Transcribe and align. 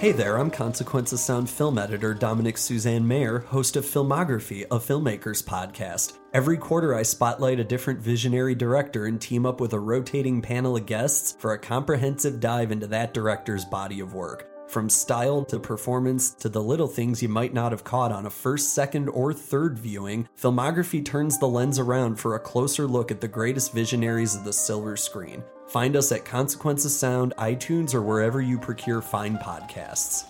Hey 0.00 0.12
there, 0.12 0.38
I'm 0.38 0.50
Consequence 0.50 1.12
of 1.12 1.18
Sound 1.18 1.50
film 1.50 1.76
editor 1.76 2.14
Dominick 2.14 2.56
Suzanne 2.56 3.06
Mayer, 3.06 3.40
host 3.40 3.76
of 3.76 3.84
Filmography, 3.84 4.62
a 4.70 4.78
filmmakers 4.78 5.44
podcast. 5.44 6.14
Every 6.32 6.56
quarter, 6.56 6.94
I 6.94 7.02
spotlight 7.02 7.60
a 7.60 7.64
different 7.64 8.00
visionary 8.00 8.54
director 8.54 9.04
and 9.04 9.20
team 9.20 9.44
up 9.44 9.60
with 9.60 9.74
a 9.74 9.78
rotating 9.78 10.40
panel 10.40 10.78
of 10.78 10.86
guests 10.86 11.36
for 11.38 11.52
a 11.52 11.58
comprehensive 11.58 12.40
dive 12.40 12.72
into 12.72 12.86
that 12.86 13.12
director's 13.12 13.66
body 13.66 14.00
of 14.00 14.14
work. 14.14 14.48
From 14.70 14.88
style 14.88 15.44
to 15.44 15.60
performance 15.60 16.30
to 16.30 16.48
the 16.48 16.62
little 16.62 16.88
things 16.88 17.22
you 17.22 17.28
might 17.28 17.52
not 17.52 17.72
have 17.72 17.84
caught 17.84 18.10
on 18.10 18.24
a 18.24 18.30
first, 18.30 18.72
second, 18.72 19.10
or 19.10 19.34
third 19.34 19.78
viewing, 19.78 20.26
Filmography 20.34 21.04
turns 21.04 21.38
the 21.38 21.46
lens 21.46 21.78
around 21.78 22.18
for 22.18 22.36
a 22.36 22.40
closer 22.40 22.86
look 22.86 23.10
at 23.10 23.20
the 23.20 23.28
greatest 23.28 23.74
visionaries 23.74 24.34
of 24.34 24.44
the 24.44 24.52
silver 24.54 24.96
screen. 24.96 25.44
Find 25.70 25.94
us 25.94 26.10
at 26.10 26.24
Consequence 26.24 26.84
of 26.84 26.90
Sound, 26.90 27.32
iTunes, 27.38 27.94
or 27.94 28.02
wherever 28.02 28.40
you 28.40 28.58
procure 28.58 29.00
fine 29.00 29.38
podcasts. 29.38 30.24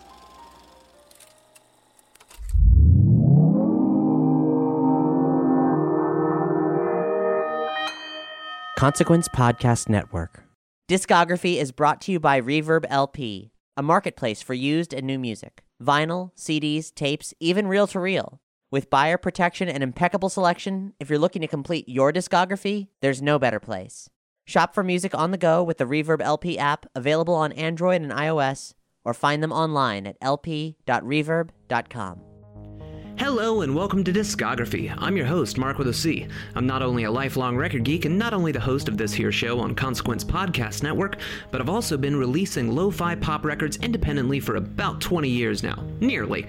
Consequence 8.76 9.28
Podcast 9.28 9.88
Network. 9.88 10.44
Discography 10.90 11.56
is 11.56 11.72
brought 11.72 12.02
to 12.02 12.12
you 12.12 12.20
by 12.20 12.38
Reverb 12.38 12.84
LP, 12.90 13.50
a 13.78 13.82
marketplace 13.82 14.42
for 14.42 14.52
used 14.52 14.92
and 14.92 15.06
new 15.06 15.18
music, 15.18 15.62
vinyl, 15.82 16.32
CDs, 16.36 16.94
tapes, 16.94 17.32
even 17.40 17.66
reel 17.66 17.86
to 17.86 17.98
reel. 17.98 18.42
With 18.70 18.90
buyer 18.90 19.16
protection 19.16 19.70
and 19.70 19.82
impeccable 19.82 20.28
selection, 20.28 20.92
if 21.00 21.08
you're 21.08 21.18
looking 21.18 21.40
to 21.40 21.48
complete 21.48 21.88
your 21.88 22.12
discography, 22.12 22.88
there's 23.00 23.22
no 23.22 23.38
better 23.38 23.58
place. 23.58 24.10
Shop 24.44 24.74
for 24.74 24.82
music 24.82 25.14
on 25.14 25.30
the 25.30 25.38
go 25.38 25.62
with 25.62 25.78
the 25.78 25.84
Reverb 25.84 26.20
LP 26.20 26.58
app, 26.58 26.86
available 26.94 27.34
on 27.34 27.52
Android 27.52 28.02
and 28.02 28.12
iOS, 28.12 28.74
or 29.04 29.14
find 29.14 29.42
them 29.42 29.52
online 29.52 30.06
at 30.06 30.20
lp.reverb.com. 30.20 32.20
Hello 33.16 33.60
and 33.60 33.74
welcome 33.74 34.02
to 34.02 34.12
Discography. 34.12 34.94
I'm 34.96 35.14
your 35.14 35.26
host, 35.26 35.58
Marc 35.58 35.76
with 35.76 35.88
a 35.88 35.92
C. 35.92 36.26
I'm 36.54 36.66
not 36.66 36.80
only 36.80 37.04
a 37.04 37.10
lifelong 37.10 37.54
record 37.54 37.84
geek 37.84 38.06
and 38.06 38.18
not 38.18 38.32
only 38.32 38.50
the 38.50 38.58
host 38.58 38.88
of 38.88 38.96
this 38.96 39.12
here 39.12 39.30
show 39.30 39.60
on 39.60 39.74
Consequence 39.74 40.24
Podcast 40.24 40.82
Network, 40.82 41.18
but 41.50 41.60
I've 41.60 41.68
also 41.68 41.98
been 41.98 42.16
releasing 42.16 42.74
lo-fi 42.74 43.14
pop 43.14 43.44
records 43.44 43.76
independently 43.76 44.40
for 44.40 44.56
about 44.56 45.02
20 45.02 45.28
years 45.28 45.62
now. 45.62 45.84
Nearly. 46.00 46.46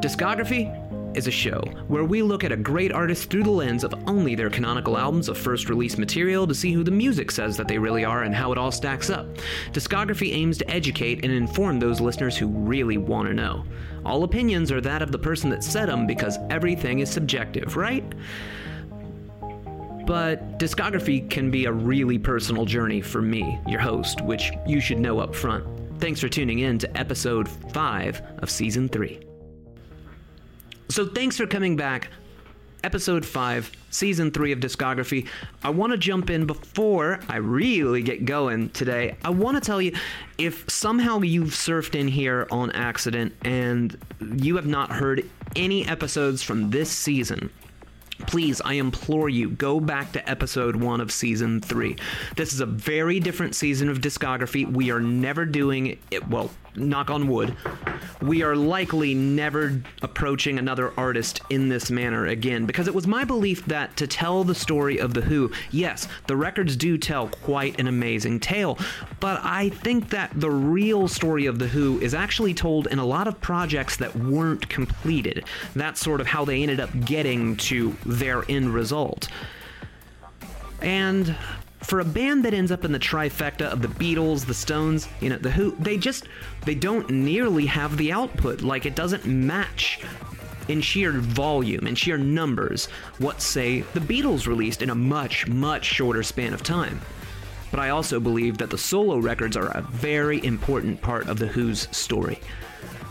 Discography 0.00 0.70
is 1.16 1.26
a 1.26 1.30
show 1.30 1.60
where 1.88 2.04
we 2.04 2.22
look 2.22 2.44
at 2.44 2.52
a 2.52 2.56
great 2.56 2.92
artist 2.92 3.30
through 3.30 3.42
the 3.42 3.50
lens 3.50 3.82
of 3.84 3.94
only 4.06 4.34
their 4.34 4.50
canonical 4.50 4.98
albums 4.98 5.28
of 5.28 5.38
first 5.38 5.68
release 5.68 5.96
material 5.96 6.46
to 6.46 6.54
see 6.54 6.72
who 6.72 6.84
the 6.84 6.90
music 6.90 7.30
says 7.30 7.56
that 7.56 7.66
they 7.66 7.78
really 7.78 8.04
are 8.04 8.24
and 8.24 8.34
how 8.34 8.52
it 8.52 8.58
all 8.58 8.70
stacks 8.70 9.10
up. 9.10 9.26
Discography 9.72 10.32
aims 10.32 10.58
to 10.58 10.70
educate 10.70 11.24
and 11.24 11.32
inform 11.32 11.80
those 11.80 12.00
listeners 12.00 12.36
who 12.36 12.46
really 12.48 12.98
want 12.98 13.28
to 13.28 13.34
know. 13.34 13.64
All 14.04 14.22
opinions 14.24 14.70
are 14.70 14.80
that 14.82 15.02
of 15.02 15.10
the 15.10 15.18
person 15.18 15.50
that 15.50 15.64
said 15.64 15.88
them 15.88 16.06
because 16.06 16.38
everything 16.50 17.00
is 17.00 17.10
subjective, 17.10 17.76
right? 17.76 18.04
But 20.06 20.58
discography 20.60 21.28
can 21.28 21.50
be 21.50 21.64
a 21.64 21.72
really 21.72 22.18
personal 22.18 22.64
journey 22.64 23.00
for 23.00 23.20
me, 23.20 23.58
your 23.66 23.80
host, 23.80 24.20
which 24.20 24.52
you 24.64 24.80
should 24.80 25.00
know 25.00 25.18
up 25.18 25.34
front. 25.34 25.64
Thanks 25.98 26.20
for 26.20 26.28
tuning 26.28 26.60
in 26.60 26.78
to 26.78 26.96
episode 26.96 27.48
5 27.48 28.22
of 28.38 28.50
season 28.50 28.88
3. 28.88 29.25
So 30.88 31.04
thanks 31.04 31.36
for 31.36 31.46
coming 31.46 31.76
back. 31.76 32.10
Episode 32.84 33.26
5, 33.26 33.72
Season 33.90 34.30
3 34.30 34.52
of 34.52 34.60
Discography. 34.60 35.26
I 35.64 35.70
want 35.70 35.90
to 35.90 35.98
jump 35.98 36.30
in 36.30 36.46
before 36.46 37.18
I 37.28 37.38
really 37.38 38.02
get 38.02 38.24
going 38.24 38.70
today. 38.70 39.16
I 39.24 39.30
want 39.30 39.56
to 39.56 39.60
tell 39.60 39.82
you 39.82 39.96
if 40.38 40.64
somehow 40.70 41.20
you've 41.20 41.50
surfed 41.50 41.98
in 41.98 42.06
here 42.06 42.46
on 42.52 42.70
accident 42.70 43.34
and 43.42 43.98
you 44.36 44.54
have 44.54 44.66
not 44.66 44.92
heard 44.92 45.28
any 45.56 45.84
episodes 45.88 46.44
from 46.44 46.70
this 46.70 46.90
season, 46.90 47.50
please, 48.26 48.60
I 48.64 48.74
implore 48.74 49.28
you, 49.28 49.50
go 49.50 49.80
back 49.80 50.12
to 50.12 50.28
episode 50.28 50.76
one 50.76 51.00
of 51.00 51.12
season 51.12 51.60
three. 51.60 51.96
This 52.36 52.52
is 52.52 52.60
a 52.60 52.66
very 52.66 53.20
different 53.20 53.54
season 53.54 53.88
of 53.88 54.00
discography. 54.00 54.70
We 54.70 54.90
are 54.90 55.00
never 55.00 55.44
doing 55.44 55.98
it, 56.10 56.28
well, 56.28 56.50
knock 56.76 57.10
on 57.10 57.28
wood, 57.28 57.56
we 58.22 58.42
are 58.42 58.56
likely 58.56 59.14
never 59.14 59.80
approaching 60.02 60.58
another 60.58 60.92
artist 60.96 61.40
in 61.50 61.68
this 61.68 61.90
manner 61.90 62.26
again 62.26 62.66
because 62.66 62.88
it 62.88 62.94
was 62.94 63.06
my 63.06 63.24
belief 63.24 63.64
that 63.66 63.96
to 63.96 64.06
tell 64.06 64.44
the 64.44 64.54
story 64.54 64.98
of 64.98 65.14
The 65.14 65.20
Who, 65.20 65.50
yes, 65.70 66.08
the 66.26 66.36
records 66.36 66.76
do 66.76 66.98
tell 66.98 67.28
quite 67.28 67.78
an 67.80 67.86
amazing 67.86 68.40
tale, 68.40 68.78
but 69.20 69.40
I 69.42 69.70
think 69.70 70.10
that 70.10 70.32
the 70.34 70.50
real 70.50 71.08
story 71.08 71.46
of 71.46 71.58
The 71.58 71.68
Who 71.68 72.00
is 72.00 72.14
actually 72.14 72.54
told 72.54 72.86
in 72.88 72.98
a 72.98 73.04
lot 73.04 73.28
of 73.28 73.40
projects 73.40 73.96
that 73.98 74.14
weren't 74.16 74.68
completed. 74.68 75.44
That's 75.74 76.00
sort 76.00 76.20
of 76.20 76.26
how 76.26 76.44
they 76.44 76.62
ended 76.62 76.80
up 76.80 76.90
getting 77.04 77.56
to 77.56 77.96
their 78.06 78.44
end 78.48 78.72
result. 78.72 79.28
And 80.80 81.36
for 81.82 82.00
a 82.00 82.04
band 82.04 82.44
that 82.44 82.54
ends 82.54 82.72
up 82.72 82.84
in 82.84 82.92
the 82.92 82.98
trifecta 82.98 83.70
of 83.70 83.80
the 83.80 83.88
Beatles, 83.88 84.44
the 84.44 84.54
Stones, 84.54 85.08
you 85.20 85.28
know, 85.30 85.36
the 85.36 85.50
Who, 85.50 85.70
they 85.78 85.96
just 85.96 86.26
they 86.64 86.74
don't 86.74 87.08
nearly 87.10 87.66
have 87.66 87.96
the 87.96 88.12
output. 88.12 88.62
Like 88.62 88.86
it 88.86 88.94
doesn't 88.94 89.24
match 89.24 90.00
in 90.68 90.80
sheer 90.80 91.12
volume 91.12 91.86
and 91.86 91.96
sheer 91.96 92.18
numbers 92.18 92.86
what 93.18 93.40
say 93.40 93.82
the 93.94 94.00
Beatles 94.00 94.48
released 94.48 94.82
in 94.82 94.90
a 94.90 94.94
much 94.94 95.46
much 95.46 95.84
shorter 95.84 96.22
span 96.22 96.52
of 96.52 96.62
time. 96.62 97.00
But 97.70 97.80
I 97.80 97.90
also 97.90 98.20
believe 98.20 98.58
that 98.58 98.70
the 98.70 98.78
solo 98.78 99.18
records 99.18 99.56
are 99.56 99.68
a 99.68 99.82
very 99.82 100.44
important 100.44 101.00
part 101.02 101.28
of 101.28 101.38
the 101.38 101.46
Who's 101.46 101.88
story. 101.96 102.40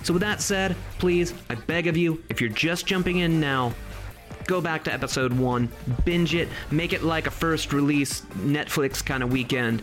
So 0.03 0.13
with 0.13 0.21
that 0.21 0.41
said, 0.41 0.75
please, 0.99 1.33
I 1.49 1.55
beg 1.55 1.87
of 1.87 1.97
you, 1.97 2.23
if 2.29 2.39
you're 2.39 2.49
just 2.49 2.85
jumping 2.85 3.17
in 3.17 3.39
now, 3.39 3.73
go 4.47 4.61
back 4.61 4.83
to 4.85 4.93
episode 4.93 5.33
one, 5.33 5.69
binge 6.03 6.35
it, 6.35 6.49
make 6.71 6.93
it 6.93 7.03
like 7.03 7.27
a 7.27 7.31
first 7.31 7.73
release 7.73 8.21
Netflix 8.37 9.03
kind 9.03 9.23
of 9.23 9.31
weekend. 9.31 9.81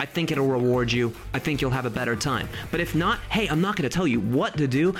I 0.00 0.06
think 0.06 0.30
it'll 0.30 0.46
reward 0.46 0.92
you. 0.92 1.12
I 1.34 1.40
think 1.40 1.60
you'll 1.60 1.72
have 1.72 1.86
a 1.86 1.90
better 1.90 2.14
time. 2.14 2.48
But 2.70 2.78
if 2.80 2.94
not, 2.94 3.18
hey, 3.30 3.48
I'm 3.48 3.60
not 3.60 3.74
going 3.74 3.88
to 3.88 3.94
tell 3.94 4.06
you 4.06 4.20
what 4.20 4.56
to 4.56 4.68
do. 4.68 4.94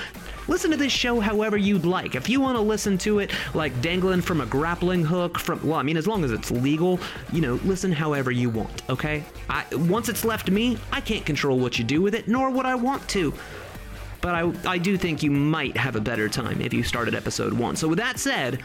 Listen 0.49 0.71
to 0.71 0.77
this 0.77 0.91
show 0.91 1.19
however 1.21 1.55
you'd 1.55 1.85
like. 1.85 2.15
If 2.15 2.27
you 2.27 2.41
want 2.41 2.57
to 2.57 2.61
listen 2.61 2.97
to 2.99 3.19
it 3.19 3.31
like 3.53 3.81
dangling 3.81 4.21
from 4.21 4.41
a 4.41 4.45
grappling 4.45 5.05
hook 5.05 5.39
from 5.39 5.65
well, 5.65 5.79
I 5.79 5.83
mean 5.83 5.95
as 5.95 6.07
long 6.07 6.25
as 6.25 6.31
it's 6.31 6.51
legal, 6.51 6.99
you 7.31 7.39
know, 7.39 7.55
listen 7.63 7.91
however 7.91 8.31
you 8.31 8.49
want, 8.49 8.81
okay? 8.89 9.23
I 9.49 9.63
once 9.73 10.09
it's 10.09 10.25
left 10.25 10.49
me, 10.49 10.77
I 10.91 10.99
can't 10.99 11.25
control 11.25 11.59
what 11.59 11.77
you 11.77 11.85
do 11.85 12.01
with 12.01 12.15
it 12.15 12.27
nor 12.27 12.49
would 12.49 12.65
I 12.65 12.75
want 12.75 13.07
to 13.09 13.33
but 14.21 14.35
I, 14.35 14.51
I 14.65 14.77
do 14.77 14.97
think 14.97 15.23
you 15.23 15.31
might 15.31 15.75
have 15.77 15.95
a 15.95 16.01
better 16.01 16.29
time 16.29 16.61
if 16.61 16.73
you 16.73 16.83
started 16.83 17.15
episode 17.15 17.53
one. 17.53 17.75
So, 17.75 17.87
with 17.87 17.99
that 17.99 18.19
said, 18.19 18.61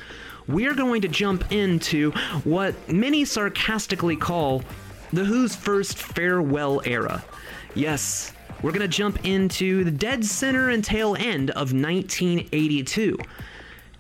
we're 0.47 0.75
going 0.75 1.03
to 1.03 1.09
jump 1.09 1.53
into 1.53 2.11
what 2.45 2.75
many 2.93 3.25
sarcastically 3.25 4.17
call 4.17 4.63
the 5.13 5.25
Who's 5.25 5.55
first 5.55 5.97
farewell 5.97 6.83
era. 6.85 7.25
Yes, 7.75 8.33
we're 8.63 8.73
going 8.73 8.83
to 8.83 8.89
jump 8.89 9.25
into 9.25 9.85
the 9.85 9.91
dead 9.91 10.25
center 10.25 10.71
and 10.71 10.83
tail 10.83 11.17
end 11.17 11.51
of 11.51 11.73
1982. 11.73 13.19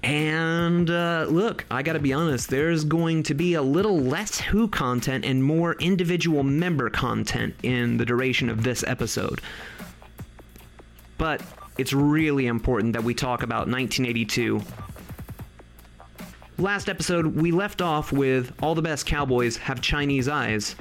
And 0.05 0.91
uh, 0.91 1.25
look, 1.31 1.65
I 1.71 1.83
gotta 1.83 1.99
be 1.99 2.13
honest, 2.13 2.51
there's 2.51 2.85
going 2.85 3.23
to 3.23 3.33
be 3.33 3.55
a 3.55 3.63
little 3.63 3.99
less 3.99 4.39
Who 4.39 4.69
content 4.69 5.25
and 5.25 5.43
more 5.43 5.77
individual 5.77 6.43
member 6.43 6.91
content 6.91 7.55
in 7.63 7.97
the 7.97 8.05
duration 8.05 8.51
of 8.51 8.65
this 8.65 8.85
episode 8.87 9.41
but 11.19 11.43
it's 11.79 11.93
really 11.93 12.47
important 12.47 12.93
that 12.93 13.05
we 13.05 13.15
talk 13.15 13.43
about 13.43 13.69
1982. 13.69 14.63
Last 16.59 16.89
episode, 16.89 17.27
we 17.27 17.51
left 17.51 17.83
off 17.83 18.13
with 18.13 18.53
All 18.63 18.75
the 18.75 18.83
Best 18.83 19.07
Cowboys 19.07 19.57
Have 19.57 19.81
Chinese 19.81 20.29
Eyes. 20.29 20.77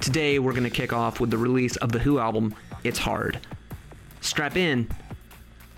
Today, 0.00 0.38
we're 0.38 0.52
going 0.52 0.64
to 0.64 0.70
kick 0.70 0.92
off 0.92 1.18
with 1.18 1.30
the 1.30 1.38
release 1.38 1.76
of 1.76 1.90
the 1.90 1.98
Who 1.98 2.18
album, 2.18 2.54
It's 2.84 2.98
Hard. 2.98 3.40
Strap 4.20 4.56
in, 4.56 4.88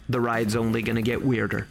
the 0.08 0.20
ride's 0.20 0.54
only 0.54 0.82
going 0.82 0.96
to 0.96 1.02
get 1.02 1.25
weirder. 1.25 1.66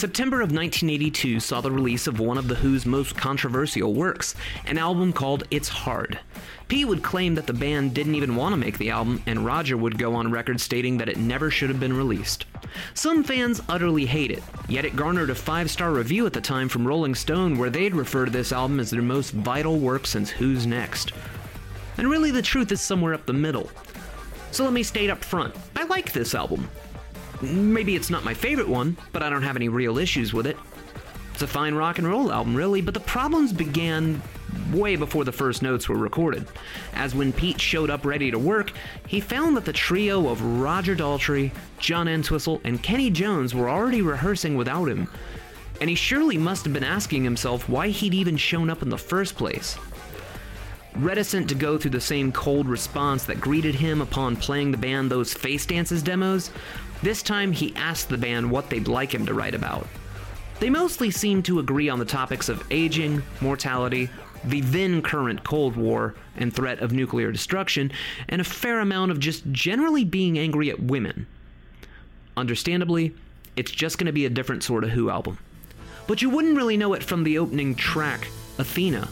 September 0.00 0.36
of 0.36 0.50
1982 0.50 1.40
saw 1.40 1.60
the 1.60 1.70
release 1.70 2.06
of 2.06 2.20
one 2.20 2.38
of 2.38 2.48
The 2.48 2.54
Who's 2.54 2.86
most 2.86 3.18
controversial 3.18 3.92
works, 3.92 4.34
an 4.64 4.78
album 4.78 5.12
called 5.12 5.44
It's 5.50 5.68
Hard. 5.68 6.18
Pete 6.68 6.88
would 6.88 7.02
claim 7.02 7.34
that 7.34 7.46
the 7.46 7.52
band 7.52 7.92
didn't 7.92 8.14
even 8.14 8.34
want 8.34 8.54
to 8.54 8.56
make 8.56 8.78
the 8.78 8.88
album, 8.88 9.22
and 9.26 9.44
Roger 9.44 9.76
would 9.76 9.98
go 9.98 10.14
on 10.14 10.30
record 10.30 10.58
stating 10.58 10.96
that 10.96 11.10
it 11.10 11.18
never 11.18 11.50
should 11.50 11.68
have 11.68 11.78
been 11.78 11.92
released. 11.94 12.46
Some 12.94 13.22
fans 13.22 13.60
utterly 13.68 14.06
hate 14.06 14.30
it, 14.30 14.42
yet 14.70 14.86
it 14.86 14.96
garnered 14.96 15.28
a 15.28 15.34
five 15.34 15.70
star 15.70 15.92
review 15.92 16.24
at 16.24 16.32
the 16.32 16.40
time 16.40 16.70
from 16.70 16.88
Rolling 16.88 17.14
Stone 17.14 17.58
where 17.58 17.68
they'd 17.68 17.94
refer 17.94 18.24
to 18.24 18.30
this 18.30 18.52
album 18.52 18.80
as 18.80 18.88
their 18.88 19.02
most 19.02 19.32
vital 19.32 19.78
work 19.78 20.06
since 20.06 20.30
Who's 20.30 20.66
Next. 20.66 21.12
And 21.98 22.08
really, 22.08 22.30
the 22.30 22.40
truth 22.40 22.72
is 22.72 22.80
somewhere 22.80 23.12
up 23.12 23.26
the 23.26 23.34
middle. 23.34 23.70
So 24.50 24.64
let 24.64 24.72
me 24.72 24.82
state 24.82 25.10
up 25.10 25.22
front 25.22 25.54
I 25.76 25.84
like 25.84 26.12
this 26.12 26.34
album. 26.34 26.70
Maybe 27.40 27.96
it's 27.96 28.10
not 28.10 28.24
my 28.24 28.34
favorite 28.34 28.68
one, 28.68 28.96
but 29.12 29.22
I 29.22 29.30
don't 29.30 29.42
have 29.42 29.56
any 29.56 29.68
real 29.68 29.98
issues 29.98 30.32
with 30.32 30.46
it. 30.46 30.56
It's 31.32 31.42
a 31.42 31.46
fine 31.46 31.74
rock 31.74 31.98
and 31.98 32.06
roll 32.06 32.30
album, 32.30 32.54
really, 32.54 32.82
but 32.82 32.92
the 32.92 33.00
problems 33.00 33.52
began 33.52 34.20
way 34.72 34.96
before 34.96 35.24
the 35.24 35.32
first 35.32 35.62
notes 35.62 35.88
were 35.88 35.96
recorded. 35.96 36.46
As 36.92 37.14
when 37.14 37.32
Pete 37.32 37.60
showed 37.60 37.88
up 37.88 38.04
ready 38.04 38.30
to 38.30 38.38
work, 38.38 38.72
he 39.06 39.20
found 39.20 39.56
that 39.56 39.64
the 39.64 39.72
trio 39.72 40.28
of 40.28 40.42
Roger 40.60 40.94
Daltrey, 40.94 41.50
John 41.78 42.08
Entwistle, 42.08 42.60
and 42.64 42.82
Kenny 42.82 43.10
Jones 43.10 43.54
were 43.54 43.70
already 43.70 44.02
rehearsing 44.02 44.54
without 44.54 44.86
him. 44.86 45.08
And 45.80 45.88
he 45.88 45.96
surely 45.96 46.36
must 46.36 46.64
have 46.64 46.74
been 46.74 46.84
asking 46.84 47.24
himself 47.24 47.68
why 47.68 47.88
he'd 47.88 48.12
even 48.12 48.36
shown 48.36 48.68
up 48.68 48.82
in 48.82 48.90
the 48.90 48.98
first 48.98 49.36
place. 49.36 49.78
Reticent 50.96 51.48
to 51.48 51.54
go 51.54 51.78
through 51.78 51.92
the 51.92 52.00
same 52.00 52.32
cold 52.32 52.68
response 52.68 53.24
that 53.24 53.40
greeted 53.40 53.76
him 53.76 54.02
upon 54.02 54.36
playing 54.36 54.72
the 54.72 54.76
band 54.76 55.10
those 55.10 55.32
Face 55.32 55.64
Dances 55.64 56.02
demos, 56.02 56.50
this 57.02 57.22
time 57.22 57.52
he 57.52 57.74
asked 57.76 58.08
the 58.08 58.18
band 58.18 58.50
what 58.50 58.70
they'd 58.70 58.88
like 58.88 59.14
him 59.14 59.26
to 59.26 59.34
write 59.34 59.54
about. 59.54 59.86
They 60.58 60.70
mostly 60.70 61.10
seemed 61.10 61.46
to 61.46 61.58
agree 61.58 61.88
on 61.88 61.98
the 61.98 62.04
topics 62.04 62.48
of 62.48 62.64
aging, 62.70 63.22
mortality, 63.40 64.10
the 64.44 64.60
then 64.60 65.02
current 65.02 65.42
Cold 65.44 65.76
War 65.76 66.14
and 66.36 66.54
threat 66.54 66.80
of 66.80 66.92
nuclear 66.92 67.32
destruction, 67.32 67.92
and 68.28 68.40
a 68.40 68.44
fair 68.44 68.80
amount 68.80 69.10
of 69.10 69.20
just 69.20 69.50
generally 69.52 70.04
being 70.04 70.38
angry 70.38 70.70
at 70.70 70.82
women. 70.82 71.26
Understandably, 72.36 73.14
it's 73.56 73.70
just 73.70 73.98
going 73.98 74.06
to 74.06 74.12
be 74.12 74.26
a 74.26 74.30
different 74.30 74.62
sort 74.62 74.84
of 74.84 74.90
Who 74.90 75.10
album. 75.10 75.38
But 76.06 76.22
you 76.22 76.30
wouldn't 76.30 76.56
really 76.56 76.76
know 76.76 76.92
it 76.94 77.02
from 77.02 77.24
the 77.24 77.38
opening 77.38 77.74
track, 77.74 78.28
Athena. 78.58 79.08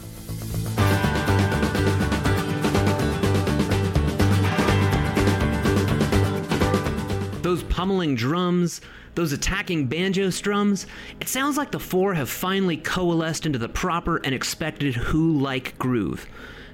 Those 7.49 7.63
pummeling 7.63 8.13
drums, 8.13 8.79
those 9.15 9.31
attacking 9.31 9.87
banjo 9.87 10.29
strums, 10.29 10.85
it 11.19 11.27
sounds 11.27 11.57
like 11.57 11.71
the 11.71 11.79
four 11.79 12.13
have 12.13 12.29
finally 12.29 12.77
coalesced 12.77 13.47
into 13.47 13.57
the 13.57 13.67
proper 13.67 14.17
and 14.17 14.35
expected 14.35 14.93
Who 14.93 15.35
like 15.39 15.75
groove. 15.79 16.27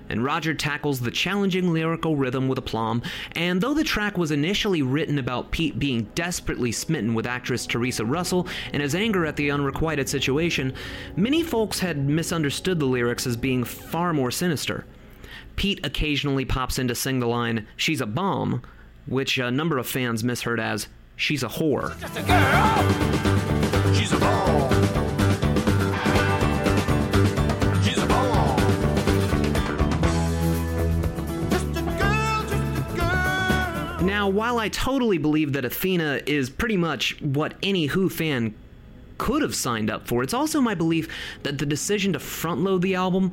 And 0.09 0.21
Roger 0.21 0.53
tackles 0.53 0.99
the 0.99 1.11
challenging 1.11 1.71
lyrical 1.71 2.17
rhythm 2.17 2.49
with 2.49 2.57
aplomb, 2.57 3.03
and 3.37 3.61
though 3.61 3.73
the 3.73 3.85
track 3.85 4.17
was 4.17 4.31
initially 4.31 4.81
written 4.81 5.17
about 5.17 5.51
Pete 5.51 5.79
being 5.79 6.09
desperately 6.13 6.73
smitten 6.73 7.13
with 7.13 7.25
actress 7.25 7.65
Theresa 7.65 8.03
Russell 8.03 8.45
and 8.73 8.81
his 8.83 8.95
anger 8.95 9.25
at 9.25 9.37
the 9.37 9.51
unrequited 9.51 10.09
situation, 10.09 10.73
many 11.15 11.41
folks 11.41 11.79
had 11.79 12.05
misunderstood 12.05 12.81
the 12.81 12.85
lyrics 12.85 13.25
as 13.25 13.37
being 13.37 13.63
far 13.63 14.11
more 14.11 14.29
sinister. 14.29 14.83
Pete 15.55 15.85
occasionally 15.85 16.43
pops 16.43 16.77
in 16.77 16.89
to 16.89 16.95
sing 16.95 17.21
the 17.21 17.27
line, 17.27 17.65
She's 17.77 18.01
a 18.01 18.05
Bomb, 18.05 18.61
which 19.07 19.37
a 19.37 19.51
number 19.51 19.77
of 19.77 19.87
fans 19.87 20.23
misheard 20.23 20.59
as 20.59 20.87
She's 21.15 21.43
a 21.43 21.47
Whore. 21.47 21.97
Just 21.99 22.17
a 22.17 22.23
girl. 22.23 23.93
She's 23.93 24.11
a 24.11 24.17
ball. 24.17 24.69
She's 27.81 27.97
a 27.97 28.05
ball. 28.05 28.57
Just 31.49 31.69
a 31.69 31.81
girl, 31.81 32.43
just 32.49 32.93
a 32.93 32.97
girl. 32.97 34.05
Now, 34.05 34.27
while 34.27 34.59
I 34.59 34.67
totally 34.67 35.17
believe 35.17 35.53
that 35.53 35.63
Athena 35.63 36.21
is 36.25 36.49
pretty 36.49 36.77
much 36.77 37.21
what 37.21 37.53
any 37.63 37.85
Who 37.85 38.09
fan 38.09 38.53
could 39.17 39.41
have 39.41 39.55
signed 39.55 39.89
up 39.89 40.07
for, 40.07 40.21
it's 40.21 40.33
also 40.33 40.59
my 40.59 40.75
belief 40.75 41.07
that 41.43 41.57
the 41.57 41.65
decision 41.65 42.11
to 42.13 42.19
front 42.19 42.59
load 42.61 42.81
the 42.81 42.95
album 42.95 43.31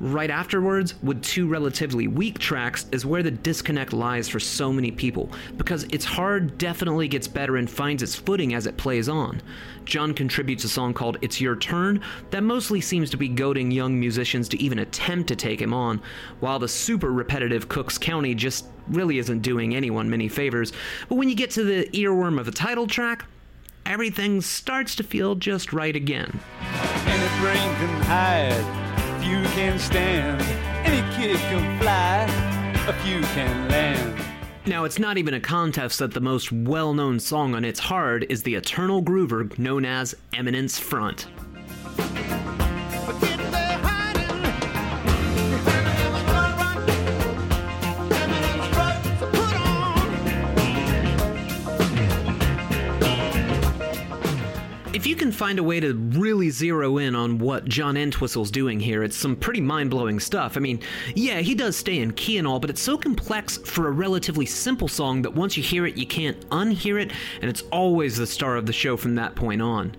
right 0.00 0.30
afterwards 0.30 0.94
with 1.02 1.22
two 1.22 1.48
relatively 1.48 2.08
weak 2.08 2.38
tracks 2.38 2.86
is 2.92 3.06
where 3.06 3.22
the 3.22 3.30
disconnect 3.30 3.92
lies 3.92 4.28
for 4.28 4.40
so 4.40 4.72
many 4.72 4.90
people 4.90 5.30
because 5.56 5.84
its 5.84 6.04
hard 6.04 6.58
definitely 6.58 7.08
gets 7.08 7.26
better 7.28 7.56
and 7.56 7.70
finds 7.70 8.02
its 8.02 8.14
footing 8.14 8.54
as 8.54 8.66
it 8.66 8.76
plays 8.76 9.08
on. 9.08 9.40
John 9.84 10.14
contributes 10.14 10.64
a 10.64 10.68
song 10.68 10.92
called 10.92 11.16
It's 11.22 11.40
Your 11.40 11.56
Turn 11.56 12.00
that 12.30 12.42
mostly 12.42 12.80
seems 12.80 13.08
to 13.10 13.16
be 13.16 13.28
goading 13.28 13.70
young 13.70 13.98
musicians 13.98 14.48
to 14.50 14.60
even 14.60 14.80
attempt 14.80 15.28
to 15.28 15.36
take 15.36 15.60
him 15.60 15.72
on, 15.72 16.02
while 16.40 16.58
the 16.58 16.68
super 16.68 17.12
repetitive 17.12 17.68
Cooks 17.68 17.96
County 17.96 18.34
just 18.34 18.66
really 18.88 19.18
isn't 19.18 19.40
doing 19.40 19.74
anyone 19.74 20.10
many 20.10 20.28
favors. 20.28 20.72
But 21.08 21.14
when 21.16 21.28
you 21.28 21.34
get 21.34 21.50
to 21.52 21.64
the 21.64 21.88
earworm 21.92 22.38
of 22.38 22.46
the 22.46 22.52
title 22.52 22.86
track, 22.86 23.24
everything 23.84 24.40
starts 24.40 24.96
to 24.96 25.04
feel 25.04 25.36
just 25.36 25.72
right 25.72 25.94
again. 25.94 26.40
Can 29.54 29.78
stand. 29.78 30.42
Any 30.86 31.00
kid 31.16 31.36
can 31.36 31.80
fly, 31.80 32.26
can 33.34 33.68
land. 33.68 34.24
Now, 34.66 34.84
it's 34.84 34.98
not 34.98 35.16
even 35.16 35.34
a 35.34 35.40
contest 35.40 36.00
that 36.00 36.12
the 36.12 36.20
most 36.20 36.50
well 36.50 36.92
known 36.92 37.20
song 37.20 37.54
on 37.54 37.64
It's 37.64 37.80
Hard 37.80 38.26
is 38.28 38.42
the 38.42 38.54
eternal 38.54 39.02
groover 39.02 39.56
known 39.58 39.84
as 39.84 40.14
Eminence 40.32 40.78
Front. 40.78 41.28
If 54.96 55.06
you 55.06 55.14
can 55.14 55.30
find 55.30 55.58
a 55.58 55.62
way 55.62 55.78
to 55.78 55.92
really 55.92 56.48
zero 56.48 56.96
in 56.96 57.14
on 57.14 57.36
what 57.36 57.66
John 57.66 57.98
Entwistle's 57.98 58.50
doing 58.50 58.80
here, 58.80 59.02
it's 59.02 59.14
some 59.14 59.36
pretty 59.36 59.60
mind 59.60 59.90
blowing 59.90 60.18
stuff. 60.18 60.56
I 60.56 60.60
mean, 60.60 60.80
yeah, 61.14 61.40
he 61.40 61.54
does 61.54 61.76
stay 61.76 61.98
in 61.98 62.14
key 62.14 62.38
and 62.38 62.48
all, 62.48 62.60
but 62.60 62.70
it's 62.70 62.80
so 62.80 62.96
complex 62.96 63.58
for 63.58 63.88
a 63.88 63.90
relatively 63.90 64.46
simple 64.46 64.88
song 64.88 65.20
that 65.20 65.34
once 65.34 65.54
you 65.54 65.62
hear 65.62 65.84
it, 65.84 65.98
you 65.98 66.06
can't 66.06 66.40
unhear 66.48 66.98
it, 66.98 67.12
and 67.42 67.50
it's 67.50 67.60
always 67.70 68.16
the 68.16 68.26
star 68.26 68.56
of 68.56 68.64
the 68.64 68.72
show 68.72 68.96
from 68.96 69.16
that 69.16 69.34
point 69.34 69.60
on. 69.60 69.94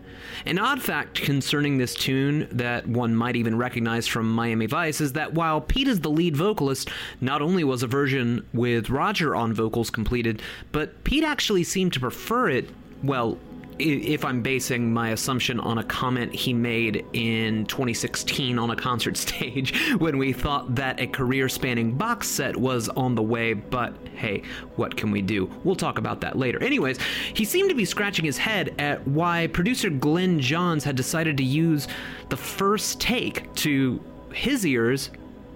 An 0.48 0.58
odd 0.58 0.82
fact 0.82 1.22
concerning 1.22 1.78
this 1.78 1.94
tune 1.94 2.48
that 2.52 2.88
one 2.88 3.16
might 3.16 3.36
even 3.36 3.56
recognize 3.56 4.08
from 4.08 4.28
Miami 4.34 4.66
Vice 4.66 5.00
is 5.00 5.14
that 5.14 5.32
while 5.32 5.62
Pete 5.62 5.88
is 5.88 6.00
the 6.00 6.10
lead 6.10 6.36
vocalist, 6.36 6.90
not 7.22 7.44
only 7.44 7.64
was 7.64 7.84
a 7.84 7.88
version 7.88 8.44
with 8.52 8.90
Roger 8.90 9.36
on 9.36 9.54
vocals 9.54 9.92
completed, 9.92 10.42
but 10.72 11.04
Pete 11.04 11.24
actually 11.24 11.64
seemed 11.64 11.94
to 11.94 12.00
prefer 12.00 12.50
it, 12.50 12.68
well, 13.04 13.38
if 13.80 14.26
I'm 14.26 14.42
basing 14.42 14.94
my 14.94 15.10
assumption 15.10 15.60
on 15.60 15.78
a 15.78 15.84
comment 15.84 16.34
he 16.34 16.54
made 16.54 17.06
in 17.14 17.66
2016 17.66 18.58
on 18.58 18.72
a 18.72 18.76
concert 18.76 19.18
stage 19.18 19.78
when 19.98 20.18
we 20.18 20.34
thought 20.34 20.76
that 20.76 21.00
a 21.00 21.08
career 21.08 21.50
spanning 21.50 21.94
box 21.94 22.28
set 22.28 22.56
was 22.56 22.90
on 22.90 23.16
the 23.16 23.24
way, 23.24 23.54
but 23.54 23.96
hey, 24.16 24.44
what 24.76 24.96
can 24.98 25.12
we 25.12 25.22
do? 25.22 25.50
We'll 25.64 25.76
talk 25.76 25.98
about 25.98 26.22
that 26.22 26.38
later. 26.38 26.62
Anyways, 26.64 27.00
he 27.34 27.46
seemed 27.46 27.70
to 27.70 27.76
be 27.76 27.86
scratching 27.86 28.26
his 28.26 28.38
head 28.38 28.74
at 28.80 29.08
why 29.08 29.48
producer 29.48 29.90
Glyn 29.90 30.40
Johns 30.40 30.84
had 30.84 30.96
decided 30.96 31.38
to 31.38 31.44
use 31.44 31.88
the 32.30 32.38
first 32.38 33.00
take 33.00 33.54
to 33.56 34.02
his 34.32 34.66
ears 34.66 35.10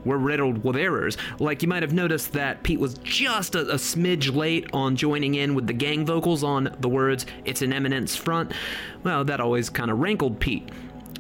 were 0.06 0.18
riddled 0.18 0.64
with 0.64 0.76
errors. 0.76 1.18
Like 1.40 1.62
you 1.62 1.68
might 1.68 1.84
have 1.84 1.94
noticed 1.94 2.34
that 2.34 2.64
Pete 2.64 2.80
was 2.80 2.96
just 3.04 3.56
a, 3.56 3.62
a 3.62 3.76
smidge 3.76 4.36
late 4.36 4.68
on 4.74 4.96
joining 4.96 5.36
in 5.36 5.56
with 5.56 5.68
the 5.68 5.74
gang 5.74 6.06
vocals 6.06 6.44
on 6.44 6.76
the 6.80 6.90
words, 6.90 7.26
It's 7.46 7.62
an 7.62 7.74
Eminence 7.74 8.16
Front. 8.16 8.54
Well, 9.04 9.24
that 9.26 9.40
always 9.40 9.70
kind 9.70 9.92
of 9.92 10.00
rankled 10.00 10.40
Pete. 10.40 10.70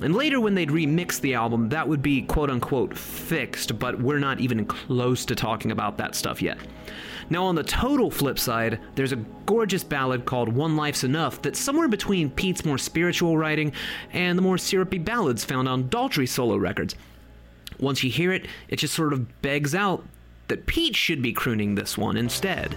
And 0.01 0.15
later, 0.15 0.39
when 0.41 0.55
they'd 0.55 0.69
remix 0.69 1.21
the 1.21 1.35
album, 1.35 1.69
that 1.69 1.87
would 1.87 2.01
be 2.01 2.23
quote 2.23 2.49
unquote 2.49 2.97
fixed, 2.97 3.77
but 3.77 4.01
we're 4.01 4.19
not 4.19 4.39
even 4.39 4.65
close 4.65 5.25
to 5.25 5.35
talking 5.35 5.71
about 5.71 5.97
that 5.97 6.15
stuff 6.15 6.41
yet. 6.41 6.57
Now, 7.29 7.45
on 7.45 7.55
the 7.55 7.63
total 7.63 8.11
flip 8.11 8.37
side, 8.37 8.79
there's 8.95 9.13
a 9.13 9.23
gorgeous 9.45 9.85
ballad 9.85 10.25
called 10.25 10.49
One 10.49 10.75
Life's 10.75 11.05
Enough 11.05 11.41
that's 11.41 11.59
somewhere 11.59 11.87
between 11.87 12.29
Pete's 12.29 12.65
more 12.65 12.77
spiritual 12.77 13.37
writing 13.37 13.71
and 14.11 14.37
the 14.37 14.41
more 14.41 14.57
syrupy 14.57 14.97
ballads 14.97 15.45
found 15.45 15.69
on 15.69 15.85
Daltrey 15.85 16.27
solo 16.27 16.57
records. 16.57 16.95
Once 17.81 18.03
you 18.03 18.11
hear 18.11 18.31
it, 18.31 18.45
it 18.69 18.77
just 18.77 18.93
sort 18.93 19.11
of 19.11 19.41
begs 19.41 19.75
out 19.75 20.05
that 20.47 20.67
Pete 20.67 20.95
should 20.95 21.21
be 21.21 21.33
crooning 21.33 21.75
this 21.75 21.97
one 21.97 22.15
instead. 22.15 22.75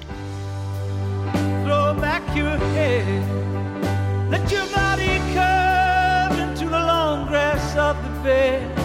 Throw 1.64 1.94
back 2.00 2.22
your 2.34 2.56
head. 2.56 4.30
Let 4.30 4.50
your 4.50 4.66
body 4.68 5.18
curve 5.34 6.38
into 6.38 6.64
the 6.64 6.78
long 6.78 7.28
grass 7.28 7.76
of 7.76 8.02
the 8.02 8.22
bed. 8.22 8.78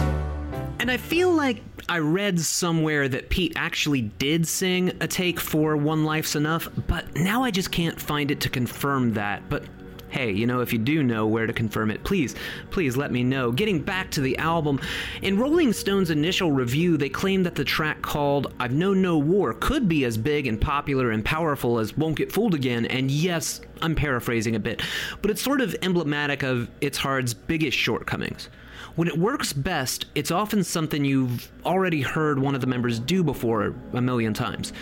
And 0.78 0.90
I 0.90 0.98
feel 0.98 1.32
like 1.32 1.62
I 1.88 1.98
read 1.98 2.38
somewhere 2.38 3.08
that 3.08 3.30
Pete 3.30 3.54
actually 3.56 4.02
did 4.02 4.46
sing 4.46 4.92
a 5.00 5.08
take 5.08 5.40
for 5.40 5.76
One 5.76 6.04
Life's 6.04 6.36
Enough, 6.36 6.68
but 6.86 7.16
now 7.16 7.42
I 7.42 7.50
just 7.50 7.72
can't 7.72 8.00
find 8.00 8.30
it 8.30 8.40
to 8.40 8.48
confirm 8.48 9.14
that. 9.14 9.48
But 9.48 9.64
Hey, 10.10 10.32
you 10.32 10.46
know, 10.46 10.60
if 10.60 10.72
you 10.72 10.78
do 10.78 11.02
know 11.02 11.26
where 11.26 11.46
to 11.46 11.52
confirm 11.52 11.90
it, 11.90 12.02
please, 12.02 12.34
please 12.70 12.96
let 12.96 13.12
me 13.12 13.22
know. 13.22 13.52
Getting 13.52 13.80
back 13.80 14.10
to 14.12 14.20
the 14.20 14.36
album, 14.38 14.80
in 15.22 15.38
Rolling 15.38 15.72
Stone's 15.72 16.10
initial 16.10 16.50
review, 16.50 16.96
they 16.96 17.08
claimed 17.08 17.46
that 17.46 17.54
the 17.54 17.64
track 17.64 18.02
called 18.02 18.52
I've 18.58 18.72
Known 18.72 19.00
No 19.02 19.18
War 19.18 19.54
could 19.54 19.88
be 19.88 20.04
as 20.04 20.18
big 20.18 20.48
and 20.48 20.60
popular 20.60 21.12
and 21.12 21.24
powerful 21.24 21.78
as 21.78 21.96
Won't 21.96 22.16
Get 22.16 22.32
Fooled 22.32 22.54
Again, 22.54 22.86
and 22.86 23.08
yes, 23.08 23.60
I'm 23.82 23.94
paraphrasing 23.94 24.56
a 24.56 24.60
bit, 24.60 24.82
but 25.22 25.30
it's 25.30 25.42
sort 25.42 25.60
of 25.60 25.76
emblematic 25.80 26.42
of 26.42 26.68
It's 26.80 26.98
Hard's 26.98 27.32
biggest 27.32 27.78
shortcomings. 27.78 28.48
When 28.96 29.06
it 29.06 29.16
works 29.16 29.52
best, 29.52 30.06
it's 30.16 30.32
often 30.32 30.64
something 30.64 31.04
you've 31.04 31.50
already 31.64 32.02
heard 32.02 32.40
one 32.40 32.56
of 32.56 32.60
the 32.60 32.66
members 32.66 32.98
do 32.98 33.22
before 33.22 33.72
a 33.92 34.00
million 34.00 34.34
times. 34.34 34.72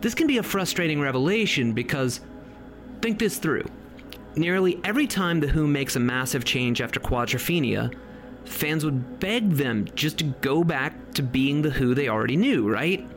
This 0.00 0.14
can 0.14 0.26
be 0.26 0.38
a 0.38 0.42
frustrating 0.42 1.00
revelation 1.00 1.72
because 1.72 2.20
think 3.00 3.20
this 3.20 3.38
through. 3.38 3.66
Nearly 4.36 4.80
every 4.82 5.06
time 5.06 5.38
The 5.38 5.48
Who 5.48 5.66
makes 5.66 5.94
a 5.94 6.00
massive 6.00 6.44
change 6.44 6.80
after 6.80 6.98
Quadrophenia, 6.98 7.94
fans 8.44 8.84
would 8.84 9.20
beg 9.20 9.52
them 9.52 9.86
just 9.94 10.18
to 10.18 10.24
go 10.24 10.64
back 10.64 11.14
to 11.14 11.22
being 11.22 11.62
The 11.62 11.70
Who 11.70 11.94
they 11.94 12.08
already 12.08 12.36
knew, 12.36 12.68
right? 12.68 13.08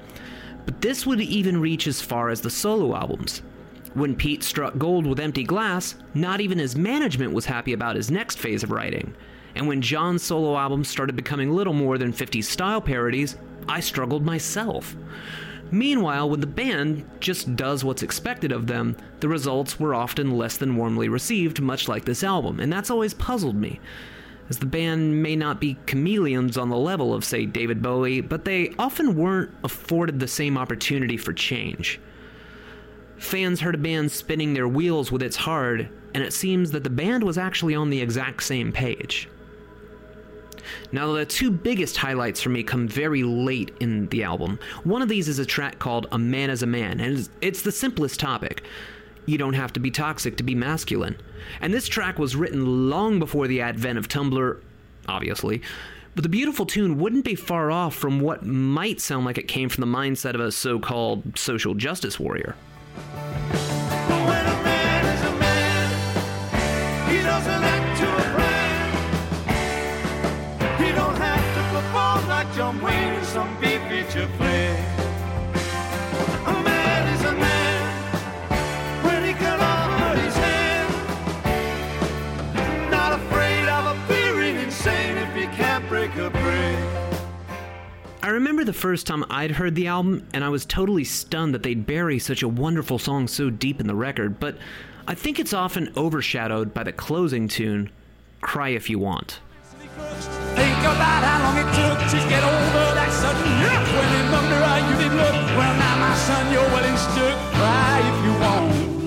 But 0.66 0.82
this 0.82 1.08
would 1.08 1.20
even 1.20 1.60
reach 1.60 1.88
as 1.88 2.02
far 2.02 2.30
as 2.30 2.42
the 2.42 2.52
solo 2.52 2.96
albums. 2.96 3.42
When 3.96 4.16
Pete 4.16 4.44
struck 4.44 4.78
gold 4.78 5.08
with 5.08 5.20
Empty 5.20 5.44
Glass, 5.44 5.96
not 6.14 6.40
even 6.40 6.60
his 6.60 6.76
management 6.76 7.34
was 7.34 7.46
happy 7.46 7.74
about 7.74 7.96
his 7.96 8.12
next 8.12 8.38
phase 8.38 8.62
of 8.62 8.72
writing. 8.72 9.16
And 9.56 9.68
when 9.68 9.82
John's 9.82 10.22
solo 10.22 10.56
albums 10.56 10.88
started 10.88 11.16
becoming 11.16 11.52
little 11.52 11.74
more 11.74 11.98
than 11.98 12.14
50 12.14 12.44
style 12.44 12.80
parodies, 12.80 13.38
I 13.68 13.80
struggled 13.80 14.24
myself. 14.24 14.96
Meanwhile, 15.72 16.30
when 16.30 16.40
the 16.40 16.48
band 16.48 17.10
just 17.20 17.56
does 17.56 17.84
what's 17.84 18.04
expected 18.04 18.52
of 18.52 18.68
them, 18.68 18.96
the 19.20 19.28
results 19.28 19.80
were 19.80 19.94
often 19.94 20.38
less 20.38 20.58
than 20.58 20.76
warmly 20.76 21.10
received, 21.10 21.62
much 21.62 21.88
like 21.88 22.06
this 22.06 22.24
album, 22.24 22.60
and 22.60 22.72
that's 22.72 22.90
always 22.90 23.14
puzzled 23.14 23.56
me. 23.56 23.80
As 24.50 24.60
the 24.60 24.66
band 24.66 25.22
may 25.22 25.36
not 25.36 25.60
be 25.60 25.78
chameleons 25.86 26.58
on 26.58 26.70
the 26.70 26.78
level 26.78 27.14
of, 27.14 27.26
say, 27.26 27.46
David 27.46 27.82
Bowie, 27.82 28.22
but 28.22 28.46
they 28.46 28.74
often 28.80 29.16
weren't 29.16 29.52
afforded 29.64 30.20
the 30.20 30.28
same 30.28 30.58
opportunity 30.58 31.18
for 31.18 31.34
change. 31.34 32.00
Fans 33.18 33.60
heard 33.60 33.76
a 33.76 33.80
band 33.80 34.12
spinning 34.12 34.54
their 34.54 34.68
wheels 34.68 35.12
with 35.12 35.22
It's 35.22 35.36
Hard, 35.36 35.90
and 36.14 36.24
it 36.24 36.32
seems 36.32 36.72
that 36.72 36.86
the 36.86 36.90
band 36.90 37.24
was 37.24 37.38
actually 37.38 37.76
on 37.76 37.90
the 37.90 38.02
exact 38.02 38.44
same 38.44 38.72
page. 38.72 39.28
Now, 40.92 41.12
the 41.14 41.26
two 41.26 41.52
biggest 41.52 41.98
highlights 41.98 42.42
for 42.42 42.50
me 42.50 42.64
come 42.64 42.88
very 42.88 43.24
late 43.24 43.76
in 43.80 44.08
the 44.08 44.24
album. 44.24 44.60
One 44.84 45.02
of 45.02 45.10
these 45.10 45.28
is 45.28 45.40
a 45.40 45.46
track 45.46 45.80
called 45.80 46.08
A 46.12 46.18
Man 46.18 46.50
is 46.50 46.64
a 46.64 46.68
Man, 46.68 47.00
and 47.00 47.28
it's 47.42 47.62
the 47.62 47.72
simplest 47.72 48.20
topic. 48.20 48.64
You 49.26 49.38
don't 49.38 49.54
have 49.54 49.74
to 49.74 49.80
be 49.80 49.92
toxic 49.92 50.38
to 50.38 50.44
be 50.44 50.56
masculine. 50.56 51.18
And 51.62 51.74
this 51.74 51.88
track 51.88 52.18
was 52.18 52.36
written 52.36 52.90
long 52.90 53.20
before 53.20 53.48
the 53.48 53.62
advent 53.62 53.98
of 53.98 54.08
Tumblr, 54.08 54.62
obviously. 55.08 55.62
But 56.16 56.24
the 56.24 56.30
beautiful 56.30 56.66
tune 56.66 56.98
wouldn't 56.98 57.26
be 57.26 57.36
far 57.36 57.70
off 57.70 57.94
from 57.94 58.20
what 58.20 58.46
might 58.46 59.00
sound 59.00 59.26
like 59.26 59.38
it 59.38 59.48
came 59.48 59.70
from 59.70 59.82
the 59.82 59.98
mindset 59.98 60.34
of 60.34 60.42
a 60.42 60.52
so 60.52 60.80
called 60.80 61.38
social 61.38 61.76
justice 61.76 62.20
warrior. 62.20 62.56
Perform 72.58 72.82
like 72.82 72.82
John 72.82 72.82
Wayne 72.82 73.14
in 73.14 73.26
some 73.26 73.60
big 73.60 73.82
feature 73.84 74.28
play. 74.38 74.76
A 76.46 76.64
man 76.64 77.14
is 77.14 77.24
a 77.24 77.32
man 77.34 77.94
when 79.04 79.24
he 79.26 79.34
can 79.34 79.60
offer 79.60 80.20
his 80.20 80.36
hand. 80.36 80.94
Not 82.92 83.14
afraid 83.14 83.68
of 83.68 83.98
appearing 83.98 84.56
insane 84.58 85.18
if 85.18 85.34
he 85.36 85.46
can't 85.56 85.88
break 85.88 86.16
a 86.16 86.30
break. 86.30 86.78
I 88.24 88.30
remember 88.30 88.64
the 88.66 88.74
first 88.74 89.08
time 89.08 89.24
I'd 89.30 89.52
heard 89.52 89.76
the 89.76 89.88
album, 89.88 90.28
and 90.34 90.44
I 90.44 90.50
was 90.50 90.66
totally 90.66 91.06
stunned 91.06 91.54
that 91.54 91.64
they'd 91.64 91.86
bury 91.86 92.20
such 92.20 92.44
a 92.44 92.48
wonderful 92.48 93.00
song 93.00 93.28
so 93.28 93.50
deep 93.50 93.80
in 93.80 93.88
the 93.88 93.96
record, 93.96 94.40
but 94.40 94.58
I 95.08 95.16
think 95.16 95.40
it's 95.40 95.54
often 95.54 95.94
overshadowed 95.96 96.74
by 96.74 96.84
the 96.84 96.92
closing 96.92 97.48
tune, 97.48 97.90
Cry 98.42 98.70
If 98.70 98.90
You 98.90 99.00
Want. 99.00 99.40
Think 100.56 100.67
about 100.96 101.22
how 101.24 101.38
long 101.44 101.58
it 101.58 101.70
took 101.75 101.98
to 102.12 102.17
get 102.29 102.44
over 102.44 102.84
that 102.96 103.12
sudden 103.12 103.58
when 103.98 104.10
in 104.20 104.27
you 104.89 104.96
didn't 104.98 105.17
look. 105.17 105.34
Well, 105.34 105.74
now 105.77 105.96
my 105.98 106.15
son, 106.15 106.51
you're 106.51 106.62
well 106.62 106.86
instructed. 106.86 107.38
Cry 107.58 108.00
if 108.03 108.17
you 108.25 108.34
want. 108.41 108.98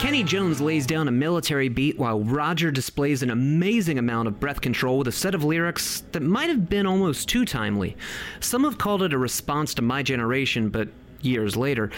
Kenny 0.00 0.22
Jones 0.22 0.60
lays 0.60 0.86
down 0.86 1.08
a 1.08 1.10
military 1.10 1.68
beat 1.68 1.98
while 1.98 2.20
Roger 2.20 2.70
displays 2.70 3.22
an 3.22 3.30
amazing 3.30 3.98
amount 3.98 4.28
of 4.28 4.40
breath 4.40 4.60
control 4.60 4.98
with 4.98 5.08
a 5.08 5.12
set 5.12 5.34
of 5.34 5.44
lyrics 5.44 6.02
that 6.12 6.22
might 6.22 6.48
have 6.48 6.68
been 6.68 6.86
almost 6.86 7.28
too 7.28 7.44
timely. 7.44 7.96
Some 8.40 8.64
have 8.64 8.78
called 8.78 9.02
it 9.02 9.12
a 9.12 9.18
response 9.18 9.74
to 9.74 9.82
my 9.82 10.02
generation, 10.02 10.70
but 10.70 10.88
years 11.20 11.56
later. 11.56 11.90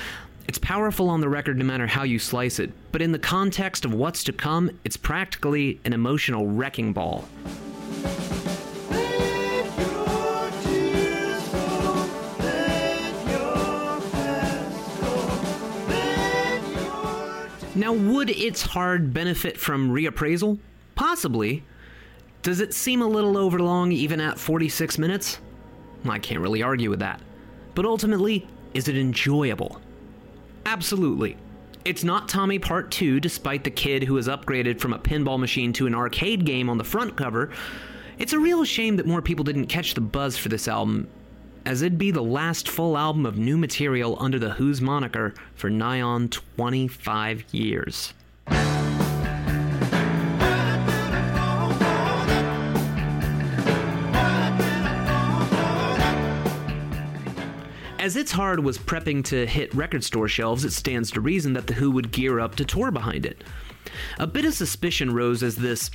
It's 0.50 0.58
powerful 0.58 1.08
on 1.08 1.20
the 1.20 1.28
record 1.28 1.58
no 1.58 1.64
matter 1.64 1.86
how 1.86 2.02
you 2.02 2.18
slice 2.18 2.58
it, 2.58 2.72
but 2.90 3.00
in 3.00 3.12
the 3.12 3.20
context 3.20 3.84
of 3.84 3.94
what's 3.94 4.24
to 4.24 4.32
come, 4.32 4.68
it's 4.82 4.96
practically 4.96 5.78
an 5.84 5.92
emotional 5.92 6.48
wrecking 6.48 6.92
ball. 6.92 7.28
Now, 17.76 17.92
would 17.92 18.30
It's 18.30 18.62
Hard 18.62 19.14
benefit 19.14 19.56
from 19.56 19.92
reappraisal? 19.92 20.58
Possibly. 20.96 21.62
Does 22.42 22.58
it 22.58 22.74
seem 22.74 23.02
a 23.02 23.06
little 23.06 23.36
overlong 23.36 23.92
even 23.92 24.20
at 24.20 24.36
46 24.36 24.98
minutes? 24.98 25.38
I 26.04 26.18
can't 26.18 26.40
really 26.40 26.64
argue 26.64 26.90
with 26.90 26.98
that. 26.98 27.20
But 27.76 27.84
ultimately, 27.84 28.48
is 28.74 28.88
it 28.88 28.96
enjoyable? 28.96 29.80
Absolutely. 30.70 31.36
It's 31.84 32.04
not 32.04 32.28
Tommy 32.28 32.60
Part 32.60 32.92
2, 32.92 33.18
despite 33.18 33.64
the 33.64 33.72
kid 33.72 34.04
who 34.04 34.14
has 34.14 34.28
upgraded 34.28 34.78
from 34.78 34.92
a 34.92 35.00
pinball 35.00 35.36
machine 35.36 35.72
to 35.72 35.88
an 35.88 35.96
arcade 35.96 36.44
game 36.44 36.70
on 36.70 36.78
the 36.78 36.84
front 36.84 37.16
cover. 37.16 37.50
It's 38.18 38.34
a 38.34 38.38
real 38.38 38.62
shame 38.62 38.94
that 38.94 39.04
more 39.04 39.20
people 39.20 39.44
didn't 39.44 39.66
catch 39.66 39.94
the 39.94 40.00
buzz 40.00 40.36
for 40.36 40.48
this 40.48 40.68
album, 40.68 41.08
as 41.66 41.82
it'd 41.82 41.98
be 41.98 42.12
the 42.12 42.22
last 42.22 42.68
full 42.68 42.96
album 42.96 43.26
of 43.26 43.36
new 43.36 43.58
material 43.58 44.16
under 44.20 44.38
the 44.38 44.50
Who's 44.50 44.80
moniker 44.80 45.34
for 45.56 45.68
nigh 45.68 46.02
on 46.02 46.28
25 46.28 47.52
years. 47.52 48.14
As 58.10 58.16
It's 58.16 58.32
Hard 58.32 58.58
was 58.58 58.76
prepping 58.76 59.22
to 59.26 59.46
hit 59.46 59.72
record 59.72 60.02
store 60.02 60.26
shelves, 60.26 60.64
it 60.64 60.72
stands 60.72 61.12
to 61.12 61.20
reason 61.20 61.52
that 61.52 61.68
The 61.68 61.74
Who 61.74 61.92
would 61.92 62.10
gear 62.10 62.40
up 62.40 62.56
to 62.56 62.64
tour 62.64 62.90
behind 62.90 63.24
it. 63.24 63.44
A 64.18 64.26
bit 64.26 64.44
of 64.44 64.52
suspicion 64.52 65.14
rose 65.14 65.44
as 65.44 65.54
this 65.54 65.92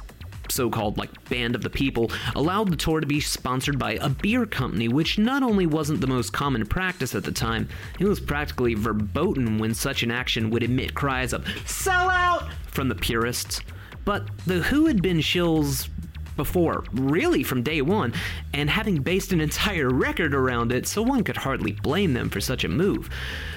so 0.50 0.69
called 0.69 0.98
like 0.98 1.27
band 1.27 1.55
of 1.55 1.62
the 1.62 1.69
people 1.69 2.10
allowed 2.34 2.72
the 2.72 2.77
tour 2.77 3.01
to 3.01 3.05
be 3.05 3.19
sponsored 3.19 3.77
by 3.77 3.95
a 3.95 4.07
beer 4.07 4.45
company, 4.45 4.88
which 4.88 5.17
not 5.17 5.43
only 5.43 5.65
wasn't 5.65 6.00
the 6.00 6.07
most 6.07 6.31
common 6.31 6.65
practice 6.65 7.15
at 7.15 7.25
the 7.25 7.34
time, 7.34 7.67
it 8.00 8.05
was 8.05 8.22
practically 8.22 8.75
verboten 8.75 9.57
when 9.57 9.74
such 9.74 10.01
an 10.01 10.10
action 10.10 10.50
would 10.51 10.63
emit 10.63 10.93
cries 10.93 11.34
of 11.34 11.45
sell 11.65 12.10
out 12.10 12.50
from 12.67 12.88
the 12.88 12.95
purists. 12.95 13.60
But 14.05 14.25
the 14.45 14.62
Who 14.62 14.86
had 14.86 15.01
been 15.01 15.17
shills 15.17 15.89
before, 16.36 16.84
really 16.94 17.44
from 17.44 17.63
day 17.63 17.82
one, 17.82 18.13
and 18.54 18.70
having 18.70 19.01
based 19.01 19.34
an 19.34 19.42
entire 19.42 19.89
record 19.89 20.34
around 20.34 20.72
it, 20.72 20.88
so 20.88 21.01
one 21.01 21.24
could 21.24 21.38
hardly 21.38 21.72
blame 21.72 22.13
them 22.13 22.30
for 22.30 22.42
such 22.42 22.63
a 22.63 22.70
move. 22.70 23.10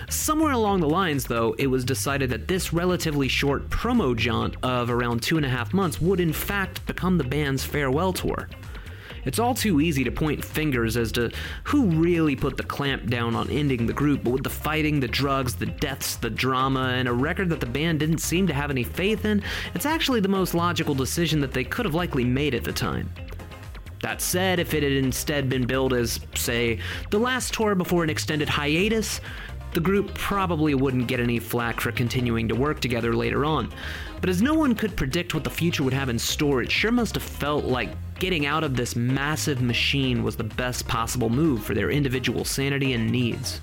Somewhere 0.08 0.52
along 0.52 0.80
the 0.80 0.88
lines, 0.88 1.24
though, 1.24 1.54
it 1.58 1.66
was 1.66 1.84
decided 1.84 2.30
that 2.30 2.48
this 2.48 2.72
relatively 2.72 3.28
short 3.28 3.68
promo 3.68 4.16
jaunt 4.16 4.56
of 4.62 4.90
around 4.90 5.22
two 5.22 5.36
and 5.36 5.46
a 5.46 5.50
half 5.50 5.74
months 5.74 6.00
would 6.00 6.20
in 6.20 6.32
fact 6.32 6.84
become 6.86 7.18
the 7.18 7.24
band's 7.24 7.64
farewell 7.64 8.12
tour. 8.12 8.48
It's 9.28 9.38
all 9.38 9.52
too 9.52 9.82
easy 9.82 10.04
to 10.04 10.10
point 10.10 10.42
fingers 10.42 10.96
as 10.96 11.12
to 11.12 11.30
who 11.64 11.90
really 11.90 12.34
put 12.34 12.56
the 12.56 12.62
clamp 12.62 13.10
down 13.10 13.36
on 13.36 13.50
ending 13.50 13.84
the 13.84 13.92
group, 13.92 14.24
but 14.24 14.30
with 14.30 14.42
the 14.42 14.48
fighting, 14.48 15.00
the 15.00 15.06
drugs, 15.06 15.54
the 15.54 15.66
deaths, 15.66 16.16
the 16.16 16.30
drama, 16.30 16.94
and 16.96 17.06
a 17.06 17.12
record 17.12 17.50
that 17.50 17.60
the 17.60 17.66
band 17.66 18.00
didn't 18.00 18.18
seem 18.18 18.46
to 18.46 18.54
have 18.54 18.70
any 18.70 18.82
faith 18.82 19.26
in, 19.26 19.42
it's 19.74 19.84
actually 19.84 20.20
the 20.20 20.28
most 20.28 20.54
logical 20.54 20.94
decision 20.94 21.40
that 21.40 21.52
they 21.52 21.62
could 21.62 21.84
have 21.84 21.94
likely 21.94 22.24
made 22.24 22.54
at 22.54 22.64
the 22.64 22.72
time. 22.72 23.12
That 24.00 24.22
said, 24.22 24.60
if 24.60 24.72
it 24.72 24.82
had 24.82 24.92
instead 24.92 25.50
been 25.50 25.66
billed 25.66 25.92
as, 25.92 26.20
say, 26.34 26.78
the 27.10 27.18
last 27.18 27.52
tour 27.52 27.74
before 27.74 28.02
an 28.04 28.08
extended 28.08 28.48
hiatus, 28.48 29.20
the 29.72 29.80
group 29.80 30.14
probably 30.14 30.74
wouldn't 30.74 31.06
get 31.06 31.20
any 31.20 31.38
flack 31.38 31.80
for 31.80 31.92
continuing 31.92 32.48
to 32.48 32.54
work 32.54 32.80
together 32.80 33.14
later 33.14 33.44
on. 33.44 33.70
But 34.22 34.30
as 34.30 34.40
no 34.40 34.54
one 34.54 34.74
could 34.74 34.96
predict 34.96 35.34
what 35.34 35.44
the 35.44 35.50
future 35.50 35.82
would 35.82 35.92
have 35.92 36.08
in 36.08 36.18
store, 36.18 36.62
it 36.62 36.72
sure 36.72 36.90
must 36.90 37.14
have 37.14 37.22
felt 37.22 37.66
like 37.66 37.90
getting 38.18 38.46
out 38.46 38.64
of 38.64 38.76
this 38.76 38.96
massive 38.96 39.60
machine 39.60 40.22
was 40.22 40.36
the 40.36 40.44
best 40.44 40.88
possible 40.88 41.30
move 41.30 41.64
for 41.64 41.74
their 41.74 41.90
individual 41.90 42.44
sanity 42.44 42.92
and 42.92 43.10
needs. 43.10 43.60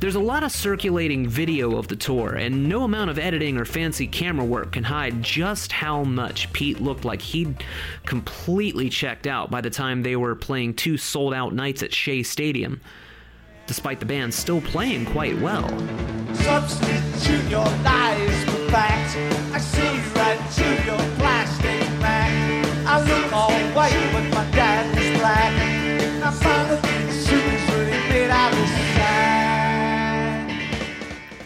There's 0.00 0.16
a 0.16 0.20
lot 0.20 0.42
of 0.42 0.52
circulating 0.52 1.26
video 1.26 1.78
of 1.78 1.88
the 1.88 1.96
tour, 1.96 2.34
and 2.34 2.68
no 2.68 2.82
amount 2.82 3.10
of 3.10 3.18
editing 3.18 3.56
or 3.56 3.64
fancy 3.64 4.06
camera 4.06 4.44
work 4.44 4.72
can 4.72 4.84
hide 4.84 5.22
just 5.22 5.72
how 5.72 6.04
much 6.04 6.52
Pete 6.52 6.80
looked 6.80 7.04
like 7.04 7.22
he'd 7.22 7.64
completely 8.04 8.90
checked 8.90 9.26
out 9.26 9.50
by 9.50 9.60
the 9.60 9.70
time 9.70 10.02
they 10.02 10.16
were 10.16 10.34
playing 10.34 10.74
two 10.74 10.96
sold 10.98 11.32
out 11.32 11.54
nights 11.54 11.82
at 11.82 11.94
Shea 11.94 12.22
Stadium, 12.22 12.80
despite 13.66 14.00
the 14.00 14.06
band 14.06 14.34
still 14.34 14.60
playing 14.60 15.06
quite 15.06 15.40
well. 15.40 15.68
Substitute 16.34 17.48
your 17.48 17.64
lies 17.64 18.44
for 18.44 18.70
facts. 18.70 19.16
I 19.54 19.58
see 19.58 20.18
right 20.18 20.38
through 20.50 20.92
your 20.92 21.03
white, 23.84 24.12
but 24.12 24.24
my 24.34 24.50
dad 24.50 24.94
black. 25.18 25.52
I 26.22 26.30
found 26.30 26.70
a 26.72 26.76
few 26.78 27.12
shoes 27.12 27.74
really 27.74 28.08
made 28.08 28.30
out 28.30 28.52
of 28.52 28.68
sand. 28.68 30.50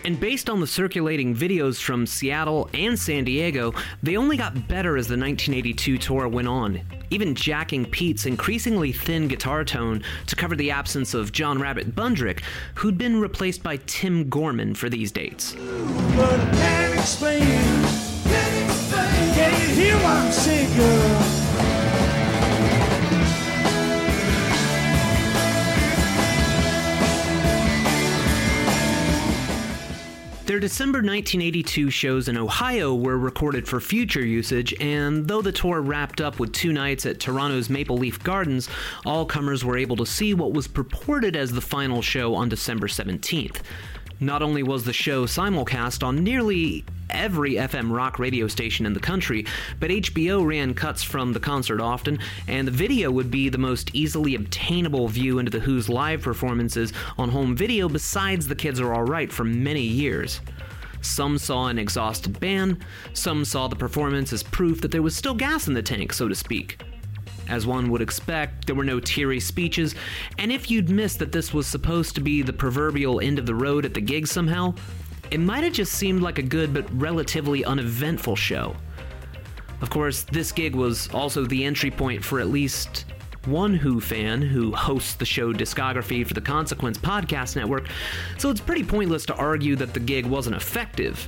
And 0.05 0.19
based 0.19 0.49
on 0.49 0.61
the 0.61 0.67
circulating 0.67 1.35
videos 1.35 1.81
from 1.83 2.07
Seattle 2.07 2.71
and 2.73 2.99
San 2.99 3.25
Diego, 3.25 3.75
they 4.03 4.17
only 4.17 4.37
got 4.37 4.69
better 4.69 4.97
as 4.97 5.07
the 5.07 5.19
1982 5.19 5.99
tour 5.99 6.29
went 6.29 6.49
on, 6.49 6.81
even 7.11 7.35
jacking 7.35 7.85
Pete's 7.85 8.25
increasingly 8.25 8.93
thin 8.93 9.29
guitar 9.29 9.65
tone 9.65 10.03
to 10.27 10.37
cover 10.37 10.57
the 10.57 10.71
absence 10.71 11.13
of 11.15 11.33
John 11.33 11.61
Rabbit 11.61 11.95
Bundrick, 11.95 12.43
who'd 12.75 12.97
been 12.97 13.21
replaced 13.21 13.63
by 13.63 13.79
Tim 13.87 14.31
Gorman 14.31 14.75
for 14.75 14.89
these 14.89 15.13
dates. 15.13 15.55
But 15.55 16.41
I 16.41 16.51
can't 16.55 16.95
explain. 16.95 17.43
Can 19.35 19.53
you 19.61 19.75
hear 19.75 19.95
what 19.97 20.07
I'm 20.07 20.33
saying, 20.33 20.77
girl? 20.77 21.28
Their 30.49 30.61
December 30.61 31.01
1982 31.01 31.91
shows 31.91 32.27
in 32.27 32.39
Ohio 32.39 32.95
were 32.95 33.19
recorded 33.19 33.69
for 33.69 33.81
future 33.81 34.25
usage, 34.25 34.73
and 34.81 35.29
though 35.29 35.43
the 35.43 35.53
tour 35.53 35.83
wrapped 35.83 36.23
up 36.23 36.41
with 36.41 36.55
two 36.55 36.73
nights 36.73 37.05
at 37.05 37.21
Toronto's 37.21 37.69
Maple 37.69 37.99
Leaf 37.99 38.25
Gardens, 38.25 38.67
all 39.05 39.27
comers 39.27 39.63
were 39.63 39.77
able 39.77 39.97
to 39.97 40.07
see 40.07 40.33
what 40.33 40.55
was 40.55 40.67
purported 40.67 41.37
as 41.37 41.53
the 41.53 41.61
final 41.61 42.01
show 42.01 42.35
on 42.35 42.49
December 42.49 42.87
17th. 42.87 43.61
Not 44.21 44.41
only 44.41 44.63
was 44.63 44.85
the 44.85 44.93
show 44.95 45.27
simulcast 45.27 46.03
on 46.03 46.25
nearly 46.25 46.83
every 47.11 47.55
FM 47.55 47.95
rock 47.95 48.19
radio 48.19 48.49
station 48.49 48.87
in 48.87 48.93
the 48.93 49.01
country, 49.01 49.47
but 49.81 49.91
HBO 49.91 50.47
ran 50.47 50.75
cuts 50.75 51.03
from 51.03 51.33
the 51.33 51.41
concert 51.41 51.81
often, 51.81 52.19
and 52.47 52.67
the 52.67 52.73
video 52.73 53.11
would 53.11 53.31
be 53.31 53.49
the 53.49 53.59
most 53.59 53.91
easily 53.95 54.35
obtainable 54.35 55.09
view 55.09 55.39
into 55.39 55.51
The 55.51 55.61
Who's 55.61 55.89
live 55.89 56.23
performances 56.23 56.93
on 57.17 57.31
home 57.31 57.57
video 57.57 57.89
besides 57.89 58.49
The 58.49 58.57
Kids 58.57 58.81
Are 58.81 58.95
Alright 58.95 59.33
for 59.33 59.45
many 59.45 59.83
years. 59.83 60.41
Some 61.01 61.39
saw 61.39 61.69
an 61.69 61.79
exhausted 61.79 62.41
band, 62.41 62.85
some 63.13 63.45
saw 63.45 63.69
the 63.69 63.77
performance 63.77 64.33
as 64.33 64.43
proof 64.43 64.81
that 64.81 64.91
there 64.91 65.03
was 65.03 65.15
still 65.15 65.35
gas 65.35 65.69
in 65.69 65.75
the 65.75 65.83
tank, 65.83 66.13
so 66.13 66.29
to 66.29 66.35
speak. 66.35 66.83
As 67.49 67.67
one 67.67 67.91
would 67.91 68.03
expect, 68.03 68.67
there 68.67 68.77
were 68.77 68.85
no 68.85 69.01
teary 69.01 69.41
speeches, 69.41 69.95
and 70.39 70.53
if 70.53 70.71
you'd 70.71 70.91
missed 70.91 71.19
that 71.21 71.33
this 71.33 71.55
was 71.55 71.67
supposed 71.67 72.15
to 72.17 72.21
be 72.21 72.43
the 72.43 72.53
proverbial 72.53 73.21
end 73.21 73.39
of 73.39 73.47
the 73.47 73.55
road 73.55 73.87
at 73.87 73.95
the 73.95 74.03
gig 74.03 74.27
somehow, 74.27 74.75
it 75.31 75.41
might 75.41 75.65
have 75.65 75.73
just 75.73 75.93
seemed 75.93 76.23
like 76.23 76.39
a 76.39 76.43
good 76.43 76.73
but 76.73 76.87
relatively 77.01 77.65
uneventful 77.65 78.37
show. 78.37 78.77
Of 79.81 79.91
course, 79.91 80.23
this 80.23 80.51
gig 80.53 80.75
was 80.75 81.09
also 81.15 81.45
the 81.45 81.65
entry 81.65 81.91
point 81.91 82.25
for 82.25 82.41
at 82.41 82.49
least 82.49 83.05
one 83.45 83.75
Who 83.75 84.01
fan 84.01 84.43
who 84.43 84.75
hosts 84.75 85.15
the 85.15 85.25
show 85.25 85.53
Discography 85.53 86.27
for 86.27 86.35
the 86.35 86.41
Consequence 86.41 86.99
Podcast 86.99 87.57
Network, 87.57 87.89
so 88.37 88.51
it's 88.51 88.61
pretty 88.61 88.85
pointless 88.85 89.25
to 89.27 89.35
argue 89.37 89.77
that 89.77 89.95
the 89.95 90.01
gig 90.01 90.27
wasn't 90.27 90.57
effective. 90.57 91.27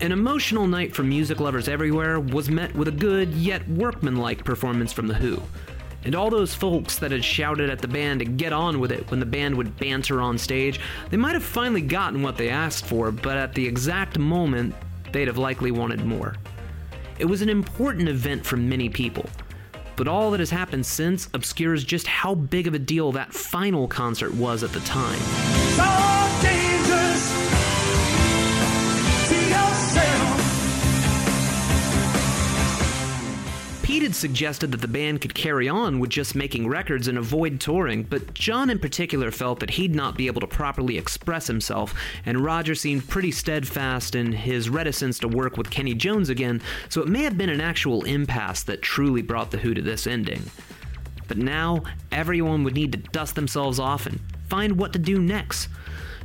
An 0.00 0.12
emotional 0.12 0.66
night 0.66 0.94
for 0.94 1.02
music 1.02 1.40
lovers 1.40 1.68
everywhere 1.68 2.20
was 2.20 2.50
met 2.50 2.74
with 2.74 2.88
a 2.88 2.92
good 2.92 3.32
yet 3.34 3.66
workmanlike 3.68 4.44
performance 4.44 4.92
from 4.92 5.06
The 5.06 5.14
Who. 5.14 5.40
And 6.04 6.14
all 6.14 6.30
those 6.30 6.54
folks 6.54 6.98
that 6.98 7.12
had 7.12 7.24
shouted 7.24 7.70
at 7.70 7.78
the 7.78 7.88
band 7.88 8.20
to 8.20 8.24
get 8.24 8.52
on 8.52 8.80
with 8.80 8.90
it 8.90 9.08
when 9.10 9.20
the 9.20 9.26
band 9.26 9.56
would 9.56 9.76
banter 9.78 10.20
on 10.20 10.36
stage, 10.36 10.80
they 11.10 11.16
might 11.16 11.34
have 11.34 11.44
finally 11.44 11.80
gotten 11.80 12.22
what 12.22 12.36
they 12.36 12.48
asked 12.48 12.86
for, 12.86 13.12
but 13.12 13.36
at 13.36 13.54
the 13.54 13.66
exact 13.66 14.18
moment, 14.18 14.74
they'd 15.12 15.28
have 15.28 15.38
likely 15.38 15.70
wanted 15.70 16.04
more. 16.04 16.36
It 17.18 17.26
was 17.26 17.42
an 17.42 17.48
important 17.48 18.08
event 18.08 18.44
for 18.44 18.56
many 18.56 18.88
people, 18.88 19.26
but 19.94 20.08
all 20.08 20.32
that 20.32 20.40
has 20.40 20.50
happened 20.50 20.84
since 20.84 21.28
obscures 21.34 21.84
just 21.84 22.06
how 22.06 22.34
big 22.34 22.66
of 22.66 22.74
a 22.74 22.80
deal 22.80 23.12
that 23.12 23.32
final 23.32 23.86
concert 23.86 24.34
was 24.34 24.64
at 24.64 24.72
the 24.72 24.80
time. 24.80 26.11
Pete 33.92 34.04
had 34.04 34.14
suggested 34.14 34.72
that 34.72 34.80
the 34.80 34.88
band 34.88 35.20
could 35.20 35.34
carry 35.34 35.68
on 35.68 35.98
with 35.98 36.08
just 36.08 36.34
making 36.34 36.66
records 36.66 37.08
and 37.08 37.18
avoid 37.18 37.60
touring, 37.60 38.02
but 38.04 38.32
John 38.32 38.70
in 38.70 38.78
particular 38.78 39.30
felt 39.30 39.60
that 39.60 39.72
he'd 39.72 39.94
not 39.94 40.16
be 40.16 40.28
able 40.28 40.40
to 40.40 40.46
properly 40.46 40.96
express 40.96 41.46
himself, 41.46 41.92
and 42.24 42.42
Roger 42.42 42.74
seemed 42.74 43.06
pretty 43.06 43.30
steadfast 43.30 44.14
in 44.14 44.32
his 44.32 44.70
reticence 44.70 45.18
to 45.18 45.28
work 45.28 45.58
with 45.58 45.68
Kenny 45.68 45.92
Jones 45.92 46.30
again, 46.30 46.62
so 46.88 47.02
it 47.02 47.08
may 47.08 47.22
have 47.22 47.36
been 47.36 47.50
an 47.50 47.60
actual 47.60 48.02
impasse 48.04 48.62
that 48.62 48.80
truly 48.80 49.20
brought 49.20 49.50
The 49.50 49.58
Who 49.58 49.74
to 49.74 49.82
this 49.82 50.06
ending. 50.06 50.44
But 51.28 51.36
now, 51.36 51.82
everyone 52.10 52.64
would 52.64 52.74
need 52.74 52.92
to 52.92 52.98
dust 52.98 53.34
themselves 53.34 53.78
off 53.78 54.06
and 54.06 54.20
find 54.48 54.78
what 54.78 54.94
to 54.94 54.98
do 54.98 55.18
next. 55.18 55.68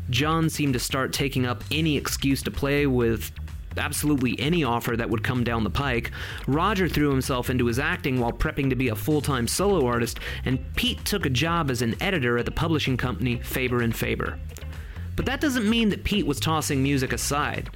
John 0.09 0.49
seemed 0.49 0.71
to 0.71 0.79
start 0.79 1.11
taking 1.11 1.45
up 1.45 1.65
any 1.69 1.97
excuse 1.97 2.41
to 2.43 2.51
play 2.51 2.87
with 2.87 3.29
absolutely 3.77 4.39
any 4.39 4.63
offer 4.63 4.95
that 4.95 5.09
would 5.09 5.23
come 5.23 5.43
down 5.43 5.63
the 5.63 5.69
pike. 5.69 6.11
Roger 6.47 6.87
threw 6.87 7.09
himself 7.09 7.49
into 7.49 7.65
his 7.65 7.79
acting 7.79 8.19
while 8.19 8.31
prepping 8.31 8.69
to 8.69 8.75
be 8.75 8.89
a 8.89 8.95
full 8.95 9.21
time 9.21 9.47
solo 9.47 9.85
artist, 9.85 10.19
and 10.45 10.59
Pete 10.75 11.03
took 11.05 11.25
a 11.25 11.29
job 11.29 11.69
as 11.69 11.81
an 11.81 11.95
editor 12.01 12.37
at 12.37 12.45
the 12.45 12.51
publishing 12.51 12.97
company 12.97 13.39
Faber 13.39 13.81
and 13.81 13.95
Faber. 13.95 14.39
But 15.15 15.25
that 15.25 15.41
doesn't 15.41 15.69
mean 15.69 15.89
that 15.89 16.03
Pete 16.03 16.27
was 16.27 16.39
tossing 16.39 16.83
music 16.83 17.11
aside. 17.11 17.69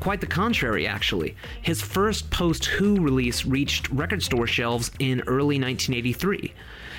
Quite 0.00 0.20
the 0.20 0.26
contrary, 0.26 0.86
actually. 0.86 1.36
His 1.60 1.80
first 1.80 2.30
post 2.30 2.64
Who 2.64 3.00
release 3.00 3.44
reached 3.44 3.88
record 3.90 4.22
store 4.22 4.48
shelves 4.48 4.90
in 4.98 5.20
early 5.28 5.60
1983. 5.60 6.52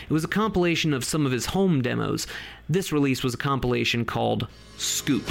It 0.08 0.13
was 0.13 0.24
a 0.24 0.30
compilation 0.30 0.93
of 0.93 1.04
some 1.04 1.26
of 1.26 1.32
his 1.32 1.48
home 1.48 1.82
demos. 1.82 2.28
This 2.69 2.93
release 2.93 3.24
was 3.24 3.34
a 3.34 3.38
compilation 3.38 4.06
called 4.06 4.48
Scoop. 4.78 5.30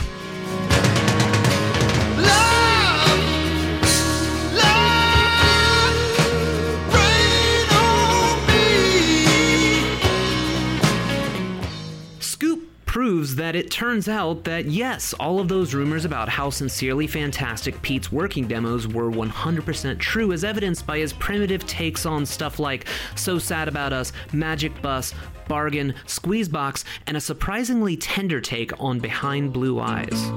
Proves 13.03 13.35
that 13.35 13.57
it 13.57 13.69
turns 13.69 14.09
out 14.09 14.45
that 14.45 14.67
yes, 14.67 15.13
all 15.15 15.41
of 15.41 15.49
those 15.49 15.75
rumors 15.75 16.05
about 16.05 16.29
how 16.29 16.49
sincerely 16.49 17.09
fantastic 17.09 17.83
Pete's 17.83 18.13
working 18.13 18.47
demos 18.47 18.87
were 18.87 19.11
100% 19.11 19.99
true, 19.99 20.31
as 20.31 20.45
evidenced 20.45 20.87
by 20.87 20.99
his 20.99 21.13
primitive 21.13 21.67
takes 21.67 22.07
on 22.07 22.25
stuff 22.25 22.61
like 22.61 22.87
So 23.17 23.41
Sad 23.41 23.67
About 23.67 23.93
Us, 23.93 24.13
Magic 24.33 24.81
Bus, 24.83 25.15
Bargain, 25.49 25.95
Squeezebox, 26.07 26.85
and 27.09 27.17
a 27.17 27.21
surprisingly 27.21 27.97
tender 27.97 28.41
take 28.41 28.71
on 28.81 29.01
Behind 29.01 29.53
Blue 29.53 29.81
Eyes. 29.81 30.31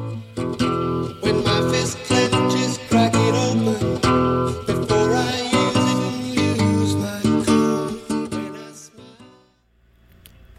When 1.21 1.43
my 1.43 1.71
fist 1.71 1.99
clenches, 2.05 2.79
crack 2.89 3.13
it 3.13 3.35
open 3.35 3.94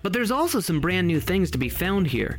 But 0.07 0.13
there's 0.13 0.31
also 0.31 0.61
some 0.61 0.81
brand 0.81 1.09
new 1.09 1.19
things 1.19 1.51
to 1.51 1.59
be 1.59 1.69
found 1.69 2.07
here, 2.07 2.39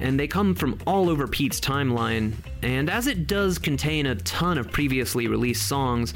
and 0.00 0.18
they 0.18 0.26
come 0.26 0.52
from 0.52 0.80
all 0.84 1.08
over 1.08 1.28
Pete's 1.28 1.60
timeline. 1.60 2.32
And 2.60 2.90
as 2.90 3.06
it 3.06 3.28
does 3.28 3.56
contain 3.56 4.06
a 4.06 4.16
ton 4.16 4.58
of 4.58 4.72
previously 4.72 5.28
released 5.28 5.68
songs, 5.68 6.12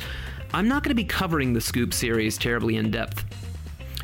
I'm 0.52 0.66
not 0.66 0.82
going 0.82 0.90
to 0.90 1.00
be 1.00 1.04
covering 1.04 1.52
the 1.52 1.60
Scoop 1.60 1.94
series 1.94 2.36
terribly 2.36 2.74
in 2.74 2.90
depth. 2.90 3.24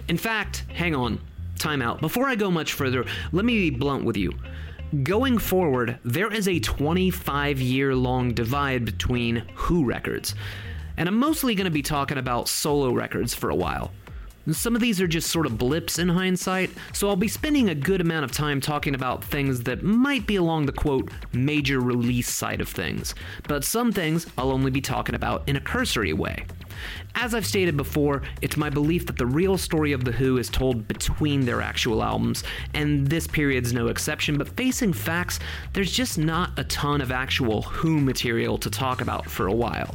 In 0.06 0.16
fact, 0.16 0.66
hang 0.72 0.94
on, 0.94 1.20
time 1.58 1.82
out. 1.82 2.00
Before 2.00 2.28
I 2.28 2.36
go 2.36 2.48
much 2.48 2.74
further, 2.74 3.04
let 3.32 3.44
me 3.44 3.70
be 3.70 3.76
blunt 3.76 4.04
with 4.04 4.16
you. 4.16 4.32
Going 5.02 5.38
forward, 5.38 5.98
there 6.04 6.32
is 6.32 6.46
a 6.46 6.60
25 6.60 7.60
year 7.60 7.96
long 7.96 8.34
divide 8.34 8.84
between 8.84 9.42
Who 9.56 9.84
records, 9.84 10.36
and 10.96 11.08
I'm 11.08 11.18
mostly 11.18 11.56
going 11.56 11.64
to 11.64 11.72
be 11.72 11.82
talking 11.82 12.18
about 12.18 12.48
solo 12.48 12.92
records 12.92 13.34
for 13.34 13.50
a 13.50 13.56
while. 13.56 13.90
Some 14.52 14.74
of 14.74 14.82
these 14.82 15.00
are 15.00 15.06
just 15.06 15.30
sort 15.30 15.46
of 15.46 15.56
blips 15.56 15.98
in 15.98 16.10
hindsight, 16.10 16.70
so 16.92 17.08
I'll 17.08 17.16
be 17.16 17.28
spending 17.28 17.70
a 17.70 17.74
good 17.74 18.02
amount 18.02 18.24
of 18.24 18.32
time 18.32 18.60
talking 18.60 18.94
about 18.94 19.24
things 19.24 19.62
that 19.62 19.82
might 19.82 20.26
be 20.26 20.36
along 20.36 20.66
the 20.66 20.72
quote, 20.72 21.10
major 21.32 21.80
release 21.80 22.28
side 22.28 22.60
of 22.60 22.68
things, 22.68 23.14
but 23.48 23.64
some 23.64 23.90
things 23.90 24.26
I'll 24.36 24.52
only 24.52 24.70
be 24.70 24.82
talking 24.82 25.14
about 25.14 25.48
in 25.48 25.56
a 25.56 25.60
cursory 25.62 26.12
way. 26.12 26.44
As 27.14 27.34
I've 27.34 27.46
stated 27.46 27.74
before, 27.74 28.20
it's 28.42 28.58
my 28.58 28.68
belief 28.68 29.06
that 29.06 29.16
the 29.16 29.24
real 29.24 29.56
story 29.56 29.92
of 29.92 30.04
The 30.04 30.12
Who 30.12 30.36
is 30.36 30.50
told 30.50 30.86
between 30.88 31.46
their 31.46 31.62
actual 31.62 32.02
albums, 32.02 32.44
and 32.74 33.06
this 33.06 33.26
period's 33.26 33.72
no 33.72 33.86
exception, 33.86 34.36
but 34.36 34.48
facing 34.56 34.92
facts, 34.92 35.38
there's 35.72 35.92
just 35.92 36.18
not 36.18 36.50
a 36.58 36.64
ton 36.64 37.00
of 37.00 37.10
actual 37.10 37.62
Who 37.62 37.98
material 37.98 38.58
to 38.58 38.68
talk 38.68 39.00
about 39.00 39.30
for 39.30 39.46
a 39.46 39.54
while. 39.54 39.94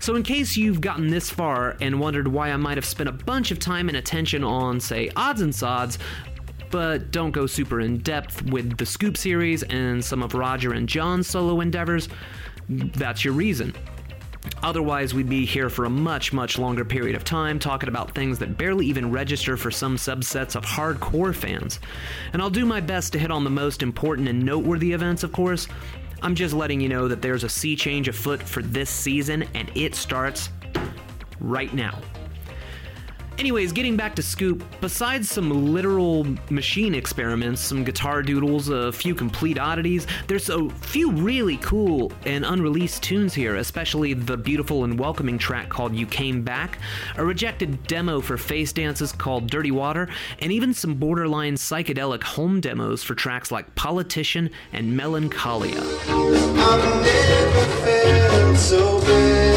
So, 0.00 0.16
in 0.16 0.22
case 0.22 0.56
you've 0.56 0.80
gotten 0.80 1.08
this 1.08 1.28
far 1.28 1.76
and 1.80 2.00
wondered 2.00 2.26
why 2.26 2.50
I 2.50 2.56
might 2.56 2.78
have 2.78 2.86
spent 2.86 3.10
a 3.10 3.12
bunch 3.12 3.50
of 3.50 3.58
time 3.58 3.88
and 3.88 3.98
attention 3.98 4.42
on, 4.42 4.80
say, 4.80 5.10
odds 5.14 5.42
and 5.42 5.54
sods, 5.54 5.98
but 6.70 7.10
don't 7.10 7.32
go 7.32 7.46
super 7.46 7.80
in 7.80 7.98
depth 7.98 8.42
with 8.46 8.78
the 8.78 8.86
Scoop 8.86 9.18
series 9.18 9.62
and 9.64 10.02
some 10.02 10.22
of 10.22 10.32
Roger 10.32 10.72
and 10.72 10.88
John's 10.88 11.26
solo 11.26 11.60
endeavors, 11.60 12.08
that's 12.68 13.24
your 13.24 13.34
reason. 13.34 13.74
Otherwise, 14.62 15.12
we'd 15.12 15.28
be 15.28 15.44
here 15.44 15.68
for 15.68 15.84
a 15.84 15.90
much, 15.90 16.32
much 16.32 16.58
longer 16.58 16.84
period 16.84 17.14
of 17.14 17.24
time 17.24 17.58
talking 17.58 17.88
about 17.88 18.14
things 18.14 18.38
that 18.38 18.56
barely 18.56 18.86
even 18.86 19.10
register 19.10 19.56
for 19.56 19.70
some 19.70 19.96
subsets 19.96 20.56
of 20.56 20.64
hardcore 20.64 21.34
fans. 21.34 21.78
And 22.32 22.40
I'll 22.40 22.50
do 22.50 22.64
my 22.64 22.80
best 22.80 23.12
to 23.12 23.18
hit 23.18 23.30
on 23.30 23.44
the 23.44 23.50
most 23.50 23.82
important 23.82 24.28
and 24.28 24.42
noteworthy 24.42 24.92
events, 24.92 25.22
of 25.22 25.32
course. 25.32 25.68
I'm 26.22 26.34
just 26.34 26.54
letting 26.54 26.80
you 26.80 26.88
know 26.88 27.08
that 27.08 27.22
there's 27.22 27.44
a 27.44 27.48
sea 27.48 27.74
change 27.74 28.08
afoot 28.08 28.42
for 28.42 28.62
this 28.62 28.90
season, 28.90 29.44
and 29.54 29.70
it 29.74 29.94
starts 29.94 30.50
right 31.40 31.72
now. 31.72 31.98
Anyways, 33.38 33.72
getting 33.72 33.96
back 33.96 34.14
to 34.16 34.22
Scoop, 34.22 34.62
besides 34.80 35.30
some 35.30 35.72
literal 35.72 36.26
machine 36.50 36.94
experiments, 36.94 37.62
some 37.62 37.84
guitar 37.84 38.22
doodles, 38.22 38.68
a 38.68 38.92
few 38.92 39.14
complete 39.14 39.58
oddities, 39.58 40.06
there's 40.26 40.50
a 40.50 40.68
few 40.68 41.10
really 41.10 41.56
cool 41.58 42.12
and 42.26 42.44
unreleased 42.44 43.02
tunes 43.02 43.32
here, 43.32 43.56
especially 43.56 44.12
the 44.12 44.36
beautiful 44.36 44.84
and 44.84 44.98
welcoming 44.98 45.38
track 45.38 45.70
called 45.70 45.94
You 45.94 46.06
Came 46.06 46.42
Back, 46.42 46.78
a 47.16 47.24
rejected 47.24 47.82
demo 47.86 48.20
for 48.20 48.36
face 48.36 48.72
dances 48.74 49.10
called 49.12 49.48
Dirty 49.48 49.70
Water, 49.70 50.08
and 50.40 50.52
even 50.52 50.74
some 50.74 50.94
borderline 50.94 51.54
psychedelic 51.54 52.22
home 52.22 52.60
demos 52.60 53.02
for 53.02 53.14
tracks 53.14 53.50
like 53.50 53.74
Politician 53.74 54.50
and 54.72 54.94
Melancholia. 54.94 55.80
I've 55.80 57.02
never 57.02 57.64
felt 57.84 58.56
so 58.58 59.00
bad. 59.00 59.50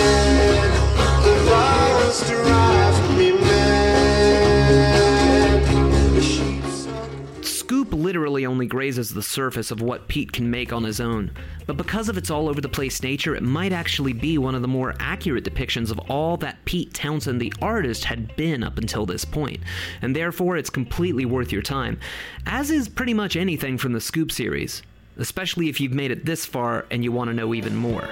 Literally 8.03 8.45
only 8.45 8.65
grazes 8.65 9.13
the 9.13 9.21
surface 9.21 9.71
of 9.71 9.81
what 9.81 10.09
Pete 10.09 10.33
can 10.33 10.51
make 10.51 10.73
on 10.73 10.83
his 10.83 10.99
own, 10.99 11.31
but 11.65 11.77
because 11.77 12.09
of 12.09 12.17
its 12.17 12.29
all 12.29 12.49
over 12.49 12.59
the 12.59 12.67
place 12.67 13.01
nature, 13.01 13.33
it 13.33 13.43
might 13.43 13.71
actually 13.71 14.11
be 14.11 14.37
one 14.37 14.55
of 14.55 14.61
the 14.61 14.67
more 14.67 14.93
accurate 14.99 15.45
depictions 15.45 15.89
of 15.89 15.99
all 16.09 16.35
that 16.35 16.65
Pete 16.65 16.93
Townshend, 16.93 17.41
the 17.41 17.53
artist, 17.61 18.03
had 18.03 18.35
been 18.35 18.61
up 18.61 18.77
until 18.77 19.05
this 19.05 19.23
point, 19.23 19.61
and 20.01 20.13
therefore 20.13 20.57
it's 20.57 20.69
completely 20.69 21.23
worth 21.23 21.53
your 21.53 21.61
time, 21.61 21.97
as 22.45 22.71
is 22.71 22.89
pretty 22.89 23.13
much 23.13 23.37
anything 23.37 23.77
from 23.77 23.93
the 23.93 24.01
Scoop 24.01 24.33
series, 24.33 24.83
especially 25.15 25.69
if 25.69 25.79
you've 25.79 25.93
made 25.93 26.11
it 26.11 26.25
this 26.25 26.45
far 26.45 26.85
and 26.91 27.05
you 27.05 27.11
want 27.13 27.29
to 27.29 27.33
know 27.33 27.53
even 27.53 27.73
more. 27.73 28.09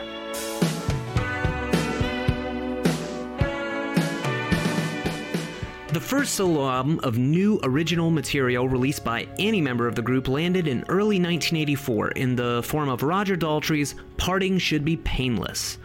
The 5.92 6.00
first 6.00 6.36
solo 6.36 6.70
album 6.70 7.02
of 7.04 7.18
new 7.18 7.60
original 7.64 8.12
material 8.12 8.70
released 8.70 9.04
by 9.04 9.28
any 9.38 9.60
member 9.60 9.88
of 9.90 9.96
the 9.96 10.02
group 10.02 10.30
landed 10.30 10.66
in 10.66 10.86
early 10.88 11.18
1984 11.18 12.12
in 12.12 12.38
the 12.38 12.64
form 12.64 12.88
of 12.88 13.04
Roger 13.04 13.36
Daltrey's 13.36 13.96
Parting 14.16 14.58
Should 14.58 14.86
Be 14.86 14.96
Painless. 14.96 15.80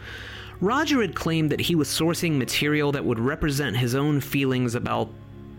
Roger 0.61 1.01
had 1.01 1.13
claimed 1.13 1.49
that 1.49 1.59
he 1.59 1.75
was 1.75 1.89
sourcing 1.89 2.37
material 2.37 2.93
that 2.93 3.03
would 3.03 3.19
represent 3.19 3.75
his 3.75 3.95
own 3.95 4.21
feelings 4.21 4.75
about 4.75 5.09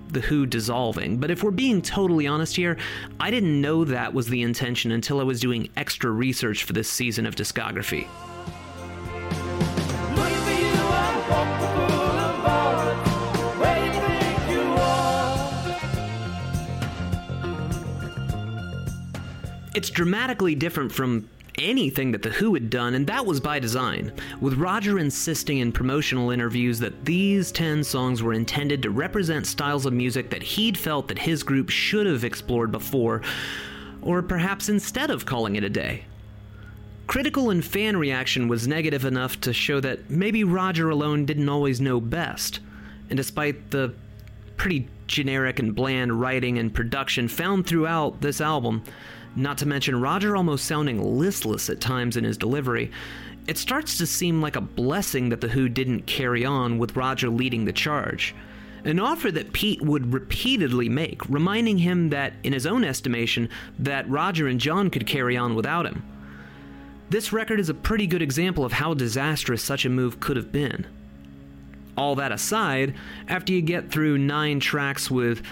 the 0.09 0.21
Who 0.21 0.47
dissolving, 0.47 1.19
but 1.19 1.31
if 1.31 1.43
we're 1.43 1.51
being 1.51 1.83
totally 1.83 2.27
honest 2.27 2.57
here, 2.57 2.79
I 3.21 3.31
didn't 3.31 3.61
know 3.61 3.85
that 3.85 4.15
was 4.15 4.29
the 4.29 4.41
intention 4.41 4.93
until 4.93 5.21
I 5.21 5.25
was 5.25 5.41
doing 5.41 5.69
extra 5.77 6.11
research 6.11 6.65
for 6.65 6.73
this 6.73 6.89
season 6.89 7.27
of 7.27 7.37
discography. 7.37 8.07
It's 19.79 19.91
dramatically 19.91 20.57
different 20.57 20.91
from 20.91 21.29
anything 21.57 22.11
that 22.11 22.23
The 22.23 22.31
Who 22.31 22.53
had 22.55 22.69
done, 22.69 22.95
and 22.95 23.07
that 23.07 23.25
was 23.25 23.39
by 23.39 23.61
design, 23.61 24.11
with 24.41 24.55
Roger 24.55 24.99
insisting 24.99 25.59
in 25.59 25.71
promotional 25.71 26.33
interviews 26.33 26.81
that 26.81 27.05
these 27.05 27.53
10 27.53 27.85
songs 27.85 28.21
were 28.21 28.33
intended 28.33 28.83
to 28.83 28.91
represent 28.91 29.47
styles 29.47 29.87
of 29.87 29.93
music 29.93 30.31
that 30.31 30.43
he'd 30.43 30.77
felt 30.77 31.07
that 31.07 31.21
his 31.21 31.45
group 31.45 31.71
should 31.71 32.07
have 32.07 32.25
explored 32.25 32.73
before, 32.73 33.23
or 34.03 34.21
perhaps 34.21 34.69
instead 34.69 35.11
of 35.11 35.27
calling 35.27 35.55
it 35.55 35.63
a 35.63 35.71
day. 35.71 36.07
Critical 37.07 37.51
and 37.51 37.65
fan 37.65 37.97
reaction 37.97 38.49
was 38.49 38.67
negative 38.67 39.05
enough 39.05 39.41
to 39.43 39.53
show 39.53 39.79
that 39.79 40.11
maybe 40.11 40.43
Roger 40.43 40.91
alone 40.91 41.25
didn't 41.25 41.49
always 41.49 41.81
know 41.81 42.01
best, 42.01 42.59
and 43.11 43.17
despite 43.17 43.71
the 43.71 43.95
pretty 44.57 44.89
generic 45.07 45.61
and 45.61 45.73
bland 45.73 46.21
writing 46.21 46.59
and 46.59 46.75
production 46.75 47.29
found 47.29 47.65
throughout 47.65 48.21
this 48.21 48.41
album, 48.41 48.83
not 49.39 49.59
to 49.59 49.67
mention 49.67 50.01
Roger 50.01 50.37
almost 50.37 50.65
sounding 50.65 51.19
listless 51.19 51.71
at 51.71 51.81
times 51.81 52.17
in 52.17 52.25
his 52.25 52.37
delivery, 52.37 52.91
it 53.47 53.57
starts 53.57 53.97
to 53.99 54.07
seem 54.07 54.43
like 54.43 54.57
a 54.57 54.61
blessing 54.61 55.31
that 55.31 55.41
The 55.41 55.49
Who 55.49 55.69
didn't 55.69 56.07
carry 56.07 56.45
on 56.45 56.79
with 56.79 56.97
Roger 56.97 57.31
leading 57.31 57.65
the 57.65 57.73
charge. 57.73 58.35
An 58.85 59.01
offer 59.01 59.31
that 59.33 59.53
Pete 59.53 59.81
would 59.83 60.13
repeatedly 60.13 60.89
make, 60.89 61.29
reminding 61.29 61.79
him 61.79 62.11
that, 62.11 62.35
in 62.43 62.53
his 62.53 62.67
own 62.67 62.85
estimation, 62.85 63.49
that 63.79 64.09
Roger 64.09 64.47
and 64.47 64.61
John 64.61 64.91
could 64.91 65.07
carry 65.07 65.37
on 65.37 65.55
without 65.55 65.87
him. 65.87 66.03
This 67.11 67.33
record 67.33 67.59
is 67.59 67.71
a 67.71 67.75
pretty 67.75 68.07
good 68.07 68.23
example 68.23 68.65
of 68.65 68.73
how 68.73 68.93
disastrous 68.93 69.63
such 69.63 69.85
a 69.85 69.91
move 69.91 70.21
could 70.21 70.37
have 70.37 70.53
been. 70.53 70.87
All 71.97 72.15
that 72.17 72.33
aside, 72.33 72.95
after 73.27 73.53
you 73.53 73.63
get 73.63 73.91
through 73.91 74.19
nine 74.19 74.61
tracks 74.61 75.11
with 75.11 75.43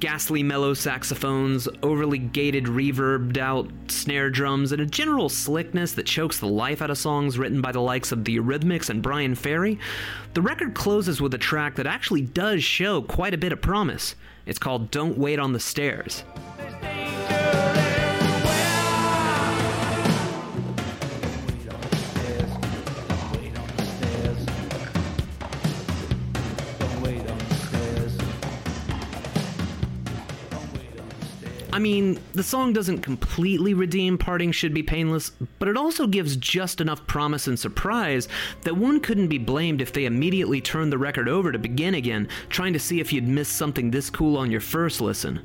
ghastly 0.00 0.42
mellow 0.42 0.74
saxophones, 0.74 1.68
overly 1.82 2.18
gated, 2.18 2.64
reverbed 2.64 3.36
out 3.36 3.70
snare 3.88 4.30
drums, 4.30 4.72
and 4.72 4.80
a 4.80 4.86
general 4.86 5.28
slickness 5.28 5.92
that 5.92 6.06
chokes 6.06 6.40
the 6.40 6.46
life 6.46 6.80
out 6.80 6.90
of 6.90 6.98
songs 6.98 7.38
written 7.38 7.60
by 7.60 7.70
the 7.70 7.80
likes 7.80 8.10
of 8.10 8.24
the 8.24 8.38
Eurythmics 8.38 8.88
and 8.88 9.02
Bryan 9.02 9.34
Ferry, 9.34 9.78
the 10.34 10.42
record 10.42 10.74
closes 10.74 11.20
with 11.20 11.34
a 11.34 11.38
track 11.38 11.76
that 11.76 11.86
actually 11.86 12.22
does 12.22 12.64
show 12.64 13.02
quite 13.02 13.34
a 13.34 13.38
bit 13.38 13.52
of 13.52 13.60
promise. 13.60 14.16
It's 14.46 14.58
called 14.58 14.90
Don't 14.90 15.18
Wait 15.18 15.38
on 15.38 15.52
the 15.52 15.60
Stairs. 15.60 16.24
I 31.72 31.78
mean, 31.78 32.18
the 32.32 32.42
song 32.42 32.72
doesn't 32.72 32.98
completely 32.98 33.74
redeem 33.74 34.18
Parting 34.18 34.50
Should 34.50 34.74
Be 34.74 34.82
Painless, 34.82 35.30
but 35.60 35.68
it 35.68 35.76
also 35.76 36.08
gives 36.08 36.34
just 36.36 36.80
enough 36.80 37.06
promise 37.06 37.46
and 37.46 37.58
surprise 37.58 38.26
that 38.62 38.76
one 38.76 38.98
couldn't 38.98 39.28
be 39.28 39.38
blamed 39.38 39.80
if 39.80 39.92
they 39.92 40.04
immediately 40.04 40.60
turned 40.60 40.92
the 40.92 40.98
record 40.98 41.28
over 41.28 41.52
to 41.52 41.58
begin 41.58 41.94
again, 41.94 42.28
trying 42.48 42.72
to 42.72 42.80
see 42.80 42.98
if 42.98 43.12
you'd 43.12 43.28
missed 43.28 43.56
something 43.56 43.90
this 43.90 44.10
cool 44.10 44.36
on 44.36 44.50
your 44.50 44.60
first 44.60 45.00
listen. 45.00 45.40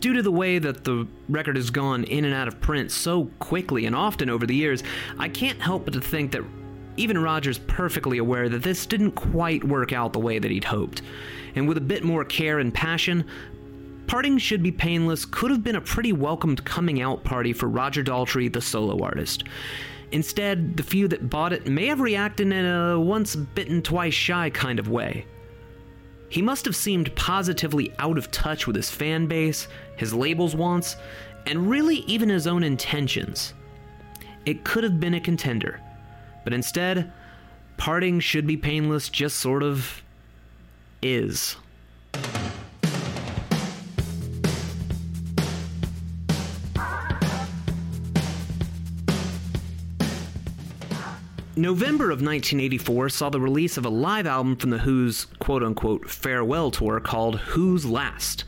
Due 0.00 0.14
to 0.14 0.22
the 0.22 0.32
way 0.32 0.58
that 0.58 0.84
the 0.84 1.06
record 1.28 1.56
has 1.56 1.70
gone 1.70 2.04
in 2.04 2.24
and 2.24 2.34
out 2.34 2.48
of 2.48 2.60
print 2.60 2.90
so 2.90 3.26
quickly 3.38 3.84
and 3.84 3.94
often 3.94 4.30
over 4.30 4.46
the 4.46 4.56
years, 4.56 4.82
I 5.18 5.28
can't 5.28 5.60
help 5.60 5.84
but 5.84 5.92
to 5.94 6.00
think 6.00 6.32
that 6.32 6.42
even 6.96 7.22
Roger's 7.22 7.58
perfectly 7.58 8.18
aware 8.18 8.48
that 8.48 8.62
this 8.62 8.84
didn't 8.86 9.12
quite 9.12 9.64
work 9.64 9.92
out 9.92 10.12
the 10.12 10.18
way 10.18 10.38
that 10.38 10.50
he'd 10.50 10.64
hoped. 10.64 11.02
And 11.54 11.68
with 11.68 11.78
a 11.78 11.82
bit 11.82 12.04
more 12.04 12.24
care 12.24 12.58
and 12.58 12.72
passion, 12.72 13.24
Parting 14.06 14.38
Should 14.38 14.62
Be 14.62 14.72
Painless 14.72 15.24
could 15.24 15.50
have 15.50 15.64
been 15.64 15.76
a 15.76 15.80
pretty 15.80 16.12
welcomed 16.12 16.64
coming 16.64 17.00
out 17.00 17.24
party 17.24 17.52
for 17.52 17.68
Roger 17.68 18.02
Daltrey, 18.04 18.52
the 18.52 18.60
solo 18.60 19.02
artist. 19.02 19.44
Instead, 20.10 20.76
the 20.76 20.82
few 20.82 21.08
that 21.08 21.30
bought 21.30 21.54
it 21.54 21.66
may 21.66 21.86
have 21.86 22.00
reacted 22.00 22.52
in 22.52 22.66
a 22.66 23.00
once 23.00 23.34
bitten, 23.34 23.80
twice 23.80 24.12
shy 24.12 24.50
kind 24.50 24.78
of 24.78 24.88
way. 24.88 25.26
He 26.28 26.42
must 26.42 26.64
have 26.66 26.76
seemed 26.76 27.14
positively 27.14 27.92
out 27.98 28.18
of 28.18 28.30
touch 28.30 28.66
with 28.66 28.76
his 28.76 28.90
fan 28.90 29.26
base, 29.26 29.68
his 29.96 30.12
label's 30.12 30.54
wants, 30.54 30.96
and 31.46 31.68
really 31.70 31.96
even 32.06 32.28
his 32.28 32.46
own 32.46 32.62
intentions. 32.62 33.54
It 34.44 34.64
could 34.64 34.84
have 34.84 35.00
been 35.00 35.14
a 35.14 35.20
contender, 35.20 35.80
but 36.44 36.52
instead, 36.52 37.12
Parting 37.76 38.20
Should 38.20 38.46
Be 38.46 38.56
Painless 38.56 39.08
just 39.08 39.38
sort 39.38 39.62
of 39.62 40.02
is. 41.02 41.56
November 51.54 52.04
of 52.04 52.22
1984 52.22 53.10
saw 53.10 53.28
the 53.28 53.38
release 53.38 53.76
of 53.76 53.84
a 53.84 53.90
live 53.90 54.26
album 54.26 54.56
from 54.56 54.70
The 54.70 54.78
Who's 54.78 55.26
quote 55.38 55.62
unquote 55.62 56.08
farewell 56.08 56.70
tour 56.70 56.98
called 56.98 57.40
Who's 57.40 57.84
Last. 57.84 58.44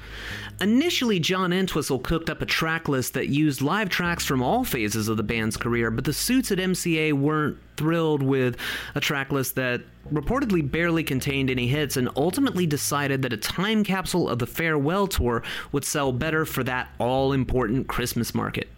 Initially, 0.59 1.21
John 1.21 1.53
Entwistle 1.53 1.99
cooked 1.99 2.31
up 2.31 2.40
a 2.40 2.47
track 2.47 2.88
list 2.88 3.12
that 3.12 3.29
used 3.29 3.61
live 3.61 3.90
tracks 3.90 4.25
from 4.25 4.43
all 4.43 4.64
phases 4.64 5.09
of 5.09 5.19
the 5.19 5.23
band's 5.23 5.59
career, 5.59 5.90
but 5.90 6.05
the 6.05 6.14
suits 6.14 6.51
at 6.51 6.57
MCA 6.57 7.12
weren't 7.12 7.59
thrilled 7.77 8.23
with 8.23 8.57
a 8.95 9.01
track 9.01 9.31
list 9.31 9.55
that 9.57 9.83
reportedly 10.11 10.69
barely 10.69 11.05
contained 11.05 11.51
any 11.51 11.67
hits 11.67 11.99
and 11.99 12.09
ultimately 12.17 12.67
decided 12.67 13.21
that 13.21 13.35
a 13.35 13.37
time 13.37 13.85
capsule 13.85 14.31
of 14.31 14.38
the 14.38 14.47
farewell 14.47 15.07
tour 15.07 15.43
would 15.73 15.85
sell 15.85 16.11
better 16.11 16.47
for 16.47 16.64
that 16.64 16.88
all 16.99 17.35
important 17.35 17.87
Christmas 17.87 18.35
market. 18.35 18.69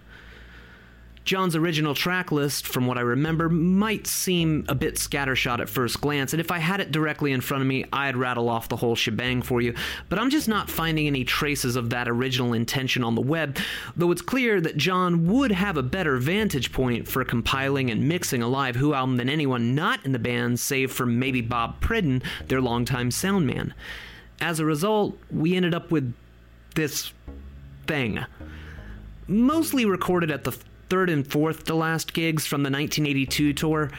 John's 1.27 1.57
original 1.57 1.93
track 1.93 2.31
list, 2.31 2.69
from 2.69 2.87
what 2.87 2.97
I 2.97 3.01
remember, 3.01 3.49
might 3.49 4.07
seem 4.07 4.65
a 4.69 4.77
bit 4.77 4.95
scattershot 4.95 5.59
at 5.59 5.69
first 5.69 6.01
glance, 6.01 6.33
and 6.33 6.39
if 6.39 6.53
I 6.53 6.59
had 6.59 6.79
it 6.79 6.93
directly 6.93 7.33
in 7.33 7.41
front 7.41 7.63
of 7.63 7.67
me, 7.67 7.85
I'd 7.93 8.17
rattle 8.17 8.49
off 8.49 8.69
the 8.69 8.77
whole 8.77 8.95
shebang 8.95 9.43
for 9.43 9.61
you, 9.61 9.75
but 10.09 10.21
I'm 10.21 10.31
just 10.31 10.47
not 10.47 10.71
finding 10.71 11.09
any 11.09 11.25
traces 11.25 11.75
of 11.75 11.91
that 11.91 12.09
original 12.09 12.53
intention 12.53 13.03
on 13.03 13.17
the 13.17 13.21
web, 13.21 13.59
though 13.97 14.13
it's 14.13 14.23
clear 14.23 14.61
that 14.61 14.77
John 14.77 15.27
would 15.27 15.51
have 15.51 15.77
a 15.77 15.83
better 15.83 16.17
vantage 16.17 16.71
point 16.71 17.09
for 17.09 17.25
compiling 17.25 17.91
and 17.91 18.09
mixing 18.09 18.41
a 18.41 18.49
live 18.49 18.77
Who 18.77 18.95
album 18.95 19.17
than 19.17 19.29
anyone 19.29 19.75
not 19.75 20.07
in 20.07 20.13
the 20.13 20.21
band, 20.21 20.61
save 20.61 20.93
for 20.93 21.07
maybe 21.07 21.41
Bob 21.41 21.81
Pridden, 21.81 22.23
their 22.47 22.61
longtime 22.61 23.11
sound 23.11 23.49
man. 23.49 23.75
As 24.41 24.61
a 24.61 24.65
result, 24.65 25.19
we 25.29 25.57
ended 25.57 25.75
up 25.75 25.91
with 25.91 26.15
this 26.77 27.13
thing. 27.89 28.25
Mostly 29.27 29.85
recorded 29.85 30.31
at 30.31 30.45
the 30.45 30.57
third 30.89 31.11
and 31.11 31.27
fourth 31.27 31.65
to 31.65 31.75
last 31.75 32.13
gigs 32.13 32.47
from 32.47 32.63
the 32.63 32.71
1982 32.71 33.53
tour, 33.53 33.91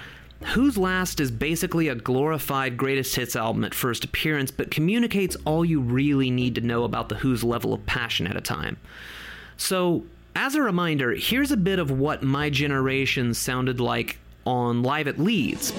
Who's 0.54 0.78
Last 0.78 1.19
is 1.19 1.32
basically 1.32 1.88
a 1.88 1.95
glorified 1.95 2.78
greatest 2.78 3.15
hits 3.15 3.36
album 3.36 3.63
at 3.63 3.73
first 3.73 4.04
appearance, 4.04 4.52
but 4.52 4.69
communicates 4.69 5.36
all 5.45 5.65
you 5.65 5.80
really 5.80 6.30
need 6.30 6.56
to 6.56 6.62
know 6.62 6.84
about 6.84 7.10
The 7.10 7.15
Who's 7.15 7.43
level 7.43 7.73
of 7.73 7.86
passion 7.88 8.28
at 8.28 8.38
a 8.38 8.41
time. 8.41 8.78
So, 9.58 10.06
as 10.36 10.54
a 10.54 10.62
reminder, 10.62 11.15
here's 11.15 11.52
a 11.52 11.58
bit 11.58 11.80
of 11.80 11.89
what 11.89 12.21
my 12.21 12.52
generation 12.52 13.34
sounded 13.34 13.80
like 13.80 14.19
on 14.45 14.84
Live 14.84 15.08
at 15.08 15.17
Leeds. 15.17 15.73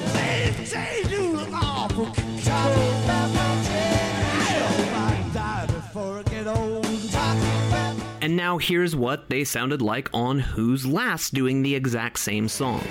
And 8.29 8.37
now 8.37 8.59
here's 8.59 8.95
what 8.95 9.31
they 9.31 9.43
sounded 9.43 9.81
like 9.81 10.11
on 10.13 10.39
Who's 10.39 10.85
Last 10.85 11.33
doing 11.33 11.63
the 11.63 11.75
exact 11.75 12.19
same 12.19 12.47
song. 12.47 12.85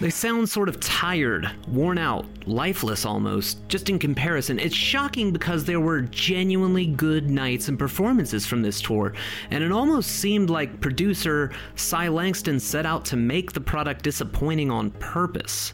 They 0.00 0.10
sound 0.10 0.48
sort 0.48 0.68
of 0.68 0.78
tired, 0.78 1.50
worn 1.66 1.98
out, 1.98 2.24
lifeless 2.46 3.04
almost, 3.04 3.68
just 3.68 3.90
in 3.90 3.98
comparison. 3.98 4.60
It's 4.60 4.74
shocking 4.74 5.32
because 5.32 5.64
there 5.64 5.80
were 5.80 6.02
genuinely 6.02 6.86
good 6.86 7.28
nights 7.28 7.66
and 7.66 7.76
performances 7.76 8.46
from 8.46 8.62
this 8.62 8.80
tour, 8.80 9.12
and 9.50 9.64
it 9.64 9.72
almost 9.72 10.12
seemed 10.12 10.50
like 10.50 10.80
producer 10.80 11.50
Cy 11.74 12.06
Langston 12.06 12.60
set 12.60 12.86
out 12.86 13.04
to 13.06 13.16
make 13.16 13.52
the 13.52 13.60
product 13.60 14.04
disappointing 14.04 14.70
on 14.70 14.92
purpose. 14.92 15.72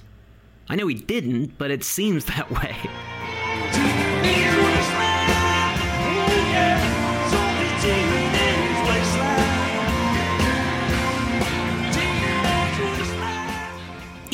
I 0.71 0.77
know 0.77 0.87
he 0.87 0.95
didn't, 0.95 1.59
but 1.59 1.71
it 1.71 1.85
seems 1.85 2.25
that 2.25 2.51
way. 2.51 2.75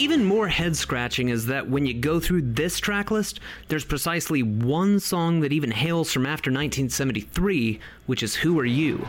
Even 0.01 0.25
more 0.25 0.49
head 0.49 0.75
scratching 0.77 1.29
is 1.29 1.45
that 1.45 1.69
when 1.69 1.85
you 1.85 1.93
go 1.93 2.21
through 2.21 2.41
this 2.41 2.81
track 2.81 3.11
list, 3.11 3.39
there's 3.69 3.85
precisely 3.85 4.43
one 4.43 4.99
song 4.99 5.41
that 5.41 5.53
even 5.53 5.71
hails 5.71 6.11
from 6.11 6.25
after 6.25 6.49
1973, 6.49 7.79
which 8.07 8.23
is 8.23 8.35
Who 8.37 8.59
Are 8.59 8.65
You? 8.65 9.07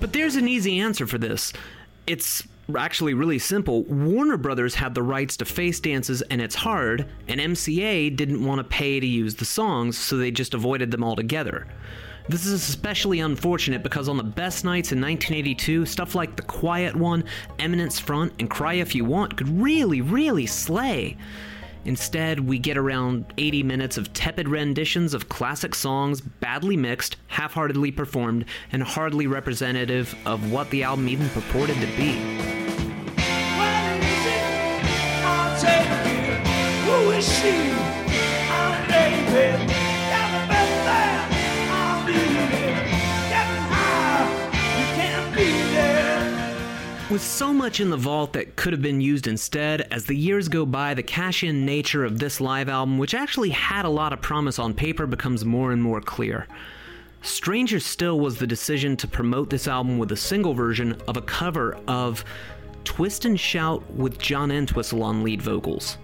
But 0.00 0.14
there's 0.14 0.36
an 0.36 0.48
easy 0.48 0.80
answer 0.80 1.06
for 1.06 1.18
this. 1.18 1.52
It's 2.06 2.48
actually 2.76 3.14
really 3.14 3.38
simple. 3.38 3.84
Warner 3.84 4.36
Brothers 4.36 4.74
had 4.74 4.94
the 4.94 5.02
rights 5.02 5.36
to 5.38 5.44
face 5.44 5.80
dances 5.80 6.20
and 6.22 6.42
it's 6.42 6.54
hard, 6.54 7.06
and 7.26 7.40
MCA 7.40 8.14
didn't 8.14 8.44
want 8.44 8.58
to 8.58 8.64
pay 8.64 9.00
to 9.00 9.06
use 9.06 9.34
the 9.36 9.44
songs, 9.44 9.96
so 9.96 10.18
they 10.18 10.30
just 10.30 10.52
avoided 10.52 10.90
them 10.90 11.02
altogether. 11.02 11.66
This 12.28 12.44
is 12.44 12.52
especially 12.52 13.20
unfortunate 13.20 13.82
because 13.82 14.06
on 14.06 14.18
the 14.18 14.22
best 14.22 14.62
nights 14.62 14.92
in 14.92 15.00
1982, 15.00 15.86
stuff 15.86 16.14
like 16.14 16.36
The 16.36 16.42
Quiet 16.42 16.94
One, 16.94 17.24
Eminence 17.58 17.98
Front, 17.98 18.34
and 18.38 18.50
Cry 18.50 18.74
If 18.74 18.94
You 18.94 19.06
Want 19.06 19.38
could 19.38 19.48
really, 19.48 20.02
really 20.02 20.44
slay. 20.44 21.16
Instead, 21.86 22.38
we 22.38 22.58
get 22.58 22.76
around 22.76 23.32
80 23.38 23.62
minutes 23.62 23.96
of 23.96 24.12
tepid 24.12 24.46
renditions 24.46 25.14
of 25.14 25.30
classic 25.30 25.74
songs, 25.74 26.20
badly 26.20 26.76
mixed, 26.76 27.16
half 27.28 27.54
heartedly 27.54 27.90
performed, 27.90 28.44
and 28.72 28.82
hardly 28.82 29.26
representative 29.26 30.14
of 30.26 30.52
what 30.52 30.68
the 30.68 30.82
album 30.82 31.08
even 31.08 31.30
purported 31.30 31.76
to 31.76 31.86
be. 31.96 32.57
With 47.10 47.20
so 47.20 47.52
much 47.52 47.80
in 47.80 47.90
the 47.90 47.96
vault 47.96 48.34
that 48.34 48.54
could 48.54 48.72
have 48.72 48.82
been 48.82 49.00
used 49.00 49.26
instead, 49.26 49.80
as 49.90 50.04
the 50.04 50.14
years 50.14 50.46
go 50.46 50.64
by, 50.64 50.94
the 50.94 51.02
cash 51.02 51.42
in 51.42 51.66
nature 51.66 52.04
of 52.04 52.20
this 52.20 52.40
live 52.40 52.68
album, 52.68 52.98
which 52.98 53.14
actually 53.14 53.50
had 53.50 53.84
a 53.84 53.88
lot 53.88 54.12
of 54.12 54.20
promise 54.20 54.60
on 54.60 54.72
paper, 54.72 55.04
becomes 55.04 55.44
more 55.44 55.72
and 55.72 55.82
more 55.82 56.00
clear. 56.00 56.46
Stranger 57.22 57.80
still 57.80 58.20
was 58.20 58.38
the 58.38 58.46
decision 58.46 58.96
to 58.96 59.08
promote 59.08 59.50
this 59.50 59.66
album 59.66 59.98
with 59.98 60.12
a 60.12 60.16
single 60.16 60.54
version 60.54 60.96
of 61.08 61.16
a 61.16 61.22
cover 61.22 61.76
of 61.88 62.24
Twist 62.84 63.24
and 63.24 63.40
Shout 63.40 63.90
with 63.90 64.20
John 64.20 64.52
Entwistle 64.52 65.02
on 65.02 65.24
lead 65.24 65.42
vocals. 65.42 65.98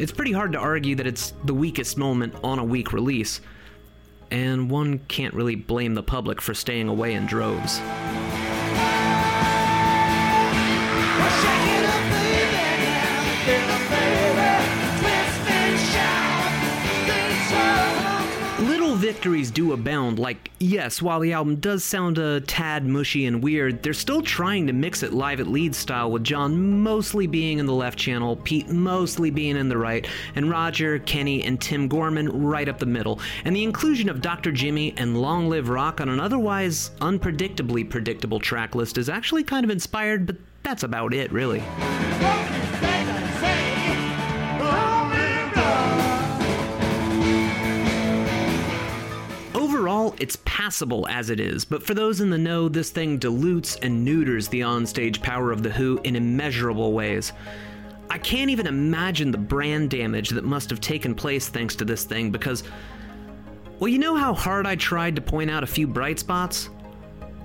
It's 0.00 0.12
pretty 0.12 0.32
hard 0.32 0.52
to 0.52 0.58
argue 0.58 0.94
that 0.94 1.06
it's 1.06 1.34
the 1.44 1.52
weakest 1.52 1.98
moment 1.98 2.34
on 2.42 2.58
a 2.58 2.64
weak 2.64 2.94
release, 2.94 3.42
and 4.30 4.70
one 4.70 5.00
can't 5.08 5.34
really 5.34 5.56
blame 5.56 5.92
the 5.92 6.02
public 6.02 6.40
for 6.40 6.54
staying 6.54 6.88
away 6.88 7.12
in 7.12 7.26
droves. 7.26 7.82
Victories 19.00 19.50
do 19.50 19.72
abound. 19.72 20.18
Like, 20.18 20.50
yes, 20.58 21.00
while 21.00 21.20
the 21.20 21.32
album 21.32 21.56
does 21.56 21.82
sound 21.82 22.18
a 22.18 22.42
tad 22.42 22.84
mushy 22.84 23.24
and 23.24 23.42
weird, 23.42 23.82
they're 23.82 23.94
still 23.94 24.20
trying 24.20 24.66
to 24.66 24.74
mix 24.74 25.02
it 25.02 25.14
live 25.14 25.40
at 25.40 25.46
Leeds 25.46 25.78
style, 25.78 26.10
with 26.10 26.22
John 26.22 26.82
mostly 26.82 27.26
being 27.26 27.58
in 27.58 27.64
the 27.64 27.72
left 27.72 27.98
channel, 27.98 28.36
Pete 28.36 28.68
mostly 28.68 29.30
being 29.30 29.56
in 29.56 29.70
the 29.70 29.78
right, 29.78 30.06
and 30.34 30.50
Roger, 30.50 30.98
Kenny, 30.98 31.42
and 31.44 31.58
Tim 31.58 31.88
Gorman 31.88 32.28
right 32.28 32.68
up 32.68 32.78
the 32.78 32.84
middle. 32.84 33.20
And 33.46 33.56
the 33.56 33.64
inclusion 33.64 34.10
of 34.10 34.20
Dr. 34.20 34.52
Jimmy 34.52 34.92
and 34.98 35.16
Long 35.16 35.48
Live 35.48 35.70
Rock 35.70 36.02
on 36.02 36.10
an 36.10 36.20
otherwise 36.20 36.90
unpredictably 37.00 37.88
predictable 37.88 38.38
track 38.38 38.74
list 38.74 38.98
is 38.98 39.08
actually 39.08 39.44
kind 39.44 39.64
of 39.64 39.70
inspired, 39.70 40.26
but 40.26 40.36
that's 40.62 40.82
about 40.82 41.14
it, 41.14 41.32
really. 41.32 41.62
Overall, 49.90 50.14
it's 50.20 50.38
passable 50.44 51.08
as 51.08 51.30
it 51.30 51.40
is, 51.40 51.64
but 51.64 51.82
for 51.82 51.94
those 51.94 52.20
in 52.20 52.30
the 52.30 52.38
know, 52.38 52.68
this 52.68 52.90
thing 52.90 53.18
dilutes 53.18 53.74
and 53.82 54.04
neuters 54.04 54.46
the 54.46 54.60
onstage 54.60 55.20
power 55.20 55.50
of 55.50 55.64
The 55.64 55.70
Who 55.70 56.00
in 56.04 56.14
immeasurable 56.14 56.92
ways. 56.92 57.32
I 58.08 58.16
can't 58.16 58.52
even 58.52 58.68
imagine 58.68 59.32
the 59.32 59.38
brand 59.38 59.90
damage 59.90 60.30
that 60.30 60.44
must 60.44 60.70
have 60.70 60.80
taken 60.80 61.12
place 61.12 61.48
thanks 61.48 61.74
to 61.74 61.84
this 61.84 62.04
thing 62.04 62.30
because, 62.30 62.62
well, 63.80 63.88
you 63.88 63.98
know 63.98 64.14
how 64.14 64.32
hard 64.32 64.64
I 64.64 64.76
tried 64.76 65.16
to 65.16 65.22
point 65.22 65.50
out 65.50 65.64
a 65.64 65.66
few 65.66 65.88
bright 65.88 66.20
spots? 66.20 66.70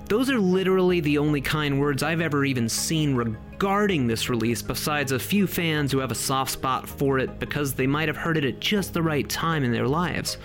Those 0.08 0.30
are 0.30 0.38
literally 0.38 1.00
the 1.00 1.18
only 1.18 1.40
kind 1.40 1.80
words 1.80 2.04
I've 2.04 2.20
ever 2.20 2.44
even 2.44 2.68
seen 2.68 3.16
regarding 3.16 4.06
this 4.06 4.30
release, 4.30 4.62
besides 4.62 5.10
a 5.10 5.18
few 5.18 5.48
fans 5.48 5.90
who 5.90 5.98
have 5.98 6.12
a 6.12 6.14
soft 6.14 6.52
spot 6.52 6.88
for 6.88 7.18
it 7.18 7.40
because 7.40 7.74
they 7.74 7.88
might 7.88 8.06
have 8.06 8.16
heard 8.16 8.36
it 8.36 8.44
at 8.44 8.60
just 8.60 8.94
the 8.94 9.02
right 9.02 9.28
time 9.28 9.64
in 9.64 9.72
their 9.72 9.88
lives. 9.88 10.38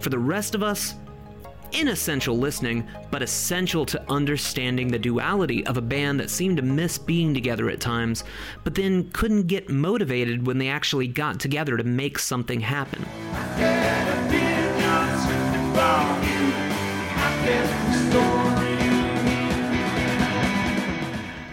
For 0.00 0.10
the 0.10 0.18
rest 0.18 0.56
of 0.56 0.64
us, 0.64 0.94
inessential 1.72 2.36
listening, 2.36 2.86
but 3.10 3.22
essential 3.22 3.86
to 3.86 4.02
understanding 4.10 4.88
the 4.88 4.98
duality 4.98 5.66
of 5.66 5.76
a 5.76 5.82
band 5.82 6.20
that 6.20 6.30
seemed 6.30 6.56
to 6.56 6.62
miss 6.62 6.98
being 6.98 7.34
together 7.34 7.70
at 7.70 7.80
times, 7.80 8.24
but 8.64 8.74
then 8.74 9.10
couldn't 9.10 9.46
get 9.46 9.68
motivated 9.68 10.46
when 10.46 10.58
they 10.58 10.68
actually 10.68 11.08
got 11.08 11.40
together 11.40 11.76
to 11.76 11.84
make 11.84 12.18
something 12.18 12.60
happen. 12.60 13.04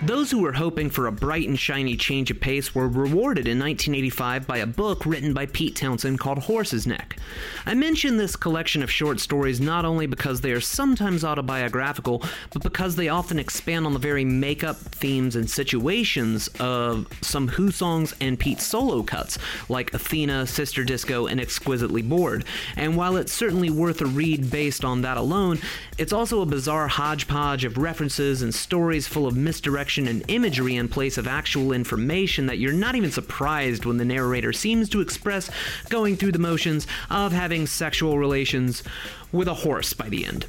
Those 0.05 0.29
who 0.29 0.43
were 0.43 0.53
hoping 0.53 0.91
for 0.91 1.07
a 1.07 1.11
bright 1.11 1.47
and 1.47 1.57
shiny 1.57 1.97
change 1.97 2.29
of 2.29 2.39
pace 2.39 2.75
were 2.75 2.87
rewarded 2.87 3.47
in 3.47 3.57
1985 3.57 4.45
by 4.45 4.57
a 4.57 4.67
book 4.67 5.03
written 5.03 5.33
by 5.33 5.47
Pete 5.47 5.75
Townshend 5.75 6.19
called 6.19 6.37
Horse's 6.37 6.85
Neck. 6.85 7.17
I 7.65 7.73
mention 7.73 8.15
this 8.15 8.35
collection 8.35 8.83
of 8.83 8.91
short 8.91 9.19
stories 9.19 9.59
not 9.59 9.83
only 9.83 10.05
because 10.05 10.41
they 10.41 10.51
are 10.51 10.61
sometimes 10.61 11.23
autobiographical, 11.23 12.23
but 12.53 12.61
because 12.61 12.95
they 12.95 13.09
often 13.09 13.39
expand 13.39 13.87
on 13.87 13.93
the 13.93 13.99
very 13.99 14.23
makeup, 14.23 14.75
themes, 14.77 15.35
and 15.35 15.49
situations 15.49 16.49
of 16.59 17.07
some 17.21 17.47
Who 17.47 17.71
songs 17.71 18.13
and 18.21 18.37
Pete's 18.37 18.63
solo 18.63 19.01
cuts, 19.01 19.39
like 19.69 19.91
Athena, 19.91 20.45
Sister 20.45 20.83
Disco, 20.83 21.25
and 21.25 21.41
Exquisitely 21.41 22.03
Bored. 22.03 22.45
And 22.75 22.95
while 22.95 23.17
it's 23.17 23.33
certainly 23.33 23.71
worth 23.71 24.01
a 24.01 24.05
read 24.05 24.51
based 24.51 24.85
on 24.85 25.01
that 25.01 25.17
alone, 25.17 25.61
it's 25.97 26.13
also 26.13 26.41
a 26.41 26.45
bizarre 26.45 26.89
hodgepodge 26.89 27.65
of 27.65 27.79
references 27.79 28.43
and 28.43 28.53
stories 28.53 29.07
full 29.07 29.25
of 29.25 29.35
misdirection 29.35 29.94
and 29.97 30.23
imagery 30.27 30.75
in 30.75 30.87
place 30.87 31.17
of 31.17 31.27
actual 31.27 31.71
information 31.71 32.45
that 32.47 32.59
you're 32.59 32.73
not 32.73 32.95
even 32.95 33.11
surprised 33.11 33.85
when 33.85 33.97
the 33.97 34.05
narrator 34.05 34.51
seems 34.51 34.89
to 34.89 35.01
express 35.01 35.49
going 35.89 36.15
through 36.15 36.33
the 36.33 36.39
motions 36.39 36.85
of 37.09 37.31
having 37.31 37.65
sexual 37.65 38.17
relations 38.17 38.83
with 39.31 39.47
a 39.47 39.53
horse 39.53 39.93
by 39.93 40.09
the 40.09 40.25
end. 40.25 40.45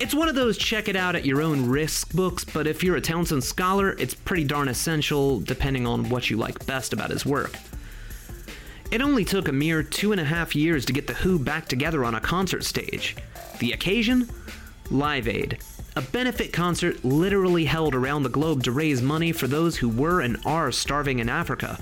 It's 0.00 0.14
one 0.14 0.28
of 0.28 0.34
those 0.34 0.56
check 0.56 0.88
it 0.88 0.96
out 0.96 1.16
at 1.16 1.26
your 1.26 1.42
own 1.42 1.68
risk 1.68 2.12
books, 2.14 2.44
but 2.44 2.66
if 2.66 2.82
you're 2.82 2.96
a 2.96 3.00
Townshend 3.00 3.44
scholar, 3.44 3.96
it's 3.98 4.14
pretty 4.14 4.44
darn 4.44 4.68
essential 4.68 5.40
depending 5.40 5.86
on 5.86 6.08
what 6.08 6.30
you 6.30 6.36
like 6.36 6.64
best 6.66 6.92
about 6.92 7.10
his 7.10 7.26
work. 7.26 7.56
It 8.90 9.02
only 9.02 9.24
took 9.24 9.48
a 9.48 9.52
mere 9.52 9.82
two 9.82 10.12
and 10.12 10.20
a 10.20 10.24
half 10.24 10.56
years 10.56 10.86
to 10.86 10.92
get 10.94 11.06
The 11.06 11.14
Who 11.14 11.38
back 11.38 11.68
together 11.68 12.04
on 12.04 12.14
a 12.14 12.20
concert 12.20 12.64
stage. 12.64 13.16
The 13.58 13.72
occasion? 13.72 14.30
Live 14.90 15.28
Aid, 15.28 15.58
a 15.98 16.02
benefit 16.12 16.52
concert 16.52 17.04
literally 17.04 17.64
held 17.64 17.92
around 17.92 18.22
the 18.22 18.28
globe 18.28 18.62
to 18.62 18.70
raise 18.70 19.02
money 19.02 19.32
for 19.32 19.48
those 19.48 19.76
who 19.76 19.88
were 19.88 20.20
and 20.20 20.36
are 20.46 20.70
starving 20.70 21.18
in 21.18 21.28
Africa. 21.28 21.76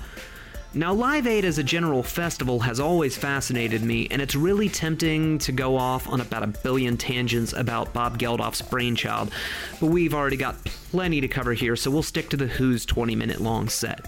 Now, 0.73 0.91
Live 0.91 1.27
Aid 1.27 1.45
as 1.45 1.59
a 1.59 1.63
general 1.63 2.01
festival 2.01 2.61
has 2.61 2.79
always 2.79 3.15
fascinated 3.15 3.83
me, 3.83 4.07
and 4.09 4.19
it's 4.19 4.33
really 4.33 4.69
tempting 4.69 5.37
to 5.37 5.51
go 5.51 5.77
off 5.77 6.09
on 6.09 6.19
about 6.19 6.41
a 6.41 6.47
billion 6.47 6.97
tangents 6.97 7.53
about 7.53 7.93
Bob 7.93 8.17
Geldof's 8.17 8.63
brainchild, 8.63 9.31
but 9.79 9.91
we've 9.91 10.15
already 10.15 10.35
got 10.35 10.65
plenty 10.65 11.21
to 11.21 11.27
cover 11.27 11.53
here, 11.53 11.75
so 11.75 11.91
we'll 11.91 12.01
stick 12.01 12.27
to 12.29 12.37
the 12.37 12.47
Who's 12.47 12.87
20 12.87 13.15
minute 13.15 13.39
long 13.39 13.69
set. 13.69 14.03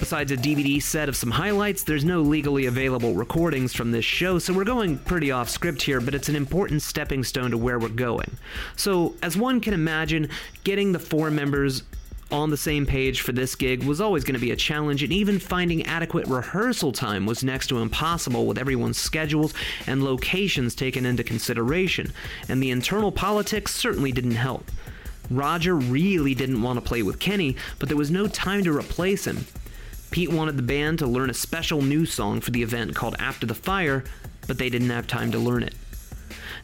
Besides 0.00 0.32
a 0.32 0.36
DVD 0.36 0.82
set 0.82 1.10
of 1.10 1.14
some 1.14 1.30
highlights, 1.30 1.82
there's 1.82 2.06
no 2.06 2.22
legally 2.22 2.64
available 2.64 3.12
recordings 3.12 3.74
from 3.74 3.90
this 3.90 4.04
show, 4.04 4.38
so 4.38 4.54
we're 4.54 4.64
going 4.64 4.96
pretty 4.96 5.30
off 5.30 5.50
script 5.50 5.82
here, 5.82 6.00
but 6.00 6.14
it's 6.14 6.30
an 6.30 6.36
important 6.36 6.80
stepping 6.80 7.22
stone 7.22 7.50
to 7.50 7.58
where 7.58 7.78
we're 7.78 7.90
going. 7.90 8.38
So, 8.76 9.14
as 9.22 9.36
one 9.36 9.60
can 9.60 9.74
imagine, 9.74 10.30
getting 10.64 10.92
the 10.92 10.98
four 10.98 11.30
members 11.30 11.82
on 12.32 12.48
the 12.48 12.56
same 12.56 12.86
page 12.86 13.20
for 13.20 13.32
this 13.32 13.54
gig 13.54 13.84
was 13.84 14.00
always 14.00 14.24
going 14.24 14.34
to 14.34 14.40
be 14.40 14.52
a 14.52 14.56
challenge, 14.56 15.02
and 15.02 15.12
even 15.12 15.38
finding 15.38 15.84
adequate 15.84 16.26
rehearsal 16.28 16.92
time 16.92 17.26
was 17.26 17.44
next 17.44 17.66
to 17.66 17.80
impossible 17.80 18.46
with 18.46 18.56
everyone's 18.56 18.98
schedules 18.98 19.52
and 19.86 20.02
locations 20.02 20.74
taken 20.74 21.04
into 21.04 21.22
consideration, 21.22 22.10
and 22.48 22.62
the 22.62 22.70
internal 22.70 23.12
politics 23.12 23.74
certainly 23.74 24.12
didn't 24.12 24.30
help. 24.30 24.70
Roger 25.30 25.76
really 25.76 26.34
didn't 26.34 26.62
want 26.62 26.78
to 26.78 26.80
play 26.80 27.02
with 27.02 27.18
Kenny, 27.18 27.54
but 27.78 27.90
there 27.90 27.98
was 27.98 28.10
no 28.10 28.26
time 28.26 28.64
to 28.64 28.74
replace 28.74 29.26
him. 29.26 29.44
Pete 30.10 30.32
wanted 30.32 30.56
the 30.56 30.62
band 30.62 30.98
to 30.98 31.06
learn 31.06 31.30
a 31.30 31.34
special 31.34 31.82
new 31.82 32.04
song 32.04 32.40
for 32.40 32.50
the 32.50 32.62
event 32.62 32.94
called 32.96 33.14
After 33.18 33.46
the 33.46 33.54
Fire, 33.54 34.02
but 34.48 34.58
they 34.58 34.68
didn't 34.68 34.90
have 34.90 35.06
time 35.06 35.30
to 35.32 35.38
learn 35.38 35.62
it. 35.62 35.74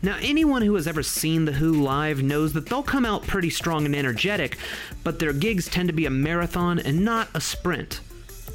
Now, 0.02 0.18
anyone 0.20 0.62
who 0.62 0.74
has 0.74 0.86
ever 0.86 1.02
seen 1.02 1.44
The 1.44 1.52
Who 1.52 1.72
live 1.72 2.22
knows 2.22 2.52
that 2.52 2.66
they'll 2.66 2.82
come 2.82 3.04
out 3.04 3.26
pretty 3.26 3.50
strong 3.50 3.86
and 3.86 3.94
energetic, 3.94 4.58
but 5.04 5.18
their 5.18 5.32
gigs 5.32 5.68
tend 5.68 5.88
to 5.88 5.94
be 5.94 6.06
a 6.06 6.10
marathon 6.10 6.78
and 6.78 7.04
not 7.04 7.28
a 7.34 7.40
sprint. 7.40 8.00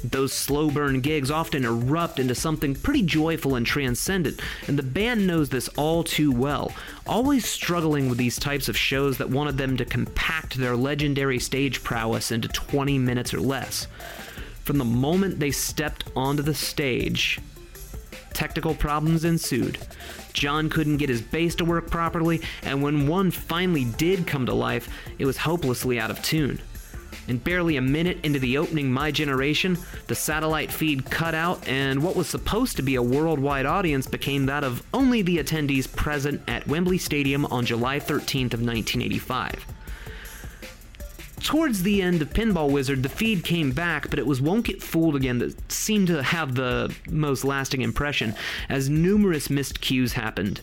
Those 0.04 0.32
slow 0.32 0.70
burn 0.70 1.00
gigs 1.00 1.30
often 1.30 1.64
erupt 1.64 2.18
into 2.18 2.34
something 2.34 2.74
pretty 2.74 3.02
joyful 3.02 3.54
and 3.54 3.64
transcendent, 3.64 4.40
and 4.66 4.78
the 4.78 4.82
band 4.82 5.26
knows 5.26 5.48
this 5.48 5.68
all 5.68 6.02
too 6.02 6.32
well, 6.32 6.72
always 7.06 7.46
struggling 7.46 8.08
with 8.08 8.18
these 8.18 8.38
types 8.38 8.68
of 8.68 8.76
shows 8.76 9.18
that 9.18 9.30
wanted 9.30 9.58
them 9.58 9.76
to 9.76 9.84
compact 9.84 10.56
their 10.56 10.76
legendary 10.76 11.38
stage 11.38 11.84
prowess 11.84 12.32
into 12.32 12.48
20 12.48 12.98
minutes 12.98 13.32
or 13.32 13.40
less. 13.40 13.86
From 14.64 14.78
the 14.78 14.84
moment 14.84 15.40
they 15.40 15.50
stepped 15.50 16.04
onto 16.14 16.42
the 16.42 16.54
stage, 16.54 17.40
technical 18.32 18.74
problems 18.74 19.24
ensued. 19.24 19.78
John 20.32 20.70
couldn't 20.70 20.98
get 20.98 21.08
his 21.08 21.20
bass 21.20 21.54
to 21.56 21.64
work 21.64 21.90
properly, 21.90 22.40
and 22.62 22.82
when 22.82 23.08
one 23.08 23.30
finally 23.30 23.84
did 23.84 24.26
come 24.26 24.46
to 24.46 24.54
life, 24.54 24.88
it 25.18 25.26
was 25.26 25.36
hopelessly 25.36 25.98
out 25.98 26.10
of 26.10 26.22
tune. 26.22 26.60
And 27.28 27.42
barely 27.42 27.76
a 27.76 27.82
minute 27.82 28.18
into 28.24 28.38
the 28.38 28.58
opening 28.58 28.92
My 28.92 29.10
Generation, 29.10 29.78
the 30.06 30.14
satellite 30.14 30.72
feed 30.72 31.04
cut 31.10 31.34
out, 31.34 31.66
and 31.68 32.02
what 32.02 32.16
was 32.16 32.28
supposed 32.28 32.76
to 32.76 32.82
be 32.82 32.94
a 32.94 33.02
worldwide 33.02 33.66
audience 33.66 34.06
became 34.06 34.46
that 34.46 34.64
of 34.64 34.82
only 34.94 35.22
the 35.22 35.38
attendees 35.38 35.90
present 35.94 36.40
at 36.48 36.66
Wembley 36.66 36.98
Stadium 36.98 37.46
on 37.46 37.64
July 37.64 37.98
13th 37.98 38.54
of 38.54 38.60
1985. 38.62 39.66
Towards 41.42 41.82
the 41.82 42.00
end 42.00 42.22
of 42.22 42.30
Pinball 42.30 42.70
Wizard, 42.70 43.02
the 43.02 43.08
feed 43.08 43.42
came 43.42 43.72
back, 43.72 44.08
but 44.10 44.20
it 44.20 44.26
was 44.26 44.40
Won't 44.40 44.66
Get 44.66 44.80
Fooled 44.80 45.16
Again 45.16 45.38
that 45.38 45.72
seemed 45.72 46.06
to 46.06 46.22
have 46.22 46.54
the 46.54 46.94
most 47.10 47.44
lasting 47.44 47.82
impression, 47.82 48.34
as 48.68 48.88
numerous 48.88 49.50
missed 49.50 49.80
cues 49.80 50.12
happened. 50.12 50.60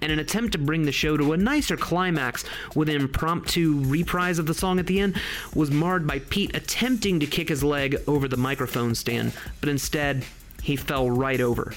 And 0.00 0.12
an 0.12 0.20
attempt 0.20 0.52
to 0.52 0.58
bring 0.58 0.84
the 0.84 0.92
show 0.92 1.16
to 1.16 1.32
a 1.32 1.36
nicer 1.36 1.76
climax 1.76 2.44
with 2.76 2.88
an 2.88 2.96
impromptu 2.96 3.82
reprise 3.84 4.38
of 4.38 4.46
the 4.46 4.54
song 4.54 4.78
at 4.78 4.86
the 4.86 5.00
end 5.00 5.20
was 5.52 5.70
marred 5.70 6.06
by 6.06 6.20
Pete 6.20 6.56
attempting 6.56 7.18
to 7.20 7.26
kick 7.26 7.48
his 7.48 7.64
leg 7.64 7.96
over 8.06 8.28
the 8.28 8.36
microphone 8.36 8.94
stand, 8.94 9.32
but 9.60 9.68
instead, 9.68 10.24
he 10.62 10.76
fell 10.76 11.10
right 11.10 11.40
over. 11.40 11.74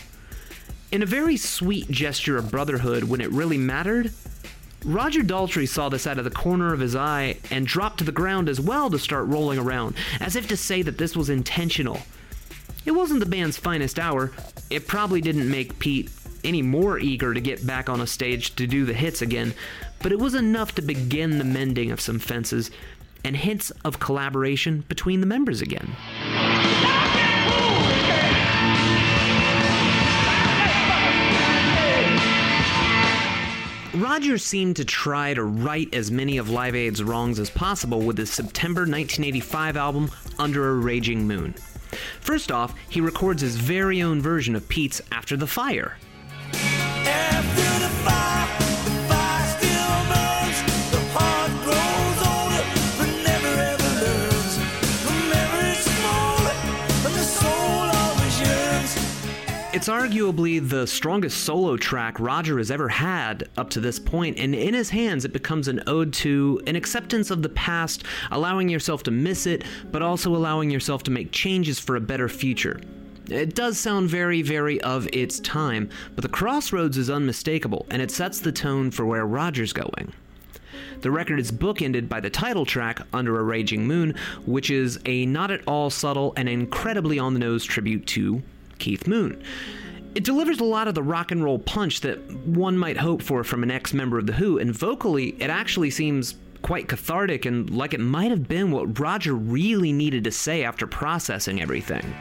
In 0.92 1.02
a 1.02 1.08
very 1.08 1.38
sweet 1.38 1.90
gesture 1.90 2.38
of 2.38 2.52
brotherhood 2.52 3.06
when 3.06 3.20
it 3.20 3.32
really 3.32 3.58
mattered, 3.58 4.14
Roger 4.86 5.22
Daltrey 5.22 5.68
saw 5.68 5.88
this 5.88 6.06
out 6.06 6.18
of 6.18 6.26
the 6.26 6.32
corner 6.32 6.74
of 6.74 6.80
his 6.82 6.96
eye 6.96 7.38
and 7.50 7.66
dropped 7.66 8.00
to 8.00 8.04
the 8.04 8.12
ground 8.12 8.50
as 8.50 8.60
well 8.60 8.90
to 8.90 9.00
start 9.00 9.28
rolling 9.28 9.58
around, 9.58 9.96
as 10.20 10.36
if 10.36 10.48
to 10.50 10.58
say 10.58 10.82
that 10.82 10.98
this 10.98 11.16
was 11.16 11.30
intentional. 11.30 12.00
It 12.86 12.92
wasn't 12.92 13.22
the 13.22 13.26
band's 13.26 13.58
finest 13.58 13.98
hour. 13.98 14.32
It 14.70 14.88
probably 14.88 15.22
didn't 15.22 15.50
make 15.50 15.80
Pete 15.80 16.12
any 16.44 16.62
more 16.62 17.00
eager 17.00 17.34
to 17.34 17.40
get 17.40 17.66
back 17.66 17.90
on 17.90 18.02
a 18.02 18.08
stage 18.08 18.56
to 18.56 18.68
do 18.68 18.84
the 18.84 18.94
hits 18.94 19.22
again, 19.22 19.54
but 20.02 20.12
it 20.12 20.20
was 20.20 20.34
enough 20.34 20.76
to 20.76 20.82
begin 20.82 21.38
the 21.38 21.46
mending 21.46 21.92
of 21.92 22.02
some 22.02 22.20
fences 22.20 22.70
and 23.24 23.38
hints 23.38 23.72
of 23.86 24.00
collaboration 24.00 24.84
between 24.90 25.22
the 25.22 25.28
members 25.28 25.62
again. 25.62 25.96
Roger 33.94 34.40
seemed 34.40 34.78
to 34.78 34.86
try 34.86 35.36
to 35.36 35.44
right 35.44 35.94
as 35.94 36.10
many 36.10 36.38
of 36.38 36.50
Live 36.50 36.74
Aid's 36.74 37.04
wrongs 37.04 37.40
as 37.40 37.52
possible 37.52 38.02
with 38.02 38.18
his 38.18 38.32
September 38.32 38.82
1985 38.82 39.78
album, 39.78 40.12
Under 40.40 40.72
a 40.72 40.74
Raging 40.74 41.28
Moon. 41.28 41.54
First 42.20 42.52
off, 42.52 42.74
he 42.90 43.02
records 43.02 43.44
his 43.44 43.56
very 43.56 44.02
own 44.02 44.20
version 44.20 44.56
of 44.56 44.68
Pete's 44.68 45.00
After 45.12 45.38
the 45.38 45.46
Fire. 45.46 45.98
After 46.54 47.63
It's 59.84 59.90
arguably 59.90 60.66
the 60.66 60.88
strongest 60.88 61.44
solo 61.44 61.76
track 61.76 62.18
Roger 62.18 62.58
has 62.58 62.72
ever 62.72 62.88
had 62.88 63.50
up 63.58 63.70
to 63.72 63.82
this 63.82 64.00
point, 64.00 64.40
and 64.40 64.56
in 64.56 64.74
his 64.74 64.90
hands, 64.90 65.26
it 65.26 65.34
becomes 65.34 65.68
an 65.68 65.84
ode 65.88 66.14
to 66.14 66.62
an 66.68 66.78
acceptance 66.78 67.30
of 67.30 67.42
the 67.42 67.50
past, 67.50 68.06
allowing 68.32 68.70
yourself 68.70 69.04
to 69.04 69.12
miss 69.12 69.46
it, 69.46 69.66
but 69.92 70.02
also 70.02 70.34
allowing 70.34 70.72
yourself 70.72 71.04
to 71.04 71.12
make 71.12 71.34
changes 71.34 71.80
for 71.80 71.98
a 71.98 72.00
better 72.00 72.30
future. 72.30 72.80
It 73.30 73.56
does 73.56 73.78
sound 73.78 74.10
very, 74.10 74.42
very 74.42 74.80
of 74.84 75.06
its 75.12 75.42
time, 75.42 75.90
but 76.16 76.22
the 76.22 76.30
crossroads 76.30 76.98
is 76.98 77.10
unmistakable, 77.10 77.86
and 77.90 78.02
it 78.02 78.10
sets 78.10 78.40
the 78.40 78.54
tone 78.54 78.90
for 78.90 79.06
where 79.06 79.26
Roger's 79.26 79.74
going. 79.74 80.14
The 81.02 81.12
record 81.12 81.42
is 81.42 81.52
bookended 81.52 82.08
by 82.08 82.22
the 82.22 82.30
title 82.30 82.66
track, 82.66 83.02
Under 83.12 83.38
a 83.38 83.44
Raging 83.44 83.86
Moon, 83.86 84.16
which 84.46 84.70
is 84.70 84.98
a 85.06 85.26
not 85.26 85.52
at 85.52 85.68
all 85.68 85.90
subtle 85.90 86.34
and 86.38 86.48
incredibly 86.48 87.20
on 87.20 87.34
the 87.34 87.42
nose 87.42 87.66
tribute 87.66 88.08
to 88.08 88.44
Keith 88.80 89.08
Moon. 89.08 89.42
It 90.16 90.24
delivers 90.24 90.60
a 90.60 90.64
lot 90.64 90.88
of 90.88 90.94
the 90.94 91.02
rock 91.02 91.32
and 91.32 91.44
roll 91.44 91.58
punch 91.58 92.02
that 92.02 92.20
one 92.46 92.78
might 92.78 92.98
hope 92.98 93.24
for 93.24 93.44
from 93.44 93.64
an 93.64 93.72
ex 93.72 93.94
member 93.94 94.20
of 94.20 94.28
The 94.28 94.34
Who, 94.34 94.60
and 94.60 94.72
vocally, 94.72 95.30
it 95.40 95.50
actually 95.50 95.90
seems 95.90 96.36
quite 96.62 96.88
cathartic 96.88 97.46
and 97.46 97.70
like 97.72 97.94
it 97.94 98.00
might 98.00 98.30
have 98.30 98.48
been 98.48 98.72
what 98.72 99.00
Roger 99.00 99.34
really 99.34 99.92
needed 99.92 100.24
to 100.24 100.32
say 100.32 100.64
after 100.64 100.86
processing 100.86 101.62
everything. 101.62 102.14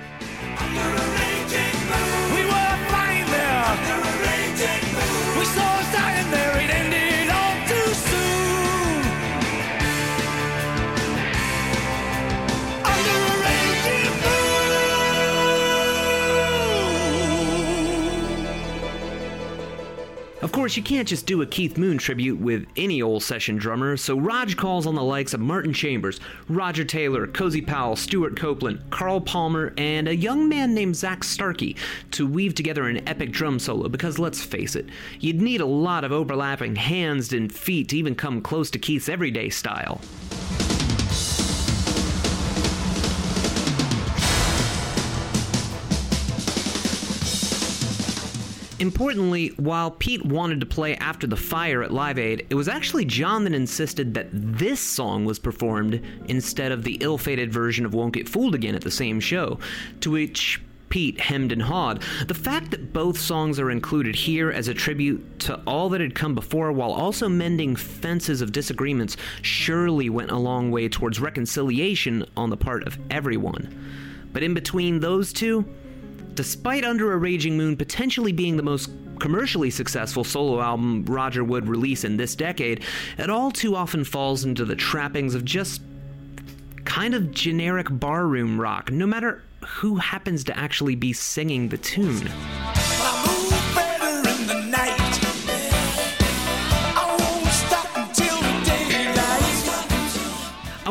Of 20.43 20.51
course, 20.51 20.77
you 20.77 20.83
can't 20.83 21.07
just 21.07 21.27
do 21.27 21.41
a 21.43 21.47
Keith 21.47 21.79
Moon 21.79 21.99
tribute 21.99 22.41
with 22.41 22.67
any 22.77 23.01
old 23.01 23.23
session 23.23 23.57
drummer, 23.59 23.97
so 23.97 24.19
Rog 24.19 24.57
calls 24.57 24.89
on 24.89 24.97
the 24.97 25.03
likes 25.03 25.35
of 25.35 25.41
Martin 25.41 25.73
Chambers, 25.73 26.19
Roger 26.49 26.85
Taylor, 26.85 27.29
Cozy 27.29 27.63
Powell, 27.63 27.95
Stewart 27.95 28.37
Copeland, 28.37 28.83
Carl 28.91 29.21
Palmer, 29.21 29.73
and 29.79 30.09
a 30.09 30.17
young 30.17 30.49
man 30.49 30.75
named 30.75 30.97
Zak 30.97 31.23
Starkey 31.23 31.77
to 32.11 32.27
weave 32.27 32.57
together 32.57 32.89
an 32.89 33.07
epic 33.09 33.31
drum 33.31 33.61
solo 33.61 33.89
because 33.89 34.19
let's 34.19 34.43
face 34.43 34.75
it, 34.75 34.87
you'd 35.21 35.41
need 35.41 35.61
a 35.61 35.67
lot 35.67 36.03
of 36.03 36.11
overlapping 36.11 36.75
hands 36.75 37.33
and 37.33 37.53
feet 37.53 37.91
to 37.91 37.97
even 37.97 38.17
come 38.17 38.43
close 38.43 38.69
to 38.73 38.81
Keith's 38.81 39.09
everyday 39.09 39.49
style. 39.49 40.01
Importantly, 48.83 49.53
while 49.59 49.93
Pete 49.93 50.27
wanted 50.27 50.59
to 50.59 50.67
play 50.67 50.97
After 50.97 51.29
the 51.29 51.37
Fire 51.37 51.85
at 51.85 51.93
Live 51.93 52.19
Aid, 52.19 52.49
it 52.51 52.57
was 52.57 52.67
actually 52.67 53.05
John 53.05 53.45
that 53.45 53.55
insisted 53.55 54.15
that 54.15 54.27
this 54.33 54.81
song 54.81 55.25
was 55.25 55.39
performed 55.39 56.03
instead 56.25 56.73
of 56.73 56.83
the 56.83 56.99
ill 57.01 57.17
fated 57.17 57.53
version 57.53 57.87
of 57.87 57.95
Won't 57.95 58.15
Get 58.15 58.29
Fooled 58.29 58.57
Again 58.57 58.75
at 58.75 58.81
the 58.81 58.91
same 58.91 59.21
show, 59.21 59.61
to 60.01 60.11
which 60.11 60.61
Pete 60.89 61.21
hemmed 61.21 61.53
and 61.53 61.63
hawed. 61.63 62.03
The 62.27 62.35
fact 62.35 62.73
that 62.73 62.93
both 62.93 63.21
songs 63.21 63.61
are 63.61 63.71
included 63.71 64.17
here 64.17 64.51
as 64.51 64.67
a 64.67 64.75
tribute 64.75 65.39
to 65.39 65.61
all 65.65 65.89
that 65.91 66.01
had 66.01 66.17
come 66.17 66.35
before 66.35 66.73
while 66.73 66.91
also 66.91 67.29
mending 67.29 67.77
fences 67.77 68.41
of 68.41 68.51
disagreements 68.51 69.17
surely 69.43 70.11
went 70.11 70.33
a 70.33 70.37
long 70.37 70.73
way 70.73 70.89
towards 70.89 71.21
reconciliation 71.21 72.27
on 72.37 72.51
the 72.51 72.57
part 72.57 72.85
of 72.89 72.99
everyone. 73.13 73.73
But 74.33 74.43
in 74.43 74.55
between 74.55 74.99
those 74.99 75.33
two, 75.33 75.73
Despite 76.35 76.85
Under 76.85 77.13
a 77.13 77.19
Raging 77.19 77.57
Moon 77.57 77.77
potentially 77.77 78.33
being 78.33 78.57
the 78.57 78.63
most 78.63 78.91
commercially 79.21 79.71
successful 79.71 80.25
solo 80.25 80.61
album 80.61 81.05
Roger 81.05 81.45
would 81.45 81.69
release 81.69 82.05
in 82.05 82.17
this 82.17 82.35
decade, 82.35 82.85
it 83.19 83.29
all 83.29 83.51
too 83.51 83.77
often 83.77 84.03
falls 84.03 84.45
into 84.45 84.65
the 84.65 84.75
trappings 84.75 85.35
of 85.35 85.45
just 85.45 85.83
kind 86.85 87.15
of 87.15 87.31
generic 87.33 87.87
barroom 87.91 88.61
rock, 88.61 88.91
no 88.91 89.07
matter 89.07 89.43
who 89.67 89.97
happens 89.97 90.43
to 90.45 90.59
actually 90.59 90.95
be 90.95 91.13
singing 91.13 91.69
the 91.69 91.79
tune. 91.79 92.29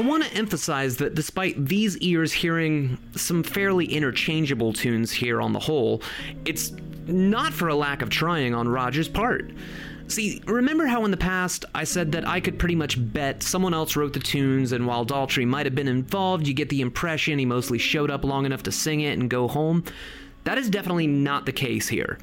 Want 0.02 0.24
to 0.24 0.34
emphasize 0.34 0.98
that 0.98 1.16
despite 1.16 1.66
these 1.66 1.98
ears 2.00 2.34
hearing 2.34 2.98
some 3.16 3.44
fairly 3.44 3.86
interchangeable 3.86 4.74
tunes 4.74 5.12
here 5.12 5.42
on 5.42 5.54
the 5.54 5.60
whole, 5.60 6.02
it's 6.46 6.74
not 7.08 7.54
for 7.54 7.68
a 7.68 7.76
lack 7.76 8.02
of 8.02 8.10
trying 8.10 8.54
on 8.54 8.68
Roger's 8.68 9.08
part. 9.08 9.52
See, 10.08 10.42
remember 10.46 10.88
how 10.88 11.06
in 11.06 11.12
the 11.12 11.18
past 11.18 11.64
I 11.74 11.86
said 11.86 12.12
that 12.12 12.28
I 12.28 12.42
could 12.42 12.60
pretty 12.60 12.76
much 12.76 12.98
bet 13.14 13.44
someone 13.44 13.74
else 13.74 13.96
wrote 13.96 14.12
the 14.12 14.20
tunes, 14.20 14.74
and 14.74 14.86
while 14.86 15.06
Daltrey 15.06 15.48
might 15.48 15.66
have 15.66 15.76
been 15.76 15.88
involved, 15.88 16.48
you 16.48 16.54
get 16.54 16.68
the 16.68 16.82
impression 16.82 17.40
he 17.40 17.46
mostly 17.46 17.78
showed 17.78 18.12
up 18.12 18.26
long 18.26 18.46
enough 18.46 18.64
to 18.64 18.72
sing 18.74 19.00
it 19.02 19.18
and 19.18 19.30
go 19.30 19.48
home? 19.48 19.86
That 20.44 20.58
is 20.58 20.70
definitely 20.70 21.08
not 21.08 21.46
the 21.46 21.54
case 21.54 21.88
here. 21.88 22.18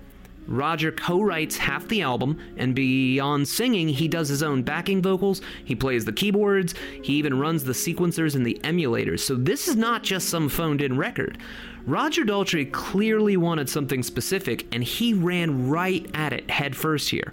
Roger 0.48 0.90
co 0.90 1.20
writes 1.20 1.58
half 1.58 1.86
the 1.88 2.02
album, 2.02 2.38
and 2.56 2.74
beyond 2.74 3.46
singing, 3.46 3.88
he 3.88 4.08
does 4.08 4.28
his 4.28 4.42
own 4.42 4.62
backing 4.62 5.02
vocals, 5.02 5.42
he 5.64 5.74
plays 5.74 6.06
the 6.06 6.12
keyboards, 6.12 6.74
he 7.02 7.12
even 7.14 7.38
runs 7.38 7.64
the 7.64 7.72
sequencers 7.72 8.34
and 8.34 8.46
the 8.46 8.58
emulators, 8.64 9.20
so 9.20 9.34
this 9.34 9.68
is 9.68 9.76
not 9.76 10.02
just 10.02 10.30
some 10.30 10.48
phoned 10.48 10.80
in 10.80 10.96
record. 10.96 11.38
Roger 11.86 12.24
Daltrey 12.24 12.72
clearly 12.72 13.36
wanted 13.36 13.68
something 13.68 14.02
specific, 14.02 14.66
and 14.72 14.82
he 14.82 15.12
ran 15.12 15.68
right 15.68 16.10
at 16.14 16.32
it 16.32 16.50
head 16.50 16.74
first 16.74 17.10
here. 17.10 17.32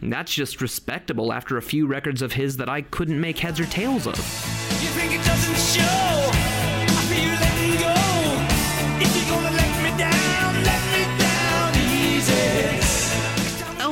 And 0.00 0.12
that's 0.12 0.32
just 0.32 0.60
respectable 0.60 1.32
after 1.32 1.56
a 1.56 1.62
few 1.62 1.86
records 1.86 2.22
of 2.22 2.32
his 2.32 2.56
that 2.56 2.68
I 2.68 2.82
couldn't 2.82 3.20
make 3.20 3.38
heads 3.38 3.60
or 3.60 3.66
tails 3.66 4.06
of. 4.06 4.16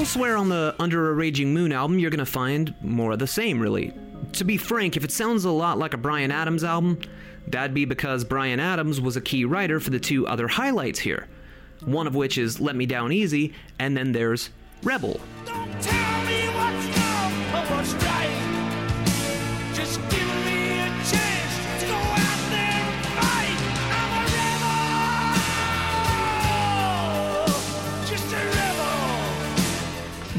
Elsewhere 0.01 0.39
on 0.39 0.49
the 0.49 0.75
Under 0.79 1.11
a 1.11 1.13
Raging 1.13 1.53
Moon 1.53 1.73
album, 1.73 1.99
you're 1.99 2.11
gonna 2.11 2.25
find 2.25 2.75
more 2.81 3.13
of 3.13 3.19
the 3.19 3.27
same, 3.27 3.61
really. 3.61 3.93
To 4.33 4.45
be 4.45 4.57
frank, 4.57 4.97
if 4.97 5.05
it 5.05 5.11
sounds 5.11 5.45
a 5.45 5.51
lot 5.51 5.77
like 5.77 5.93
a 5.93 5.99
Bryan 5.99 6.31
Adams 6.31 6.65
album, 6.65 6.99
that'd 7.47 7.75
be 7.75 7.85
because 7.85 8.25
Bryan 8.25 8.61
Adams 8.61 8.99
was 8.99 9.19
a 9.19 9.21
key 9.21 9.45
writer 9.45 9.79
for 9.79 9.91
the 9.91 10.01
two 10.01 10.27
other 10.27 10.49
highlights 10.49 11.01
here. 11.01 11.29
One 11.85 12.07
of 12.07 12.15
which 12.15 12.39
is 12.39 12.59
Let 12.63 12.77
Me 12.77 12.87
Down 12.87 13.13
Easy, 13.13 13.53
and 13.79 13.95
then 13.95 14.13
there's 14.13 14.49
Rebel. 14.83 15.21
Don't 15.45 15.83
tell 15.83 16.25
me 16.25 16.47
what's 16.49 16.99
wrong 16.99 17.33
or 17.53 17.77
what's 17.77 17.93
right. 17.93 18.40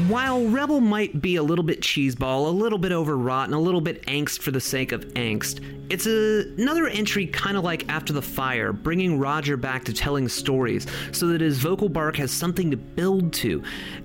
While 0.08 0.48
Rebel 0.48 0.80
might 0.80 1.22
be 1.22 1.36
a 1.36 1.42
little 1.42 1.62
bit 1.62 1.80
cheeseball, 1.80 2.46
a 2.46 2.50
little 2.50 2.78
bit 2.78 2.90
overwrought, 2.90 3.46
and 3.46 3.54
a 3.54 3.58
little 3.58 3.80
bit 3.80 4.04
angst 4.06 4.40
for 4.40 4.50
the 4.50 4.60
sake 4.60 4.90
of 4.90 5.04
angst, 5.14 5.60
it's 5.90 6.06
a, 6.06 6.50
another 6.60 6.88
entry 6.88 7.26
kind 7.26 7.56
of 7.56 7.62
like 7.62 7.88
After 7.88 8.12
the 8.12 8.22
Fire, 8.22 8.72
bringing 8.72 9.18
Roger 9.20 9.56
back 9.56 9.84
to 9.84 9.92
telling 9.92 10.28
stories 10.28 10.86
so 11.12 11.28
that 11.28 11.40
his 11.40 11.58
vocal 11.58 11.88
bark 11.88 12.16
has 12.16 12.32
something 12.32 12.70
to 12.70 12.76
build 12.76 13.32
to. 13.34 13.62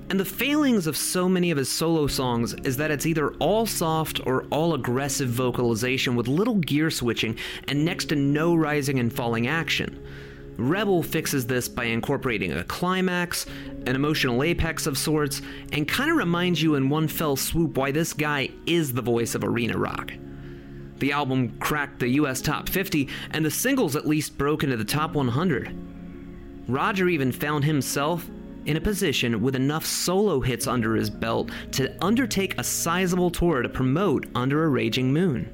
And 0.09 0.19
the 0.19 0.25
failings 0.25 0.85
of 0.85 0.95
so 0.95 1.27
many 1.27 1.49
of 1.49 1.57
his 1.57 1.69
solo 1.69 2.05
songs 2.05 2.53
is 2.63 2.77
that 2.77 2.91
it's 2.91 3.07
either 3.07 3.33
all 3.35 3.65
soft 3.65 4.19
or 4.27 4.43
all 4.51 4.75
aggressive 4.75 5.29
vocalization 5.29 6.15
with 6.15 6.27
little 6.27 6.55
gear 6.55 6.91
switching 6.91 7.37
and 7.67 7.83
next 7.83 8.09
to 8.09 8.15
no 8.15 8.53
rising 8.53 8.99
and 8.99 9.11
falling 9.11 9.47
action. 9.47 9.99
Rebel 10.57 11.03
fixes 11.03 11.45
this 11.45 11.69
by 11.69 11.85
incorporating 11.85 12.51
a 12.51 12.63
climax, 12.63 13.45
an 13.85 13.95
emotional 13.95 14.41
apex 14.41 14.87
of 14.87 14.97
sorts, 14.97 15.41
and 15.71 15.87
kind 15.87 16.09
of 16.09 16.17
reminds 16.17 16.61
you 16.61 16.75
in 16.75 16.89
one 16.89 17.07
fell 17.07 17.35
swoop 17.35 17.77
why 17.77 17.91
this 17.91 18.13
guy 18.13 18.49
is 18.65 18.91
the 18.91 19.01
voice 19.01 19.35
of 19.35 19.43
arena 19.43 19.77
rock. 19.77 20.11
The 20.97 21.11
album 21.11 21.57
cracked 21.59 21.99
the 21.99 22.09
US 22.09 22.41
top 22.41 22.69
50, 22.69 23.07
and 23.31 23.45
the 23.45 23.51
singles 23.51 23.95
at 23.95 24.07
least 24.07 24.37
broke 24.37 24.63
into 24.63 24.77
the 24.77 24.83
top 24.83 25.13
100. 25.13 25.75
Roger 26.67 27.07
even 27.07 27.31
found 27.31 27.63
himself 27.63 28.27
in 28.65 28.77
a 28.77 28.81
position 28.81 29.41
with 29.41 29.55
enough 29.55 29.85
solo 29.85 30.41
hits 30.41 30.67
under 30.67 30.95
his 30.95 31.09
belt 31.09 31.51
to 31.71 31.95
undertake 32.03 32.57
a 32.57 32.63
sizable 32.63 33.29
tour 33.29 33.61
to 33.61 33.69
promote 33.69 34.25
Under 34.35 34.63
a 34.63 34.67
Raging 34.67 35.13
Moon. 35.13 35.53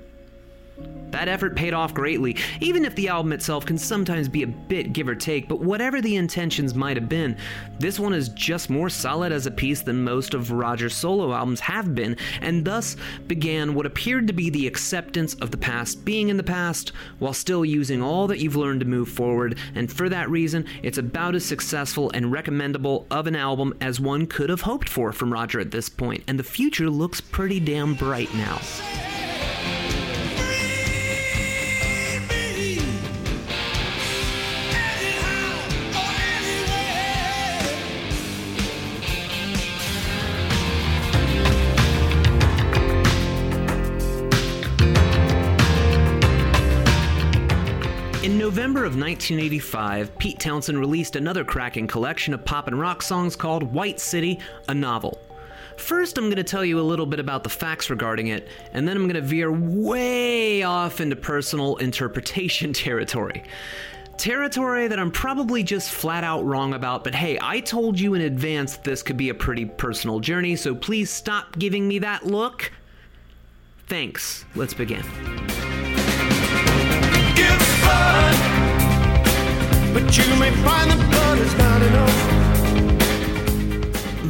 That 1.13 1.28
effort 1.28 1.55
paid 1.55 1.76
off 1.76 1.93
greatly, 1.93 2.38
even 2.59 2.84
if 2.84 2.95
the 2.95 3.07
album 3.07 3.34
itself 3.34 3.67
can 3.67 3.78
sometimes 3.78 4.28
be 4.28 4.41
a 4.41 4.47
bit 4.47 4.93
give 4.93 5.07
or 5.07 5.13
take, 5.13 5.47
but 5.47 5.59
whatever 5.59 6.01
the 6.01 6.15
intentions 6.15 6.74
might 6.74 6.97
have 6.97 7.07
been, 7.07 7.38
this 7.78 7.99
one 7.99 8.13
is 8.13 8.30
just 8.30 8.71
more 8.71 8.89
solid 8.89 9.32
as 9.32 9.45
a 9.45 9.51
piece 9.51 9.84
than 9.84 10.03
most 10.03 10.34
of 10.34 10.51
Roger's 10.51 10.95
solo 10.95 11.32
albums 11.32 11.59
have 11.59 11.93
been, 11.93 12.17
and 12.41 12.65
thus 12.65 12.97
began 13.28 13.76
what 13.76 13.86
appeared 13.86 14.26
to 14.26 14.34
be 14.34 14.49
the 14.49 14.65
acceptance 14.65 15.36
of 15.36 15.51
the 15.51 15.57
past 15.57 16.03
being 16.03 16.30
in 16.30 16.38
the 16.38 16.41
past, 16.41 16.93
while 17.19 17.34
still 17.34 17.63
using 17.63 18.01
all 18.01 18.26
that 18.26 18.39
you've 18.39 18.55
learned 18.55 18.80
to 18.80 18.88
move 18.88 19.07
forward, 19.07 19.59
and 19.76 19.93
for 19.93 20.09
that 20.09 20.32
reason, 20.32 20.65
it's 20.82 20.97
about 20.97 21.36
as 21.36 21.45
successful 21.45 22.09
and 22.15 22.32
recommendable 22.32 23.05
of 23.11 23.28
an 23.28 23.36
album 23.36 23.71
as 23.82 23.99
one 23.99 24.26
could 24.26 24.49
have 24.49 24.61
hoped 24.61 24.89
for 24.89 25.11
from 25.11 25.32
Roger 25.32 25.59
at 25.59 25.69
this 25.69 25.89
point, 25.89 26.24
and 26.28 26.39
the 26.39 26.43
future 26.43 26.89
looks 26.89 27.21
pretty 27.21 27.59
damn 27.59 27.93
bright 27.93 28.34
now. 28.34 28.59
November 48.44 48.80
of 48.80 48.98
1985, 48.98 50.18
Pete 50.18 50.38
Townshend 50.38 50.78
released 50.78 51.16
another 51.16 51.46
cracking 51.46 51.88
collection 51.88 52.34
of 52.34 52.44
pop 52.44 52.68
and 52.68 52.78
rock 52.78 53.02
songs 53.02 53.38
called 53.38 53.64
White 53.64 54.02
City, 54.02 54.38
a 54.68 54.74
novel. 54.74 55.18
First, 55.78 56.18
I'm 56.18 56.26
going 56.26 56.36
to 56.36 56.44
tell 56.44 56.66
you 56.66 56.78
a 56.78 56.82
little 56.82 57.06
bit 57.06 57.22
about 57.22 57.46
the 57.46 57.50
facts 57.50 57.89
regarding 57.89 58.28
it, 58.28 58.50
and 58.74 58.86
then 58.86 58.98
I'm 58.98 59.04
going 59.04 59.16
to 59.16 59.22
veer 59.22 59.50
way 59.50 60.62
off 60.62 61.00
into 61.00 61.16
personal 61.16 61.78
interpretation 61.78 62.74
territory. 62.74 63.46
Territory 64.18 64.89
that 64.89 65.00
I'm 65.00 65.10
probably 65.10 65.64
just 65.64 65.91
flat 65.91 66.26
out 66.26 66.44
wrong 66.44 66.74
about, 66.74 67.06
but 67.06 67.16
hey, 67.16 67.38
I 67.41 67.62
told 67.62 67.98
you 67.98 68.14
in 68.14 68.24
advance 68.24 68.76
this 68.76 69.02
could 69.02 69.16
be 69.16 69.30
a 69.30 69.34
pretty 69.34 69.64
personal 69.64 70.20
journey, 70.20 70.58
so 70.58 70.76
please 70.76 71.10
stop 71.10 71.58
giving 71.58 71.88
me 71.88 72.00
that 72.00 72.26
look. 72.26 72.74
Thanks. 73.88 74.44
Let's 74.54 74.74
begin. 74.74 75.06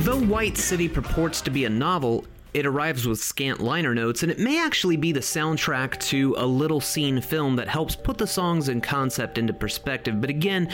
Though 0.03 0.19
White 0.19 0.57
City 0.57 0.89
purports 0.89 1.41
to 1.41 1.49
be 1.49 1.65
a 1.65 1.69
novel, 1.69 2.25
it 2.53 2.67
arrives 2.67 3.07
with 3.07 3.19
scant 3.19 3.61
liner 3.61 3.95
notes, 3.95 4.21
and 4.21 4.31
it 4.31 4.37
may 4.37 4.63
actually 4.63 4.95
be 4.95 5.11
the 5.11 5.19
soundtrack 5.19 5.99
to 6.01 6.35
a 6.37 6.45
little 6.45 6.79
seen 6.79 7.19
film 7.19 7.55
that 7.55 7.67
helps 7.67 7.95
put 7.95 8.17
the 8.17 8.27
songs 8.27 8.69
and 8.69 8.83
concept 8.83 9.39
into 9.39 9.53
perspective. 9.53 10.21
But 10.21 10.29
again, 10.29 10.69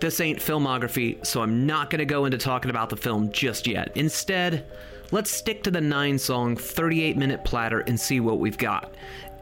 this 0.00 0.20
ain't 0.20 0.38
filmography, 0.38 1.24
so 1.24 1.40
I'm 1.40 1.66
not 1.66 1.88
going 1.88 2.00
to 2.00 2.04
go 2.04 2.26
into 2.26 2.36
talking 2.36 2.70
about 2.70 2.90
the 2.90 2.96
film 2.96 3.32
just 3.32 3.66
yet. 3.66 3.96
Instead, 3.96 4.66
let's 5.12 5.30
stick 5.30 5.62
to 5.62 5.70
the 5.70 5.80
nine 5.80 6.18
song, 6.18 6.56
38 6.56 7.16
minute 7.16 7.42
platter 7.42 7.80
and 7.80 7.98
see 7.98 8.20
what 8.20 8.38
we've 8.38 8.58
got. 8.58 8.94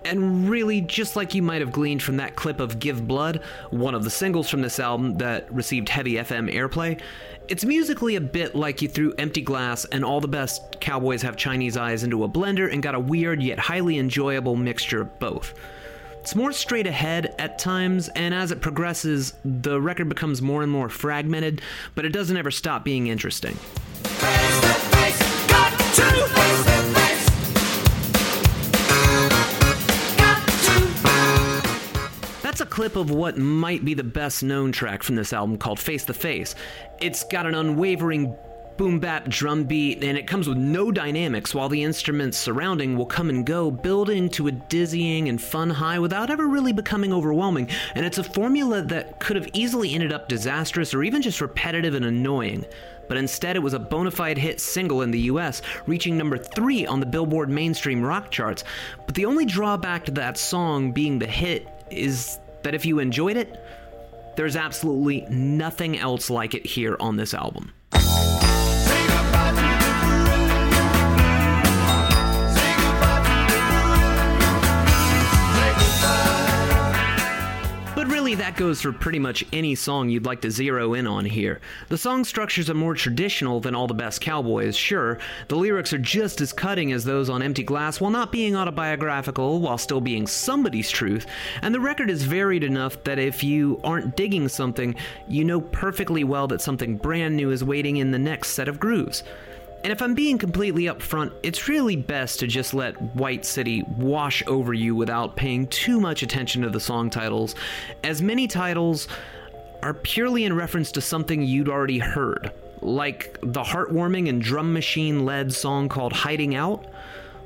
And 0.04 0.48
really, 0.48 0.80
just 0.80 1.16
like 1.16 1.34
you 1.34 1.42
might 1.42 1.60
have 1.60 1.72
gleaned 1.72 2.02
from 2.02 2.16
that 2.18 2.36
clip 2.36 2.60
of 2.60 2.78
Give 2.78 3.06
Blood, 3.06 3.40
one 3.70 3.94
of 3.94 4.04
the 4.04 4.10
singles 4.10 4.48
from 4.48 4.62
this 4.62 4.78
album 4.80 5.18
that 5.18 5.52
received 5.52 5.88
heavy 5.88 6.14
FM 6.14 6.52
airplay, 6.52 7.00
it's 7.48 7.64
musically 7.64 8.16
a 8.16 8.20
bit 8.20 8.54
like 8.54 8.82
you 8.82 8.88
threw 8.88 9.12
Empty 9.18 9.42
Glass 9.42 9.84
and 9.86 10.04
All 10.04 10.20
the 10.20 10.28
Best 10.28 10.80
Cowboys 10.80 11.22
Have 11.22 11.36
Chinese 11.36 11.76
Eyes 11.76 12.02
into 12.02 12.24
a 12.24 12.28
blender 12.28 12.72
and 12.72 12.82
got 12.82 12.94
a 12.94 13.00
weird 13.00 13.42
yet 13.42 13.58
highly 13.58 13.98
enjoyable 13.98 14.56
mixture 14.56 15.02
of 15.02 15.18
both. 15.18 15.54
It's 16.20 16.36
more 16.36 16.52
straight 16.52 16.86
ahead 16.86 17.34
at 17.40 17.58
times, 17.58 18.08
and 18.10 18.32
as 18.32 18.52
it 18.52 18.60
progresses, 18.60 19.34
the 19.44 19.80
record 19.80 20.08
becomes 20.08 20.40
more 20.40 20.62
and 20.62 20.70
more 20.70 20.88
fragmented, 20.88 21.62
but 21.96 22.04
it 22.04 22.10
doesn't 22.10 22.36
ever 22.36 22.52
stop 22.52 22.84
being 22.84 23.08
interesting. 23.08 23.54
Face 23.54 24.62
a 32.62 32.66
clip 32.66 32.94
of 32.94 33.10
what 33.10 33.36
might 33.36 33.84
be 33.84 33.92
the 33.92 34.04
best 34.04 34.44
known 34.44 34.70
track 34.70 35.02
from 35.02 35.16
this 35.16 35.32
album 35.32 35.58
called 35.58 35.80
Face 35.80 36.04
to 36.04 36.14
Face. 36.14 36.54
It's 37.00 37.24
got 37.24 37.44
an 37.44 37.56
unwavering 37.56 38.36
boom 38.76 39.00
bap 39.00 39.28
drum 39.28 39.64
beat, 39.64 40.04
and 40.04 40.16
it 40.16 40.28
comes 40.28 40.48
with 40.48 40.58
no 40.58 40.92
dynamics, 40.92 41.52
while 41.56 41.68
the 41.68 41.82
instruments 41.82 42.38
surrounding 42.38 42.96
will 42.96 43.06
come 43.06 43.28
and 43.28 43.44
go, 43.44 43.68
building 43.68 44.28
to 44.30 44.46
a 44.46 44.52
dizzying 44.52 45.28
and 45.28 45.42
fun 45.42 45.70
high 45.70 45.98
without 45.98 46.30
ever 46.30 46.46
really 46.46 46.72
becoming 46.72 47.12
overwhelming. 47.12 47.68
And 47.96 48.06
it's 48.06 48.18
a 48.18 48.24
formula 48.24 48.80
that 48.82 49.18
could 49.18 49.34
have 49.34 49.48
easily 49.54 49.92
ended 49.92 50.12
up 50.12 50.28
disastrous 50.28 50.94
or 50.94 51.02
even 51.02 51.20
just 51.20 51.40
repetitive 51.40 51.94
and 51.94 52.04
annoying. 52.04 52.64
But 53.08 53.16
instead, 53.16 53.56
it 53.56 53.62
was 53.62 53.74
a 53.74 53.80
bona 53.80 54.12
fide 54.12 54.38
hit 54.38 54.60
single 54.60 55.02
in 55.02 55.10
the 55.10 55.20
US, 55.22 55.62
reaching 55.86 56.16
number 56.16 56.38
three 56.38 56.86
on 56.86 57.00
the 57.00 57.06
Billboard 57.06 57.50
mainstream 57.50 58.02
rock 58.02 58.30
charts. 58.30 58.62
But 59.04 59.16
the 59.16 59.26
only 59.26 59.46
drawback 59.46 60.04
to 60.04 60.12
that 60.12 60.38
song 60.38 60.92
being 60.92 61.18
the 61.18 61.26
hit 61.26 61.66
is 61.90 62.38
that 62.62 62.74
if 62.74 62.86
you 62.86 62.98
enjoyed 62.98 63.36
it, 63.36 63.62
there's 64.36 64.56
absolutely 64.56 65.22
nothing 65.28 65.98
else 65.98 66.30
like 66.30 66.54
it 66.54 66.64
here 66.64 66.96
on 67.00 67.16
this 67.16 67.34
album. 67.34 67.72
Really, 78.32 78.44
that 78.44 78.56
goes 78.56 78.80
for 78.80 78.92
pretty 78.92 79.18
much 79.18 79.44
any 79.52 79.74
song 79.74 80.08
you'd 80.08 80.24
like 80.24 80.40
to 80.40 80.50
zero 80.50 80.94
in 80.94 81.06
on 81.06 81.24
here. 81.24 81.60
The 81.88 81.98
song 81.98 82.24
structures 82.24 82.70
are 82.70 82.74
more 82.74 82.94
traditional 82.94 83.60
than 83.60 83.74
All 83.74 83.86
the 83.86 83.92
Best 83.92 84.22
Cowboys, 84.22 84.74
sure. 84.74 85.18
The 85.48 85.56
lyrics 85.56 85.92
are 85.92 85.98
just 85.98 86.40
as 86.40 86.50
cutting 86.50 86.92
as 86.92 87.04
those 87.04 87.28
on 87.28 87.42
Empty 87.42 87.62
Glass 87.62 88.00
while 88.00 88.10
not 88.10 88.32
being 88.32 88.56
autobiographical, 88.56 89.60
while 89.60 89.76
still 89.76 90.00
being 90.00 90.26
somebody's 90.26 90.90
truth. 90.90 91.26
And 91.60 91.74
the 91.74 91.80
record 91.80 92.08
is 92.08 92.22
varied 92.22 92.64
enough 92.64 93.04
that 93.04 93.18
if 93.18 93.44
you 93.44 93.78
aren't 93.84 94.16
digging 94.16 94.48
something, 94.48 94.94
you 95.28 95.44
know 95.44 95.60
perfectly 95.60 96.24
well 96.24 96.46
that 96.48 96.62
something 96.62 96.96
brand 96.96 97.36
new 97.36 97.50
is 97.50 97.62
waiting 97.62 97.98
in 97.98 98.12
the 98.12 98.18
next 98.18 98.50
set 98.50 98.68
of 98.68 98.80
grooves. 98.80 99.24
And 99.84 99.92
if 99.92 100.00
I'm 100.00 100.14
being 100.14 100.38
completely 100.38 100.84
upfront, 100.84 101.32
it's 101.42 101.68
really 101.68 101.96
best 101.96 102.38
to 102.40 102.46
just 102.46 102.72
let 102.72 103.00
White 103.16 103.44
City 103.44 103.82
wash 103.96 104.42
over 104.46 104.72
you 104.72 104.94
without 104.94 105.34
paying 105.34 105.66
too 105.66 106.00
much 106.00 106.22
attention 106.22 106.62
to 106.62 106.70
the 106.70 106.78
song 106.78 107.10
titles, 107.10 107.56
as 108.04 108.22
many 108.22 108.46
titles 108.46 109.08
are 109.82 109.94
purely 109.94 110.44
in 110.44 110.54
reference 110.54 110.92
to 110.92 111.00
something 111.00 111.42
you'd 111.42 111.68
already 111.68 111.98
heard, 111.98 112.52
like 112.80 113.36
the 113.42 113.62
heartwarming 113.62 114.28
and 114.28 114.40
drum 114.40 114.72
machine 114.72 115.24
led 115.24 115.52
song 115.52 115.88
called 115.88 116.12
Hiding 116.12 116.54
Out. 116.54 116.86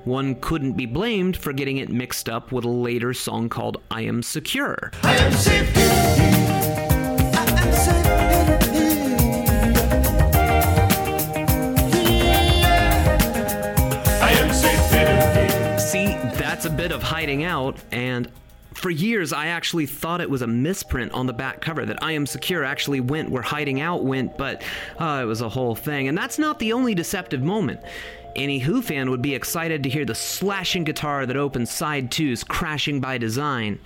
One 0.04 0.34
couldn't 0.36 0.74
be 0.74 0.84
blamed 0.84 1.38
for 1.38 1.54
getting 1.54 1.78
it 1.78 1.88
mixed 1.88 2.28
up 2.28 2.52
with 2.52 2.66
a 2.66 2.70
later 2.70 3.14
song 3.14 3.48
called 3.48 3.80
I 3.90 4.02
Am 4.02 4.22
Secure. 4.22 4.92
I 5.02 5.16
am 5.16 5.32
bit 16.86 16.94
of 16.94 17.02
hiding 17.02 17.42
out, 17.42 17.76
and 17.90 18.30
for 18.74 18.90
years 18.90 19.32
I 19.32 19.48
actually 19.48 19.86
thought 19.86 20.20
it 20.20 20.30
was 20.30 20.42
a 20.42 20.46
misprint 20.46 21.10
on 21.10 21.26
the 21.26 21.32
back 21.32 21.60
cover 21.60 21.84
that 21.84 22.00
I 22.00 22.12
Am 22.12 22.26
Secure 22.26 22.62
actually 22.62 23.00
went 23.00 23.28
where 23.28 23.42
Hiding 23.42 23.80
Out 23.80 24.04
went, 24.04 24.38
but 24.38 24.62
uh, 24.96 25.18
it 25.20 25.24
was 25.24 25.40
a 25.40 25.48
whole 25.48 25.74
thing. 25.74 26.06
And 26.06 26.16
that's 26.16 26.38
not 26.38 26.60
the 26.60 26.72
only 26.72 26.94
deceptive 26.94 27.42
moment. 27.42 27.80
Any 28.36 28.60
Who 28.60 28.82
fan 28.82 29.10
would 29.10 29.20
be 29.20 29.34
excited 29.34 29.82
to 29.82 29.88
hear 29.88 30.04
the 30.04 30.14
slashing 30.14 30.84
guitar 30.84 31.26
that 31.26 31.36
opens 31.36 31.72
side 31.72 32.12
two's 32.12 32.44
crashing 32.44 33.00
by 33.00 33.18
design. 33.18 33.80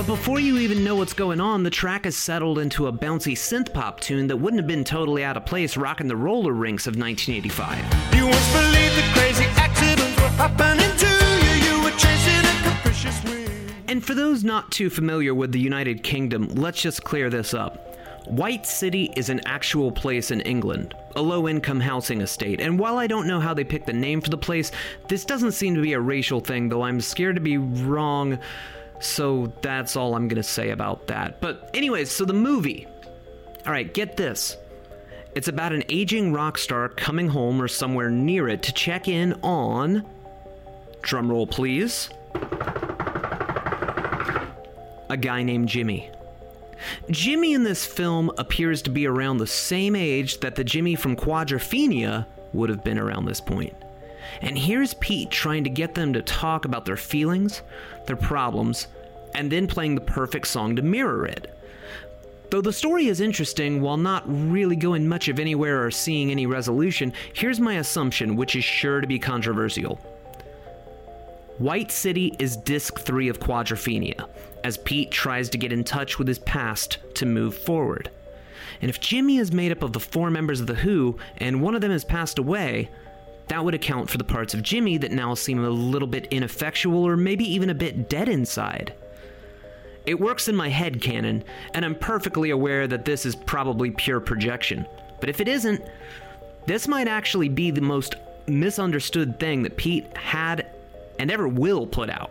But 0.00 0.06
before 0.06 0.40
you 0.40 0.56
even 0.56 0.82
know 0.82 0.96
what's 0.96 1.12
going 1.12 1.42
on, 1.42 1.62
the 1.62 1.68
track 1.68 2.06
is 2.06 2.16
settled 2.16 2.58
into 2.58 2.86
a 2.86 2.92
bouncy 2.92 3.34
synth 3.34 3.70
pop 3.74 4.00
tune 4.00 4.28
that 4.28 4.36
wouldn't 4.38 4.58
have 4.58 4.66
been 4.66 4.82
totally 4.82 5.22
out 5.22 5.36
of 5.36 5.44
place 5.44 5.76
rocking 5.76 6.08
the 6.08 6.16
roller 6.16 6.54
rinks 6.54 6.86
of 6.86 6.96
1985. 6.96 7.76
You 8.14 8.24
once 8.24 8.50
believed 8.50 8.96
that 8.96 9.12
crazy 9.14 9.44
accidents 9.56 10.18
were 10.18 10.28
happening 10.38 10.96
to 10.96 11.06
you. 11.44 11.76
You 11.76 11.84
were 11.84 11.90
chasing 11.98 12.40
a 12.40 12.62
capricious 12.62 13.22
wind. 13.24 13.74
And 13.88 14.02
for 14.02 14.14
those 14.14 14.42
not 14.42 14.72
too 14.72 14.88
familiar 14.88 15.34
with 15.34 15.52
the 15.52 15.60
United 15.60 16.02
Kingdom, 16.02 16.48
let's 16.54 16.80
just 16.80 17.04
clear 17.04 17.28
this 17.28 17.52
up. 17.52 17.86
White 18.26 18.64
City 18.64 19.12
is 19.16 19.28
an 19.28 19.42
actual 19.44 19.92
place 19.92 20.30
in 20.30 20.40
England, 20.42 20.94
a 21.14 21.20
low 21.20 21.46
income 21.46 21.80
housing 21.80 22.22
estate, 22.22 22.62
and 22.62 22.78
while 22.78 22.96
I 22.96 23.06
don't 23.06 23.26
know 23.26 23.40
how 23.40 23.52
they 23.52 23.64
picked 23.64 23.86
the 23.86 23.92
name 23.92 24.22
for 24.22 24.30
the 24.30 24.38
place, 24.38 24.72
this 25.08 25.26
doesn't 25.26 25.52
seem 25.52 25.74
to 25.74 25.82
be 25.82 25.92
a 25.92 26.00
racial 26.00 26.40
thing, 26.40 26.70
though 26.70 26.82
I'm 26.82 27.02
scared 27.02 27.34
to 27.34 27.42
be 27.42 27.58
wrong, 27.58 28.38
so 29.00 29.52
that's 29.62 29.96
all 29.96 30.14
I'm 30.14 30.28
gonna 30.28 30.42
say 30.42 30.70
about 30.70 31.06
that. 31.08 31.40
But, 31.40 31.70
anyways, 31.74 32.10
so 32.10 32.24
the 32.24 32.32
movie. 32.32 32.86
Alright, 33.66 33.92
get 33.92 34.16
this. 34.16 34.56
It's 35.34 35.48
about 35.48 35.72
an 35.72 35.84
aging 35.88 36.32
rock 36.32 36.58
star 36.58 36.88
coming 36.88 37.28
home 37.28 37.60
or 37.62 37.68
somewhere 37.68 38.10
near 38.10 38.48
it 38.48 38.62
to 38.64 38.72
check 38.72 39.08
in 39.08 39.34
on. 39.42 40.04
Drumroll, 41.02 41.50
please. 41.50 42.10
A 45.08 45.16
guy 45.16 45.42
named 45.42 45.68
Jimmy. 45.68 46.10
Jimmy 47.10 47.54
in 47.54 47.62
this 47.62 47.84
film 47.84 48.30
appears 48.38 48.82
to 48.82 48.90
be 48.90 49.06
around 49.06 49.38
the 49.38 49.46
same 49.46 49.94
age 49.94 50.40
that 50.40 50.54
the 50.54 50.64
Jimmy 50.64 50.94
from 50.94 51.16
Quadrophenia 51.16 52.26
would 52.52 52.70
have 52.70 52.82
been 52.82 52.98
around 52.98 53.26
this 53.26 53.40
point. 53.40 53.74
And 54.40 54.58
here's 54.58 54.94
Pete 54.94 55.30
trying 55.30 55.64
to 55.64 55.70
get 55.70 55.94
them 55.94 56.12
to 56.12 56.22
talk 56.22 56.64
about 56.64 56.84
their 56.84 56.96
feelings, 56.96 57.62
their 58.06 58.16
problems, 58.16 58.86
and 59.34 59.50
then 59.50 59.66
playing 59.66 59.94
the 59.94 60.00
perfect 60.00 60.46
song 60.46 60.76
to 60.76 60.82
mirror 60.82 61.26
it. 61.26 61.54
Though 62.50 62.60
the 62.60 62.72
story 62.72 63.06
is 63.06 63.20
interesting, 63.20 63.80
while 63.80 63.96
not 63.96 64.24
really 64.26 64.74
going 64.74 65.06
much 65.06 65.28
of 65.28 65.38
anywhere 65.38 65.84
or 65.84 65.90
seeing 65.92 66.30
any 66.30 66.46
resolution, 66.46 67.12
here's 67.32 67.60
my 67.60 67.74
assumption, 67.74 68.34
which 68.34 68.56
is 68.56 68.64
sure 68.64 69.00
to 69.00 69.06
be 69.06 69.20
controversial. 69.20 70.00
White 71.58 71.92
City 71.92 72.34
is 72.38 72.56
disc 72.56 72.98
3 72.98 73.28
of 73.28 73.38
Quadrophenia, 73.38 74.28
as 74.64 74.78
Pete 74.78 75.10
tries 75.10 75.48
to 75.50 75.58
get 75.58 75.72
in 75.72 75.84
touch 75.84 76.18
with 76.18 76.26
his 76.26 76.38
past 76.40 76.98
to 77.14 77.26
move 77.26 77.56
forward. 77.56 78.10
And 78.80 78.88
if 78.88 78.98
Jimmy 78.98 79.36
is 79.36 79.52
made 79.52 79.70
up 79.70 79.82
of 79.82 79.92
the 79.92 80.00
four 80.00 80.30
members 80.30 80.60
of 80.60 80.66
The 80.66 80.74
Who, 80.74 81.18
and 81.36 81.62
one 81.62 81.74
of 81.74 81.82
them 81.82 81.90
has 81.92 82.04
passed 82.04 82.38
away, 82.38 82.88
That 83.50 83.64
would 83.64 83.74
account 83.74 84.08
for 84.08 84.16
the 84.16 84.22
parts 84.22 84.54
of 84.54 84.62
Jimmy 84.62 84.96
that 84.98 85.10
now 85.10 85.34
seem 85.34 85.64
a 85.64 85.68
little 85.68 86.06
bit 86.06 86.28
ineffectual 86.30 87.04
or 87.04 87.16
maybe 87.16 87.44
even 87.52 87.68
a 87.68 87.74
bit 87.74 88.08
dead 88.08 88.28
inside. 88.28 88.94
It 90.06 90.20
works 90.20 90.46
in 90.46 90.54
my 90.54 90.68
head 90.68 91.02
canon, 91.02 91.42
and 91.74 91.84
I'm 91.84 91.96
perfectly 91.96 92.50
aware 92.50 92.86
that 92.86 93.04
this 93.04 93.26
is 93.26 93.34
probably 93.34 93.90
pure 93.90 94.20
projection. 94.20 94.86
But 95.18 95.30
if 95.30 95.40
it 95.40 95.48
isn't, 95.48 95.82
this 96.66 96.86
might 96.86 97.08
actually 97.08 97.48
be 97.48 97.72
the 97.72 97.80
most 97.80 98.14
misunderstood 98.46 99.40
thing 99.40 99.64
that 99.64 99.76
Pete 99.76 100.16
had 100.16 100.70
and 101.18 101.28
ever 101.28 101.48
will 101.48 101.88
put 101.88 102.08
out. 102.08 102.30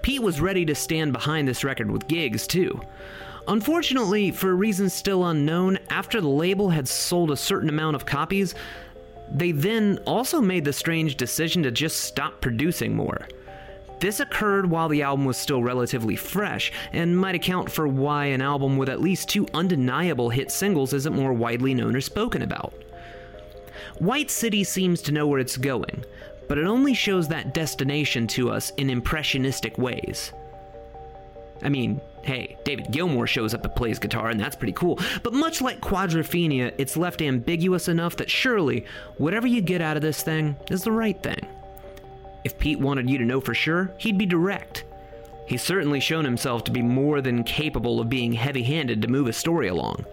Pete 0.00 0.22
was 0.22 0.40
ready 0.40 0.64
to 0.64 0.74
stand 0.74 1.12
behind 1.12 1.46
this 1.46 1.64
record 1.64 1.90
with 1.90 2.08
gigs, 2.08 2.46
too. 2.46 2.80
Unfortunately, 3.46 4.30
for 4.30 4.54
reasons 4.56 4.94
still 4.94 5.26
unknown, 5.26 5.78
after 5.90 6.22
the 6.22 6.28
label 6.28 6.70
had 6.70 6.88
sold 6.88 7.30
a 7.30 7.36
certain 7.36 7.68
amount 7.68 7.94
of 7.94 8.06
copies, 8.06 8.54
they 9.30 9.52
then 9.52 9.98
also 10.06 10.40
made 10.40 10.64
the 10.64 10.72
strange 10.72 11.16
decision 11.16 11.62
to 11.62 11.70
just 11.70 12.00
stop 12.00 12.40
producing 12.40 12.94
more. 12.94 13.28
This 14.00 14.18
occurred 14.18 14.70
while 14.70 14.88
the 14.88 15.02
album 15.02 15.26
was 15.26 15.36
still 15.36 15.62
relatively 15.62 16.16
fresh, 16.16 16.72
and 16.92 17.18
might 17.18 17.34
account 17.34 17.70
for 17.70 17.86
why 17.86 18.26
an 18.26 18.40
album 18.40 18.78
with 18.78 18.88
at 18.88 19.00
least 19.00 19.28
two 19.28 19.46
undeniable 19.52 20.30
hit 20.30 20.50
singles 20.50 20.94
isn't 20.94 21.14
more 21.14 21.34
widely 21.34 21.74
known 21.74 21.94
or 21.94 22.00
spoken 22.00 22.42
about. 22.42 22.72
White 23.98 24.30
City 24.30 24.64
seems 24.64 25.02
to 25.02 25.12
know 25.12 25.26
where 25.26 25.38
it's 25.38 25.58
going, 25.58 26.04
but 26.48 26.56
it 26.56 26.64
only 26.64 26.94
shows 26.94 27.28
that 27.28 27.52
destination 27.52 28.26
to 28.28 28.50
us 28.50 28.70
in 28.78 28.88
impressionistic 28.88 29.76
ways. 29.76 30.32
I 31.62 31.68
mean, 31.68 32.00
hey, 32.22 32.56
David 32.64 32.86
Gilmour 32.92 33.26
shows 33.26 33.54
up 33.54 33.64
and 33.64 33.74
plays 33.74 33.98
guitar, 33.98 34.28
and 34.28 34.40
that's 34.40 34.56
pretty 34.56 34.72
cool. 34.72 34.98
But 35.22 35.32
much 35.32 35.60
like 35.60 35.80
Quadrophenia, 35.80 36.74
it's 36.78 36.96
left 36.96 37.22
ambiguous 37.22 37.88
enough 37.88 38.16
that 38.16 38.30
surely, 38.30 38.84
whatever 39.16 39.46
you 39.46 39.60
get 39.60 39.80
out 39.80 39.96
of 39.96 40.02
this 40.02 40.22
thing 40.22 40.56
is 40.70 40.84
the 40.84 40.92
right 40.92 41.20
thing. 41.22 41.46
If 42.44 42.58
Pete 42.58 42.80
wanted 42.80 43.08
you 43.10 43.18
to 43.18 43.24
know 43.24 43.40
for 43.40 43.54
sure, 43.54 43.92
he'd 43.98 44.18
be 44.18 44.26
direct. 44.26 44.84
He's 45.46 45.62
certainly 45.62 46.00
shown 46.00 46.24
himself 46.24 46.64
to 46.64 46.70
be 46.70 46.82
more 46.82 47.20
than 47.20 47.42
capable 47.44 48.00
of 48.00 48.08
being 48.08 48.32
heavy 48.32 48.62
handed 48.62 49.02
to 49.02 49.08
move 49.08 49.26
a 49.26 49.32
story 49.32 49.68
along. 49.68 50.04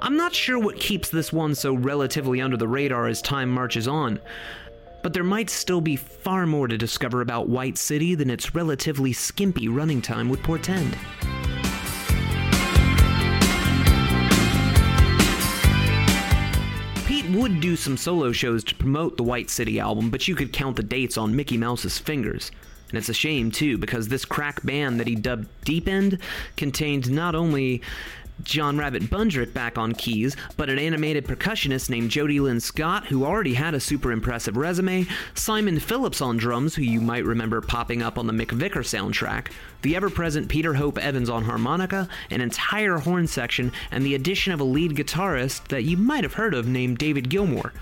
I'm 0.00 0.16
not 0.16 0.34
sure 0.34 0.58
what 0.58 0.80
keeps 0.80 1.10
this 1.10 1.32
one 1.32 1.54
so 1.54 1.74
relatively 1.74 2.40
under 2.40 2.56
the 2.56 2.66
radar 2.66 3.06
as 3.06 3.22
time 3.22 3.50
marches 3.50 3.86
on, 3.86 4.20
but 5.06 5.12
there 5.12 5.22
might 5.22 5.48
still 5.48 5.80
be 5.80 5.94
far 5.94 6.46
more 6.48 6.66
to 6.66 6.76
discover 6.76 7.20
about 7.20 7.48
White 7.48 7.78
City 7.78 8.16
than 8.16 8.28
its 8.28 8.56
relatively 8.56 9.12
skimpy 9.12 9.68
running 9.68 10.02
time 10.02 10.28
would 10.28 10.42
portend. 10.42 10.98
Pete 17.06 17.30
would 17.30 17.60
do 17.60 17.76
some 17.76 17.96
solo 17.96 18.32
shows 18.32 18.64
to 18.64 18.74
promote 18.74 19.16
the 19.16 19.22
White 19.22 19.48
City 19.48 19.78
album, 19.78 20.10
but 20.10 20.26
you 20.26 20.34
could 20.34 20.52
count 20.52 20.74
the 20.74 20.82
dates 20.82 21.16
on 21.16 21.36
Mickey 21.36 21.56
Mouse's 21.56 22.00
fingers. 22.00 22.50
And 22.88 22.98
it's 22.98 23.08
a 23.08 23.14
shame, 23.14 23.52
too, 23.52 23.78
because 23.78 24.08
this 24.08 24.24
crack 24.24 24.60
band 24.66 24.98
that 24.98 25.06
he 25.06 25.14
dubbed 25.14 25.46
Deep 25.64 25.86
End 25.86 26.18
contained 26.56 27.12
not 27.12 27.36
only 27.36 27.80
John 28.42 28.78
Rabbit 28.78 29.04
Bundrick 29.04 29.52
back 29.52 29.78
on 29.78 29.92
keys, 29.92 30.36
but 30.56 30.68
an 30.68 30.78
animated 30.78 31.26
percussionist 31.26 31.90
named 31.90 32.10
Jody 32.10 32.38
Linscott, 32.38 33.06
who 33.06 33.24
already 33.24 33.54
had 33.54 33.74
a 33.74 33.80
super 33.80 34.12
impressive 34.12 34.56
resume, 34.56 35.06
Simon 35.34 35.80
Phillips 35.80 36.20
on 36.20 36.36
drums, 36.36 36.74
who 36.74 36.82
you 36.82 37.00
might 37.00 37.24
remember 37.24 37.60
popping 37.60 38.02
up 38.02 38.18
on 38.18 38.26
the 38.26 38.32
McVicar 38.32 38.84
soundtrack, 38.84 39.48
the 39.82 39.96
ever 39.96 40.10
present 40.10 40.48
Peter 40.48 40.74
Hope 40.74 40.98
Evans 40.98 41.30
on 41.30 41.44
harmonica, 41.44 42.08
an 42.30 42.40
entire 42.40 42.98
horn 42.98 43.26
section, 43.26 43.72
and 43.90 44.04
the 44.04 44.14
addition 44.14 44.52
of 44.52 44.60
a 44.60 44.64
lead 44.64 44.92
guitarist 44.92 45.68
that 45.68 45.84
you 45.84 45.96
might 45.96 46.24
have 46.24 46.34
heard 46.34 46.54
of 46.54 46.66
named 46.66 46.98
David 46.98 47.28
Gilmour. 47.28 47.72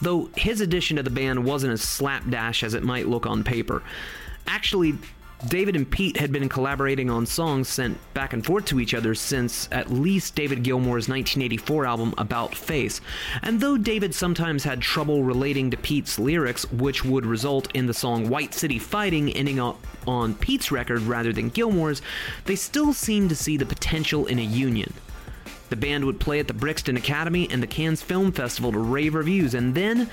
Though 0.00 0.30
his 0.36 0.60
addition 0.60 0.96
to 0.96 1.02
the 1.02 1.10
band 1.10 1.44
wasn't 1.44 1.72
as 1.72 1.82
slapdash 1.82 2.62
as 2.62 2.74
it 2.74 2.82
might 2.82 3.08
look 3.08 3.26
on 3.26 3.44
paper. 3.44 3.82
Actually, 4.46 4.98
David 5.48 5.74
and 5.74 5.90
Pete 5.90 6.18
had 6.18 6.30
been 6.30 6.48
collaborating 6.48 7.10
on 7.10 7.26
songs 7.26 7.68
sent 7.68 7.98
back 8.14 8.32
and 8.32 8.46
forth 8.46 8.64
to 8.66 8.78
each 8.78 8.94
other 8.94 9.14
since 9.14 9.68
at 9.72 9.90
least 9.90 10.36
David 10.36 10.62
Gilmour's 10.62 11.08
1984 11.08 11.84
album 11.84 12.14
About 12.16 12.54
Face. 12.54 13.00
And 13.42 13.60
though 13.60 13.76
David 13.76 14.14
sometimes 14.14 14.62
had 14.62 14.80
trouble 14.80 15.24
relating 15.24 15.70
to 15.70 15.76
Pete's 15.76 16.18
lyrics, 16.18 16.70
which 16.70 17.04
would 17.04 17.26
result 17.26 17.68
in 17.74 17.86
the 17.86 17.94
song 17.94 18.28
White 18.28 18.54
City 18.54 18.78
Fighting 18.78 19.32
ending 19.32 19.58
up 19.58 19.84
on 20.06 20.34
Pete's 20.34 20.70
record 20.70 21.02
rather 21.02 21.32
than 21.32 21.50
Gilmour's, 21.50 22.02
they 22.44 22.56
still 22.56 22.92
seemed 22.92 23.28
to 23.30 23.36
see 23.36 23.56
the 23.56 23.66
potential 23.66 24.26
in 24.26 24.38
a 24.38 24.42
union. 24.42 24.92
The 25.70 25.76
band 25.76 26.04
would 26.04 26.20
play 26.20 26.38
at 26.38 26.48
the 26.48 26.54
Brixton 26.54 26.96
Academy 26.98 27.48
and 27.50 27.62
the 27.62 27.66
Cannes 27.66 28.02
Film 28.02 28.30
Festival 28.30 28.72
to 28.72 28.78
rave 28.78 29.14
reviews, 29.14 29.54
and 29.54 29.74
then 29.74 30.10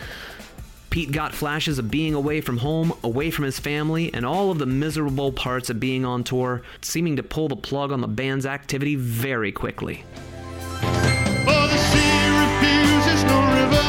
Pete 0.89 1.11
got 1.11 1.35
flashes 1.35 1.77
of 1.77 1.91
being 1.91 2.15
away 2.15 2.41
from 2.41 2.57
home, 2.57 2.91
away 3.03 3.29
from 3.29 3.45
his 3.45 3.59
family, 3.59 4.11
and 4.13 4.25
all 4.25 4.49
of 4.49 4.57
the 4.57 4.65
miserable 4.65 5.31
parts 5.31 5.69
of 5.69 5.79
being 5.79 6.03
on 6.03 6.23
tour, 6.23 6.63
seeming 6.81 7.15
to 7.15 7.23
pull 7.23 7.47
the 7.47 7.55
plug 7.55 7.91
on 7.91 8.01
the 8.01 8.07
band's 8.07 8.47
activity 8.47 8.95
very 8.95 9.51
quickly. 9.51 10.03
For 10.79 11.67
the 11.67 11.77
sea 11.77 12.29
refuses 12.41 13.23
no 13.25 13.39
river. 13.53 13.85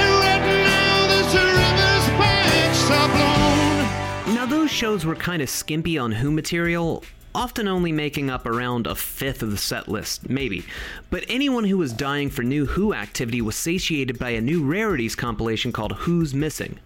And 0.00 0.14
right 0.18 0.44
now 0.64 1.06
this 1.08 1.34
river's 1.34 2.08
banks 2.18 2.90
are 2.90 3.08
blown. 3.08 4.34
Now, 4.34 4.46
those 4.46 4.70
shows 4.70 5.04
were 5.04 5.14
kind 5.14 5.42
of 5.42 5.50
skimpy 5.50 5.98
on 5.98 6.12
Who 6.12 6.30
material, 6.30 7.04
often 7.34 7.68
only 7.68 7.92
making 7.92 8.30
up 8.30 8.46
around 8.46 8.86
a 8.86 8.94
fifth 8.94 9.42
of 9.42 9.50
the 9.50 9.56
set 9.56 9.88
list, 9.88 10.28
maybe. 10.28 10.64
But 11.10 11.24
anyone 11.28 11.64
who 11.64 11.78
was 11.78 11.92
dying 11.92 12.30
for 12.30 12.42
new 12.42 12.66
Who 12.66 12.92
activity 12.94 13.40
was 13.40 13.56
satiated 13.56 14.18
by 14.18 14.30
a 14.30 14.40
new 14.40 14.64
rarities 14.64 15.14
compilation 15.14 15.72
called 15.72 15.92
Who's 15.92 16.34
Missing. 16.34 16.78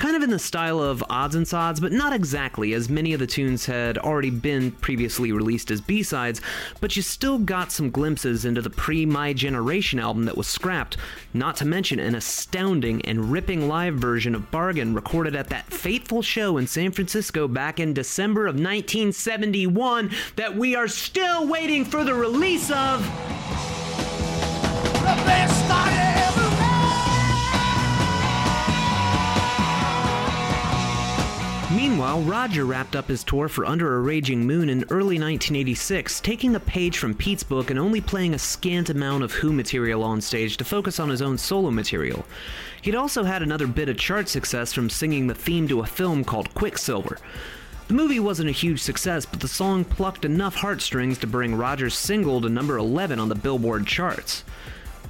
Kind 0.00 0.16
of 0.16 0.22
in 0.22 0.30
the 0.30 0.38
style 0.38 0.80
of 0.80 1.04
Odds 1.10 1.34
and 1.34 1.46
Sods, 1.46 1.78
but 1.78 1.92
not 1.92 2.14
exactly, 2.14 2.72
as 2.72 2.88
many 2.88 3.12
of 3.12 3.20
the 3.20 3.26
tunes 3.26 3.66
had 3.66 3.98
already 3.98 4.30
been 4.30 4.70
previously 4.70 5.30
released 5.30 5.70
as 5.70 5.82
B 5.82 6.02
sides, 6.02 6.40
but 6.80 6.96
you 6.96 7.02
still 7.02 7.38
got 7.38 7.70
some 7.70 7.90
glimpses 7.90 8.46
into 8.46 8.62
the 8.62 8.70
pre 8.70 9.04
My 9.04 9.34
Generation 9.34 9.98
album 9.98 10.24
that 10.24 10.38
was 10.38 10.46
scrapped, 10.46 10.96
not 11.34 11.54
to 11.56 11.66
mention 11.66 11.98
an 11.98 12.14
astounding 12.14 13.02
and 13.02 13.30
ripping 13.30 13.68
live 13.68 13.96
version 13.96 14.34
of 14.34 14.50
Bargain 14.50 14.94
recorded 14.94 15.36
at 15.36 15.50
that 15.50 15.66
fateful 15.66 16.22
show 16.22 16.56
in 16.56 16.66
San 16.66 16.92
Francisco 16.92 17.46
back 17.46 17.78
in 17.78 17.92
December 17.92 18.46
of 18.46 18.54
1971 18.54 20.10
that 20.36 20.56
we 20.56 20.74
are 20.74 20.88
still 20.88 21.46
waiting 21.46 21.84
for 21.84 22.04
the 22.04 22.14
release 22.14 22.70
of. 22.70 23.02
The 24.94 25.16
best 25.26 25.59
Meanwhile, 31.90 32.22
Roger 32.22 32.64
wrapped 32.66 32.94
up 32.94 33.08
his 33.08 33.24
tour 33.24 33.48
for 33.48 33.66
Under 33.66 33.96
a 33.96 34.00
Raging 34.00 34.46
Moon 34.46 34.68
in 34.68 34.84
early 34.90 35.18
1986, 35.18 36.20
taking 36.20 36.54
a 36.54 36.60
page 36.60 36.96
from 36.98 37.14
Pete's 37.14 37.42
book 37.42 37.68
and 37.68 37.80
only 37.80 38.00
playing 38.00 38.32
a 38.32 38.38
scant 38.38 38.90
amount 38.90 39.24
of 39.24 39.32
Who 39.32 39.52
material 39.52 40.04
on 40.04 40.20
stage 40.20 40.56
to 40.58 40.64
focus 40.64 41.00
on 41.00 41.08
his 41.08 41.20
own 41.20 41.36
solo 41.36 41.72
material. 41.72 42.24
He'd 42.80 42.94
also 42.94 43.24
had 43.24 43.42
another 43.42 43.66
bit 43.66 43.88
of 43.88 43.98
chart 43.98 44.28
success 44.28 44.72
from 44.72 44.88
singing 44.88 45.26
the 45.26 45.34
theme 45.34 45.66
to 45.66 45.80
a 45.80 45.86
film 45.86 46.22
called 46.22 46.54
Quicksilver. 46.54 47.18
The 47.88 47.94
movie 47.94 48.20
wasn't 48.20 48.50
a 48.50 48.52
huge 48.52 48.80
success, 48.80 49.26
but 49.26 49.40
the 49.40 49.48
song 49.48 49.84
plucked 49.84 50.24
enough 50.24 50.54
heartstrings 50.54 51.18
to 51.18 51.26
bring 51.26 51.56
Roger's 51.56 51.98
single 51.98 52.40
to 52.40 52.48
number 52.48 52.78
11 52.78 53.18
on 53.18 53.28
the 53.28 53.34
Billboard 53.34 53.88
charts. 53.88 54.44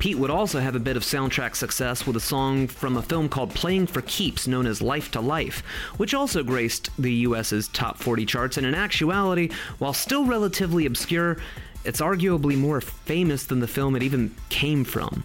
Pete 0.01 0.16
would 0.16 0.30
also 0.30 0.61
have 0.61 0.74
a 0.74 0.80
bit 0.80 0.96
of 0.96 1.03
soundtrack 1.03 1.55
success 1.55 2.07
with 2.07 2.16
a 2.16 2.20
song 2.20 2.66
from 2.66 2.96
a 2.96 3.03
film 3.03 3.28
called 3.28 3.51
Playing 3.51 3.86
for 3.86 4.01
Keeps 4.01 4.48
known 4.48 4.66
as 4.66 4.80
Life 4.80 5.11
to 5.11 5.20
Life, 5.20 5.62
which 5.98 6.14
also 6.14 6.42
graced 6.42 6.88
the 6.98 7.12
US's 7.12 7.68
top 7.68 7.98
40 7.98 8.24
charts 8.24 8.57
and 8.57 8.66
in 8.66 8.74
actuality, 8.74 9.51
while 9.76 9.92
still 9.92 10.24
relatively 10.24 10.86
obscure, 10.86 11.36
it's 11.84 12.01
arguably 12.01 12.57
more 12.57 12.80
famous 12.80 13.44
than 13.44 13.61
the 13.61 13.68
film 13.68 13.94
it 13.94 14.03
even 14.03 14.34
came 14.48 14.84
from. 14.84 15.22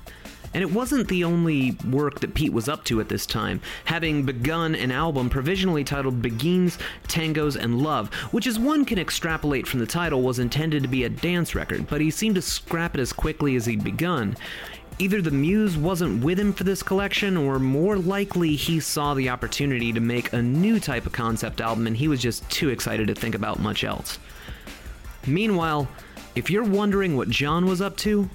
And 0.55 0.61
it 0.61 0.71
wasn't 0.71 1.09
the 1.09 1.25
only 1.25 1.71
work 1.85 2.21
that 2.21 2.33
Pete 2.33 2.53
was 2.53 2.69
up 2.69 2.85
to 2.85 3.01
at 3.01 3.09
this 3.09 3.25
time, 3.25 3.59
having 3.83 4.23
begun 4.23 4.73
an 4.73 4.89
album 4.89 5.29
provisionally 5.29 5.83
titled 5.83 6.21
Beguines, 6.21 6.77
Tangos, 7.09 7.57
and 7.57 7.81
Love, 7.81 8.13
which, 8.31 8.47
as 8.47 8.57
one 8.57 8.85
can 8.85 8.97
extrapolate 8.97 9.67
from 9.67 9.81
the 9.81 9.85
title, 9.85 10.21
was 10.21 10.39
intended 10.39 10.81
to 10.81 10.87
be 10.87 11.03
a 11.03 11.09
dance 11.09 11.55
record, 11.55 11.87
but 11.87 11.99
he 11.99 12.09
seemed 12.09 12.35
to 12.35 12.41
scrap 12.41 12.95
it 12.95 13.01
as 13.01 13.11
quickly 13.11 13.57
as 13.57 13.65
he'd 13.65 13.83
begun. 13.83 14.37
Either 14.97 15.21
the 15.21 15.29
muse 15.29 15.75
wasn't 15.75 16.23
with 16.23 16.39
him 16.39 16.53
for 16.53 16.63
this 16.63 16.81
collection, 16.81 17.35
or 17.35 17.59
more 17.59 17.97
likely 17.97 18.55
he 18.55 18.79
saw 18.79 19.13
the 19.13 19.27
opportunity 19.27 19.91
to 19.91 19.99
make 19.99 20.31
a 20.31 20.41
new 20.41 20.79
type 20.79 21.05
of 21.05 21.11
concept 21.11 21.59
album 21.59 21.85
and 21.85 21.97
he 21.97 22.07
was 22.07 22.21
just 22.21 22.49
too 22.49 22.69
excited 22.69 23.09
to 23.09 23.13
think 23.13 23.35
about 23.35 23.59
much 23.59 23.83
else. 23.83 24.19
Meanwhile, 25.27 25.89
if 26.33 26.49
you're 26.49 26.63
wondering 26.63 27.17
what 27.17 27.29
John 27.29 27.65
was 27.65 27.81
up 27.81 27.97
to, 27.97 28.29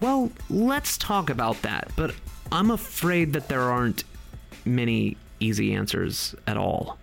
well, 0.00 0.30
let's 0.48 0.96
talk 0.96 1.30
about 1.30 1.60
that, 1.62 1.90
but 1.96 2.14
I'm 2.50 2.70
afraid 2.70 3.32
that 3.34 3.48
there 3.48 3.62
aren't 3.62 4.04
many 4.64 5.16
easy 5.40 5.74
answers 5.74 6.34
at 6.46 6.56
all. 6.56 6.98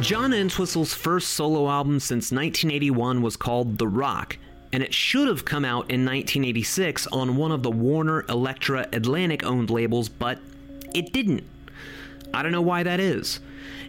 John 0.00 0.32
Entwistle's 0.32 0.94
first 0.94 1.30
solo 1.30 1.68
album 1.68 1.98
since 1.98 2.30
1981 2.30 3.22
was 3.22 3.36
called 3.36 3.78
The 3.78 3.88
Rock, 3.88 4.38
and 4.72 4.82
it 4.82 4.94
should 4.94 5.26
have 5.26 5.44
come 5.44 5.64
out 5.64 5.90
in 5.90 6.04
1986 6.04 7.08
on 7.08 7.36
one 7.36 7.50
of 7.50 7.64
the 7.64 7.72
Warner 7.72 8.24
Elektra 8.28 8.86
Atlantic 8.92 9.42
owned 9.42 9.68
labels, 9.68 10.08
but 10.08 10.38
it 10.94 11.12
didn't. 11.12 11.42
I 12.32 12.42
don't 12.42 12.52
know 12.52 12.62
why 12.62 12.82
that 12.82 13.00
is. 13.00 13.40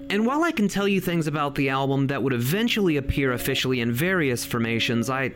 And 0.10 0.26
while 0.26 0.44
I 0.44 0.52
can 0.52 0.68
tell 0.68 0.88
you 0.88 1.02
things 1.02 1.28
about 1.28 1.56
the 1.56 1.70
album 1.70 2.08
that 2.08 2.24
would 2.24 2.34
eventually 2.34 2.98
appear 2.98 3.34
officially 3.34 3.82
in 3.82 3.92
various 3.92 4.46
formations, 4.46 5.10
I 5.10 5.34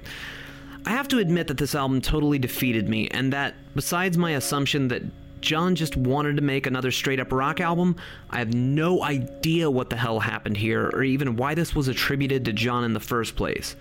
I 0.86 0.92
have 0.92 1.08
to 1.10 1.20
admit 1.20 1.48
that 1.48 1.58
this 1.58 1.76
album 1.76 2.02
totally 2.02 2.40
defeated 2.40 2.90
me 2.90 3.08
and 3.10 3.32
that 3.34 3.54
besides 3.76 4.18
my 4.18 4.32
assumption 4.32 4.88
that 4.88 5.04
John 5.42 5.76
just 5.76 5.98
wanted 5.98 6.38
to 6.38 6.42
make 6.42 6.66
another 6.66 6.92
straight 6.92 7.20
up 7.20 7.32
rock 7.32 7.60
album, 7.60 7.96
I 8.30 8.40
have 8.40 8.54
no 8.54 9.04
idea 9.04 9.70
what 9.70 9.90
the 9.90 9.96
hell 9.96 10.20
happened 10.20 10.58
here 10.58 10.90
or 10.94 11.04
even 11.04 11.36
why 11.36 11.56
this 11.56 11.76
was 11.76 11.88
attributed 11.88 12.46
to 12.46 12.54
John 12.54 12.84
in 12.84 12.94
the 12.94 13.00
first 13.00 13.36
place. 13.36 13.76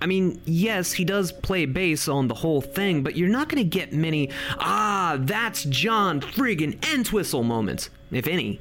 I 0.00 0.06
mean, 0.06 0.40
yes, 0.44 0.92
he 0.92 1.04
does 1.04 1.32
play 1.32 1.66
bass 1.66 2.06
on 2.08 2.28
the 2.28 2.34
whole 2.34 2.60
thing, 2.60 3.02
but 3.02 3.16
you're 3.16 3.28
not 3.28 3.48
going 3.48 3.62
to 3.62 3.68
get 3.68 3.92
many, 3.92 4.30
ah, 4.58 5.16
that's 5.20 5.64
John 5.64 6.20
friggin' 6.20 6.84
Entwistle 6.94 7.42
moments, 7.42 7.90
if 8.12 8.28
any. 8.28 8.60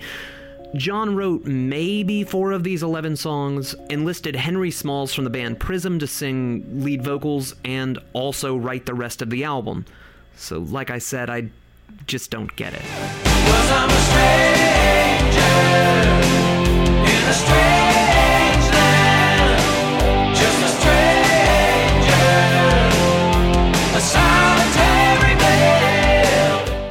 John 0.75 1.15
wrote 1.15 1.45
maybe 1.45 2.23
four 2.23 2.51
of 2.51 2.63
these 2.63 2.83
11 2.83 3.15
songs, 3.15 3.75
enlisted 3.89 4.35
Henry 4.35 4.71
Smalls 4.71 5.13
from 5.13 5.23
the 5.23 5.29
band 5.29 5.59
Prism 5.59 5.99
to 5.99 6.07
sing 6.07 6.83
lead 6.83 7.03
vocals, 7.03 7.55
and 7.63 7.99
also 8.13 8.57
write 8.57 8.85
the 8.85 8.93
rest 8.93 9.21
of 9.21 9.29
the 9.29 9.43
album. 9.43 9.85
So, 10.35 10.59
like 10.59 10.89
I 10.89 10.97
said, 10.97 11.29
I 11.29 11.49
just 12.05 12.31
don't 12.31 12.53
get 12.55 12.73
it. 12.73 12.81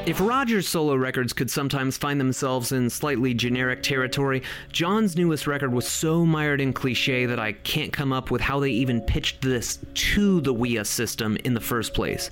If 0.06 0.20
Rogers 0.20 0.68
solo 0.68 0.94
records 0.94 1.32
could 1.32 1.50
sometimes 1.50 1.98
find 1.98 2.20
themselves 2.20 2.70
in 2.70 2.88
slightly 2.90 3.34
generic 3.34 3.82
territory, 3.82 4.44
John's 4.70 5.16
newest 5.16 5.48
record 5.48 5.72
was 5.72 5.88
so 5.88 6.24
mired 6.24 6.60
in 6.60 6.72
cliche 6.72 7.26
that 7.26 7.40
I 7.40 7.54
can't 7.54 7.92
come 7.92 8.12
up 8.12 8.30
with 8.30 8.40
how 8.40 8.60
they 8.60 8.70
even 8.70 9.00
pitched 9.00 9.42
this 9.42 9.80
to 9.94 10.40
the 10.42 10.54
WIA 10.54 10.86
system 10.86 11.36
in 11.42 11.54
the 11.54 11.60
first 11.60 11.92
place. 11.92 12.30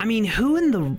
I 0.00 0.04
mean, 0.04 0.24
who 0.24 0.56
in 0.56 0.72
the 0.72 0.96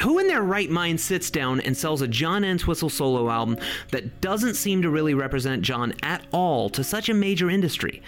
who 0.00 0.20
in 0.20 0.28
their 0.28 0.42
right 0.42 0.70
mind 0.70 1.00
sits 1.00 1.28
down 1.28 1.60
and 1.60 1.76
sells 1.76 2.02
a 2.02 2.08
John 2.08 2.44
Entwistle 2.44 2.88
solo 2.88 3.28
album 3.30 3.58
that 3.90 4.20
doesn't 4.20 4.54
seem 4.54 4.80
to 4.82 4.90
really 4.90 5.14
represent 5.14 5.62
John 5.62 5.92
at 6.04 6.24
all 6.30 6.70
to 6.70 6.84
such 6.84 7.08
a 7.08 7.14
major 7.14 7.50
industry? 7.50 8.00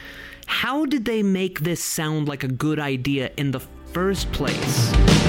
How 0.46 0.86
did 0.86 1.04
they 1.04 1.24
make 1.24 1.60
this 1.60 1.82
sound 1.82 2.28
like 2.28 2.44
a 2.44 2.48
good 2.48 2.78
idea 2.78 3.32
in 3.36 3.50
the 3.50 3.60
first 3.92 4.30
place? 4.30 5.21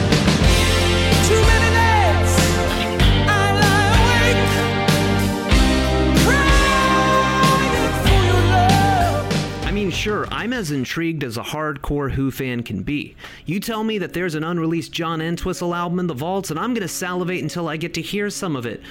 Sure, 10.03 10.27
I'm 10.31 10.51
as 10.51 10.69
intrigued 10.69 11.23
as 11.23 11.37
a 11.37 11.41
hardcore 11.41 12.11
Who 12.11 12.29
fan 12.29 12.63
can 12.63 12.83
be. 12.83 13.15
You 13.45 13.61
tell 13.61 13.85
me 13.85 13.99
that 13.99 14.11
there's 14.11 14.35
an 14.35 14.43
unreleased 14.43 14.91
John 14.91 15.21
Entwistle 15.21 15.73
album 15.73 15.97
in 15.97 16.07
the 16.07 16.13
vaults, 16.13 16.51
and 16.51 16.59
I'm 16.59 16.73
gonna 16.73 16.89
salivate 16.89 17.41
until 17.41 17.69
I 17.69 17.77
get 17.77 17.93
to 17.93 18.01
hear 18.01 18.29
some 18.29 18.57
of 18.57 18.65
it. 18.65 18.81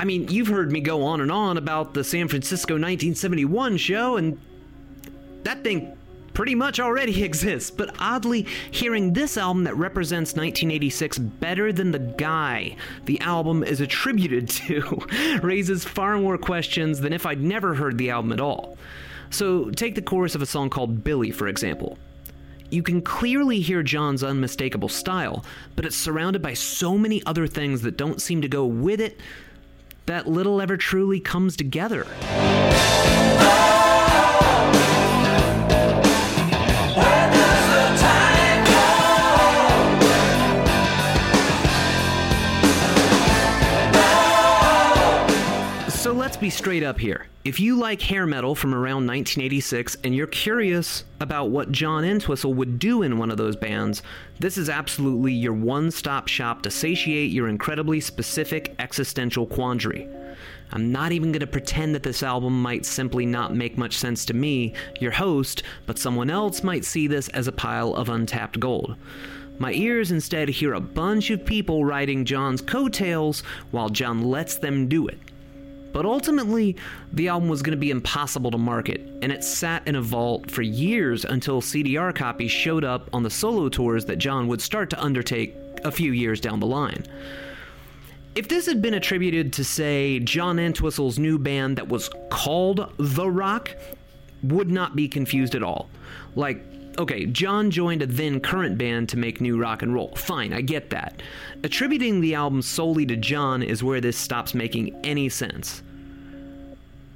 I 0.00 0.04
mean, 0.04 0.26
you've 0.28 0.48
heard 0.48 0.72
me 0.72 0.80
go 0.80 1.04
on 1.04 1.20
and 1.20 1.30
on 1.30 1.58
about 1.58 1.94
the 1.94 2.02
San 2.02 2.26
Francisco 2.26 2.74
1971 2.74 3.76
show, 3.76 4.16
and 4.16 4.36
that 5.44 5.62
thing 5.62 5.96
pretty 6.34 6.54
much 6.54 6.80
already 6.80 7.22
exists. 7.24 7.70
But 7.70 7.94
oddly, 7.98 8.46
hearing 8.70 9.12
this 9.12 9.36
album 9.36 9.64
that 9.64 9.76
represents 9.76 10.32
1986 10.32 11.18
better 11.18 11.72
than 11.72 11.90
the 11.90 11.98
guy 11.98 12.76
the 13.04 13.20
album 13.20 13.62
is 13.64 13.80
attributed 13.80 14.48
to 14.62 15.06
raises 15.42 15.84
far 15.84 16.18
more 16.18 16.38
questions 16.38 17.00
than 17.00 17.12
if 17.12 17.26
I'd 17.26 17.40
never 17.40 17.74
heard 17.74 17.98
the 17.98 18.10
album 18.10 18.32
at 18.32 18.40
all. 18.40 18.76
So, 19.30 19.70
take 19.70 19.94
the 19.94 20.02
chorus 20.02 20.34
of 20.34 20.42
a 20.42 20.46
song 20.46 20.68
called 20.68 21.02
Billy, 21.02 21.30
for 21.30 21.48
example. 21.48 21.96
You 22.68 22.82
can 22.82 23.02
clearly 23.02 23.60
hear 23.60 23.82
John's 23.82 24.22
unmistakable 24.22 24.88
style, 24.88 25.44
but 25.76 25.84
it's 25.84 25.96
surrounded 25.96 26.42
by 26.42 26.54
so 26.54 26.96
many 26.96 27.22
other 27.24 27.46
things 27.46 27.82
that 27.82 27.96
don't 27.96 28.20
seem 28.20 28.42
to 28.42 28.48
go 28.48 28.64
with 28.66 29.00
it 29.00 29.18
that 30.06 30.26
little 30.26 30.60
ever 30.60 30.76
truly 30.76 31.20
comes 31.20 31.56
together. 31.56 32.06
So 46.12 46.18
let's 46.18 46.36
be 46.36 46.50
straight 46.50 46.82
up 46.82 47.00
here. 47.00 47.26
If 47.42 47.58
you 47.58 47.74
like 47.74 48.02
hair 48.02 48.26
metal 48.26 48.54
from 48.54 48.74
around 48.74 49.06
1986 49.06 49.96
and 50.04 50.14
you're 50.14 50.26
curious 50.26 51.04
about 51.20 51.48
what 51.48 51.72
John 51.72 52.04
Entwistle 52.04 52.52
would 52.52 52.78
do 52.78 53.00
in 53.00 53.16
one 53.16 53.30
of 53.30 53.38
those 53.38 53.56
bands, 53.56 54.02
this 54.38 54.58
is 54.58 54.68
absolutely 54.68 55.32
your 55.32 55.54
one 55.54 55.90
stop 55.90 56.28
shop 56.28 56.60
to 56.64 56.70
satiate 56.70 57.30
your 57.30 57.48
incredibly 57.48 57.98
specific 57.98 58.74
existential 58.78 59.46
quandary. 59.46 60.06
I'm 60.72 60.92
not 60.92 61.12
even 61.12 61.32
going 61.32 61.40
to 61.40 61.46
pretend 61.46 61.94
that 61.94 62.02
this 62.02 62.22
album 62.22 62.60
might 62.60 62.84
simply 62.84 63.24
not 63.24 63.54
make 63.54 63.78
much 63.78 63.96
sense 63.96 64.26
to 64.26 64.34
me, 64.34 64.74
your 65.00 65.12
host, 65.12 65.62
but 65.86 65.98
someone 65.98 66.28
else 66.28 66.62
might 66.62 66.84
see 66.84 67.06
this 67.06 67.30
as 67.30 67.48
a 67.48 67.52
pile 67.52 67.94
of 67.94 68.10
untapped 68.10 68.60
gold. 68.60 68.96
My 69.58 69.72
ears 69.72 70.10
instead 70.10 70.50
hear 70.50 70.74
a 70.74 70.80
bunch 70.80 71.30
of 71.30 71.46
people 71.46 71.86
riding 71.86 72.26
John's 72.26 72.60
coattails 72.60 73.40
while 73.70 73.88
John 73.88 74.20
lets 74.20 74.58
them 74.58 74.88
do 74.88 75.08
it. 75.08 75.18
But 75.92 76.06
ultimately, 76.06 76.76
the 77.12 77.28
album 77.28 77.48
was 77.48 77.62
going 77.62 77.76
to 77.76 77.80
be 77.80 77.90
impossible 77.90 78.50
to 78.50 78.58
market, 78.58 79.00
and 79.22 79.30
it 79.30 79.44
sat 79.44 79.86
in 79.86 79.94
a 79.94 80.02
vault 80.02 80.50
for 80.50 80.62
years 80.62 81.24
until 81.24 81.60
CDR 81.60 82.14
copies 82.14 82.50
showed 82.50 82.84
up 82.84 83.10
on 83.12 83.22
the 83.22 83.30
solo 83.30 83.68
tours 83.68 84.06
that 84.06 84.16
John 84.16 84.48
would 84.48 84.62
start 84.62 84.90
to 84.90 85.02
undertake 85.02 85.54
a 85.84 85.90
few 85.90 86.12
years 86.12 86.40
down 86.40 86.60
the 86.60 86.66
line. 86.66 87.04
If 88.34 88.48
this 88.48 88.64
had 88.64 88.80
been 88.80 88.94
attributed 88.94 89.52
to, 89.54 89.64
say, 89.64 90.18
John 90.20 90.58
Entwistle's 90.58 91.18
new 91.18 91.38
band 91.38 91.76
that 91.76 91.88
was 91.88 92.08
called 92.30 92.90
The 92.96 93.28
Rock, 93.28 93.76
would 94.42 94.70
not 94.70 94.96
be 94.96 95.06
confused 95.06 95.54
at 95.54 95.62
all. 95.62 95.90
Like, 96.34 96.64
okay, 96.98 97.26
John 97.26 97.70
joined 97.70 98.02
a 98.02 98.06
then 98.06 98.40
current 98.40 98.78
band 98.78 99.08
to 99.10 99.16
make 99.16 99.40
new 99.40 99.60
rock 99.60 99.82
and 99.82 99.94
roll. 99.94 100.14
Fine, 100.16 100.52
I 100.52 100.60
get 100.60 100.90
that. 100.90 101.22
Attributing 101.62 102.20
the 102.20 102.34
album 102.34 102.62
solely 102.62 103.06
to 103.06 103.16
John 103.16 103.62
is 103.62 103.82
where 103.82 104.00
this 104.00 104.16
stops 104.16 104.54
making 104.54 104.94
any 105.04 105.28
sense. 105.28 105.82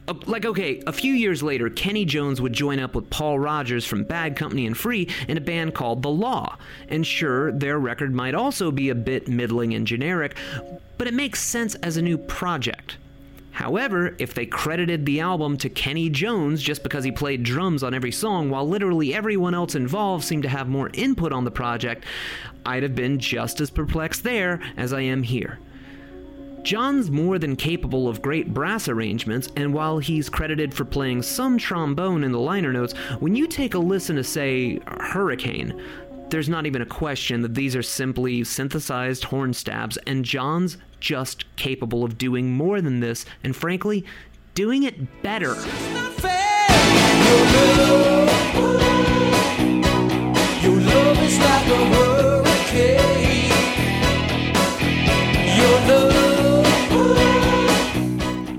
Uh, 0.09 0.15
Like, 0.27 0.45
okay, 0.47 0.83
a 0.87 0.93
few 0.93 1.13
years 1.15 1.43
later, 1.43 1.69
Kenney 1.69 2.05
Jones 2.05 2.41
would 2.41 2.53
join 2.53 2.79
up 2.79 2.95
with 2.95 3.11
Paul 3.11 3.39
Rodgers 3.39 3.85
from 3.85 4.05
Bad 4.05 4.37
Company 4.37 4.67
and 4.67 4.77
Free 4.77 5.09
in 5.29 5.37
a 5.37 5.41
band 5.41 5.75
called 5.75 6.03
The 6.03 6.11
Law. 6.11 6.57
And 6.89 7.07
sure, 7.07 7.53
their 7.53 7.79
record 7.79 8.15
might 8.15 8.35
also 8.35 8.71
be 8.71 8.89
a 8.89 8.95
bit 8.95 9.29
middling 9.29 9.75
and 9.75 9.87
generic, 9.87 10.37
but 10.97 11.07
it 11.07 11.15
makes 11.15 11.43
sense 11.43 11.75
as 11.77 11.97
a 11.97 12.03
new 12.03 12.19
project. 12.19 12.99
However, 13.57 14.15
if 14.19 14.35
they 14.35 14.45
credited 14.45 15.07
the 15.07 15.21
album 15.21 15.57
to 15.57 15.71
Kenney 15.71 16.11
Jones 16.11 16.61
just 16.61 16.83
because 16.83 17.05
he 17.05 17.11
played 17.11 17.43
drums 17.43 17.83
on 17.83 17.95
every 17.95 18.13
song 18.13 18.51
while 18.51 18.69
literally 18.69 19.15
everyone 19.15 19.55
else 19.55 19.75
involved 19.75 20.25
seemed 20.25 20.43
to 20.43 20.51
have 20.51 20.69
more 20.69 20.91
input 20.93 21.33
on 21.33 21.45
the 21.45 21.51
project, 21.51 22.05
I'd 22.67 22.83
have 22.83 22.95
been 22.95 23.19
just 23.19 23.63
as 23.63 23.71
perplexed 23.71 24.25
there 24.25 24.61
as 24.77 24.93
I 24.93 25.01
am 25.01 25.23
here. 25.23 25.59
John's 26.65 27.11
more 27.11 27.39
than 27.39 27.57
capable 27.57 28.09
of 28.09 28.21
great 28.21 28.53
brass 28.53 28.89
arrangements, 28.89 29.49
and 29.57 29.73
while 29.73 30.01
he's 30.01 30.29
credited 30.29 30.75
for 30.75 30.85
playing 30.85 31.23
some 31.23 31.57
trombone 31.57 32.25
in 32.25 32.33
the 32.33 32.41
liner 32.41 32.75
notes, 32.75 32.93
when 33.21 33.35
you 33.35 33.47
take 33.47 33.73
a 33.73 33.79
listen 33.79 34.17
to, 34.17 34.25
say, 34.25 34.81
Hurricane, 34.87 35.81
there's 36.31 36.49
not 36.49 36.67
even 36.67 36.83
a 36.83 36.87
question 36.87 37.43
that 37.43 37.55
these 37.55 37.77
are 37.77 37.83
simply 37.83 38.43
synthesized 38.45 39.25
horn 39.25 39.53
stabs, 39.53 39.97
and 40.07 40.25
John's 40.25 40.77
just 40.99 41.45
capable 41.57 42.05
of 42.05 42.19
doing 42.19 42.53
more 42.53 42.81
than 42.81 43.01
this, 43.01 43.25
and 43.45 43.55
frankly, 43.55 44.05
doing 44.55 44.83
it 44.83 45.23
better. 45.23 45.55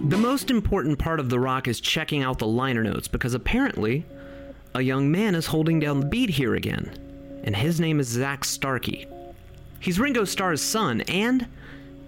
The 0.08 0.18
most 0.18 0.50
important 0.50 1.00
part 1.00 1.20
of 1.20 1.30
the 1.30 1.40
rock 1.40 1.68
is 1.68 1.82
checking 1.82 2.24
out 2.24 2.40
the 2.40 2.48
liner 2.48 2.84
notes 2.84 3.08
because 3.08 3.34
apparently 3.34 4.06
a 4.74 4.82
young 4.82 5.12
man 5.12 5.36
is 5.36 5.48
holding 5.48 5.80
down 5.80 6.00
the 6.00 6.06
beat 6.06 6.30
here 6.30 6.56
again, 6.56 7.07
and 7.48 7.56
his 7.56 7.80
name 7.80 8.02
is 8.02 8.08
Zak 8.10 8.44
Starkey. 8.44 9.08
He's 9.80 10.02
Ringo 10.02 10.26
Starr's 10.26 10.62
son, 10.62 11.00
and 11.02 11.48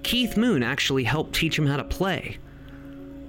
Keith 0.04 0.36
Moon 0.36 0.62
actually 0.62 1.06
helped 1.06 1.34
teach 1.34 1.58
him 1.58 1.66
how 1.66 1.78
to 1.78 1.84
play. 1.86 2.38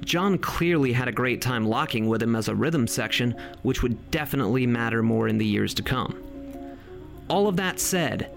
John 0.01 0.37
clearly 0.37 0.93
had 0.93 1.07
a 1.07 1.13
great 1.13 1.41
time 1.41 1.65
locking 1.65 2.09
with 2.09 2.21
him 2.21 2.35
as 2.35 2.49
a 2.49 2.55
rhythm 2.55 2.89
section, 2.89 3.37
which 3.63 3.85
would 3.85 4.11
definitely 4.11 4.67
matter 4.67 5.05
more 5.05 5.29
in 5.29 5.39
the 5.39 5.47
years 5.47 5.73
to 5.75 5.85
come. 5.85 6.21
All 7.29 7.47
of 7.47 7.57
that 7.59 7.79
said, 7.79 8.37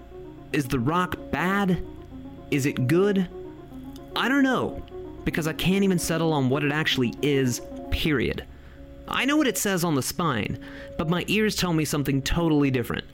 is 0.52 0.68
the 0.68 0.78
rock 0.78 1.16
bad? 1.32 1.84
Is 2.52 2.66
it 2.66 2.86
good? 2.86 3.28
I 4.14 4.28
don't 4.28 4.44
know, 4.44 4.84
because 5.24 5.48
I 5.48 5.52
can't 5.52 5.82
even 5.82 5.98
settle 5.98 6.32
on 6.32 6.48
what 6.48 6.62
it 6.62 6.70
actually 6.70 7.12
is, 7.22 7.60
period. 7.90 8.44
I 9.08 9.24
know 9.24 9.36
what 9.36 9.48
it 9.48 9.58
says 9.58 9.82
on 9.82 9.96
the 9.96 10.02
spine, 10.02 10.60
but 10.96 11.10
my 11.10 11.24
ears 11.26 11.56
tell 11.56 11.72
me 11.72 11.84
something 11.84 12.22
totally 12.22 12.70
different. 12.70 13.04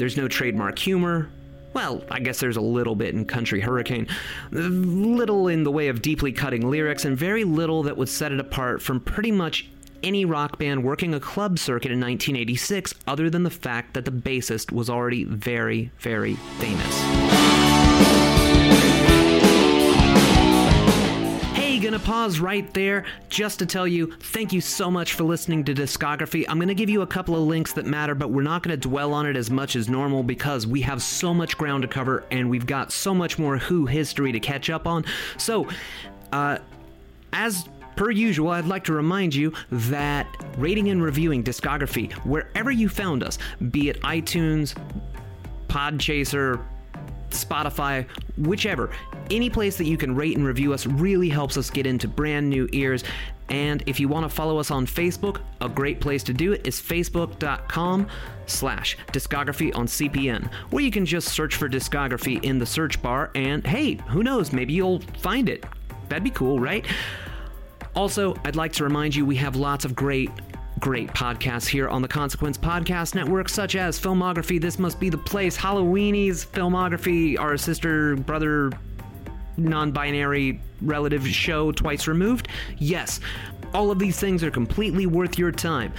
There's 0.00 0.16
no 0.16 0.28
trademark 0.28 0.78
humor. 0.78 1.28
Well, 1.74 2.02
I 2.10 2.20
guess 2.20 2.40
there's 2.40 2.56
a 2.56 2.62
little 2.62 2.94
bit 2.94 3.14
in 3.14 3.26
Country 3.26 3.60
Hurricane. 3.60 4.06
Little 4.50 5.46
in 5.46 5.62
the 5.62 5.70
way 5.70 5.88
of 5.88 6.00
deeply 6.00 6.32
cutting 6.32 6.70
lyrics, 6.70 7.04
and 7.04 7.18
very 7.18 7.44
little 7.44 7.82
that 7.82 7.98
would 7.98 8.08
set 8.08 8.32
it 8.32 8.40
apart 8.40 8.80
from 8.80 9.00
pretty 9.00 9.30
much 9.30 9.68
any 10.02 10.24
rock 10.24 10.58
band 10.58 10.84
working 10.84 11.12
a 11.12 11.20
club 11.20 11.58
circuit 11.58 11.92
in 11.92 12.00
1986, 12.00 12.94
other 13.06 13.28
than 13.28 13.42
the 13.42 13.50
fact 13.50 13.92
that 13.92 14.06
the 14.06 14.10
bassist 14.10 14.72
was 14.72 14.88
already 14.88 15.24
very, 15.24 15.90
very 15.98 16.36
famous. 16.60 18.29
Hey, 21.90 21.96
gonna 21.96 22.04
pause 22.04 22.38
right 22.38 22.72
there 22.72 23.04
just 23.28 23.58
to 23.58 23.66
tell 23.66 23.84
you 23.84 24.12
thank 24.20 24.52
you 24.52 24.60
so 24.60 24.92
much 24.92 25.14
for 25.14 25.24
listening 25.24 25.64
to 25.64 25.74
Discography. 25.74 26.44
I'm 26.48 26.60
gonna 26.60 26.72
give 26.72 26.88
you 26.88 27.02
a 27.02 27.06
couple 27.06 27.34
of 27.34 27.42
links 27.42 27.72
that 27.72 27.84
matter, 27.84 28.14
but 28.14 28.30
we're 28.30 28.42
not 28.42 28.62
gonna 28.62 28.76
dwell 28.76 29.12
on 29.12 29.26
it 29.26 29.36
as 29.36 29.50
much 29.50 29.74
as 29.74 29.88
normal 29.88 30.22
because 30.22 30.68
we 30.68 30.82
have 30.82 31.02
so 31.02 31.34
much 31.34 31.58
ground 31.58 31.82
to 31.82 31.88
cover 31.88 32.22
and 32.30 32.48
we've 32.48 32.64
got 32.64 32.92
so 32.92 33.12
much 33.12 33.40
more 33.40 33.58
Who 33.58 33.86
history 33.86 34.30
to 34.30 34.38
catch 34.38 34.70
up 34.70 34.86
on. 34.86 35.04
So, 35.36 35.66
uh, 36.30 36.58
as 37.32 37.68
per 37.96 38.12
usual, 38.12 38.50
I'd 38.50 38.66
like 38.66 38.84
to 38.84 38.92
remind 38.92 39.34
you 39.34 39.52
that 39.72 40.28
rating 40.58 40.90
and 40.90 41.02
reviewing 41.02 41.42
discography, 41.42 42.12
wherever 42.24 42.70
you 42.70 42.88
found 42.88 43.24
us, 43.24 43.36
be 43.72 43.88
it 43.88 44.00
iTunes, 44.02 44.76
Podchaser, 45.66 46.64
Spotify, 47.32 48.06
whichever, 48.36 48.90
any 49.30 49.50
place 49.50 49.76
that 49.76 49.86
you 49.86 49.96
can 49.96 50.14
rate 50.14 50.36
and 50.36 50.46
review 50.46 50.72
us 50.72 50.86
really 50.86 51.28
helps 51.28 51.56
us 51.56 51.70
get 51.70 51.86
into 51.86 52.08
brand 52.08 52.48
new 52.48 52.68
ears. 52.72 53.04
And 53.48 53.82
if 53.86 53.98
you 53.98 54.08
want 54.08 54.24
to 54.24 54.28
follow 54.28 54.58
us 54.58 54.70
on 54.70 54.86
Facebook, 54.86 55.40
a 55.60 55.68
great 55.68 56.00
place 56.00 56.22
to 56.24 56.32
do 56.32 56.52
it 56.52 56.66
is 56.66 56.80
facebook.com 56.80 58.06
slash 58.46 58.96
discography 59.12 59.74
on 59.76 59.86
CPN, 59.86 60.52
where 60.70 60.84
you 60.84 60.90
can 60.90 61.04
just 61.04 61.28
search 61.28 61.56
for 61.56 61.68
discography 61.68 62.42
in 62.44 62.58
the 62.58 62.66
search 62.66 63.02
bar 63.02 63.30
and 63.34 63.66
hey, 63.66 63.94
who 64.08 64.22
knows, 64.22 64.52
maybe 64.52 64.72
you'll 64.72 65.00
find 65.18 65.48
it. 65.48 65.64
That'd 66.08 66.24
be 66.24 66.30
cool, 66.30 66.60
right? 66.60 66.86
Also, 67.96 68.36
I'd 68.44 68.56
like 68.56 68.72
to 68.74 68.84
remind 68.84 69.16
you 69.16 69.26
we 69.26 69.36
have 69.36 69.56
lots 69.56 69.84
of 69.84 69.96
great, 69.96 70.30
great 70.80 71.08
podcasts 71.08 71.68
here 71.68 71.88
on 71.88 72.00
the 72.00 72.08
Consequence 72.08 72.56
Podcast 72.56 73.14
Network, 73.14 73.50
such 73.50 73.76
as 73.76 74.00
Filmography, 74.00 74.58
This 74.58 74.78
Must 74.78 74.98
Be 74.98 75.10
the 75.10 75.18
Place, 75.18 75.56
Halloweenies, 75.56 76.46
Filmography, 76.46 77.38
our 77.38 77.58
sister, 77.58 78.16
brother, 78.16 78.70
non 79.58 79.92
binary 79.92 80.60
relative 80.80 81.28
show, 81.28 81.70
Twice 81.70 82.08
Removed. 82.08 82.48
Yes, 82.78 83.20
all 83.74 83.90
of 83.90 83.98
these 83.98 84.18
things 84.18 84.42
are 84.42 84.50
completely 84.50 85.06
worth 85.06 85.38
your 85.38 85.52
time. 85.52 85.92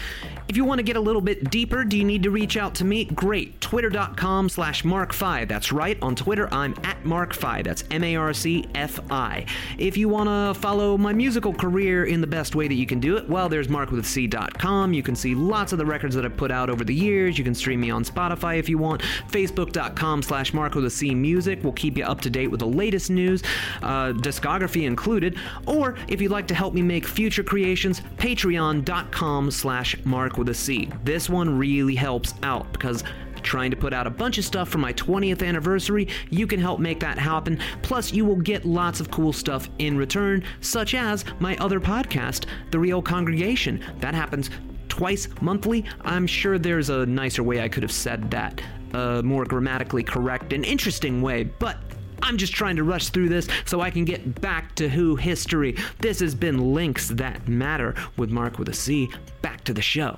If 0.51 0.57
you 0.57 0.65
want 0.65 0.79
to 0.79 0.83
get 0.83 0.97
a 0.97 0.99
little 0.99 1.21
bit 1.21 1.49
deeper, 1.49 1.85
do 1.85 1.97
you 1.97 2.03
need 2.03 2.23
to 2.23 2.29
reach 2.29 2.57
out 2.57 2.75
to 2.75 2.83
me? 2.83 3.05
Great. 3.05 3.61
Twitter.com 3.61 4.49
slash 4.49 4.83
Mark5. 4.83 5.47
That's 5.47 5.71
right. 5.71 5.97
On 6.01 6.13
Twitter, 6.13 6.53
I'm 6.53 6.75
at 6.83 7.01
Mark5. 7.05 7.63
That's 7.63 7.85
M 7.89 8.03
A 8.03 8.17
R 8.17 8.33
C 8.33 8.65
F 8.75 8.99
I. 9.09 9.45
If 9.77 9.95
you 9.95 10.09
want 10.09 10.27
to 10.27 10.59
follow 10.59 10.97
my 10.97 11.13
musical 11.13 11.53
career 11.53 12.03
in 12.03 12.19
the 12.19 12.27
best 12.27 12.53
way 12.53 12.67
that 12.67 12.73
you 12.73 12.85
can 12.85 12.99
do 12.99 13.15
it, 13.15 13.29
well, 13.29 13.47
there's 13.47 13.69
markwithc.com. 13.69 14.93
You 14.93 15.01
can 15.01 15.15
see 15.15 15.35
lots 15.35 15.71
of 15.71 15.77
the 15.77 15.85
records 15.85 16.15
that 16.15 16.25
I've 16.25 16.35
put 16.35 16.51
out 16.51 16.69
over 16.69 16.83
the 16.83 16.93
years. 16.93 17.37
You 17.37 17.45
can 17.45 17.55
stream 17.55 17.79
me 17.79 17.89
on 17.89 18.03
Spotify 18.03 18.59
if 18.59 18.67
you 18.67 18.77
want. 18.77 19.03
Facebook.com 19.29 20.21
slash 20.21 20.51
markwithc 20.51 21.15
music 21.15 21.63
will 21.63 21.71
keep 21.71 21.97
you 21.97 22.03
up 22.03 22.19
to 22.19 22.29
date 22.29 22.47
with 22.47 22.59
the 22.59 22.67
latest 22.67 23.09
news, 23.09 23.41
uh, 23.83 24.11
discography 24.11 24.85
included. 24.85 25.37
Or 25.65 25.95
if 26.09 26.19
you'd 26.19 26.31
like 26.31 26.47
to 26.47 26.55
help 26.55 26.73
me 26.73 26.81
make 26.81 27.07
future 27.07 27.41
creations, 27.41 28.01
patreon.com 28.17 29.51
slash 29.51 29.95
mark 30.03 30.40
with 30.41 30.49
a 30.49 30.55
C. 30.55 30.89
This 31.03 31.29
one 31.29 31.55
really 31.55 31.93
helps 31.93 32.33
out 32.41 32.73
because 32.73 33.03
trying 33.43 33.69
to 33.69 33.77
put 33.77 33.93
out 33.93 34.07
a 34.07 34.09
bunch 34.09 34.39
of 34.39 34.43
stuff 34.43 34.69
for 34.69 34.79
my 34.79 34.91
20th 34.93 35.45
anniversary, 35.47 36.07
you 36.31 36.47
can 36.47 36.59
help 36.59 36.79
make 36.79 36.99
that 36.99 37.19
happen. 37.19 37.59
Plus, 37.83 38.11
you 38.11 38.25
will 38.25 38.37
get 38.37 38.65
lots 38.65 38.99
of 38.99 39.11
cool 39.11 39.31
stuff 39.31 39.69
in 39.77 39.95
return, 39.97 40.43
such 40.61 40.95
as 40.95 41.25
my 41.39 41.55
other 41.57 41.79
podcast, 41.79 42.45
The 42.71 42.79
Real 42.79 43.03
Congregation. 43.03 43.83
That 43.99 44.15
happens 44.15 44.49
twice 44.89 45.27
monthly. 45.41 45.85
I'm 46.01 46.25
sure 46.25 46.57
there's 46.57 46.89
a 46.89 47.05
nicer 47.05 47.43
way 47.43 47.61
I 47.61 47.69
could 47.69 47.83
have 47.83 47.91
said 47.91 48.31
that, 48.31 48.59
a 48.93 49.21
more 49.21 49.45
grammatically 49.45 50.03
correct 50.03 50.53
and 50.53 50.65
interesting 50.65 51.21
way, 51.21 51.43
but 51.43 51.77
I'm 52.23 52.37
just 52.37 52.53
trying 52.53 52.75
to 52.77 52.83
rush 52.83 53.09
through 53.09 53.29
this 53.29 53.47
so 53.65 53.81
I 53.81 53.91
can 53.91 54.05
get 54.05 54.41
back 54.41 54.75
to 54.75 54.89
Who 54.89 55.15
history. 55.15 55.75
This 55.99 56.19
has 56.19 56.33
been 56.33 56.73
Links 56.73 57.09
That 57.09 57.47
Matter 57.47 57.95
with 58.17 58.29
Mark 58.29 58.59
with 58.59 58.69
a 58.69 58.73
C. 58.73 59.09
Back 59.41 59.63
to 59.65 59.73
the 59.73 59.81
show. 59.81 60.17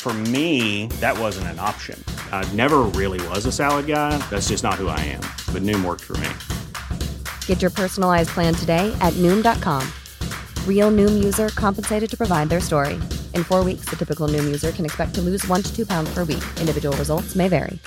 For 0.00 0.14
me, 0.14 0.86
that 1.00 1.18
wasn't 1.18 1.48
an 1.48 1.58
option. 1.58 2.02
I 2.32 2.50
never 2.54 2.78
really 2.94 3.26
was 3.28 3.44
a 3.46 3.52
salad 3.52 3.86
guy. 3.86 4.16
That's 4.30 4.48
just 4.48 4.62
not 4.64 4.74
who 4.74 4.88
I 4.88 5.00
am. 5.00 5.20
But 5.52 5.62
Noom 5.62 5.84
worked 5.84 6.04
for 6.04 6.16
me. 6.18 6.30
Get 7.44 7.60
your 7.60 7.70
personalized 7.70 8.30
plan 8.30 8.54
today 8.54 8.96
at 9.02 9.12
Noom.com. 9.14 9.86
Real 10.66 10.90
Noom 10.90 11.22
user 11.22 11.50
compensated 11.50 12.08
to 12.10 12.16
provide 12.16 12.48
their 12.48 12.60
story. 12.60 12.94
In 13.34 13.44
four 13.44 13.64
weeks, 13.64 13.86
the 13.90 13.96
typical 13.96 14.28
Noom 14.28 14.44
user 14.46 14.70
can 14.72 14.86
expect 14.86 15.14
to 15.16 15.20
lose 15.20 15.46
one 15.46 15.62
to 15.62 15.76
two 15.76 15.84
pounds 15.84 16.14
per 16.14 16.24
week. 16.24 16.44
Individual 16.60 16.96
results 16.96 17.36
may 17.36 17.48
vary. 17.48 17.78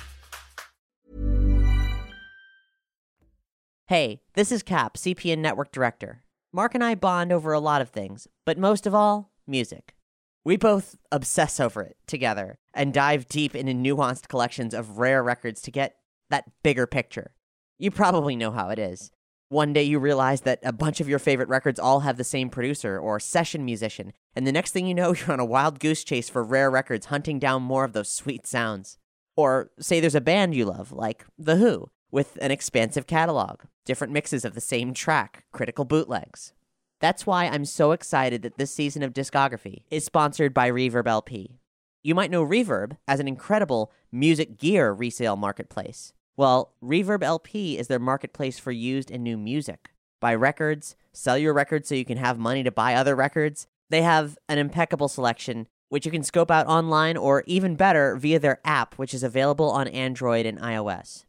Hey, 3.88 4.22
this 4.36 4.52
is 4.52 4.64
Cap, 4.64 4.96
CPN 4.96 5.40
Network 5.40 5.72
Director. 5.72 6.24
Mark 6.54 6.76
and 6.76 6.84
I 6.84 6.96
bond 6.96 7.32
over 7.32 7.52
a 7.52 7.60
lot 7.60 7.82
of 7.82 7.90
things, 7.90 8.28
but 8.46 8.58
most 8.58 8.86
of 8.88 8.96
all, 8.96 9.32
music. 9.48 9.96
We 10.44 10.58
both 10.58 10.96
obsess 11.12 11.60
over 11.60 11.84
it 11.84 11.98
together 12.08 12.58
and 12.74 12.94
dive 12.94 13.28
deep 13.28 13.56
into 13.56 13.74
nuanced 13.74 14.28
collections 14.28 14.74
of 14.74 14.98
rare 14.98 15.22
records 15.22 15.62
to 15.62 15.72
get 15.72 15.98
that 16.30 16.46
bigger 16.64 16.88
picture. 16.88 17.36
You 17.78 17.92
probably 17.92 18.36
know 18.36 18.52
how 18.52 18.70
it 18.70 18.80
is. 18.80 19.12
One 19.50 19.74
day 19.74 19.84
you 19.84 20.00
realize 20.00 20.42
that 20.42 20.60
a 20.64 20.72
bunch 20.72 21.02
of 21.02 21.10
your 21.10 21.20
favorite 21.20 21.50
records 21.50 21.80
all 21.80 22.00
have 22.00 22.18
the 22.18 22.24
same 22.24 22.50
producer 22.50 22.98
or 22.98 23.20
session 23.20 23.66
musician, 23.66 24.14
and 24.36 24.48
the 24.48 24.52
next 24.52 24.72
thing 24.72 24.88
you 24.88 24.96
know, 24.96 25.14
you're 25.16 25.32
on 25.32 25.40
a 25.40 25.46
wild 25.46 25.80
goose 25.80 26.04
chase 26.04 26.30
for 26.30 26.44
rare 26.44 26.72
records 26.72 27.08
hunting 27.08 27.38
down 27.38 27.62
more 27.62 27.84
of 27.84 27.94
those 27.94 28.12
sweet 28.12 28.48
sounds. 28.48 28.98
Or 29.36 29.72
say 29.80 30.00
there's 30.00 30.16
a 30.16 30.22
band 30.22 30.56
you 30.56 30.66
love, 30.66 30.92
like 30.92 31.26
The 31.38 31.58
Who, 31.58 31.90
with 32.12 32.38
an 32.42 32.52
expansive 32.52 33.08
catalog, 33.08 33.62
different 33.86 34.14
mixes 34.14 34.46
of 34.46 34.54
the 34.56 34.62
same 34.62 34.94
track, 34.94 35.44
critical 35.52 35.86
bootlegs. 35.86 36.54
That's 37.02 37.26
why 37.26 37.46
I'm 37.48 37.66
so 37.66 37.94
excited 37.94 38.44
that 38.44 38.58
this 38.58 38.74
season 38.74 39.02
of 39.02 39.12
Discography 39.12 39.84
is 39.90 40.06
sponsored 40.06 40.54
by 40.54 40.70
Reverb 40.70 41.08
LP. 41.08 41.58
You 42.04 42.14
might 42.14 42.30
know 42.30 42.46
Reverb 42.46 42.98
as 43.08 43.20
an 43.20 43.28
incredible 43.28 43.92
music 44.12 44.60
gear 44.60 44.94
resale 44.94 45.36
marketplace. 45.36 46.14
Well, 46.38 46.74
Reverb 46.82 47.24
LP 47.24 47.78
is 47.78 47.88
their 47.88 48.00
marketplace 48.00 48.60
for 48.60 48.72
used 48.72 49.10
and 49.10 49.24
new 49.24 49.36
music. 49.36 49.90
Buy 50.20 50.36
records, 50.36 50.96
sell 51.12 51.40
your 51.40 51.54
records 51.54 51.90
so 51.90 51.96
you 51.96 52.06
can 52.06 52.20
have 52.20 52.38
money 52.38 52.62
to 52.62 52.72
buy 52.72 52.94
other 52.94 53.16
records. 53.16 53.66
They 53.90 54.04
have 54.04 54.38
an 54.48 54.60
impeccable 54.60 55.08
selection, 55.08 55.68
which 55.90 56.06
you 56.06 56.12
can 56.12 56.24
scope 56.24 56.52
out 56.52 56.68
online 56.68 57.18
or 57.18 57.44
even 57.48 57.76
better 57.76 58.16
via 58.16 58.38
their 58.38 58.60
app, 58.64 58.96
which 58.96 59.16
is 59.16 59.24
available 59.24 59.72
on 59.72 59.88
Android 59.88 60.46
and 60.46 60.60
iOS. 60.60 61.26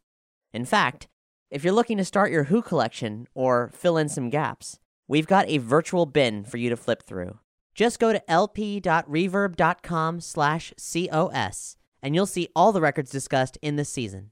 In 0.53 0.67
fact, 0.67 1.09
if 1.51 1.65
you're 1.65 1.73
looking 1.73 1.97
to 1.97 2.05
start 2.05 2.31
your 2.31 2.45
Who 2.45 2.61
collection 2.61 3.27
or 3.35 3.71
fill 3.75 3.97
in 3.97 4.11
some 4.11 4.29
gaps, 4.29 4.79
we've 5.13 5.27
got 5.27 5.47
a 5.47 5.59
virtual 5.59 6.07
bin 6.07 6.43
for 6.43 6.57
you 6.57 6.71
to 6.71 6.77
flip 6.77 7.03
through. 7.03 7.39
Just 7.75 7.99
go 7.99 8.15
to 8.15 8.23
lp.reverb.com 8.31 10.21
slash 10.23 10.73
COS 10.79 11.77
and 12.03 12.15
you'll 12.15 12.25
see 12.25 12.49
all 12.57 12.73
the 12.73 12.81
records 12.81 13.11
discussed 13.11 13.59
in 13.61 13.77
this 13.77 13.91
season. 13.91 14.31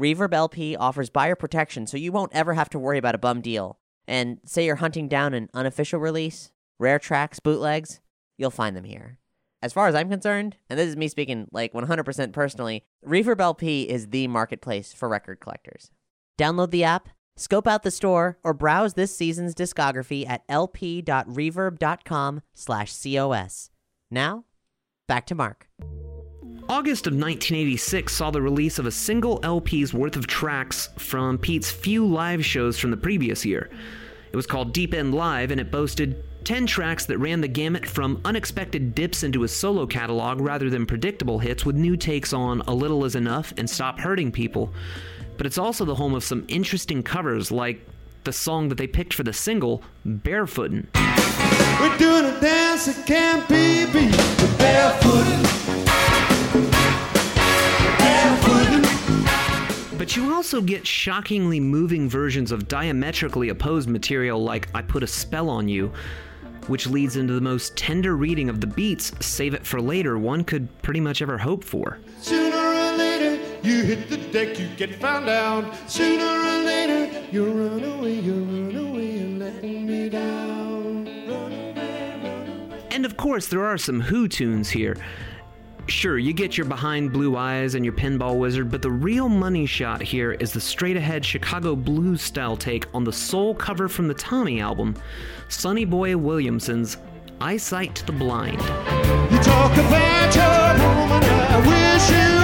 Reverb 0.00 0.32
LP 0.32 0.76
offers 0.76 1.10
buyer 1.10 1.34
protection 1.34 1.84
so 1.88 1.96
you 1.96 2.12
won't 2.12 2.32
ever 2.32 2.54
have 2.54 2.70
to 2.70 2.78
worry 2.78 2.96
about 2.96 3.16
a 3.16 3.18
bum 3.18 3.40
deal. 3.40 3.80
And 4.06 4.38
say 4.44 4.64
you're 4.64 4.76
hunting 4.76 5.08
down 5.08 5.34
an 5.34 5.50
unofficial 5.52 5.98
release, 5.98 6.52
rare 6.78 7.00
tracks, 7.00 7.40
bootlegs, 7.40 7.98
you'll 8.38 8.52
find 8.52 8.76
them 8.76 8.84
here. 8.84 9.18
As 9.60 9.72
far 9.72 9.88
as 9.88 9.96
I'm 9.96 10.08
concerned, 10.08 10.56
and 10.70 10.78
this 10.78 10.88
is 10.88 10.96
me 10.96 11.08
speaking 11.08 11.48
like 11.50 11.72
100% 11.72 12.32
personally, 12.32 12.84
Reverb 13.04 13.40
LP 13.40 13.82
is 13.82 14.10
the 14.10 14.28
marketplace 14.28 14.92
for 14.92 15.08
record 15.08 15.40
collectors. 15.40 15.90
Download 16.38 16.70
the 16.70 16.84
app, 16.84 17.08
scope 17.40 17.66
out 17.66 17.82
the 17.82 17.90
store, 17.90 18.38
or 18.44 18.54
browse 18.54 18.94
this 18.94 19.14
season's 19.14 19.54
discography 19.54 20.28
at 20.28 20.46
lp.reverb.com 20.48 22.42
slash 22.54 22.92
COS. 23.02 23.70
Now, 24.10 24.44
back 25.08 25.26
to 25.26 25.34
Mark. 25.34 25.68
August 26.68 27.08
of 27.08 27.14
1986 27.14 28.14
saw 28.14 28.30
the 28.30 28.40
release 28.40 28.78
of 28.78 28.86
a 28.86 28.92
single 28.92 29.40
LP's 29.42 29.92
worth 29.92 30.14
of 30.14 30.28
tracks 30.28 30.88
from 30.98 31.36
Pete's 31.36 31.68
few 31.68 32.06
live 32.06 32.44
shows 32.46 32.78
from 32.78 32.92
the 32.92 32.96
previous 32.96 33.44
year. 33.44 33.70
It 34.30 34.36
was 34.36 34.46
called 34.46 34.72
Deep 34.72 34.94
End 34.94 35.12
Live 35.12 35.50
and 35.50 35.60
it 35.60 35.72
boasted 35.72 36.22
10 36.44 36.66
tracks 36.66 37.06
that 37.06 37.18
ran 37.18 37.40
the 37.40 37.48
gamut 37.48 37.86
from 37.86 38.20
unexpected 38.24 38.94
dips 38.94 39.24
into 39.24 39.42
his 39.42 39.54
solo 39.54 39.86
catalog 39.86 40.40
rather 40.40 40.70
than 40.70 40.86
predictable 40.86 41.40
hits 41.40 41.66
with 41.66 41.74
new 41.74 41.96
takes 41.96 42.32
on 42.32 42.60
A 42.68 42.74
Little 42.74 43.04
Is 43.04 43.16
Enough 43.16 43.52
and 43.56 43.68
Stop 43.68 43.98
Hurting 43.98 44.30
People. 44.30 44.72
But 45.40 45.46
it's 45.46 45.56
also 45.56 45.86
the 45.86 45.94
home 45.94 46.14
of 46.14 46.22
some 46.22 46.44
interesting 46.48 47.02
covers 47.02 47.50
like 47.50 47.80
the 48.24 48.32
song 48.32 48.68
that 48.68 48.74
they 48.74 48.86
picked 48.86 49.14
for 49.14 49.22
the 49.22 49.32
single, 49.32 49.82
Barefootin'. 50.04 50.86
We're 51.80 51.96
doing 51.96 52.26
a 52.26 52.38
dance 52.42 52.84
that 52.84 53.06
can't 53.06 53.48
be 53.48 53.86
beat. 53.86 54.12
Barefooted. 54.58 55.46
But 59.96 60.14
you 60.14 60.30
also 60.34 60.60
get 60.60 60.86
shockingly 60.86 61.58
moving 61.58 62.06
versions 62.06 62.52
of 62.52 62.68
diametrically 62.68 63.48
opposed 63.48 63.88
material 63.88 64.44
like 64.44 64.68
I 64.74 64.82
Put 64.82 65.02
a 65.02 65.06
Spell 65.06 65.48
on 65.48 65.68
You, 65.68 65.90
which 66.66 66.86
leads 66.86 67.16
into 67.16 67.32
the 67.32 67.40
most 67.40 67.74
tender 67.78 68.14
reading 68.14 68.50
of 68.50 68.60
the 68.60 68.66
Beat's, 68.66 69.10
Save 69.24 69.54
It 69.54 69.66
for 69.66 69.80
Later, 69.80 70.18
one 70.18 70.44
could 70.44 70.68
pretty 70.82 71.00
much 71.00 71.22
ever 71.22 71.38
hope 71.38 71.64
for. 71.64 71.96
Sooner 72.20 72.59
you 73.70 73.84
hit 73.84 74.10
the 74.10 74.16
deck, 74.16 74.58
you 74.58 74.68
get 74.76 74.94
found 74.96 75.28
out. 75.28 75.64
Sooner 75.88 76.24
or 76.24 76.64
later, 76.64 77.24
you 77.30 77.44
run 77.46 77.84
away, 77.84 78.14
you 78.14 78.34
run 78.34 78.76
away 78.76 79.18
and 79.18 79.38
let 79.38 79.62
me 79.62 80.08
down. 80.08 81.06
Away. 81.28 82.88
And 82.90 83.04
of 83.04 83.16
course, 83.16 83.46
there 83.46 83.64
are 83.64 83.78
some 83.78 84.00
Who 84.00 84.26
tunes 84.26 84.68
here. 84.68 84.96
Sure, 85.86 86.18
you 86.18 86.32
get 86.32 86.56
your 86.56 86.66
Behind 86.66 87.12
Blue 87.12 87.36
Eyes 87.36 87.74
and 87.74 87.84
your 87.84 87.94
Pinball 87.94 88.38
Wizard, 88.38 88.70
but 88.70 88.82
the 88.82 88.90
real 88.90 89.28
money 89.28 89.66
shot 89.66 90.02
here 90.02 90.32
is 90.32 90.52
the 90.52 90.60
straight 90.60 90.96
ahead 90.96 91.24
Chicago 91.24 91.74
blues 91.74 92.22
style 92.22 92.56
take 92.56 92.86
on 92.94 93.04
the 93.04 93.12
soul 93.12 93.54
cover 93.54 93.88
from 93.88 94.06
the 94.06 94.14
Tommy 94.14 94.60
album, 94.60 94.94
Sonny 95.48 95.84
Boy 95.84 96.16
Williamson's 96.16 96.96
Eyesight 97.40 97.94
to 97.96 98.06
the 98.06 98.12
Blind. 98.12 98.60
You 98.60 99.38
talk 99.42 99.72
about 99.72 100.34
your 100.34 100.74
woman, 100.84 101.24
I 101.24 101.58
wish 101.66 102.10
you 102.10 102.39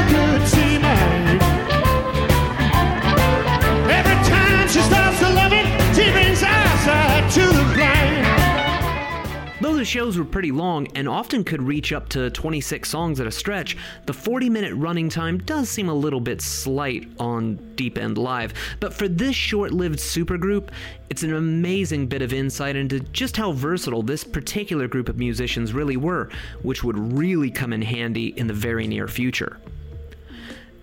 Though 9.58 9.74
the 9.74 9.84
shows 9.84 10.18
were 10.18 10.24
pretty 10.24 10.52
long 10.52 10.86
and 10.94 11.08
often 11.08 11.42
could 11.42 11.62
reach 11.62 11.92
up 11.92 12.08
to 12.10 12.30
26 12.30 12.88
songs 12.88 13.20
at 13.20 13.26
a 13.26 13.32
stretch, 13.32 13.76
the 14.04 14.12
40 14.12 14.50
minute 14.50 14.74
running 14.74 15.08
time 15.08 15.38
does 15.38 15.68
seem 15.68 15.88
a 15.88 15.94
little 15.94 16.20
bit 16.20 16.40
slight 16.40 17.08
on 17.18 17.56
Deep 17.74 17.98
End 17.98 18.16
Live. 18.16 18.52
But 18.80 18.94
for 18.94 19.08
this 19.08 19.34
short 19.34 19.72
lived 19.72 19.98
supergroup, 19.98 20.68
it's 21.10 21.22
an 21.22 21.34
amazing 21.34 22.06
bit 22.06 22.22
of 22.22 22.32
insight 22.32 22.76
into 22.76 23.00
just 23.00 23.36
how 23.36 23.52
versatile 23.52 24.02
this 24.02 24.24
particular 24.24 24.86
group 24.88 25.08
of 25.08 25.18
musicians 25.18 25.72
really 25.72 25.96
were, 25.96 26.28
which 26.62 26.84
would 26.84 26.98
really 27.18 27.50
come 27.50 27.72
in 27.72 27.82
handy 27.82 28.38
in 28.38 28.46
the 28.46 28.54
very 28.54 28.86
near 28.86 29.08
future. 29.08 29.58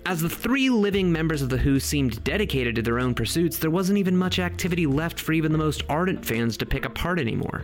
As 0.05 0.19
the 0.19 0.27
three 0.27 0.69
living 0.69 1.09
members 1.13 1.41
of 1.41 1.47
The 1.47 1.57
Who 1.57 1.79
seemed 1.79 2.21
dedicated 2.25 2.75
to 2.75 2.81
their 2.81 2.99
own 2.99 3.13
pursuits, 3.13 3.57
there 3.57 3.71
wasn't 3.71 3.99
even 3.99 4.17
much 4.17 4.37
activity 4.37 4.85
left 4.85 5.17
for 5.17 5.31
even 5.31 5.53
the 5.53 5.57
most 5.57 5.83
ardent 5.87 6.25
fans 6.25 6.57
to 6.57 6.65
pick 6.65 6.83
apart 6.83 7.19
anymore. 7.19 7.63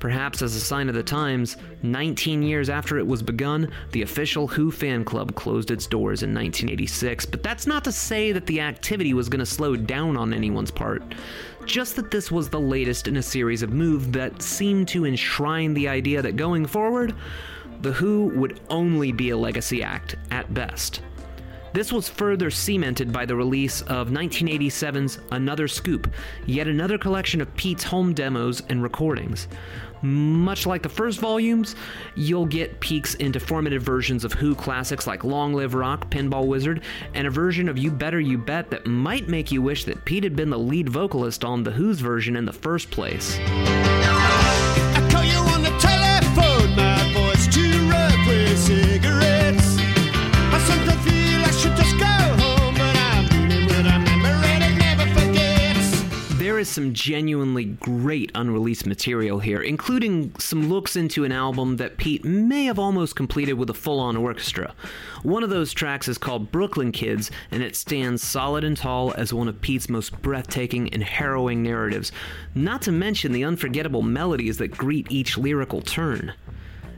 Perhaps 0.00 0.42
as 0.42 0.56
a 0.56 0.60
sign 0.60 0.88
of 0.88 0.96
the 0.96 1.02
times, 1.02 1.56
19 1.82 2.42
years 2.42 2.68
after 2.68 2.98
it 2.98 3.06
was 3.06 3.22
begun, 3.22 3.70
the 3.92 4.02
official 4.02 4.48
Who 4.48 4.72
fan 4.72 5.04
club 5.04 5.36
closed 5.36 5.70
its 5.70 5.86
doors 5.86 6.24
in 6.24 6.34
1986, 6.34 7.24
but 7.26 7.44
that's 7.44 7.68
not 7.68 7.84
to 7.84 7.92
say 7.92 8.32
that 8.32 8.46
the 8.46 8.60
activity 8.60 9.14
was 9.14 9.28
going 9.28 9.38
to 9.38 9.46
slow 9.46 9.76
down 9.76 10.16
on 10.16 10.34
anyone's 10.34 10.72
part. 10.72 11.04
Just 11.66 11.94
that 11.94 12.10
this 12.10 12.32
was 12.32 12.48
the 12.48 12.60
latest 12.60 13.06
in 13.06 13.16
a 13.18 13.22
series 13.22 13.62
of 13.62 13.72
moves 13.72 14.08
that 14.08 14.42
seemed 14.42 14.88
to 14.88 15.06
enshrine 15.06 15.72
the 15.72 15.86
idea 15.86 16.20
that 16.20 16.34
going 16.34 16.66
forward, 16.66 17.14
The 17.80 17.92
Who 17.92 18.32
would 18.34 18.60
only 18.70 19.12
be 19.12 19.30
a 19.30 19.36
legacy 19.36 19.84
act 19.84 20.16
at 20.32 20.52
best. 20.52 21.00
This 21.74 21.92
was 21.92 22.08
further 22.08 22.52
cemented 22.52 23.12
by 23.12 23.26
the 23.26 23.34
release 23.34 23.82
of 23.82 24.10
1987's 24.10 25.18
Another 25.32 25.66
Scoop, 25.66 26.08
yet 26.46 26.68
another 26.68 26.96
collection 26.96 27.40
of 27.40 27.52
Pete's 27.56 27.82
home 27.82 28.14
demos 28.14 28.62
and 28.68 28.80
recordings. 28.80 29.48
Much 30.00 30.66
like 30.66 30.82
the 30.82 30.88
first 30.88 31.18
volumes, 31.18 31.74
you'll 32.14 32.46
get 32.46 32.78
peeks 32.78 33.16
into 33.16 33.40
formative 33.40 33.82
versions 33.82 34.24
of 34.24 34.32
Who 34.32 34.54
classics 34.54 35.08
like 35.08 35.24
Long 35.24 35.52
Live 35.52 35.74
Rock, 35.74 36.08
Pinball 36.10 36.46
Wizard, 36.46 36.82
and 37.14 37.26
a 37.26 37.30
version 37.30 37.68
of 37.68 37.76
You 37.76 37.90
Better 37.90 38.20
You 38.20 38.38
Bet 38.38 38.70
that 38.70 38.86
might 38.86 39.28
make 39.28 39.50
you 39.50 39.60
wish 39.60 39.82
that 39.86 40.04
Pete 40.04 40.22
had 40.22 40.36
been 40.36 40.50
the 40.50 40.58
lead 40.58 40.88
vocalist 40.88 41.44
on 41.44 41.64
The 41.64 41.72
Who's 41.72 41.98
version 41.98 42.36
in 42.36 42.44
the 42.44 42.52
first 42.52 42.92
place. 42.92 43.36
Is 56.64 56.70
some 56.70 56.94
genuinely 56.94 57.66
great 57.66 58.32
unreleased 58.34 58.86
material 58.86 59.38
here, 59.38 59.60
including 59.60 60.34
some 60.38 60.70
looks 60.70 60.96
into 60.96 61.22
an 61.22 61.30
album 61.30 61.76
that 61.76 61.98
Pete 61.98 62.24
may 62.24 62.64
have 62.64 62.78
almost 62.78 63.14
completed 63.14 63.52
with 63.52 63.68
a 63.68 63.74
full 63.74 64.00
on 64.00 64.16
orchestra. 64.16 64.74
One 65.22 65.42
of 65.42 65.50
those 65.50 65.74
tracks 65.74 66.08
is 66.08 66.16
called 66.16 66.50
Brooklyn 66.50 66.90
Kids, 66.90 67.30
and 67.50 67.62
it 67.62 67.76
stands 67.76 68.22
solid 68.22 68.64
and 68.64 68.78
tall 68.78 69.12
as 69.12 69.34
one 69.34 69.46
of 69.46 69.60
Pete's 69.60 69.90
most 69.90 70.22
breathtaking 70.22 70.88
and 70.94 71.04
harrowing 71.04 71.62
narratives, 71.62 72.12
not 72.54 72.80
to 72.82 72.92
mention 72.92 73.32
the 73.32 73.44
unforgettable 73.44 74.00
melodies 74.00 74.56
that 74.56 74.68
greet 74.68 75.06
each 75.12 75.36
lyrical 75.36 75.82
turn. 75.82 76.32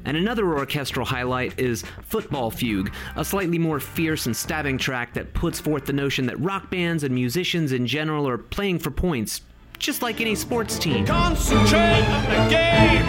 And 0.05 0.17
another 0.17 0.57
orchestral 0.57 1.07
highlight 1.07 1.59
is 1.59 1.83
Football 2.05 2.53
Fugue, 2.53 2.93
a 3.17 3.25
slightly 3.25 3.59
more 3.59 3.81
fierce 3.81 4.27
and 4.27 4.37
stabbing 4.37 4.79
track 4.79 5.15
that 5.15 5.35
puts 5.35 5.59
forth 5.59 5.87
the 5.87 5.93
notion 5.93 6.27
that 6.27 6.39
rock 6.39 6.71
bands 6.71 7.03
and 7.03 7.13
musicians 7.13 7.73
in 7.73 7.89
general 7.89 8.29
are 8.29 8.39
playing 8.39 8.79
for 8.79 8.93
points, 8.93 9.41
just 9.79 10.03
like 10.03 10.21
any 10.21 10.35
sports 10.35 10.79
team. 10.79 11.07
Concentrate 11.07 12.05
on 12.09 12.25
the 12.25 12.51
game. 12.51 13.07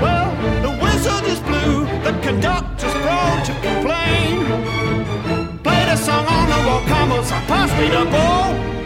Well, 0.00 0.30
the 0.62 0.70
blew. 1.40 1.86
The 2.02 2.18
conductor's 2.22 2.92
prone 2.92 3.44
to 3.44 3.52
complain. 3.62 4.80
Song 5.96 6.24
on 6.24 6.48
the 6.48 6.66
wall, 6.66 6.80
me 7.78 7.88
the 7.88 8.10
ball. 8.10 8.79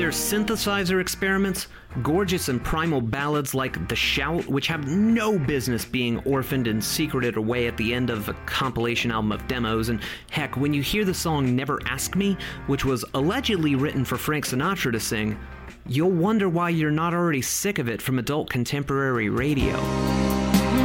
Their 0.00 0.08
synthesizer 0.08 0.98
experiments, 0.98 1.66
gorgeous 2.02 2.48
and 2.48 2.64
primal 2.64 3.02
ballads 3.02 3.54
like 3.54 3.86
The 3.86 3.94
Shout, 3.94 4.46
which 4.46 4.66
have 4.66 4.88
no 4.88 5.38
business 5.38 5.84
being 5.84 6.20
orphaned 6.20 6.68
and 6.68 6.82
secreted 6.82 7.36
away 7.36 7.66
at 7.66 7.76
the 7.76 7.92
end 7.92 8.08
of 8.08 8.30
a 8.30 8.32
compilation 8.46 9.10
album 9.10 9.30
of 9.30 9.46
demos, 9.46 9.90
and 9.90 10.00
heck, 10.30 10.56
when 10.56 10.72
you 10.72 10.80
hear 10.80 11.04
the 11.04 11.12
song 11.12 11.54
Never 11.54 11.80
Ask 11.84 12.16
Me, 12.16 12.38
which 12.66 12.82
was 12.82 13.04
allegedly 13.12 13.74
written 13.74 14.06
for 14.06 14.16
Frank 14.16 14.46
Sinatra 14.46 14.90
to 14.90 15.00
sing, 15.00 15.38
you'll 15.86 16.10
wonder 16.10 16.48
why 16.48 16.70
you're 16.70 16.90
not 16.90 17.12
already 17.12 17.42
sick 17.42 17.78
of 17.78 17.86
it 17.86 18.00
from 18.00 18.18
adult 18.18 18.48
contemporary 18.48 19.28
radio. 19.28 19.76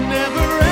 Never 0.10 0.65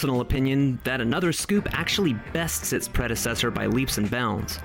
personal 0.00 0.22
opinion 0.22 0.80
that 0.82 0.98
Another 0.98 1.30
Scoop 1.30 1.68
actually 1.78 2.14
bests 2.32 2.72
its 2.72 2.88
predecessor 2.88 3.50
by 3.50 3.66
leaps 3.66 3.98
and 3.98 4.10
bounds. 4.10 4.58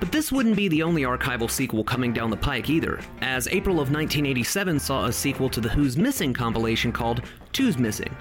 But 0.00 0.10
this 0.10 0.32
wouldn't 0.32 0.56
be 0.56 0.66
the 0.68 0.82
only 0.82 1.02
archival 1.02 1.50
sequel 1.50 1.84
coming 1.84 2.14
down 2.14 2.30
the 2.30 2.38
pike 2.38 2.70
either, 2.70 2.98
as 3.20 3.48
April 3.48 3.74
of 3.74 3.90
1987 3.90 4.80
saw 4.80 5.04
a 5.04 5.12
sequel 5.12 5.50
to 5.50 5.60
the 5.60 5.68
Who's 5.68 5.98
Missing 5.98 6.32
compilation 6.32 6.90
called 6.90 7.20
Two's 7.52 7.76
Missing. 7.76 8.16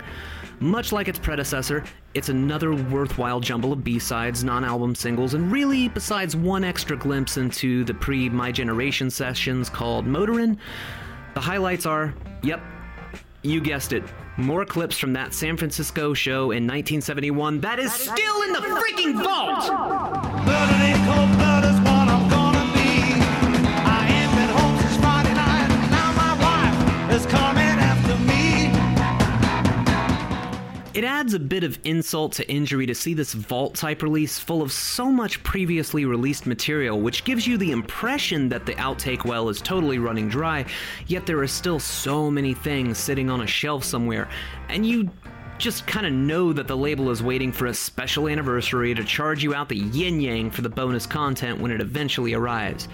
Much 0.59 0.91
like 0.91 1.07
its 1.07 1.19
predecessor, 1.19 1.85
it's 2.15 2.27
another 2.27 2.75
worthwhile 2.75 3.39
jumble 3.39 3.71
of 3.71 3.81
B-sides, 3.85 4.43
non-album 4.43 4.93
singles, 4.93 5.35
and 5.35 5.53
really, 5.53 5.87
besides 5.87 6.35
one 6.35 6.65
extra 6.65 6.97
glimpse 6.97 7.37
into 7.37 7.85
the 7.85 7.93
pre-My 7.93 8.51
Generation 8.51 9.09
sessions 9.09 9.69
called 9.69 10.05
Motorin, 10.05 10.57
the 11.33 11.39
highlights 11.39 11.85
are, 11.85 12.13
yep, 12.43 12.61
you 13.43 13.61
guessed 13.61 13.93
it, 13.93 14.03
more 14.37 14.65
clips 14.65 14.97
from 14.97 15.13
that 15.13 15.33
San 15.33 15.55
Francisco 15.57 16.13
show 16.13 16.51
in 16.51 16.67
1971 16.67 17.59
that 17.61 17.79
is 17.79 17.91
still 17.91 18.41
in 18.43 18.53
the 18.53 18.59
freaking 18.59 19.23
vault! 19.23 21.50
It 30.93 31.05
adds 31.05 31.33
a 31.33 31.39
bit 31.39 31.63
of 31.63 31.79
insult 31.85 32.33
to 32.33 32.49
injury 32.51 32.85
to 32.85 32.93
see 32.93 33.13
this 33.13 33.31
vault 33.31 33.75
type 33.75 34.03
release 34.03 34.37
full 34.37 34.61
of 34.61 34.73
so 34.73 35.09
much 35.09 35.41
previously 35.41 36.03
released 36.03 36.45
material, 36.45 36.99
which 36.99 37.23
gives 37.23 37.47
you 37.47 37.57
the 37.57 37.71
impression 37.71 38.49
that 38.49 38.65
the 38.65 38.73
outtake 38.73 39.23
well 39.23 39.47
is 39.47 39.61
totally 39.61 39.99
running 39.99 40.27
dry, 40.27 40.65
yet 41.07 41.25
there 41.25 41.39
are 41.39 41.47
still 41.47 41.79
so 41.79 42.29
many 42.29 42.53
things 42.53 42.97
sitting 42.97 43.29
on 43.29 43.39
a 43.39 43.47
shelf 43.47 43.85
somewhere, 43.85 44.27
and 44.67 44.85
you 44.85 45.09
just 45.57 45.87
kind 45.87 46.05
of 46.05 46.11
know 46.11 46.51
that 46.51 46.67
the 46.67 46.75
label 46.75 47.09
is 47.09 47.23
waiting 47.23 47.53
for 47.53 47.67
a 47.67 47.73
special 47.73 48.27
anniversary 48.27 48.93
to 48.93 49.03
charge 49.05 49.41
you 49.41 49.55
out 49.55 49.69
the 49.69 49.77
yin 49.77 50.19
yang 50.19 50.51
for 50.51 50.61
the 50.61 50.67
bonus 50.67 51.05
content 51.05 51.57
when 51.57 51.71
it 51.71 51.79
eventually 51.79 52.33
arrives. 52.33 52.89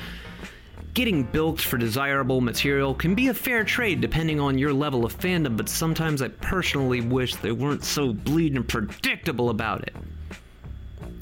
Getting 0.98 1.26
bilked 1.26 1.62
for 1.62 1.78
desirable 1.78 2.42
material 2.42 2.96
can 2.96 3.14
be 3.14 3.28
a 3.28 3.34
fair 3.36 3.64
trade 3.64 4.02
depending 4.02 4.40
on 4.40 4.58
your 4.58 4.74
level 4.74 5.06
of 5.06 5.16
fandom, 5.16 5.56
but 5.56 5.70
sometimes 5.70 6.24
I 6.24 6.30
personally 6.30 7.02
wish 7.02 7.36
they 7.36 7.52
weren't 7.52 7.84
so 7.84 8.14
bleeding 8.14 8.64
predictable 8.64 9.52
about 9.52 9.84
it. 9.84 9.96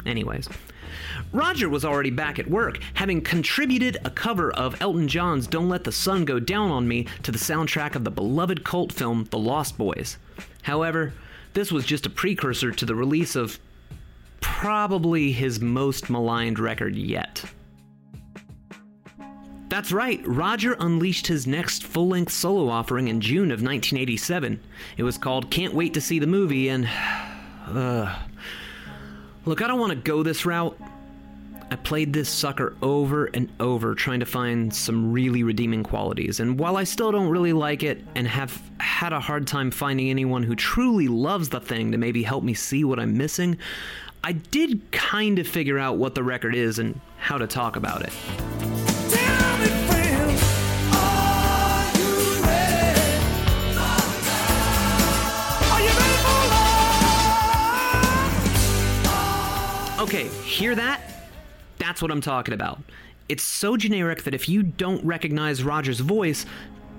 Anyways, 0.05 0.47
Roger 1.33 1.67
was 1.67 1.83
already 1.83 2.09
back 2.09 2.39
at 2.39 2.49
work, 2.49 2.79
having 2.93 3.19
contributed 3.19 3.97
a 4.05 4.09
cover 4.09 4.49
of 4.53 4.81
Elton 4.81 5.09
John's 5.09 5.45
Don't 5.45 5.67
Let 5.67 5.83
the 5.83 5.91
Sun 5.91 6.23
Go 6.23 6.39
Down 6.39 6.71
on 6.71 6.87
Me 6.87 7.05
to 7.23 7.33
the 7.33 7.37
soundtrack 7.37 7.95
of 7.95 8.05
the 8.05 8.11
beloved 8.11 8.63
cult 8.63 8.93
film 8.93 9.27
The 9.29 9.37
Lost 9.37 9.77
Boys. 9.77 10.17
However, 10.61 11.11
this 11.51 11.69
was 11.69 11.85
just 11.85 12.05
a 12.05 12.09
precursor 12.09 12.71
to 12.71 12.85
the 12.85 12.95
release 12.95 13.35
of 13.35 13.59
probably 14.39 15.33
his 15.33 15.59
most 15.59 16.09
maligned 16.09 16.59
record 16.59 16.95
yet. 16.95 17.43
That's 19.67 19.91
right, 19.91 20.21
Roger 20.25 20.73
unleashed 20.79 21.27
his 21.27 21.47
next 21.47 21.83
full 21.83 22.09
length 22.09 22.31
solo 22.31 22.69
offering 22.69 23.07
in 23.07 23.19
June 23.19 23.51
of 23.51 23.61
1987. 23.61 24.59
It 24.97 25.03
was 25.03 25.17
called 25.17 25.49
Can't 25.49 25.73
Wait 25.73 25.93
to 25.95 26.01
See 26.01 26.19
the 26.19 26.27
Movie, 26.27 26.69
and. 26.69 26.89
Uh, 27.65 28.15
look, 29.45 29.59
I 29.59 29.65
don't 29.65 29.79
want 29.79 29.89
to 29.89 29.95
go 29.95 30.21
this 30.21 30.45
route. 30.45 30.79
I 31.71 31.75
played 31.77 32.13
this 32.13 32.29
sucker 32.29 32.75
over 32.83 33.25
and 33.25 33.51
over 33.59 33.95
trying 33.95 34.19
to 34.19 34.25
find 34.27 34.71
some 34.71 35.11
really 35.11 35.41
redeeming 35.41 35.81
qualities, 35.81 36.39
and 36.39 36.59
while 36.59 36.77
I 36.77 36.83
still 36.83 37.11
don't 37.11 37.29
really 37.29 37.53
like 37.53 37.81
it 37.81 38.03
and 38.13 38.27
have 38.27 38.61
had 38.79 39.13
a 39.13 39.19
hard 39.19 39.47
time 39.47 39.71
finding 39.71 40.11
anyone 40.11 40.43
who 40.43 40.55
truly 40.55 41.07
loves 41.07 41.49
the 41.49 41.59
thing 41.59 41.91
to 41.91 41.97
maybe 41.97 42.21
help 42.21 42.43
me 42.43 42.53
see 42.53 42.83
what 42.83 42.99
I'm 42.99 43.17
missing, 43.17 43.57
I 44.23 44.33
did 44.33 44.91
kind 44.91 45.39
of 45.39 45.47
figure 45.47 45.79
out 45.79 45.97
what 45.97 46.13
the 46.13 46.23
record 46.23 46.53
is 46.53 46.77
and 46.77 46.99
how 47.17 47.39
to 47.39 47.47
talk 47.47 47.77
about 47.77 48.03
it. 48.03 48.13
Okay, 60.05 60.27
hear 60.43 60.75
that? 60.75 61.01
That's 61.79 61.99
what 61.99 62.11
I'm 62.11 62.21
talking 62.21 62.53
about. 62.53 62.79
It's 63.27 63.41
so 63.41 63.75
generic 63.75 64.23
that 64.23 64.35
if 64.35 64.47
you 64.47 64.61
don't 64.61 65.03
recognize 65.03 65.63
Roger's 65.63 65.99
voice, 65.99 66.45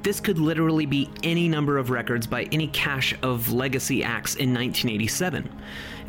this 0.02 0.18
could 0.18 0.38
literally 0.38 0.86
be 0.86 1.09
any 1.22 1.48
number 1.48 1.78
of 1.78 1.90
records 1.90 2.26
by 2.26 2.44
any 2.50 2.66
cache 2.66 3.14
of 3.22 3.52
legacy 3.52 4.02
acts 4.02 4.34
in 4.34 4.52
1987. 4.52 5.48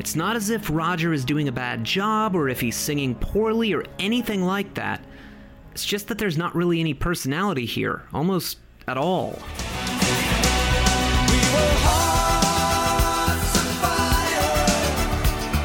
It's 0.00 0.16
not 0.16 0.34
as 0.34 0.50
if 0.50 0.68
Roger 0.70 1.12
is 1.12 1.24
doing 1.24 1.46
a 1.46 1.52
bad 1.52 1.84
job 1.84 2.34
or 2.34 2.48
if 2.48 2.60
he's 2.60 2.76
singing 2.76 3.14
poorly 3.14 3.72
or 3.72 3.84
anything 4.00 4.42
like 4.42 4.74
that. 4.74 5.00
It's 5.78 5.86
just 5.86 6.08
that 6.08 6.18
there's 6.18 6.36
not 6.36 6.56
really 6.56 6.80
any 6.80 6.92
personality 6.92 7.64
here, 7.64 8.02
almost 8.12 8.58
at 8.88 8.96
all. 8.96 9.28
We 9.30 9.36
were 11.54 11.74
hearts 11.86 13.54
of 13.54 13.68
fire. 13.78 14.66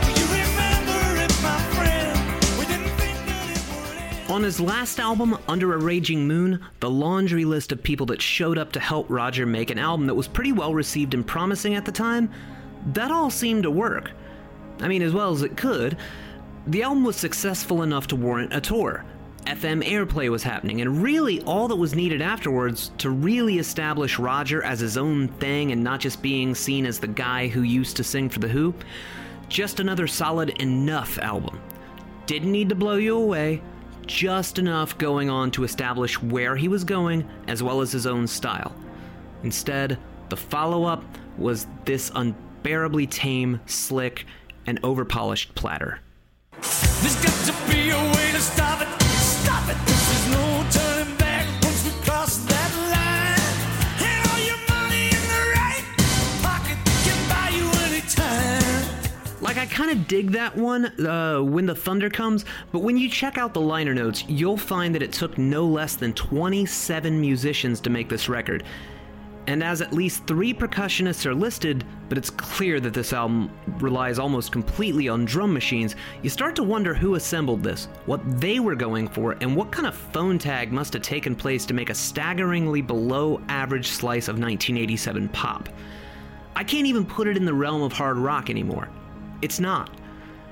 Do 0.03 0.11
you 0.11 0.27
remember 0.27 1.01
it, 1.19 1.33
my 1.41 1.57
friend? 1.73 2.15
We 2.59 2.65
didn't 2.67 2.95
think 2.95 3.17
that 3.25 3.57
it 3.57 3.63
would 3.75 3.97
end. 3.97 4.31
On 4.31 4.43
his 4.43 4.59
last 4.59 4.99
album, 4.99 5.35
Under 5.47 5.73
a 5.73 5.79
Raging 5.79 6.27
Moon, 6.27 6.63
the 6.79 6.91
laundry 6.91 7.43
list 7.43 7.71
of 7.71 7.81
people 7.81 8.05
that 8.05 8.21
showed 8.21 8.59
up 8.59 8.71
to 8.73 8.79
help 8.79 9.07
Roger 9.09 9.47
make 9.47 9.71
an 9.71 9.79
album 9.79 10.05
that 10.05 10.13
was 10.13 10.27
pretty 10.27 10.51
well 10.51 10.75
received 10.75 11.15
and 11.15 11.25
promising 11.25 11.73
at 11.73 11.85
the 11.85 11.91
time, 11.91 12.29
that 12.93 13.09
all 13.09 13.31
seemed 13.31 13.63
to 13.63 13.71
work. 13.71 14.11
I 14.79 14.87
mean, 14.87 15.01
as 15.01 15.11
well 15.11 15.31
as 15.31 15.41
it 15.41 15.57
could. 15.57 15.97
The 16.67 16.83
album 16.83 17.03
was 17.03 17.15
successful 17.15 17.81
enough 17.81 18.05
to 18.09 18.15
warrant 18.15 18.53
a 18.53 18.61
tour. 18.61 19.03
FM 19.45 19.83
airplay 19.83 20.29
was 20.29 20.43
happening, 20.43 20.81
and 20.81 21.01
really 21.01 21.41
all 21.41 21.67
that 21.67 21.75
was 21.75 21.95
needed 21.95 22.21
afterwards 22.21 22.91
to 22.99 23.09
really 23.09 23.59
establish 23.59 24.19
Roger 24.19 24.63
as 24.63 24.79
his 24.79 24.97
own 24.97 25.27
thing 25.27 25.71
and 25.71 25.83
not 25.83 25.99
just 25.99 26.21
being 26.21 26.55
seen 26.55 26.85
as 26.85 26.99
the 26.99 27.07
guy 27.07 27.47
who 27.47 27.61
used 27.61 27.97
to 27.97 28.03
sing 28.03 28.29
for 28.29 28.39
The 28.39 28.47
Who. 28.47 28.73
Just 29.49 29.79
another 29.79 30.07
solid 30.07 30.49
enough 30.61 31.17
album. 31.19 31.61
Didn't 32.25 32.51
need 32.51 32.69
to 32.69 32.75
blow 32.75 32.95
you 32.95 33.17
away, 33.17 33.61
just 34.05 34.59
enough 34.59 34.97
going 34.97 35.29
on 35.29 35.51
to 35.51 35.63
establish 35.63 36.21
where 36.21 36.55
he 36.55 36.67
was 36.67 36.83
going 36.83 37.27
as 37.47 37.61
well 37.61 37.81
as 37.81 37.91
his 37.91 38.07
own 38.07 38.27
style. 38.27 38.73
Instead, 39.43 39.97
the 40.29 40.37
follow 40.37 40.85
up 40.85 41.03
was 41.37 41.67
this 41.85 42.11
unbearably 42.15 43.07
tame, 43.07 43.59
slick, 43.65 44.25
and 44.65 44.79
overpolished 44.83 45.53
platter. 45.55 45.99
I 59.63 59.65
kind 59.67 59.91
of 59.91 60.09
dig 60.09 60.31
that 60.31 60.57
one, 60.57 60.87
uh, 61.07 61.39
When 61.39 61.65
the 61.65 61.73
Thunder 61.73 62.09
Comes, 62.09 62.43
but 62.73 62.79
when 62.79 62.97
you 62.97 63.07
check 63.07 63.37
out 63.37 63.53
the 63.53 63.61
liner 63.61 63.93
notes, 63.93 64.25
you'll 64.27 64.57
find 64.57 64.93
that 64.93 65.01
it 65.01 65.13
took 65.13 65.37
no 65.37 65.65
less 65.65 65.95
than 65.95 66.11
27 66.11 67.21
musicians 67.21 67.79
to 67.79 67.89
make 67.89 68.09
this 68.09 68.27
record. 68.27 68.65
And 69.47 69.63
as 69.63 69.79
at 69.81 69.93
least 69.93 70.27
three 70.27 70.53
percussionists 70.53 71.25
are 71.25 71.33
listed, 71.33 71.85
but 72.09 72.17
it's 72.17 72.29
clear 72.29 72.81
that 72.81 72.93
this 72.93 73.13
album 73.13 73.49
relies 73.79 74.19
almost 74.19 74.51
completely 74.51 75.07
on 75.07 75.23
drum 75.23 75.53
machines, 75.53 75.95
you 76.23 76.29
start 76.29 76.57
to 76.57 76.63
wonder 76.63 76.93
who 76.93 77.15
assembled 77.15 77.63
this, 77.63 77.87
what 78.05 78.41
they 78.41 78.59
were 78.59 78.75
going 78.75 79.07
for, 79.07 79.37
and 79.39 79.55
what 79.55 79.71
kind 79.71 79.87
of 79.87 79.95
phone 79.95 80.37
tag 80.37 80.73
must 80.73 80.91
have 80.91 81.03
taken 81.03 81.37
place 81.37 81.65
to 81.67 81.73
make 81.73 81.89
a 81.89 81.95
staggeringly 81.95 82.81
below 82.81 83.39
average 83.47 83.87
slice 83.87 84.27
of 84.27 84.35
1987 84.35 85.29
pop. 85.29 85.69
I 86.53 86.65
can't 86.65 86.85
even 86.85 87.05
put 87.05 87.29
it 87.29 87.37
in 87.37 87.45
the 87.45 87.53
realm 87.53 87.81
of 87.81 87.93
hard 87.93 88.17
rock 88.17 88.49
anymore. 88.49 88.89
It's 89.43 89.59
not. 89.59 89.89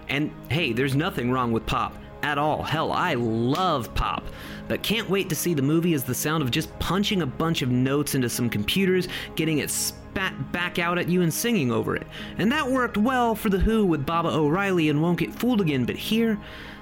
And 0.10 0.32
hey, 0.50 0.74
there's 0.74 0.96
nothing 0.96 1.32
wrong 1.32 1.54
with 1.54 1.66
pop 1.66 1.96
at 2.24 2.38
all. 2.38 2.62
Hell, 2.62 2.92
I 2.92 3.14
love 3.14 3.94
pop. 3.96 4.26
But 4.68 4.84
can't 4.84 5.10
wait 5.10 5.30
to 5.30 5.36
see 5.36 5.54
the 5.54 5.62
movie 5.62 5.94
as 5.94 6.04
the 6.04 6.14
sound 6.14 6.44
of 6.44 6.52
just 6.52 6.78
punching 6.80 7.22
a 7.22 7.26
bunch 7.26 7.62
of 7.62 7.70
notes 7.72 8.16
into 8.16 8.30
some 8.30 8.50
computers, 8.50 9.08
getting 9.36 9.60
it 9.60 9.70
spat 9.70 10.52
back 10.52 10.78
out 10.78 10.98
at 10.98 11.08
you 11.08 11.22
and 11.22 11.34
singing 11.34 11.72
over 11.72 11.96
it. 11.96 12.06
And 12.38 12.52
that 12.52 12.70
worked 12.70 12.98
well 12.98 13.34
for 13.34 13.50
The 13.50 13.60
Who 13.60 13.86
with 13.86 14.06
Baba 14.06 14.30
O'Riley 14.30 14.90
and 14.90 15.02
Won't 15.02 15.20
Get 15.20 15.34
Fooled 15.34 15.62
Again, 15.62 15.86
but 15.86 15.96
here, 15.96 16.38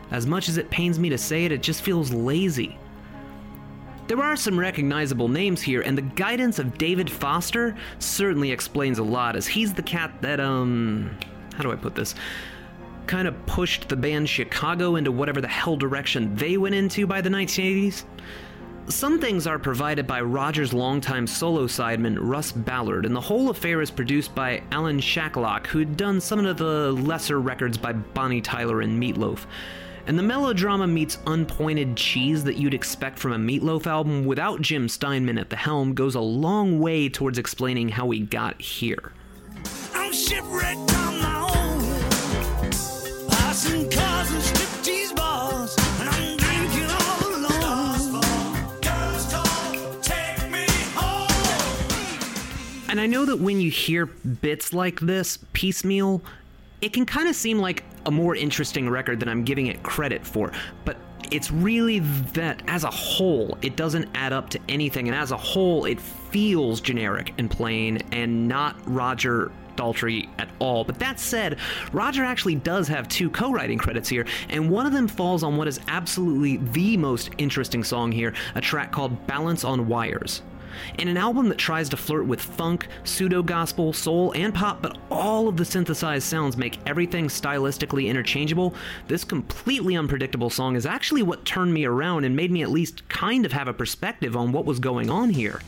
as 0.10 0.26
much 0.26 0.50
as 0.50 0.58
it 0.58 0.72
pains 0.72 0.98
me 0.98 1.10
to 1.10 1.18
say 1.18 1.46
it, 1.46 1.52
it 1.52 1.62
just 1.62 1.84
feels 1.84 2.12
lazy. 2.12 2.76
There 4.08 4.22
are 4.22 4.36
some 4.36 4.60
recognizable 4.60 5.28
names 5.28 5.62
here, 5.62 5.82
and 5.82 5.96
the 5.96 6.02
guidance 6.02 6.58
of 6.58 6.80
David 6.80 7.12
Foster 7.12 7.76
certainly 8.00 8.52
explains 8.52 8.98
a 8.98 9.04
lot, 9.04 9.36
as 9.36 9.46
he's 9.46 9.76
the 9.76 9.84
cat 9.84 10.12
that, 10.22 10.40
um. 10.40 11.16
How 11.60 11.64
do 11.64 11.74
I 11.74 11.76
put 11.76 11.94
this? 11.94 12.16
Kind 13.06 13.28
of 13.28 13.46
pushed 13.46 13.90
the 13.90 13.98
band 13.98 14.30
Chicago 14.30 14.96
into 14.96 15.12
whatever 15.12 15.42
the 15.42 15.48
hell 15.50 15.76
direction 15.76 16.34
they 16.38 16.56
went 16.56 16.74
into 16.74 17.06
by 17.06 17.20
the 17.20 17.30
1980s. 17.30 18.06
Some 18.88 19.20
things 19.20 19.46
are 19.46 19.60
provided 19.60 20.08
by 20.08 20.22
Roger's 20.22 20.74
longtime 20.74 21.28
solo 21.28 21.68
sideman 21.68 22.18
Russ 22.18 22.54
Ballard, 22.54 23.06
and 23.06 23.14
the 23.14 23.20
whole 23.20 23.50
affair 23.50 23.82
is 23.82 23.92
produced 23.92 24.34
by 24.34 24.64
Alan 24.72 25.02
Shacklock, 25.02 25.68
who'd 25.68 25.98
done 25.98 26.22
some 26.22 26.46
of 26.46 26.58
the 26.58 26.94
lesser 26.94 27.42
records 27.42 27.78
by 27.78 27.92
Bonnie 27.92 28.40
Tyler 28.40 28.80
and 28.80 28.98
Meatloaf. 28.98 29.46
And 30.08 30.18
the 30.18 30.24
melodrama 30.24 30.88
meets 30.88 31.18
unpointed 31.28 31.98
cheese 31.98 32.46
that 32.46 32.56
you'd 32.56 32.74
expect 32.74 33.20
from 33.20 33.34
a 33.34 33.38
Meatloaf 33.38 33.86
album 33.86 34.24
without 34.24 34.62
Jim 34.62 34.88
Steinman 34.88 35.38
at 35.38 35.50
the 35.50 35.58
helm 35.58 35.94
goes 35.94 36.16
a 36.16 36.22
long 36.22 36.80
way 36.80 37.10
towards 37.10 37.38
explaining 37.38 37.90
how 37.90 38.06
we 38.06 38.22
got 38.22 38.62
here. 38.62 39.12
I'm 39.94 40.14
shipwrecked 40.14 40.94
on 40.96 41.20
my 41.22 41.42
own. 41.42 41.82
Passing 43.30 43.90
cars 43.90 44.32
and 44.32 44.42
striptease 44.42 45.16
bars. 45.16 45.76
And 46.00 46.10
home. 46.10 46.40
And 52.90 53.00
I 53.00 53.06
know 53.06 53.26
that 53.26 53.40
when 53.40 53.62
you 53.62 53.70
hear 53.70 54.06
bits 54.08 54.74
like 54.74 55.00
this, 55.00 55.38
piecemeal, 55.54 56.22
it 56.82 56.94
can 56.94 57.06
kind 57.06 57.30
of 57.30 57.36
seem 57.36 57.60
like 57.60 57.84
a 58.06 58.12
more 58.12 58.36
interesting 58.36 58.90
record 58.90 59.20
than 59.20 59.30
I'm 59.30 59.44
giving 59.44 59.68
it 59.68 59.84
credit 59.84 60.26
for. 60.26 60.52
But 60.86 60.98
it's 61.32 61.52
really 61.52 62.00
that 62.34 62.64
as 62.68 62.84
a 62.84 62.90
whole, 62.92 63.58
it 63.62 63.76
doesn't 63.76 64.10
add 64.16 64.34
up 64.34 64.50
to 64.52 64.60
anything. 64.68 65.08
And 65.08 65.16
as 65.16 65.32
a 65.32 65.38
whole, 65.38 65.86
it 65.86 66.00
feels 66.32 66.82
generic 66.82 67.34
and 67.38 67.50
plain 67.50 67.98
and 68.12 68.48
not 68.48 68.76
Roger 68.86 69.52
Daltrey 69.76 70.28
at 70.38 70.50
all. 70.60 70.84
But 70.84 71.00
that 71.00 71.20
said, 71.20 71.58
Roger 71.94 72.24
actually 72.24 72.56
does 72.56 72.88
have 72.90 73.08
two 73.08 73.30
co 73.30 73.52
writing 73.52 73.78
credits 73.78 74.10
here, 74.10 74.26
and 74.50 74.70
one 74.70 74.86
of 74.86 74.92
them 74.92 75.08
falls 75.08 75.42
on 75.42 75.58
what 75.58 75.68
is 75.68 75.80
absolutely 75.88 76.58
the 76.58 76.98
most 76.98 77.30
interesting 77.38 77.84
song 77.84 78.12
here 78.12 78.34
a 78.56 78.62
track 78.62 78.92
called 78.92 79.26
Balance 79.26 79.64
on 79.64 79.88
Wires. 79.88 80.42
In 80.98 81.08
an 81.08 81.18
album 81.18 81.50
that 81.50 81.58
tries 81.58 81.90
to 81.90 81.98
flirt 81.98 82.26
with 82.26 82.42
funk, 82.42 82.88
pseudo 83.04 83.42
gospel, 83.42 83.92
soul, 83.92 84.32
and 84.34 84.54
pop, 84.54 84.82
but 84.82 84.98
all 85.10 85.48
of 85.48 85.58
the 85.58 85.66
synthesized 85.66 86.28
sounds 86.28 86.58
make 86.58 86.80
everything 86.86 87.28
stylistically 87.28 88.08
interchangeable, 88.08 88.74
this 89.08 89.24
completely 89.24 89.96
unpredictable 89.96 90.50
song 90.50 90.76
is 90.76 90.86
actually 90.86 91.24
what 91.24 91.44
turned 91.44 91.74
me 91.74 91.86
around 91.86 92.24
and 92.24 92.36
made 92.36 92.52
me 92.52 92.62
at 92.62 92.70
least 92.70 93.08
kind 93.10 93.46
of 93.46 93.52
have 93.52 93.68
a 93.68 93.74
perspective 93.74 94.38
on 94.38 94.52
what 94.52 94.66
was 94.66 94.80
going 94.80 95.10
on 95.10 95.32
here. 95.32 95.60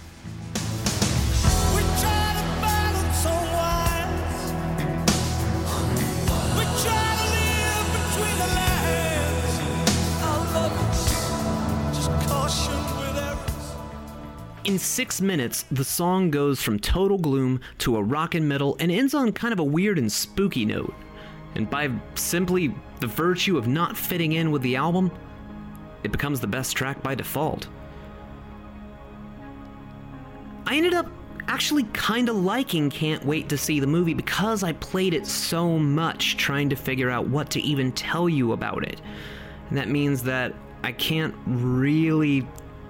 In 14.64 14.78
six 14.78 15.22
minutes, 15.22 15.66
the 15.72 15.84
song 15.84 16.30
goes 16.30 16.62
from 16.62 16.78
total 16.78 17.18
gloom 17.18 17.62
to 17.80 17.98
a 17.98 18.04
rockin' 18.04 18.48
metal 18.48 18.78
and 18.80 18.92
ends 18.92 19.16
on 19.16 19.32
kind 19.32 19.54
of 19.54 19.60
a 19.60 19.64
weird 19.64 19.98
and 19.98 20.12
spooky 20.12 20.66
note. 20.66 20.94
And 21.56 21.68
by 21.68 21.90
simply 22.14 22.76
the 23.00 23.08
virtue 23.08 23.58
of 23.58 23.68
not 23.68 23.98
fitting 23.98 24.34
in 24.34 24.52
with 24.52 24.62
the 24.62 24.76
album, 24.76 25.12
it 26.04 26.12
becomes 26.12 26.40
the 26.40 26.48
best 26.48 26.76
track 26.76 27.02
by 27.02 27.16
default. 27.16 27.70
I 30.68 30.76
ended 30.76 30.94
up 30.94 31.08
actually 31.48 31.84
kind 31.86 32.30
of 32.30 32.36
liking 32.36 32.92
Can't 32.92 33.26
Wait 33.26 33.50
to 33.50 33.58
See 33.58 33.80
the 33.80 33.88
movie 33.88 34.14
because 34.14 34.62
I 34.64 34.74
played 34.74 35.16
it 35.16 35.26
so 35.26 35.80
much 35.80 36.38
trying 36.38 36.70
to 36.70 36.76
figure 36.76 37.10
out 37.10 37.28
what 37.28 37.50
to 37.52 37.62
even 37.62 37.92
tell 37.94 38.30
you 38.30 38.52
about 38.52 38.84
it. 38.84 39.02
And 39.70 39.78
that 39.80 39.90
means 39.90 40.22
that 40.24 40.54
I 40.84 40.92
can't 40.92 41.34
really 41.48 42.48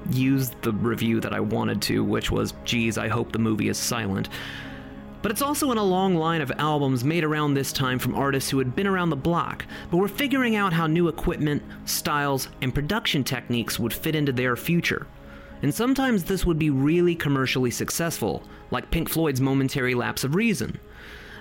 use 0.10 0.52
the 0.62 0.72
review 0.72 1.20
that 1.20 1.34
I 1.34 1.40
wanted 1.40 1.82
to, 1.84 2.04
which 2.04 2.32
was, 2.32 2.54
geez, 2.64 2.98
I 2.98 3.08
hope 3.08 3.32
the 3.32 3.40
movie 3.40 3.70
is 3.70 3.78
silent. 3.78 4.30
But 5.22 5.32
it's 5.32 5.42
also 5.42 5.72
in 5.72 5.78
a 5.78 5.84
long 5.84 6.16
line 6.16 6.42
of 6.42 6.52
albums 6.58 7.04
made 7.04 7.24
around 7.24 7.54
this 7.54 7.72
time 7.72 8.00
from 8.00 8.16
artists 8.16 8.50
who 8.50 8.58
had 8.58 8.76
been 8.76 8.88
around 8.88 9.12
the 9.12 9.16
block, 9.16 9.66
but 9.92 9.98
were 9.98 10.08
figuring 10.08 10.56
out 10.56 10.74
how 10.74 10.88
new 10.88 11.08
equipment, 11.08 11.62
styles, 11.86 12.48
and 12.62 12.74
production 12.74 13.24
techniques 13.24 13.78
would 13.78 13.94
fit 13.94 14.16
into 14.16 14.32
their 14.32 14.56
future. 14.56 15.06
And 15.62 15.74
sometimes 15.74 16.24
this 16.24 16.44
would 16.44 16.58
be 16.58 16.72
really 16.72 17.14
commercially 17.14 17.70
successful, 17.70 18.42
like 18.72 18.90
Pink 18.90 19.10
Floyd's 19.10 19.42
momentary 19.42 19.94
lapse 19.94 20.24
of 20.24 20.34
reason. 20.34 20.80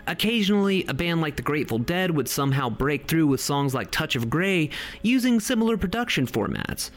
Occasionally, 0.07 0.85
a 0.87 0.95
band 0.95 1.23
like 1.23 1.37
the 1.37 1.43
Grateful 1.43 1.79
Dead 1.79 2.11
would 2.11 2.29
somehow 2.29 2.69
break 2.69 3.07
through 3.07 3.29
with 3.29 3.41
songs 3.41 3.75
like 3.75 3.91
Touch 3.91 4.17
of 4.17 4.29
Grey 4.29 4.71
using 5.03 5.41
similar 5.41 5.79
production 5.79 6.27
formats. 6.27 6.91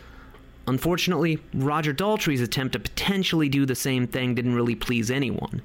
Unfortunately, 0.68 1.40
Roger 1.54 1.94
Daltrey's 1.94 2.42
attempt 2.42 2.74
to 2.74 2.80
potentially 2.80 3.50
do 3.50 3.66
the 3.66 3.76
same 3.76 4.08
thing 4.08 4.34
didn't 4.34 4.56
really 4.56 4.76
please 4.76 5.12
anyone. 5.12 5.62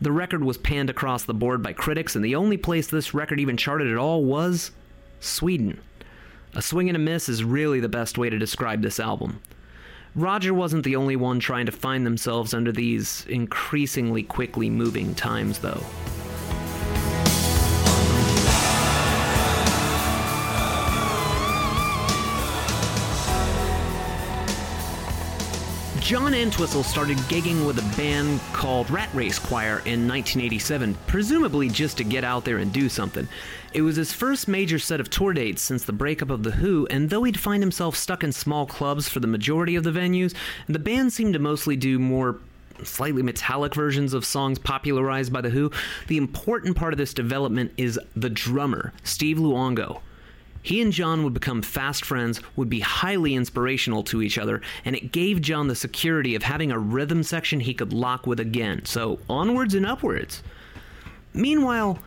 The 0.00 0.12
record 0.12 0.42
was 0.42 0.58
panned 0.58 0.90
across 0.90 1.24
the 1.24 1.34
board 1.34 1.62
by 1.62 1.74
critics, 1.74 2.16
and 2.16 2.24
the 2.24 2.34
only 2.34 2.56
place 2.56 2.86
this 2.86 3.14
record 3.14 3.38
even 3.38 3.56
charted 3.56 3.90
at 3.90 3.98
all 3.98 4.24
was 4.24 4.72
Sweden. 5.20 5.80
A 6.54 6.62
swing 6.62 6.88
and 6.88 6.96
a 6.96 6.98
miss 6.98 7.28
is 7.28 7.44
really 7.44 7.80
the 7.80 7.88
best 7.88 8.18
way 8.18 8.28
to 8.28 8.38
describe 8.38 8.82
this 8.82 8.98
album. 8.98 9.40
Roger 10.14 10.52
wasn't 10.52 10.84
the 10.84 10.96
only 10.96 11.16
one 11.16 11.40
trying 11.40 11.66
to 11.66 11.72
find 11.72 12.04
themselves 12.04 12.52
under 12.52 12.72
these 12.72 13.24
increasingly 13.28 14.22
quickly 14.22 14.68
moving 14.68 15.14
times, 15.14 15.60
though. 15.60 15.82
John 26.02 26.34
Entwistle 26.34 26.82
started 26.82 27.16
gigging 27.28 27.64
with 27.64 27.78
a 27.78 27.96
band 27.96 28.40
called 28.52 28.90
Rat 28.90 29.08
Race 29.14 29.38
Choir 29.38 29.78
in 29.84 30.08
1987, 30.08 30.96
presumably 31.06 31.68
just 31.68 31.96
to 31.98 32.04
get 32.04 32.24
out 32.24 32.44
there 32.44 32.58
and 32.58 32.72
do 32.72 32.88
something. 32.88 33.28
It 33.72 33.82
was 33.82 33.94
his 33.94 34.12
first 34.12 34.48
major 34.48 34.80
set 34.80 34.98
of 34.98 35.10
tour 35.10 35.32
dates 35.32 35.62
since 35.62 35.84
the 35.84 35.92
breakup 35.92 36.28
of 36.28 36.42
The 36.42 36.50
Who, 36.50 36.88
and 36.90 37.08
though 37.08 37.22
he'd 37.22 37.38
find 37.38 37.62
himself 37.62 37.96
stuck 37.96 38.24
in 38.24 38.32
small 38.32 38.66
clubs 38.66 39.08
for 39.08 39.20
the 39.20 39.28
majority 39.28 39.76
of 39.76 39.84
the 39.84 39.92
venues, 39.92 40.34
the 40.66 40.80
band 40.80 41.12
seemed 41.12 41.34
to 41.34 41.38
mostly 41.38 41.76
do 41.76 42.00
more 42.00 42.40
slightly 42.82 43.22
metallic 43.22 43.72
versions 43.72 44.12
of 44.12 44.24
songs 44.24 44.58
popularized 44.58 45.32
by 45.32 45.40
The 45.40 45.50
Who. 45.50 45.70
The 46.08 46.18
important 46.18 46.76
part 46.76 46.92
of 46.92 46.98
this 46.98 47.14
development 47.14 47.72
is 47.76 47.98
the 48.16 48.28
drummer, 48.28 48.92
Steve 49.04 49.36
Luongo. 49.36 50.00
He 50.62 50.80
and 50.80 50.92
John 50.92 51.24
would 51.24 51.34
become 51.34 51.60
fast 51.60 52.04
friends, 52.04 52.40
would 52.54 52.70
be 52.70 52.80
highly 52.80 53.34
inspirational 53.34 54.04
to 54.04 54.22
each 54.22 54.38
other, 54.38 54.60
and 54.84 54.94
it 54.94 55.12
gave 55.12 55.40
John 55.40 55.66
the 55.66 55.74
security 55.74 56.34
of 56.36 56.44
having 56.44 56.70
a 56.70 56.78
rhythm 56.78 57.22
section 57.24 57.60
he 57.60 57.74
could 57.74 57.92
lock 57.92 58.26
with 58.26 58.38
again. 58.38 58.84
So, 58.84 59.18
onwards 59.28 59.74
and 59.74 59.84
upwards. 59.84 60.42
Meanwhile, 61.34 61.98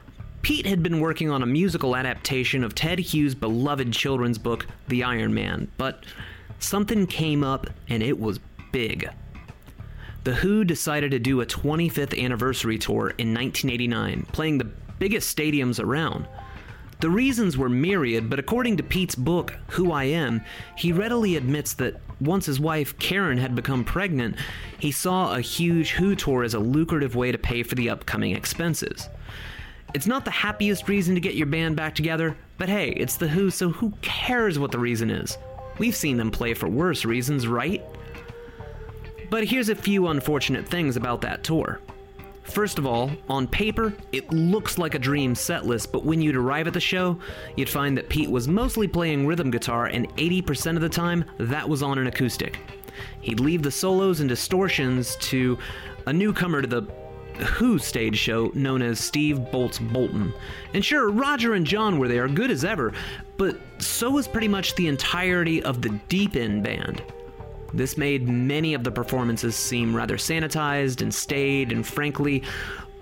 Pete 0.41 0.68
had 0.68 0.84
been 0.84 0.99
working 0.99 1.32
on 1.32 1.41
a 1.41 1.48
musical 1.48 1.95
adaptation 1.95 2.64
of 2.64 2.76
Ted 2.76 2.99
Hughes' 2.99 3.36
beloved 3.36 3.91
children's 3.91 4.38
book, 4.38 4.68
The 4.88 5.03
Iron 5.03 5.34
Man, 5.34 5.69
but 5.77 6.06
something 6.60 7.07
came 7.07 7.44
up 7.44 7.68
and 7.90 8.02
it 8.02 8.19
was 8.19 8.40
big. 8.72 9.10
The 10.23 10.36
Who 10.36 10.64
decided 10.64 11.11
to 11.11 11.19
do 11.19 11.41
a 11.41 11.45
25th 11.45 12.19
anniversary 12.23 12.77
tour 12.77 13.10
in 13.18 13.34
1989, 13.34 14.27
playing 14.32 14.60
the 14.60 14.72
biggest 14.99 15.36
stadiums 15.36 15.84
around. 15.84 16.27
The 17.01 17.09
reasons 17.09 17.57
were 17.57 17.69
myriad, 17.69 18.30
but 18.30 18.39
according 18.39 18.77
to 18.77 18.84
Pete's 18.84 19.15
book, 19.15 19.55
Who 19.72 19.91
I 19.91 20.05
Am, 20.05 20.41
he 20.77 20.91
readily 20.91 21.35
admits 21.35 21.73
that 21.73 21.99
once 22.22 22.45
his 22.45 22.59
wife, 22.59 22.97
Karen, 22.99 23.38
had 23.38 23.53
become 23.53 23.84
pregnant, 23.84 24.38
he 24.80 24.91
saw 24.91 25.34
a 25.34 25.41
huge 25.41 25.91
Who 25.91 26.15
tour 26.15 26.43
as 26.43 26.53
a 26.53 26.59
lucrative 26.59 27.15
way 27.15 27.31
to 27.31 27.38
pay 27.38 27.63
for 27.63 27.76
the 27.76 27.89
upcoming 27.89 28.35
expenses. 28.35 29.09
It's 29.93 30.07
not 30.07 30.26
the 30.26 30.31
happiest 30.31 30.88
reason 30.88 31.15
to 31.15 31.22
get 31.22 31.35
your 31.35 31.47
band 31.47 31.76
back 31.76 31.95
together, 31.95 32.38
but 32.57 32.69
hey, 32.69 32.89
it's 32.91 33.17
The 33.17 33.27
Who, 33.27 33.49
so 33.49 33.69
who 33.69 33.91
cares 34.01 34.57
what 34.57 34.72
the 34.72 34.80
reason 34.80 35.09
is? 35.09 35.38
We've 35.77 35.95
seen 35.95 36.15
them 36.15 36.31
play 36.31 36.53
for 36.53 36.69
worse 36.69 37.03
reasons, 37.03 37.45
right? 37.47 37.84
But 39.30 39.45
here's 39.45 39.69
a 39.69 39.76
few 39.76 40.07
unfortunate 40.07 40.67
things 40.67 40.95
about 40.95 41.22
that 41.22 41.43
tour. 41.43 41.81
First 42.45 42.77
of 42.77 42.85
all, 42.85 43.11
on 43.27 43.47
paper, 43.47 43.93
it 44.11 44.31
looks 44.31 44.77
like 44.77 44.93
a 44.95 44.99
dream 44.99 45.35
set 45.35 45.65
list, 45.65 45.91
but 45.91 46.05
when 46.05 46.22
you'd 46.22 46.35
arrive 46.35 46.67
at 46.67 46.73
the 46.73 46.80
show, 46.80 47.19
you'd 47.57 47.69
find 47.69 47.97
that 47.97 48.07
Pete 48.07 48.30
was 48.30 48.47
mostly 48.47 48.88
playing 48.88 49.26
rhythm 49.26 49.49
guitar, 49.51 49.88
and 49.88 50.07
80% 50.15 50.76
of 50.76 50.81
the 50.81 50.89
time, 50.89 51.26
that 51.39 51.67
was 51.67 51.81
on 51.81 51.97
an 51.97 52.07
acoustic. 52.07 52.59
He'd 53.22 53.39
leave 53.39 53.63
the 53.63 53.72
solos 53.72 54.19
and 54.19 54.30
distortions 54.30 55.15
to 55.17 55.57
a 56.05 56.13
newcomer 56.13 56.61
to 56.61 56.67
the 56.67 56.81
Who 57.43 57.80
stage 57.80 58.17
show 58.17 58.51
known 58.53 58.81
as 58.81 58.99
Steve 58.99 59.51
Bolts 59.51 59.80
Bolton. 59.80 60.34
And 60.73 60.85
sure, 60.85 61.09
Roger 61.09 61.55
and 61.55 61.65
John 61.65 61.99
were 61.99 62.07
there, 62.07 62.27
good 62.27 62.51
as 62.51 62.63
ever, 62.63 62.93
but 63.38 63.57
so 63.80 64.11
was 64.11 64.27
pretty 64.27 64.47
much 64.47 64.76
the 64.76 64.88
entirety 64.88 65.61
of 65.61 65.81
the 65.81 65.89
Deep 66.07 66.35
End 66.35 66.63
band. 66.63 67.03
This 67.76 67.97
made 67.97 68.30
many 68.30 68.73
of 68.73 68.85
the 68.85 68.91
performances 68.91 69.53
seem 69.53 69.93
rather 69.93 70.15
sanitized 70.15 71.02
and 71.02 71.14
staid, 71.14 71.73
and 71.73 71.85
frankly, 71.85 72.41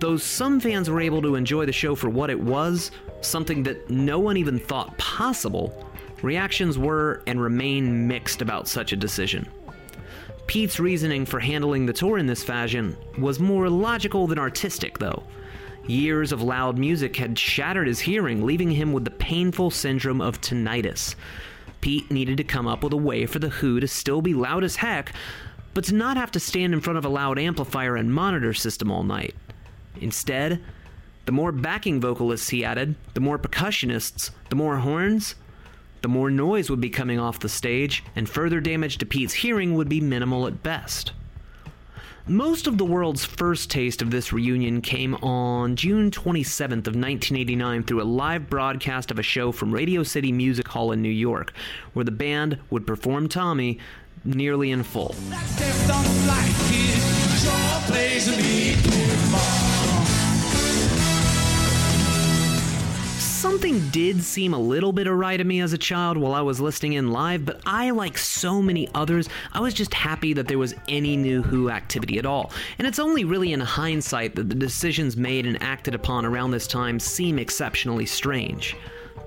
though 0.00 0.16
some 0.16 0.58
fans 0.58 0.90
were 0.90 1.00
able 1.00 1.22
to 1.22 1.36
enjoy 1.36 1.64
the 1.64 1.72
show 1.72 1.94
for 1.94 2.10
what 2.10 2.28
it 2.28 2.40
was, 2.40 2.90
something 3.20 3.62
that 3.62 3.88
no 3.88 4.18
one 4.18 4.36
even 4.36 4.58
thought 4.58 4.98
possible, 4.98 5.72
reactions 6.22 6.76
were 6.76 7.22
and 7.28 7.40
remain 7.40 8.08
mixed 8.08 8.42
about 8.42 8.66
such 8.66 8.92
a 8.92 8.96
decision. 8.96 9.48
Pete's 10.48 10.80
reasoning 10.80 11.24
for 11.24 11.38
handling 11.38 11.86
the 11.86 11.92
tour 11.92 12.18
in 12.18 12.26
this 12.26 12.42
fashion 12.42 12.96
was 13.16 13.38
more 13.38 13.70
logical 13.70 14.26
than 14.26 14.40
artistic, 14.40 14.98
though. 14.98 15.22
Years 15.86 16.32
of 16.32 16.42
loud 16.42 16.78
music 16.78 17.14
had 17.14 17.38
shattered 17.38 17.86
his 17.86 18.00
hearing, 18.00 18.44
leaving 18.44 18.72
him 18.72 18.92
with 18.92 19.04
the 19.04 19.10
painful 19.12 19.70
syndrome 19.70 20.20
of 20.20 20.40
tinnitus. 20.40 21.14
Pete 21.84 22.10
needed 22.10 22.38
to 22.38 22.44
come 22.44 22.66
up 22.66 22.82
with 22.82 22.94
a 22.94 22.96
way 22.96 23.26
for 23.26 23.38
The 23.38 23.50
Who 23.50 23.78
to 23.78 23.86
still 23.86 24.22
be 24.22 24.32
loud 24.32 24.64
as 24.64 24.76
heck, 24.76 25.12
but 25.74 25.84
to 25.84 25.94
not 25.94 26.16
have 26.16 26.30
to 26.30 26.40
stand 26.40 26.72
in 26.72 26.80
front 26.80 26.96
of 26.96 27.04
a 27.04 27.10
loud 27.10 27.38
amplifier 27.38 27.94
and 27.94 28.10
monitor 28.10 28.54
system 28.54 28.90
all 28.90 29.02
night. 29.02 29.34
Instead, 30.00 30.62
the 31.26 31.32
more 31.32 31.52
backing 31.52 32.00
vocalists 32.00 32.48
he 32.48 32.64
added, 32.64 32.94
the 33.12 33.20
more 33.20 33.38
percussionists, 33.38 34.30
the 34.48 34.56
more 34.56 34.78
horns, 34.78 35.34
the 36.00 36.08
more 36.08 36.30
noise 36.30 36.70
would 36.70 36.80
be 36.80 36.88
coming 36.88 37.18
off 37.18 37.38
the 37.38 37.50
stage, 37.50 38.02
and 38.16 38.30
further 38.30 38.62
damage 38.62 38.96
to 38.96 39.04
Pete's 39.04 39.34
hearing 39.34 39.74
would 39.74 39.90
be 39.90 40.00
minimal 40.00 40.46
at 40.46 40.62
best. 40.62 41.12
Most 42.26 42.66
of 42.66 42.78
the 42.78 42.86
world's 42.86 43.22
first 43.22 43.70
taste 43.70 44.00
of 44.00 44.10
this 44.10 44.32
reunion 44.32 44.80
came 44.80 45.14
on 45.16 45.76
June 45.76 46.10
27th 46.10 46.86
of 46.86 46.96
1989 46.96 47.82
through 47.82 48.00
a 48.00 48.04
live 48.04 48.48
broadcast 48.48 49.10
of 49.10 49.18
a 49.18 49.22
show 49.22 49.52
from 49.52 49.70
Radio 49.70 50.02
City 50.02 50.32
Music 50.32 50.66
Hall 50.66 50.92
in 50.92 51.02
New 51.02 51.10
York, 51.10 51.52
where 51.92 52.06
the 52.06 52.10
band 52.10 52.58
would 52.70 52.86
perform 52.86 53.28
Tommy 53.28 53.78
nearly 54.24 54.70
in 54.70 54.84
full. 54.84 55.14
Something 63.54 63.88
did 63.90 64.20
seem 64.20 64.52
a 64.52 64.58
little 64.58 64.92
bit 64.92 65.06
awry 65.06 65.36
to 65.36 65.44
me 65.44 65.60
as 65.60 65.72
a 65.72 65.78
child 65.78 66.18
while 66.18 66.34
I 66.34 66.40
was 66.40 66.60
listening 66.60 66.94
in 66.94 67.12
live, 67.12 67.46
but 67.46 67.60
I, 67.64 67.90
like 67.90 68.18
so 68.18 68.60
many 68.60 68.88
others, 68.96 69.28
I 69.52 69.60
was 69.60 69.72
just 69.72 69.94
happy 69.94 70.32
that 70.32 70.48
there 70.48 70.58
was 70.58 70.74
any 70.88 71.16
new 71.16 71.40
Who 71.40 71.70
activity 71.70 72.18
at 72.18 72.26
all. 72.26 72.50
And 72.78 72.86
it's 72.88 72.98
only 72.98 73.24
really 73.24 73.52
in 73.52 73.60
hindsight 73.60 74.34
that 74.34 74.48
the 74.48 74.56
decisions 74.56 75.16
made 75.16 75.46
and 75.46 75.62
acted 75.62 75.94
upon 75.94 76.26
around 76.26 76.50
this 76.50 76.66
time 76.66 76.98
seem 76.98 77.38
exceptionally 77.38 78.06
strange. 78.06 78.74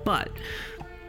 But 0.04 0.28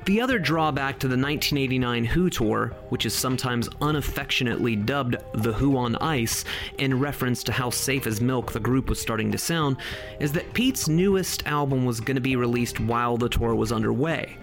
the 0.10 0.22
other 0.22 0.40
drawback 0.40 0.98
to 0.98 1.08
the 1.08 1.12
1989 1.12 2.04
Who 2.04 2.32
tour, 2.32 2.74
which 2.90 3.06
is 3.06 3.14
sometimes 3.14 3.70
unaffectionately 3.80 4.76
dubbed 4.76 5.18
The 5.36 5.54
Who 5.54 5.78
on 5.78 5.96
Ice 5.98 6.46
in 6.80 7.00
reference 7.00 7.44
to 7.44 7.52
how 7.52 7.70
safe 7.70 8.08
as 8.08 8.20
milk 8.20 8.52
the 8.52 8.60
group 8.60 8.90
was 8.90 9.00
starting 9.00 9.32
to 9.32 9.38
sound, 9.38 9.78
is 10.20 10.32
that 10.32 10.52
Pete's 10.56 10.88
newest 10.88 11.46
album 11.46 11.86
was 11.86 12.00
going 12.00 12.16
to 12.16 12.22
be 12.22 12.36
released 12.36 12.80
while 12.80 13.18
the 13.18 13.30
tour 13.30 13.54
was 13.54 13.72
underway. 13.72 14.36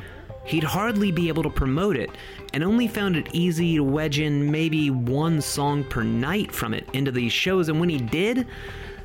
He'd 0.45 0.63
hardly 0.63 1.11
be 1.11 1.27
able 1.27 1.43
to 1.43 1.51
promote 1.51 1.97
it, 1.97 2.11
and 2.55 2.63
only 2.63 2.87
found 2.87 3.17
it 3.17 3.35
easy 3.35 3.75
to 3.75 3.83
wedge 3.83 4.21
in 4.21 4.49
maybe 4.49 4.91
one 4.91 5.41
song 5.41 5.83
per 5.83 6.05
night 6.05 6.53
from 6.53 6.75
it 6.75 6.89
into 6.93 7.11
these 7.11 7.33
shows, 7.33 7.69
and 7.69 7.81
when 7.81 7.89
he 7.89 7.99
did, 7.99 8.47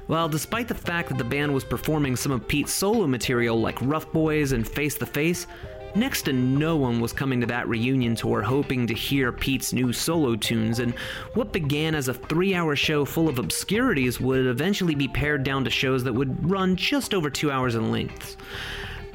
well, 0.07 0.29
despite 0.29 0.67
the 0.67 0.75
fact 0.75 1.09
that 1.09 1.17
the 1.17 1.23
band 1.23 1.55
was 1.55 1.63
performing 1.63 2.15
some 2.15 2.31
of 2.31 2.47
Pete's 2.47 2.71
solo 2.71 3.07
material 3.07 3.59
like 3.59 3.81
Rough 3.81 4.11
Boys 4.11 4.51
and 4.51 4.67
Face 4.67 4.93
the 4.93 5.07
Face, 5.07 5.47
Next 5.93 6.21
to 6.23 6.33
no 6.33 6.77
one 6.77 7.01
was 7.01 7.11
coming 7.11 7.41
to 7.41 7.47
that 7.47 7.67
reunion 7.67 8.15
tour 8.15 8.41
hoping 8.41 8.87
to 8.87 8.93
hear 8.93 9.33
Pete's 9.33 9.73
new 9.73 9.91
solo 9.91 10.37
tunes, 10.37 10.79
and 10.79 10.93
what 11.33 11.51
began 11.51 11.95
as 11.95 12.07
a 12.07 12.13
three 12.13 12.55
hour 12.55 12.77
show 12.77 13.03
full 13.03 13.27
of 13.27 13.39
obscurities 13.39 14.19
would 14.19 14.45
eventually 14.45 14.95
be 14.95 15.09
pared 15.09 15.43
down 15.43 15.65
to 15.65 15.69
shows 15.69 16.03
that 16.05 16.13
would 16.13 16.49
run 16.49 16.77
just 16.77 17.13
over 17.13 17.29
two 17.29 17.51
hours 17.51 17.75
in 17.75 17.91
length. 17.91 18.37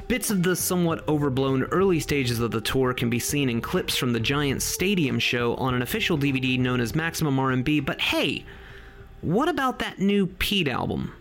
Bits 0.07 0.29
of 0.29 0.43
the 0.43 0.55
somewhat 0.55 1.05
overblown 1.09 1.63
early 1.63 1.99
stages 1.99 2.39
of 2.39 2.51
the 2.51 2.61
tour 2.61 2.93
can 2.93 3.09
be 3.09 3.19
seen 3.19 3.49
in 3.49 3.59
clips 3.59 3.97
from 3.97 4.13
the 4.13 4.19
Giant 4.19 4.61
Stadium 4.61 5.17
show 5.17 5.55
on 5.55 5.73
an 5.73 5.81
official 5.81 6.17
DVD 6.17 6.59
known 6.59 6.79
as 6.79 6.95
Maximum 6.95 7.39
R&B, 7.39 7.79
but 7.79 7.99
hey, 7.99 8.45
what 9.21 9.49
about 9.49 9.79
that 9.79 9.97
new 9.97 10.27
Pete 10.27 10.67
album? 10.67 11.11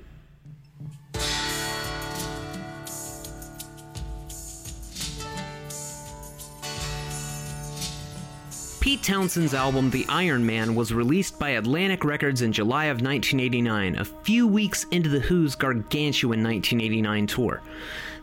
Pete 8.87 9.03
Townshend's 9.03 9.53
album 9.53 9.91
The 9.91 10.07
Iron 10.09 10.47
Man 10.47 10.77
was 10.77 10.95
released 10.95 11.41
by 11.41 11.51
Atlantic 11.51 12.05
Records 12.05 12.43
in 12.43 12.53
July 12.53 12.85
of 12.85 13.03
1989, 13.03 13.97
a 13.97 14.05
few 14.05 14.47
weeks 14.47 14.85
into 14.93 15.09
The 15.09 15.19
Who's 15.19 15.57
gargantuan 15.57 16.41
1989 16.41 17.27
tour. 17.27 17.63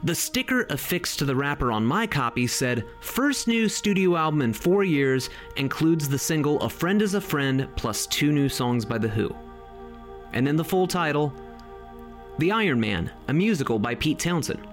The 0.06 0.16
sticker 0.16 0.66
affixed 0.70 1.20
to 1.20 1.26
the 1.26 1.36
wrapper 1.36 1.74
on 1.74 1.86
my 1.86 2.08
copy 2.08 2.48
said, 2.48 2.86
First 3.02 3.46
new 3.46 3.68
studio 3.68 4.16
album 4.16 4.42
in 4.42 4.54
four 4.54 4.86
years, 4.86 5.30
includes 5.58 6.08
the 6.08 6.18
single 6.18 6.62
A 6.62 6.70
Friend 6.70 7.02
is 7.02 7.14
a 7.14 7.20
Friend, 7.20 7.68
plus 7.76 8.08
two 8.08 8.32
new 8.32 8.48
songs 8.48 8.86
by 8.86 8.98
The 8.98 9.10
Who. 9.10 9.36
And 10.32 10.48
then 10.48 10.56
the 10.56 10.64
full 10.64 10.88
title 10.88 11.34
The 12.38 12.54
Iron 12.54 12.80
Man, 12.80 13.12
a 13.28 13.34
musical 13.34 13.80
by 13.80 13.96
Pete 13.96 14.20
Townshend. 14.20 14.66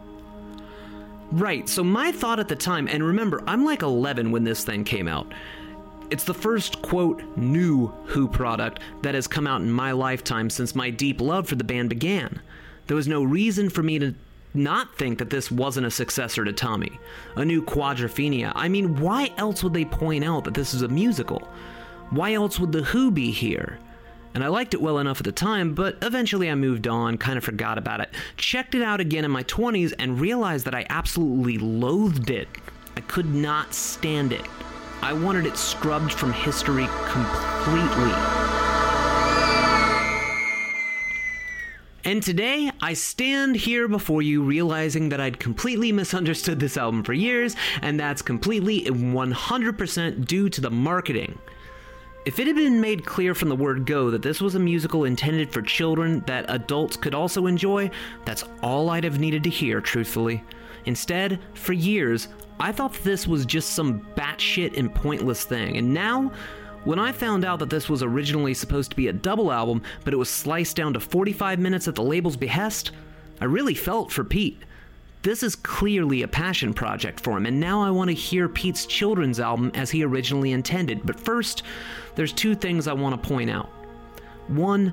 Right, 1.32 1.68
so 1.68 1.82
my 1.82 2.12
thought 2.12 2.38
at 2.38 2.46
the 2.46 2.54
time, 2.54 2.86
and 2.86 3.02
remember, 3.02 3.42
I'm 3.48 3.64
like 3.64 3.82
11 3.82 4.30
when 4.30 4.44
this 4.44 4.64
thing 4.64 4.84
came 4.84 5.08
out. 5.08 5.26
It's 6.10 6.24
the 6.24 6.34
first, 6.34 6.82
quote, 6.82 7.22
new 7.36 7.86
Who 8.06 8.26
product 8.26 8.80
that 9.02 9.14
has 9.14 9.28
come 9.28 9.46
out 9.46 9.60
in 9.60 9.70
my 9.70 9.92
lifetime 9.92 10.50
since 10.50 10.74
my 10.74 10.90
deep 10.90 11.20
love 11.20 11.48
for 11.48 11.54
the 11.54 11.64
band 11.64 11.88
began. 11.88 12.42
There 12.88 12.96
was 12.96 13.06
no 13.06 13.22
reason 13.22 13.70
for 13.70 13.84
me 13.84 14.00
to 14.00 14.14
not 14.52 14.96
think 14.96 15.18
that 15.18 15.30
this 15.30 15.52
wasn't 15.52 15.86
a 15.86 15.90
successor 15.90 16.44
to 16.44 16.52
Tommy, 16.52 16.98
a 17.36 17.44
new 17.44 17.62
Quadrophenia. 17.62 18.50
I 18.56 18.68
mean, 18.68 18.98
why 19.00 19.32
else 19.36 19.62
would 19.62 19.72
they 19.72 19.84
point 19.84 20.24
out 20.24 20.42
that 20.44 20.54
this 20.54 20.74
is 20.74 20.82
a 20.82 20.88
musical? 20.88 21.48
Why 22.10 22.32
else 22.32 22.58
would 22.58 22.72
The 22.72 22.82
Who 22.82 23.12
be 23.12 23.30
here? 23.30 23.78
And 24.34 24.42
I 24.42 24.48
liked 24.48 24.74
it 24.74 24.82
well 24.82 24.98
enough 24.98 25.20
at 25.20 25.24
the 25.24 25.32
time, 25.32 25.74
but 25.74 25.96
eventually 26.02 26.50
I 26.50 26.56
moved 26.56 26.88
on, 26.88 27.18
kind 27.18 27.38
of 27.38 27.44
forgot 27.44 27.78
about 27.78 28.00
it, 28.00 28.10
checked 28.36 28.74
it 28.74 28.82
out 28.82 29.00
again 29.00 29.24
in 29.24 29.30
my 29.30 29.44
20s, 29.44 29.92
and 30.00 30.20
realized 30.20 30.64
that 30.66 30.74
I 30.74 30.86
absolutely 30.90 31.58
loathed 31.58 32.30
it. 32.30 32.48
I 32.96 33.00
could 33.02 33.32
not 33.32 33.74
stand 33.74 34.32
it. 34.32 34.44
I 35.02 35.12
wanted 35.12 35.46
it 35.46 35.56
scrubbed 35.56 36.12
from 36.12 36.32
history 36.32 36.86
completely. 37.06 38.12
And 42.04 42.22
today, 42.22 42.70
I 42.80 42.94
stand 42.94 43.56
here 43.56 43.86
before 43.86 44.22
you 44.22 44.42
realizing 44.42 45.10
that 45.10 45.20
I'd 45.20 45.38
completely 45.38 45.92
misunderstood 45.92 46.58
this 46.58 46.76
album 46.76 47.04
for 47.04 47.12
years, 47.12 47.56
and 47.82 48.00
that's 48.00 48.22
completely 48.22 48.82
100% 48.84 50.26
due 50.26 50.48
to 50.48 50.60
the 50.60 50.70
marketing. 50.70 51.38
If 52.26 52.38
it 52.38 52.46
had 52.46 52.56
been 52.56 52.80
made 52.80 53.06
clear 53.06 53.34
from 53.34 53.48
the 53.48 53.56
word 53.56 53.86
go 53.86 54.10
that 54.10 54.22
this 54.22 54.40
was 54.40 54.54
a 54.54 54.58
musical 54.58 55.04
intended 55.04 55.52
for 55.52 55.62
children 55.62 56.22
that 56.26 56.46
adults 56.48 56.96
could 56.96 57.14
also 57.14 57.46
enjoy, 57.46 57.90
that's 58.24 58.44
all 58.62 58.90
I'd 58.90 59.04
have 59.04 59.20
needed 59.20 59.44
to 59.44 59.50
hear, 59.50 59.80
truthfully. 59.80 60.42
Instead, 60.84 61.38
for 61.54 61.72
years, 61.72 62.28
I 62.60 62.72
thought 62.72 62.92
this 63.02 63.26
was 63.26 63.46
just 63.46 63.70
some 63.70 64.00
batshit 64.14 64.76
and 64.76 64.94
pointless 64.94 65.44
thing, 65.44 65.78
and 65.78 65.94
now, 65.94 66.30
when 66.84 66.98
I 66.98 67.10
found 67.10 67.44
out 67.44 67.58
that 67.58 67.70
this 67.70 67.88
was 67.88 68.02
originally 68.02 68.52
supposed 68.52 68.90
to 68.90 68.96
be 68.96 69.08
a 69.08 69.12
double 69.12 69.50
album, 69.50 69.82
but 70.04 70.12
it 70.12 70.18
was 70.18 70.28
sliced 70.28 70.76
down 70.76 70.92
to 70.92 71.00
45 71.00 71.58
minutes 71.58 71.88
at 71.88 71.94
the 71.94 72.02
label's 72.02 72.36
behest, 72.36 72.92
I 73.40 73.46
really 73.46 73.74
felt 73.74 74.12
for 74.12 74.24
Pete. 74.24 74.58
This 75.22 75.42
is 75.42 75.56
clearly 75.56 76.22
a 76.22 76.28
passion 76.28 76.72
project 76.72 77.20
for 77.20 77.36
him, 77.36 77.46
and 77.46 77.58
now 77.58 77.82
I 77.82 77.90
want 77.90 78.08
to 78.08 78.14
hear 78.14 78.48
Pete's 78.48 78.86
children's 78.86 79.40
album 79.40 79.70
as 79.74 79.90
he 79.90 80.04
originally 80.04 80.52
intended. 80.52 81.04
But 81.04 81.20
first, 81.20 81.62
there's 82.14 82.32
two 82.32 82.54
things 82.54 82.86
I 82.86 82.92
want 82.92 83.20
to 83.20 83.28
point 83.28 83.50
out. 83.50 83.70
One, 84.48 84.92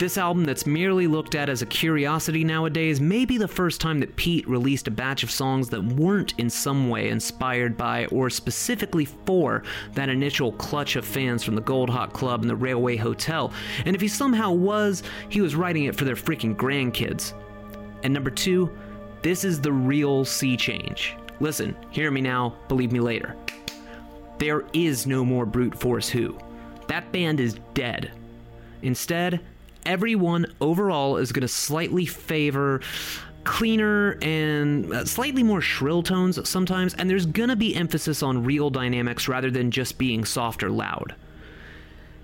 this 0.00 0.16
album 0.16 0.44
that's 0.44 0.66
merely 0.66 1.06
looked 1.06 1.34
at 1.34 1.50
as 1.50 1.60
a 1.60 1.66
curiosity 1.66 2.42
nowadays 2.42 3.02
may 3.02 3.26
be 3.26 3.36
the 3.36 3.46
first 3.46 3.82
time 3.82 4.00
that 4.00 4.16
Pete 4.16 4.48
released 4.48 4.88
a 4.88 4.90
batch 4.90 5.22
of 5.22 5.30
songs 5.30 5.68
that 5.68 5.84
weren't 5.84 6.32
in 6.38 6.48
some 6.48 6.88
way 6.88 7.10
inspired 7.10 7.76
by 7.76 8.06
or 8.06 8.30
specifically 8.30 9.04
for 9.04 9.62
that 9.92 10.08
initial 10.08 10.52
clutch 10.52 10.96
of 10.96 11.04
fans 11.04 11.44
from 11.44 11.54
the 11.54 11.60
Goldhawk 11.60 12.14
Club 12.14 12.40
and 12.40 12.48
the 12.48 12.56
Railway 12.56 12.96
Hotel. 12.96 13.52
And 13.84 13.94
if 13.94 14.00
he 14.00 14.08
somehow 14.08 14.52
was, 14.52 15.02
he 15.28 15.42
was 15.42 15.54
writing 15.54 15.84
it 15.84 15.94
for 15.94 16.06
their 16.06 16.14
freaking 16.14 16.56
grandkids. 16.56 17.34
And 18.02 18.14
number 18.14 18.30
two, 18.30 18.74
this 19.20 19.44
is 19.44 19.60
the 19.60 19.72
real 19.72 20.24
sea 20.24 20.56
change. 20.56 21.14
Listen, 21.40 21.76
hear 21.90 22.10
me 22.10 22.22
now, 22.22 22.56
believe 22.68 22.90
me 22.90 23.00
later. 23.00 23.36
There 24.38 24.64
is 24.72 25.06
no 25.06 25.26
more 25.26 25.44
brute 25.44 25.78
force 25.78 26.08
Who. 26.08 26.38
That 26.88 27.12
band 27.12 27.38
is 27.38 27.58
dead. 27.74 28.12
Instead, 28.80 29.40
everyone 29.86 30.46
overall 30.60 31.16
is 31.16 31.32
going 31.32 31.42
to 31.42 31.48
slightly 31.48 32.06
favor 32.06 32.80
cleaner 33.44 34.18
and 34.22 34.92
uh, 34.92 35.04
slightly 35.04 35.42
more 35.42 35.60
shrill 35.60 36.02
tones 36.02 36.48
sometimes, 36.48 36.94
and 36.94 37.08
there's 37.08 37.26
going 37.26 37.48
to 37.48 37.56
be 37.56 37.74
emphasis 37.74 38.22
on 38.22 38.44
real 38.44 38.70
dynamics 38.70 39.28
rather 39.28 39.50
than 39.50 39.70
just 39.70 39.98
being 39.98 40.24
soft 40.24 40.62
or 40.62 40.70
loud. 40.70 41.14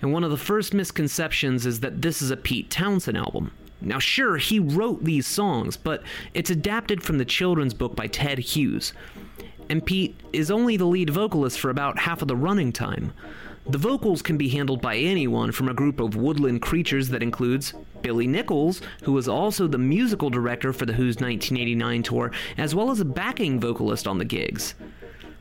And 0.02 0.12
one 0.12 0.24
of 0.24 0.30
the 0.30 0.36
first 0.36 0.74
misconceptions 0.74 1.64
is 1.64 1.80
that 1.80 2.02
this 2.02 2.20
is 2.20 2.30
a 2.30 2.36
Pete 2.36 2.70
Townshend 2.70 3.16
album. 3.16 3.52
Now, 3.80 3.98
sure, 3.98 4.36
he 4.36 4.58
wrote 4.58 5.04
these 5.04 5.26
songs, 5.26 5.76
but 5.76 6.02
it's 6.34 6.50
adapted 6.50 7.02
from 7.02 7.18
the 7.18 7.24
children's 7.24 7.74
book 7.74 7.96
by 7.96 8.06
Ted 8.06 8.38
Hughes. 8.38 8.92
And 9.68 9.84
Pete 9.84 10.18
is 10.32 10.50
only 10.50 10.76
the 10.76 10.84
lead 10.84 11.10
vocalist 11.10 11.58
for 11.58 11.70
about 11.70 11.98
half 11.98 12.22
of 12.22 12.28
the 12.28 12.36
running 12.36 12.72
time. 12.72 13.12
The 13.68 13.78
vocals 13.78 14.22
can 14.22 14.36
be 14.36 14.48
handled 14.48 14.80
by 14.80 14.97
anyone 14.97 15.51
from 15.51 15.68
a 15.68 15.74
group 15.74 15.98
of 15.98 16.14
woodland 16.14 16.62
creatures 16.62 17.09
that 17.09 17.22
includes 17.22 17.74
Billy 18.01 18.28
Nicholls, 18.28 18.80
who 19.02 19.12
was 19.12 19.26
also 19.26 19.66
the 19.66 19.76
musical 19.76 20.30
director 20.30 20.72
for 20.72 20.86
The 20.86 20.93
Who's 20.93 21.16
1989 21.16 22.05
tour, 22.05 22.30
as 22.56 22.76
well 22.76 22.93
as 22.93 23.01
a 23.01 23.05
backing 23.05 23.59
vocalist 23.59 24.06
on 24.06 24.18
the 24.18 24.24
gigs. 24.24 24.76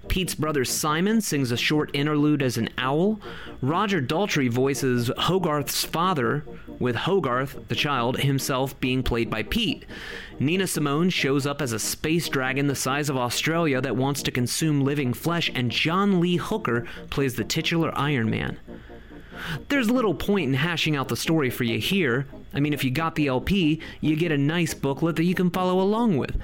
Pete's 0.07 0.35
brother 0.35 0.63
Simon 0.63 1.21
sings 1.21 1.51
a 1.51 1.57
short 1.57 1.89
interlude 1.93 2.41
as 2.41 2.57
an 2.57 2.69
owl. 2.77 3.19
Roger 3.61 4.01
Daltrey 4.01 4.49
voices 4.49 5.11
Hogarth's 5.17 5.83
father, 5.83 6.43
with 6.79 6.95
Hogarth, 6.95 7.67
the 7.67 7.75
child, 7.75 8.19
himself 8.19 8.79
being 8.79 9.03
played 9.03 9.29
by 9.29 9.43
Pete. 9.43 9.85
Nina 10.39 10.67
Simone 10.67 11.09
shows 11.09 11.45
up 11.45 11.61
as 11.61 11.71
a 11.71 11.79
space 11.79 12.29
dragon 12.29 12.67
the 12.67 12.75
size 12.75 13.09
of 13.09 13.17
Australia 13.17 13.81
that 13.81 13.95
wants 13.95 14.21
to 14.23 14.31
consume 14.31 14.81
living 14.81 15.13
flesh, 15.13 15.51
and 15.53 15.71
John 15.71 16.19
Lee 16.19 16.37
Hooker 16.37 16.85
plays 17.09 17.35
the 17.35 17.43
titular 17.43 17.91
Iron 17.95 18.29
Man. 18.29 18.59
There's 19.69 19.89
little 19.89 20.13
point 20.13 20.47
in 20.47 20.53
hashing 20.53 20.95
out 20.95 21.07
the 21.07 21.17
story 21.17 21.49
for 21.49 21.63
you 21.63 21.79
here. 21.79 22.25
I 22.53 22.59
mean, 22.59 22.73
if 22.73 22.83
you 22.83 22.91
got 22.91 23.15
the 23.15 23.27
LP, 23.27 23.81
you 24.01 24.15
get 24.15 24.31
a 24.31 24.37
nice 24.37 24.73
booklet 24.73 25.17
that 25.17 25.25
you 25.25 25.35
can 25.35 25.49
follow 25.49 25.81
along 25.81 26.17
with. 26.17 26.35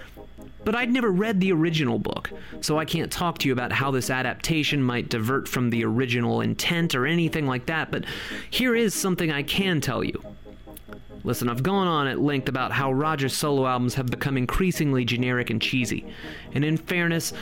But 0.64 0.76
I'd 0.76 0.92
never 0.92 1.12
read 1.12 1.40
the 1.40 1.52
original 1.52 1.98
book, 1.98 2.32
so 2.62 2.78
I 2.78 2.86
can't 2.86 3.12
talk 3.12 3.40
to 3.40 3.48
you 3.48 3.54
about 3.54 3.72
how 3.72 3.90
this 3.90 4.10
adaptation 4.10 4.84
might 4.84 5.10
divert 5.10 5.48
from 5.48 5.70
the 5.70 5.84
original 5.84 6.42
intent 6.42 6.94
or 6.94 7.08
anything 7.08 7.48
like 7.48 7.66
that, 7.66 7.92
but 7.92 8.06
here 8.50 8.76
is 8.76 8.94
something 8.94 9.32
I 9.32 9.42
can 9.44 9.82
tell 9.82 10.04
you. 10.04 10.22
Listen, 11.24 11.50
I've 11.50 11.64
gone 11.64 11.88
on 11.88 12.08
at 12.08 12.20
length 12.20 12.50
about 12.50 12.72
how 12.72 12.92
Roger's 12.92 13.36
solo 13.36 13.68
albums 13.68 13.96
have 13.96 14.08
become 14.08 14.38
increasingly 14.38 15.06
generic 15.06 15.50
and 15.50 15.62
cheesy. 15.62 16.06
And 16.54 16.66
in 16.66 16.78
fairness, 16.78 17.34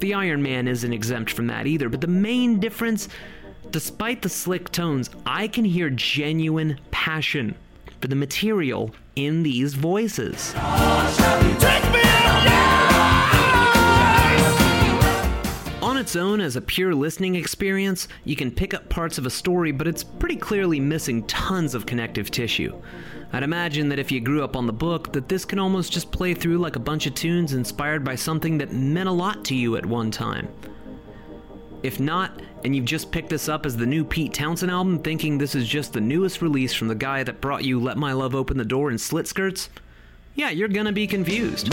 the 0.00 0.14
Iron 0.14 0.42
Man 0.42 0.68
isn't 0.68 0.92
exempt 0.92 1.30
from 1.30 1.46
that 1.48 1.66
either, 1.66 1.88
but 1.88 2.00
the 2.00 2.06
main 2.06 2.60
difference, 2.60 3.08
despite 3.70 4.22
the 4.22 4.28
slick 4.28 4.70
tones, 4.70 5.10
I 5.26 5.48
can 5.48 5.64
hear 5.64 5.90
genuine 5.90 6.78
passion 6.90 7.54
for 8.00 8.08
the 8.08 8.16
material 8.16 8.94
in 9.16 9.42
these 9.42 9.74
voices. 9.74 10.54
On 15.94 16.00
its 16.00 16.16
own, 16.16 16.40
as 16.40 16.56
a 16.56 16.60
pure 16.60 16.92
listening 16.92 17.36
experience, 17.36 18.08
you 18.24 18.34
can 18.34 18.50
pick 18.50 18.74
up 18.74 18.88
parts 18.88 19.16
of 19.16 19.26
a 19.26 19.30
story, 19.30 19.70
but 19.70 19.86
it's 19.86 20.02
pretty 20.02 20.34
clearly 20.34 20.80
missing 20.80 21.22
tons 21.28 21.72
of 21.72 21.86
connective 21.86 22.32
tissue. 22.32 22.82
I'd 23.32 23.44
imagine 23.44 23.88
that 23.90 24.00
if 24.00 24.10
you 24.10 24.20
grew 24.20 24.42
up 24.42 24.56
on 24.56 24.66
the 24.66 24.72
book, 24.72 25.12
that 25.12 25.28
this 25.28 25.44
can 25.44 25.60
almost 25.60 25.92
just 25.92 26.10
play 26.10 26.34
through 26.34 26.58
like 26.58 26.74
a 26.74 26.80
bunch 26.80 27.06
of 27.06 27.14
tunes 27.14 27.52
inspired 27.52 28.02
by 28.02 28.16
something 28.16 28.58
that 28.58 28.72
meant 28.72 29.08
a 29.08 29.12
lot 29.12 29.44
to 29.44 29.54
you 29.54 29.76
at 29.76 29.86
one 29.86 30.10
time. 30.10 30.48
If 31.84 32.00
not, 32.00 32.42
and 32.64 32.74
you've 32.74 32.86
just 32.86 33.12
picked 33.12 33.30
this 33.30 33.48
up 33.48 33.64
as 33.64 33.76
the 33.76 33.86
new 33.86 34.04
Pete 34.04 34.34
Townshend 34.34 34.72
album 34.72 34.98
thinking 34.98 35.38
this 35.38 35.54
is 35.54 35.68
just 35.68 35.92
the 35.92 36.00
newest 36.00 36.42
release 36.42 36.74
from 36.74 36.88
the 36.88 36.96
guy 36.96 37.22
that 37.22 37.40
brought 37.40 37.62
you 37.62 37.78
Let 37.78 37.98
My 37.98 38.12
Love 38.12 38.34
Open 38.34 38.58
the 38.58 38.64
Door 38.64 38.90
and 38.90 39.00
Slit 39.00 39.28
Skirts, 39.28 39.70
yeah, 40.34 40.50
you're 40.50 40.66
gonna 40.66 40.90
be 40.90 41.06
confused. 41.06 41.72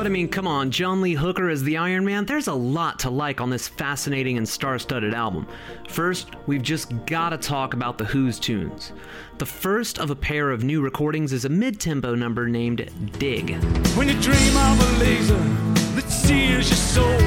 But 0.00 0.06
I 0.06 0.10
mean, 0.10 0.28
come 0.28 0.46
on, 0.46 0.70
John 0.70 1.02
Lee 1.02 1.12
Hooker 1.12 1.50
as 1.50 1.62
the 1.62 1.76
Iron 1.76 2.06
Man, 2.06 2.24
there's 2.24 2.46
a 2.46 2.54
lot 2.54 2.98
to 3.00 3.10
like 3.10 3.38
on 3.38 3.50
this 3.50 3.68
fascinating 3.68 4.38
and 4.38 4.48
star 4.48 4.78
studded 4.78 5.12
album. 5.12 5.46
First, 5.90 6.30
we've 6.46 6.62
just 6.62 6.90
gotta 7.04 7.36
talk 7.36 7.74
about 7.74 7.98
the 7.98 8.06
Who's 8.06 8.40
tunes. 8.40 8.94
The 9.36 9.44
first 9.44 9.98
of 9.98 10.08
a 10.08 10.16
pair 10.16 10.52
of 10.52 10.64
new 10.64 10.80
recordings 10.80 11.34
is 11.34 11.44
a 11.44 11.50
mid 11.50 11.78
tempo 11.78 12.14
number 12.14 12.48
named 12.48 12.90
Dig. 13.18 13.62
When 13.94 14.08
you 14.08 14.18
dream 14.22 14.56
of 14.56 14.80
a 14.80 14.98
laser 15.00 15.36
that 15.36 16.08
sears 16.08 16.70
your 16.70 16.78
soul, 16.78 17.18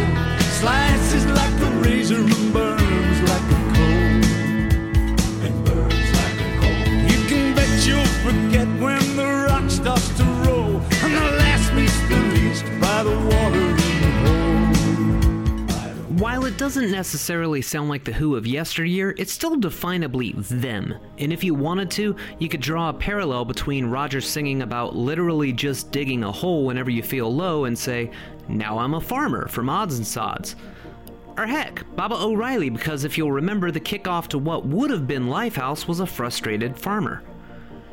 slices 0.58 1.28
like 1.28 1.54
a 1.62 1.70
razor 1.78 2.22
and 2.22 2.54
burns 2.54 3.30
like 3.30 3.52
a 3.52 3.62
coal. 3.76 4.24
And 5.45 5.64
burns 5.64 6.12
like 6.12 6.41
a 6.41 6.50
coal. 6.60 6.88
You 7.06 7.28
can 7.28 7.54
bet 7.54 7.86
you'll 7.86 8.04
forget 8.26 8.68
when 8.82 9.16
the 9.16 9.45
rock 9.48 9.70
starts 9.70 10.12
While 16.23 16.45
it 16.45 16.57
doesn't 16.57 16.89
necessarily 16.89 17.61
sound 17.61 17.89
like 17.89 18.05
the 18.05 18.13
Who 18.13 18.38
of 18.38 18.47
yesteryear, 18.47 19.13
it's 19.17 19.34
still 19.34 19.57
definably 19.57 20.34
them. 20.47 20.93
And 21.17 21.34
if 21.34 21.43
you 21.43 21.53
wanted 21.53 21.91
to, 21.91 22.15
you 22.39 22.47
could 22.47 22.61
draw 22.61 22.89
a 22.89 22.93
parallel 22.93 23.43
between 23.43 23.88
Roger 23.88 24.21
singing 24.21 24.61
about 24.61 24.95
literally 24.95 25.51
just 25.51 25.91
digging 25.91 26.23
a 26.23 26.31
hole 26.31 26.65
whenever 26.65 26.89
you 26.89 27.03
feel 27.03 27.34
low 27.34 27.65
and 27.65 27.77
say, 27.77 28.09
Now 28.47 28.77
I'm 28.77 28.93
a 28.93 29.01
farmer 29.01 29.49
from 29.49 29.69
Odds 29.69 29.97
and 29.97 30.07
Sods. 30.07 30.55
Or 31.38 31.45
heck, 31.45 31.84
Baba 31.95 32.15
O'Riley, 32.15 32.69
because 32.69 33.03
if 33.03 33.17
you'll 33.17 33.31
remember, 33.31 33.71
the 33.71 33.80
kickoff 33.80 34.27
to 34.30 34.38
what 34.38 34.65
would 34.65 34.91
have 34.91 35.07
been 35.07 35.27
Lifehouse 35.27 35.88
was 35.88 35.99
a 35.99 36.05
frustrated 36.05 36.77
farmer. 36.77 37.23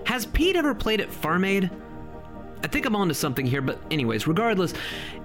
Has 0.05 0.27
Pete 0.27 0.57
ever 0.57 0.75
played 0.75 1.01
at 1.01 1.13
Farm 1.13 1.45
Aid? 1.45 1.71
I 2.63 2.67
think 2.69 2.85
I'm 2.85 2.95
onto 2.95 3.15
something 3.15 3.47
here, 3.47 3.63
but 3.63 3.81
anyways, 3.91 4.27
regardless, 4.27 4.75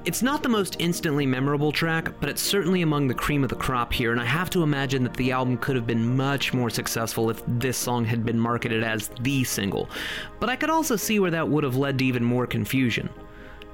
it's 0.05 0.21
not 0.21 0.41
the 0.41 0.49
most 0.49 0.77
instantly 0.79 1.25
memorable 1.25 1.71
track, 1.71 2.09
but 2.19 2.29
it's 2.29 2.41
certainly 2.41 2.81
among 2.81 3.07
the 3.07 3.13
cream 3.13 3.43
of 3.43 3.49
the 3.49 3.55
crop 3.55 3.91
here, 3.91 4.13
and 4.13 4.21
I 4.21 4.25
have 4.25 4.49
to 4.51 4.63
imagine 4.63 5.03
that 5.03 5.15
the 5.15 5.31
album 5.31 5.57
could 5.57 5.75
have 5.75 5.85
been 5.85 6.15
much 6.15 6.53
more 6.53 6.69
successful 6.69 7.29
if 7.29 7.43
this 7.45 7.77
song 7.77 8.05
had 8.05 8.25
been 8.25 8.39
marketed 8.39 8.83
as 8.83 9.09
the 9.19 9.43
single. 9.43 9.89
But 10.39 10.49
I 10.49 10.55
could 10.55 10.69
also 10.69 10.95
see 10.95 11.19
where 11.19 11.31
that 11.31 11.49
would 11.49 11.65
have 11.65 11.75
led 11.75 11.99
to 11.99 12.05
even 12.05 12.23
more 12.23 12.47
confusion. 12.47 13.09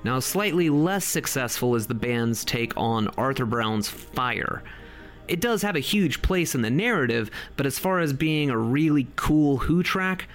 Now, 0.03 0.19
slightly 0.19 0.69
less 0.69 1.05
successful 1.05 1.75
is 1.75 1.85
the 1.85 1.93
band's 1.93 2.43
take 2.43 2.75
on 2.75 3.09
Arthur 3.09 3.45
Brown's 3.45 3.87
Fire. 3.87 4.63
It 5.27 5.39
does 5.39 5.61
have 5.61 5.75
a 5.75 5.79
huge 5.79 6.23
place 6.23 6.55
in 6.55 6.63
the 6.63 6.71
narrative, 6.71 7.29
but 7.55 7.67
as 7.67 7.77
far 7.77 7.99
as 7.99 8.11
being 8.11 8.49
a 8.49 8.57
really 8.57 9.07
cool 9.15 9.57
Who 9.57 9.83
track, 9.83 10.27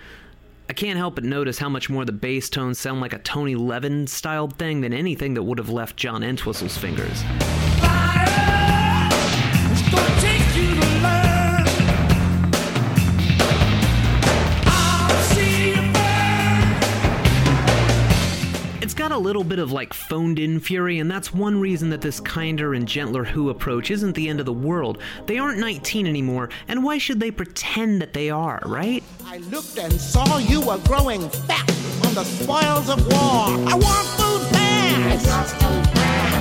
I 0.68 0.72
can't 0.72 0.98
help 0.98 1.14
but 1.14 1.22
notice 1.22 1.59
how 1.59 1.68
much 1.68 1.88
more 1.88 2.05
the 2.05 2.10
bass 2.10 2.51
tones 2.51 2.80
sound 2.80 3.01
like 3.01 3.12
a 3.12 3.18
Tony 3.18 3.55
Levin 3.55 4.09
styled 4.09 4.59
thing 4.59 4.80
than 4.80 4.93
anything 4.93 5.34
that 5.34 5.44
would 5.44 5.59
have 5.59 5.68
left 5.68 5.97
John 5.97 6.24
Entwistle's 6.24 6.76
fingers. 6.76 7.22
It's 7.22 8.65
little 19.26 19.42
bit 19.42 19.58
of 19.58 19.72
like 19.72 19.92
phoned 19.92 20.38
in 20.38 20.60
fury, 20.60 21.00
and 21.00 21.10
that's 21.10 21.34
one 21.34 21.58
reason 21.58 21.90
that 21.90 22.00
this 22.00 22.20
kinder 22.20 22.74
and 22.74 22.86
gentler 22.86 23.24
Who 23.24 23.50
approach 23.50 23.90
isn't 23.90 24.14
the 24.14 24.28
end 24.28 24.38
of 24.38 24.46
the 24.46 24.52
world. 24.52 25.02
They 25.26 25.36
aren't 25.36 25.58
19 25.58 26.06
anymore, 26.06 26.48
and 26.68 26.84
why 26.84 26.98
should 26.98 27.18
they 27.18 27.32
pretend 27.32 28.00
that 28.00 28.12
they 28.12 28.30
are, 28.30 28.62
right? 28.64 29.02
I 29.24 29.38
looked 29.38 29.78
and 29.78 29.92
saw 29.92 30.38
you 30.38 30.60
were 30.60 30.78
growing 30.84 31.28
fat 31.28 31.68
on 32.06 32.14
the 32.14 32.22
spoils 32.22 32.88
of 32.88 33.04
war. 33.08 33.48
I 33.66 33.74
want 33.74 34.06
food 34.14 34.42
fast. 34.54 35.60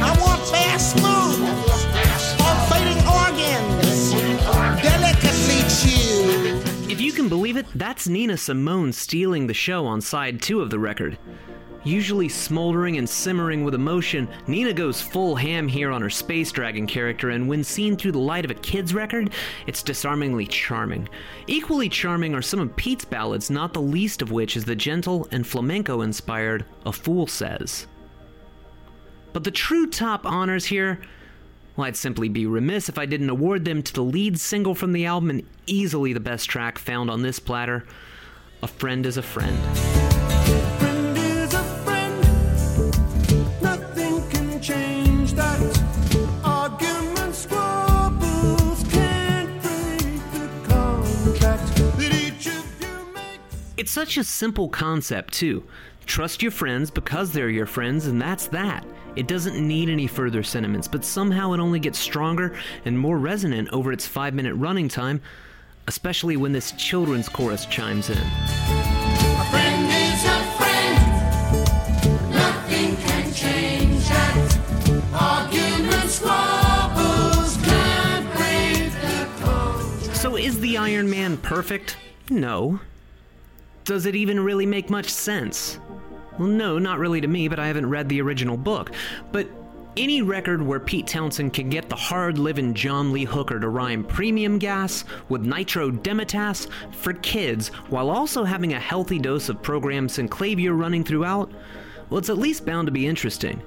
I 0.03 0.15
want 0.21 0.41
fast 0.47 0.93
food. 0.99 1.41
Pulsating 2.37 3.01
organs. 3.09 4.11
Delicately 4.83 5.61
chewed. 5.73 6.91
If 6.91 7.01
you 7.01 7.11
can 7.11 7.29
believe 7.29 7.57
it, 7.57 7.65
that's 7.73 8.07
Nina 8.07 8.37
Simone 8.37 8.93
stealing 8.93 9.47
the 9.47 9.55
show 9.55 9.87
on 9.87 10.01
side 10.01 10.39
two 10.39 10.61
of 10.61 10.69
the 10.69 10.77
record. 10.77 11.17
Usually 11.85 12.27
smoldering 12.27 12.97
and 12.97 13.07
simmering 13.07 13.63
with 13.63 13.75
emotion, 13.75 14.27
Nina 14.47 14.73
goes 14.73 15.01
full 15.01 15.35
ham 15.35 15.67
here 15.67 15.91
on 15.91 16.01
her 16.01 16.09
Space 16.09 16.51
Dragon 16.51 16.87
character, 16.87 17.29
and 17.29 17.47
when 17.47 17.63
seen 17.63 17.95
through 17.95 18.13
the 18.13 18.17
light 18.17 18.43
of 18.43 18.49
a 18.49 18.55
kid's 18.55 18.91
record, 18.91 19.29
it's 19.67 19.83
disarmingly 19.83 20.47
charming. 20.47 21.07
Equally 21.45 21.87
charming 21.87 22.33
are 22.33 22.41
some 22.41 22.59
of 22.59 22.75
Pete's 22.75 23.05
ballads, 23.05 23.51
not 23.51 23.71
the 23.71 23.81
least 23.83 24.23
of 24.23 24.31
which 24.31 24.57
is 24.57 24.65
the 24.65 24.75
gentle 24.75 25.27
and 25.31 25.45
flamenco 25.45 26.01
inspired 26.01 26.65
A 26.87 26.91
Fool 26.91 27.27
Says. 27.27 27.85
But 29.31 29.43
the 29.43 29.51
true 29.51 29.85
top 29.87 30.25
honors 30.25 30.65
here, 30.65 30.99
well, 31.75 31.85
I'd 31.85 31.95
simply 31.95 32.29
be 32.29 32.47
remiss 32.47 32.89
if 32.89 32.97
I 32.97 33.05
didn't 33.05 33.29
award 33.29 33.63
them 33.63 33.83
to 33.83 33.93
the 33.93 34.01
lead 34.01 34.39
single 34.39 34.73
from 34.73 34.91
the 34.91 35.05
album 35.05 35.29
and 35.29 35.43
easily 35.67 36.13
the 36.13 36.19
best 36.19 36.49
track 36.49 36.79
found 36.79 37.11
on 37.11 37.21
this 37.21 37.37
platter 37.37 37.85
A 38.63 38.67
Friend 38.67 39.05
is 39.05 39.17
a 39.17 39.21
Friend. 39.21 40.24
It's 53.85 53.91
such 53.91 54.17
a 54.17 54.23
simple 54.23 54.67
concept, 54.67 55.31
too. 55.35 55.63
Trust 56.07 56.41
your 56.41 56.51
friends 56.51 56.89
because 56.89 57.31
they're 57.31 57.51
your 57.51 57.67
friends, 57.67 58.07
and 58.07 58.19
that's 58.19 58.47
that. 58.47 58.83
It 59.15 59.27
doesn't 59.27 59.55
need 59.55 59.89
any 59.89 60.07
further 60.07 60.41
sentiments, 60.41 60.87
but 60.87 61.05
somehow 61.05 61.53
it 61.53 61.59
only 61.59 61.79
gets 61.79 61.99
stronger 61.99 62.57
and 62.85 62.97
more 62.97 63.19
resonant 63.19 63.69
over 63.71 63.91
its 63.91 64.07
five 64.07 64.33
minute 64.33 64.55
running 64.55 64.87
time, 64.87 65.21
especially 65.87 66.35
when 66.35 66.51
this 66.51 66.71
children's 66.71 67.29
chorus 67.29 67.67
chimes 67.67 68.09
in. 68.09 68.17
A 68.17 69.45
friend 69.51 69.87
is 69.91 70.25
a 70.25 70.41
friend. 70.57 70.97
Nothing 72.31 72.97
can 72.97 73.31
change 73.33 74.03
that. 74.07 74.57
Arguments, 75.13 76.15
squabbles 76.15 77.57
can't 77.57 78.25
break 78.35 78.91
the 78.99 79.27
contract. 79.45 80.17
So, 80.17 80.37
is 80.37 80.59
the 80.59 80.75
Iron 80.75 81.07
Man 81.07 81.37
perfect? 81.37 81.97
No. 82.31 82.79
Does 83.85 84.07
it 84.07 84.15
even 84.15 84.39
really 84.39 84.65
make 84.65 84.89
much 84.89 85.09
sense? 85.09 85.79
Well, 86.39 86.47
no, 86.47 86.79
not 86.79 86.97
really 86.97 87.21
to 87.21 87.27
me, 87.27 87.47
but 87.47 87.59
I 87.59 87.67
haven't 87.67 87.87
read 87.87 88.09
the 88.09 88.19
original 88.19 88.57
book. 88.57 88.91
But 89.31 89.47
any 89.95 90.23
record 90.23 90.59
where 90.59 90.79
Pete 90.79 91.05
Townshend 91.05 91.53
can 91.53 91.69
get 91.69 91.87
the 91.87 91.95
hard 91.95 92.39
living 92.39 92.73
John 92.73 93.13
Lee 93.13 93.25
Hooker 93.25 93.59
to 93.59 93.69
rhyme 93.69 94.03
premium 94.03 94.57
gas 94.57 95.05
with 95.29 95.45
nitro 95.45 95.91
demitas 95.91 96.67
for 96.93 97.13
kids 97.13 97.67
while 97.89 98.09
also 98.09 98.43
having 98.43 98.73
a 98.73 98.79
healthy 98.79 99.19
dose 99.19 99.49
of 99.49 99.61
program 99.61 100.07
synclavier 100.07 100.77
running 100.77 101.03
throughout, 101.03 101.51
well, 102.09 102.17
it's 102.17 102.29
at 102.29 102.39
least 102.39 102.65
bound 102.65 102.87
to 102.87 102.91
be 102.91 103.05
interesting. 103.05 103.61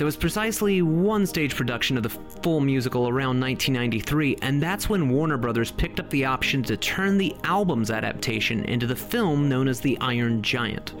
There 0.00 0.06
was 0.06 0.16
precisely 0.16 0.80
one 0.80 1.26
stage 1.26 1.54
production 1.54 1.98
of 1.98 2.02
the 2.02 2.08
full 2.08 2.60
musical 2.60 3.06
around 3.06 3.38
1993, 3.38 4.38
and 4.40 4.62
that's 4.62 4.88
when 4.88 5.10
Warner 5.10 5.36
Brothers 5.36 5.70
picked 5.70 6.00
up 6.00 6.08
the 6.08 6.24
option 6.24 6.62
to 6.62 6.78
turn 6.78 7.18
the 7.18 7.36
album's 7.44 7.90
adaptation 7.90 8.64
into 8.64 8.86
the 8.86 8.96
film 8.96 9.46
known 9.46 9.68
as 9.68 9.78
The 9.78 9.98
Iron 10.00 10.40
Giant. 10.40 10.94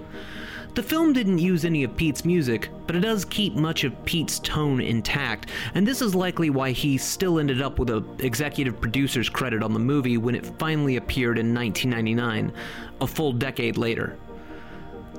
The 0.74 0.82
film 0.82 1.14
didn't 1.14 1.38
use 1.38 1.64
any 1.64 1.82
of 1.82 1.96
Pete's 1.96 2.26
music, 2.26 2.68
but 2.86 2.94
it 2.94 3.00
does 3.00 3.24
keep 3.24 3.54
much 3.54 3.84
of 3.84 4.04
Pete's 4.04 4.38
tone 4.38 4.82
intact, 4.82 5.48
and 5.72 5.88
this 5.88 6.02
is 6.02 6.14
likely 6.14 6.50
why 6.50 6.72
he 6.72 6.98
still 6.98 7.38
ended 7.38 7.62
up 7.62 7.78
with 7.78 7.88
an 7.88 8.04
executive 8.18 8.82
producer's 8.82 9.30
credit 9.30 9.62
on 9.62 9.72
the 9.72 9.78
movie 9.78 10.18
when 10.18 10.34
it 10.34 10.44
finally 10.58 10.96
appeared 10.96 11.38
in 11.38 11.54
1999, 11.54 12.52
a 13.00 13.06
full 13.06 13.32
decade 13.32 13.78
later. 13.78 14.18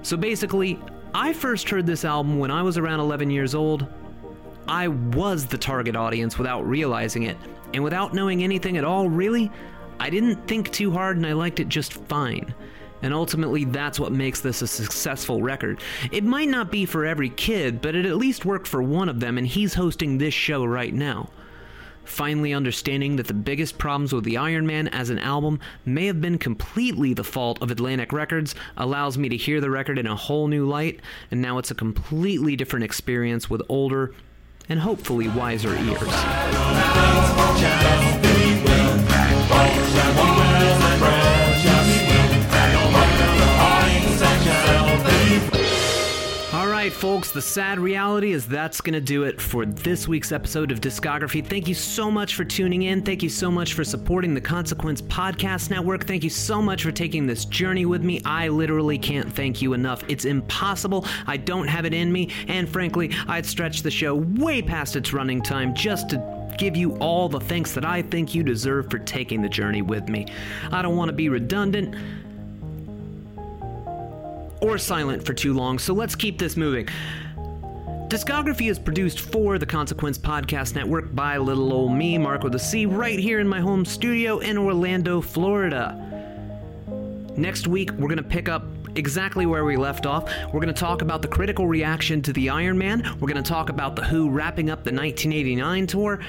So 0.04 0.18
basically, 0.18 0.80
I 1.14 1.34
first 1.34 1.70
heard 1.70 1.86
this 1.86 2.06
album 2.06 2.40
when 2.40 2.52
I 2.52 2.62
was 2.62 2.78
around 2.78 3.02
11 3.02 3.30
years 3.30 3.54
old. 3.54 3.86
I 4.68 4.88
was 4.88 5.46
the 5.46 5.58
target 5.58 5.96
audience 5.96 6.38
without 6.38 6.66
realizing 6.66 7.24
it, 7.24 7.36
and 7.74 7.84
without 7.84 8.14
knowing 8.14 8.44
anything 8.44 8.78
at 8.78 8.86
all, 8.86 9.10
really, 9.10 9.52
I 10.00 10.10
didn't 10.10 10.48
think 10.48 10.72
too 10.72 10.92
hard 10.92 11.18
and 11.18 11.26
I 11.26 11.34
liked 11.34 11.60
it 11.60 11.68
just 11.68 11.94
fine. 11.94 12.54
And 13.02 13.14
ultimately, 13.14 13.66
that's 13.66 14.00
what 14.00 14.12
makes 14.12 14.42
this 14.42 14.62
a 14.62 14.68
successful 14.68 15.42
record. 15.42 15.82
It 16.12 16.24
might 16.24 16.50
not 16.50 16.72
be 16.72 16.86
for 16.86 17.06
every 17.06 17.30
kid, 17.30 17.82
but 17.82 17.96
it 17.96 18.06
at 18.06 18.18
least 18.18 18.46
worked 18.46 18.68
for 18.68 18.82
one 18.82 19.10
of 19.10 19.20
them, 19.20 19.38
and 19.38 19.46
he's 19.46 19.74
hosting 19.74 20.18
this 20.18 20.34
show 20.34 20.64
right 20.64 20.94
now. 20.94 21.30
Finally, 22.04 22.54
understanding 22.54 23.16
that 23.16 23.28
the 23.28 23.34
biggest 23.34 23.78
problems 23.78 24.14
with 24.14 24.24
the 24.24 24.38
Iron 24.38 24.66
Man 24.66 24.88
as 24.88 25.10
an 25.10 25.20
album 25.20 25.60
may 25.86 26.08
have 26.08 26.22
been 26.22 26.38
completely 26.38 27.14
the 27.14 27.24
fault 27.24 27.62
of 27.62 27.72
Atlantic 27.72 28.12
Records 28.12 28.56
allows 28.78 29.18
me 29.18 29.30
to 29.30 29.38
hear 29.38 29.62
the 29.62 29.70
record 29.70 29.98
in 29.98 30.08
a 30.08 30.16
whole 30.16 30.48
new 30.48 30.66
light, 30.66 31.00
and 31.30 31.42
now 31.42 31.58
it's 31.58 31.72
a 31.72 31.76
completely 31.76 32.56
different 32.56 32.84
experience 32.84 33.50
with 33.50 33.62
older 33.70 34.14
and 34.68 34.80
hopefully 34.80 35.28
wiser 35.28 35.76
ears. 35.76 36.02
Right, 46.82 46.92
folks, 46.92 47.30
the 47.30 47.42
sad 47.44 47.80
reality 47.80 48.32
is 48.32 48.48
that's 48.48 48.82
going 48.82 48.96
to 48.96 49.00
do 49.00 49.22
it 49.22 49.40
for 49.40 49.68
this 49.68 50.08
week's 50.08 50.32
episode 50.32 50.72
of 50.72 50.82
Discography. 50.82 51.46
Thank 51.46 51.68
you 51.68 51.76
so 51.76 52.10
much 52.10 52.34
for 52.34 52.44
tuning 52.44 52.82
in. 52.82 53.04
Thank 53.04 53.22
you 53.22 53.30
so 53.30 53.52
much 53.52 53.76
for 53.76 53.84
supporting 53.84 54.34
the 54.34 54.42
Consequence 54.42 55.00
Podcast 55.00 55.70
Network. 55.70 56.08
Thank 56.08 56.24
you 56.24 56.32
so 56.32 56.60
much 56.60 56.82
for 56.82 56.92
taking 56.92 57.28
this 57.28 57.46
journey 57.46 57.86
with 57.86 58.02
me. 58.02 58.20
I 58.26 58.48
literally 58.48 58.98
can't 58.98 59.32
thank 59.32 59.62
you 59.62 59.74
enough. 59.74 60.04
It's 60.08 60.26
impossible. 60.26 61.06
I 61.28 61.38
don't 61.38 61.68
have 61.68 61.86
it 61.86 61.94
in 61.94 62.12
me. 62.12 62.32
And 62.48 62.68
frankly, 62.68 63.12
I'd 63.28 63.46
stretch 63.46 63.84
the 63.84 63.92
show 63.92 64.16
way 64.16 64.64
past 64.64 64.96
its 64.96 65.14
running 65.14 65.44
time 65.44 65.76
just 65.76 66.10
to 66.10 66.42
give 66.58 66.76
you 66.76 66.96
all 66.98 67.30
the 67.30 67.40
thanks 67.40 67.76
that 67.76 67.86
I 67.86 68.02
think 68.02 68.34
you 68.34 68.42
deserve 68.42 68.90
for 68.90 68.98
taking 68.98 69.44
the 69.44 69.50
journey 69.50 69.84
with 69.84 70.10
me. 70.10 70.26
I 70.72 70.82
don't 70.82 70.96
want 70.96 71.10
to 71.10 71.14
be 71.14 71.30
redundant 71.30 71.96
or 74.62 74.78
silent 74.78 75.26
for 75.26 75.34
too 75.34 75.54
long, 75.54 75.78
so 75.80 75.94
let's 75.94 76.16
keep 76.16 76.40
this 76.40 76.56
moving. 76.56 76.88
Discography 78.08 78.70
is 78.70 78.78
produced 78.78 79.22
for 79.22 79.58
the 79.58 79.66
Consequence 79.66 80.18
Podcast 80.18 80.76
Network 80.76 81.16
by 81.16 81.38
little 81.38 81.72
old 81.72 81.94
me, 81.94 82.18
Marc 82.18 82.44
a 82.44 82.60
C, 82.60 82.86
right 82.86 83.18
here 83.18 83.40
in 83.40 83.48
my 83.48 83.62
home 83.62 83.86
studio 83.86 84.40
in 84.40 84.58
Orlando, 84.58 85.22
Florida. 85.22 85.98
Next 87.38 87.68
week, 87.68 87.92
we're 87.92 88.10
going 88.10 88.18
to 88.18 88.24
pick 88.24 88.50
up 88.50 88.66
exactly 88.96 89.46
where 89.46 89.64
we 89.64 89.78
left 89.78 90.06
off. 90.06 90.26
We're 90.48 90.60
going 90.60 90.68
to 90.68 90.74
talk 90.74 91.02
about 91.02 91.22
the 91.22 91.30
critical 91.30 91.68
reaction 91.68 92.22
to 92.24 92.34
the 92.34 92.50
Iron 92.50 92.78
Man. 92.78 93.02
We're 93.22 93.30
going 93.30 93.42
to 93.42 93.50
talk 93.50 93.70
about 93.70 93.96
The 93.96 94.04
Who 94.04 94.30
wrapping 94.30 94.70
up 94.70 94.84
the 94.84 94.92
1989 94.92 95.88
tour. 95.88 96.20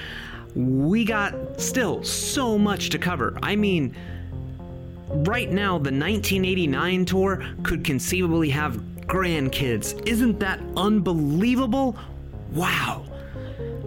We 0.55 1.05
got 1.05 1.61
still 1.61 2.05
so 2.05 2.57
much 2.59 2.91
to 2.91 2.99
cover. 2.99 3.37
I 3.43 3.57
mean, 3.57 3.97
right 5.13 5.51
now, 5.51 5.73
the 5.73 5.91
1989 5.91 7.05
tour 7.05 7.45
could 7.63 7.85
conceivably 7.85 8.51
have 8.51 8.77
grandkids. 9.07 10.07
Isn't 10.07 10.39
that 10.41 10.61
unbelievable? 10.77 11.97
Wow. 12.53 13.05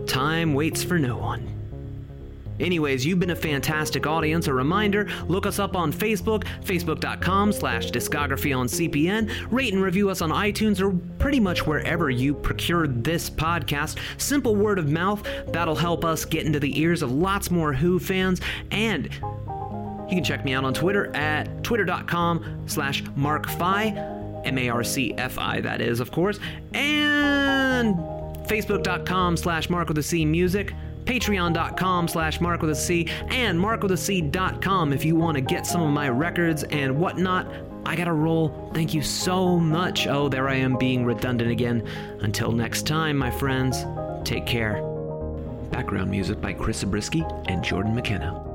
Time 0.07 0.53
waits 0.53 0.83
for 0.83 0.99
no 0.99 1.17
one. 1.17 1.55
Anyways, 2.59 3.05
you've 3.05 3.19
been 3.19 3.31
a 3.31 3.35
fantastic 3.35 4.07
audience. 4.07 4.47
A 4.47 4.53
reminder, 4.53 5.09
look 5.27 5.45
us 5.45 5.59
up 5.59 5.75
on 5.75 5.91
Facebook, 5.91 6.45
facebook.com 6.63 7.51
slash 7.51 7.91
discography 7.91 8.57
on 8.57 8.67
CPN. 8.67 9.29
Rate 9.51 9.73
and 9.73 9.83
review 9.83 10.09
us 10.09 10.21
on 10.21 10.29
iTunes 10.29 10.79
or 10.79 10.97
pretty 11.19 11.39
much 11.39 11.67
wherever 11.67 12.09
you 12.09 12.33
procured 12.33 13.03
this 13.03 13.29
podcast. 13.29 13.97
Simple 14.17 14.55
word 14.55 14.79
of 14.79 14.89
mouth, 14.89 15.27
that'll 15.47 15.75
help 15.75 16.05
us 16.05 16.23
get 16.23 16.45
into 16.45 16.59
the 16.59 16.79
ears 16.79 17.01
of 17.01 17.11
lots 17.11 17.51
more 17.51 17.73
Who 17.73 17.99
fans. 17.99 18.39
And 18.71 19.09
you 20.09 20.15
can 20.15 20.23
check 20.23 20.45
me 20.45 20.53
out 20.53 20.63
on 20.63 20.73
Twitter 20.73 21.15
at 21.15 21.63
twitter.com 21.63 22.63
slash 22.67 23.03
marcfi, 23.03 24.45
M-A-R-C-F-I, 24.45 25.61
that 25.61 25.81
is, 25.81 25.99
of 25.99 26.11
course. 26.11 26.39
And 26.73 27.95
facebook.com 28.47 29.37
slash 29.37 29.69
mark 29.69 29.87
with 29.87 29.97
a 29.97 30.03
C 30.03 30.25
music 30.25 30.73
patreon.com 31.05 32.07
slash 32.07 32.41
mark 32.41 32.61
with 32.61 32.71
a 32.71 32.75
c 32.75 33.07
and 33.29 33.59
marcwithac.com 33.59 34.91
if 34.91 35.05
you 35.05 35.15
want 35.15 35.35
to 35.35 35.41
get 35.41 35.65
some 35.65 35.81
of 35.81 35.91
my 35.91 36.09
records 36.09 36.63
and 36.63 36.97
whatnot. 36.97 37.51
I 37.85 37.95
gotta 37.95 38.13
roll. 38.13 38.71
Thank 38.73 38.93
you 38.93 39.03
so 39.03 39.59
much. 39.59 40.07
Oh 40.07 40.27
there 40.27 40.49
i 40.49 40.55
am 40.55 40.77
being 40.77 41.05
redundant 41.05 41.51
again. 41.51 41.87
Until 42.21 42.51
next 42.51 42.87
time 42.87 43.17
my 43.17 43.29
friends 43.29 43.85
take 44.27 44.45
care. 44.45 44.81
Background 45.71 46.09
music 46.09 46.41
by 46.41 46.53
chris 46.53 46.79
zabriskie 46.79 47.25
and 47.47 47.63
jordan 47.63 47.93
mckenna 47.93 48.54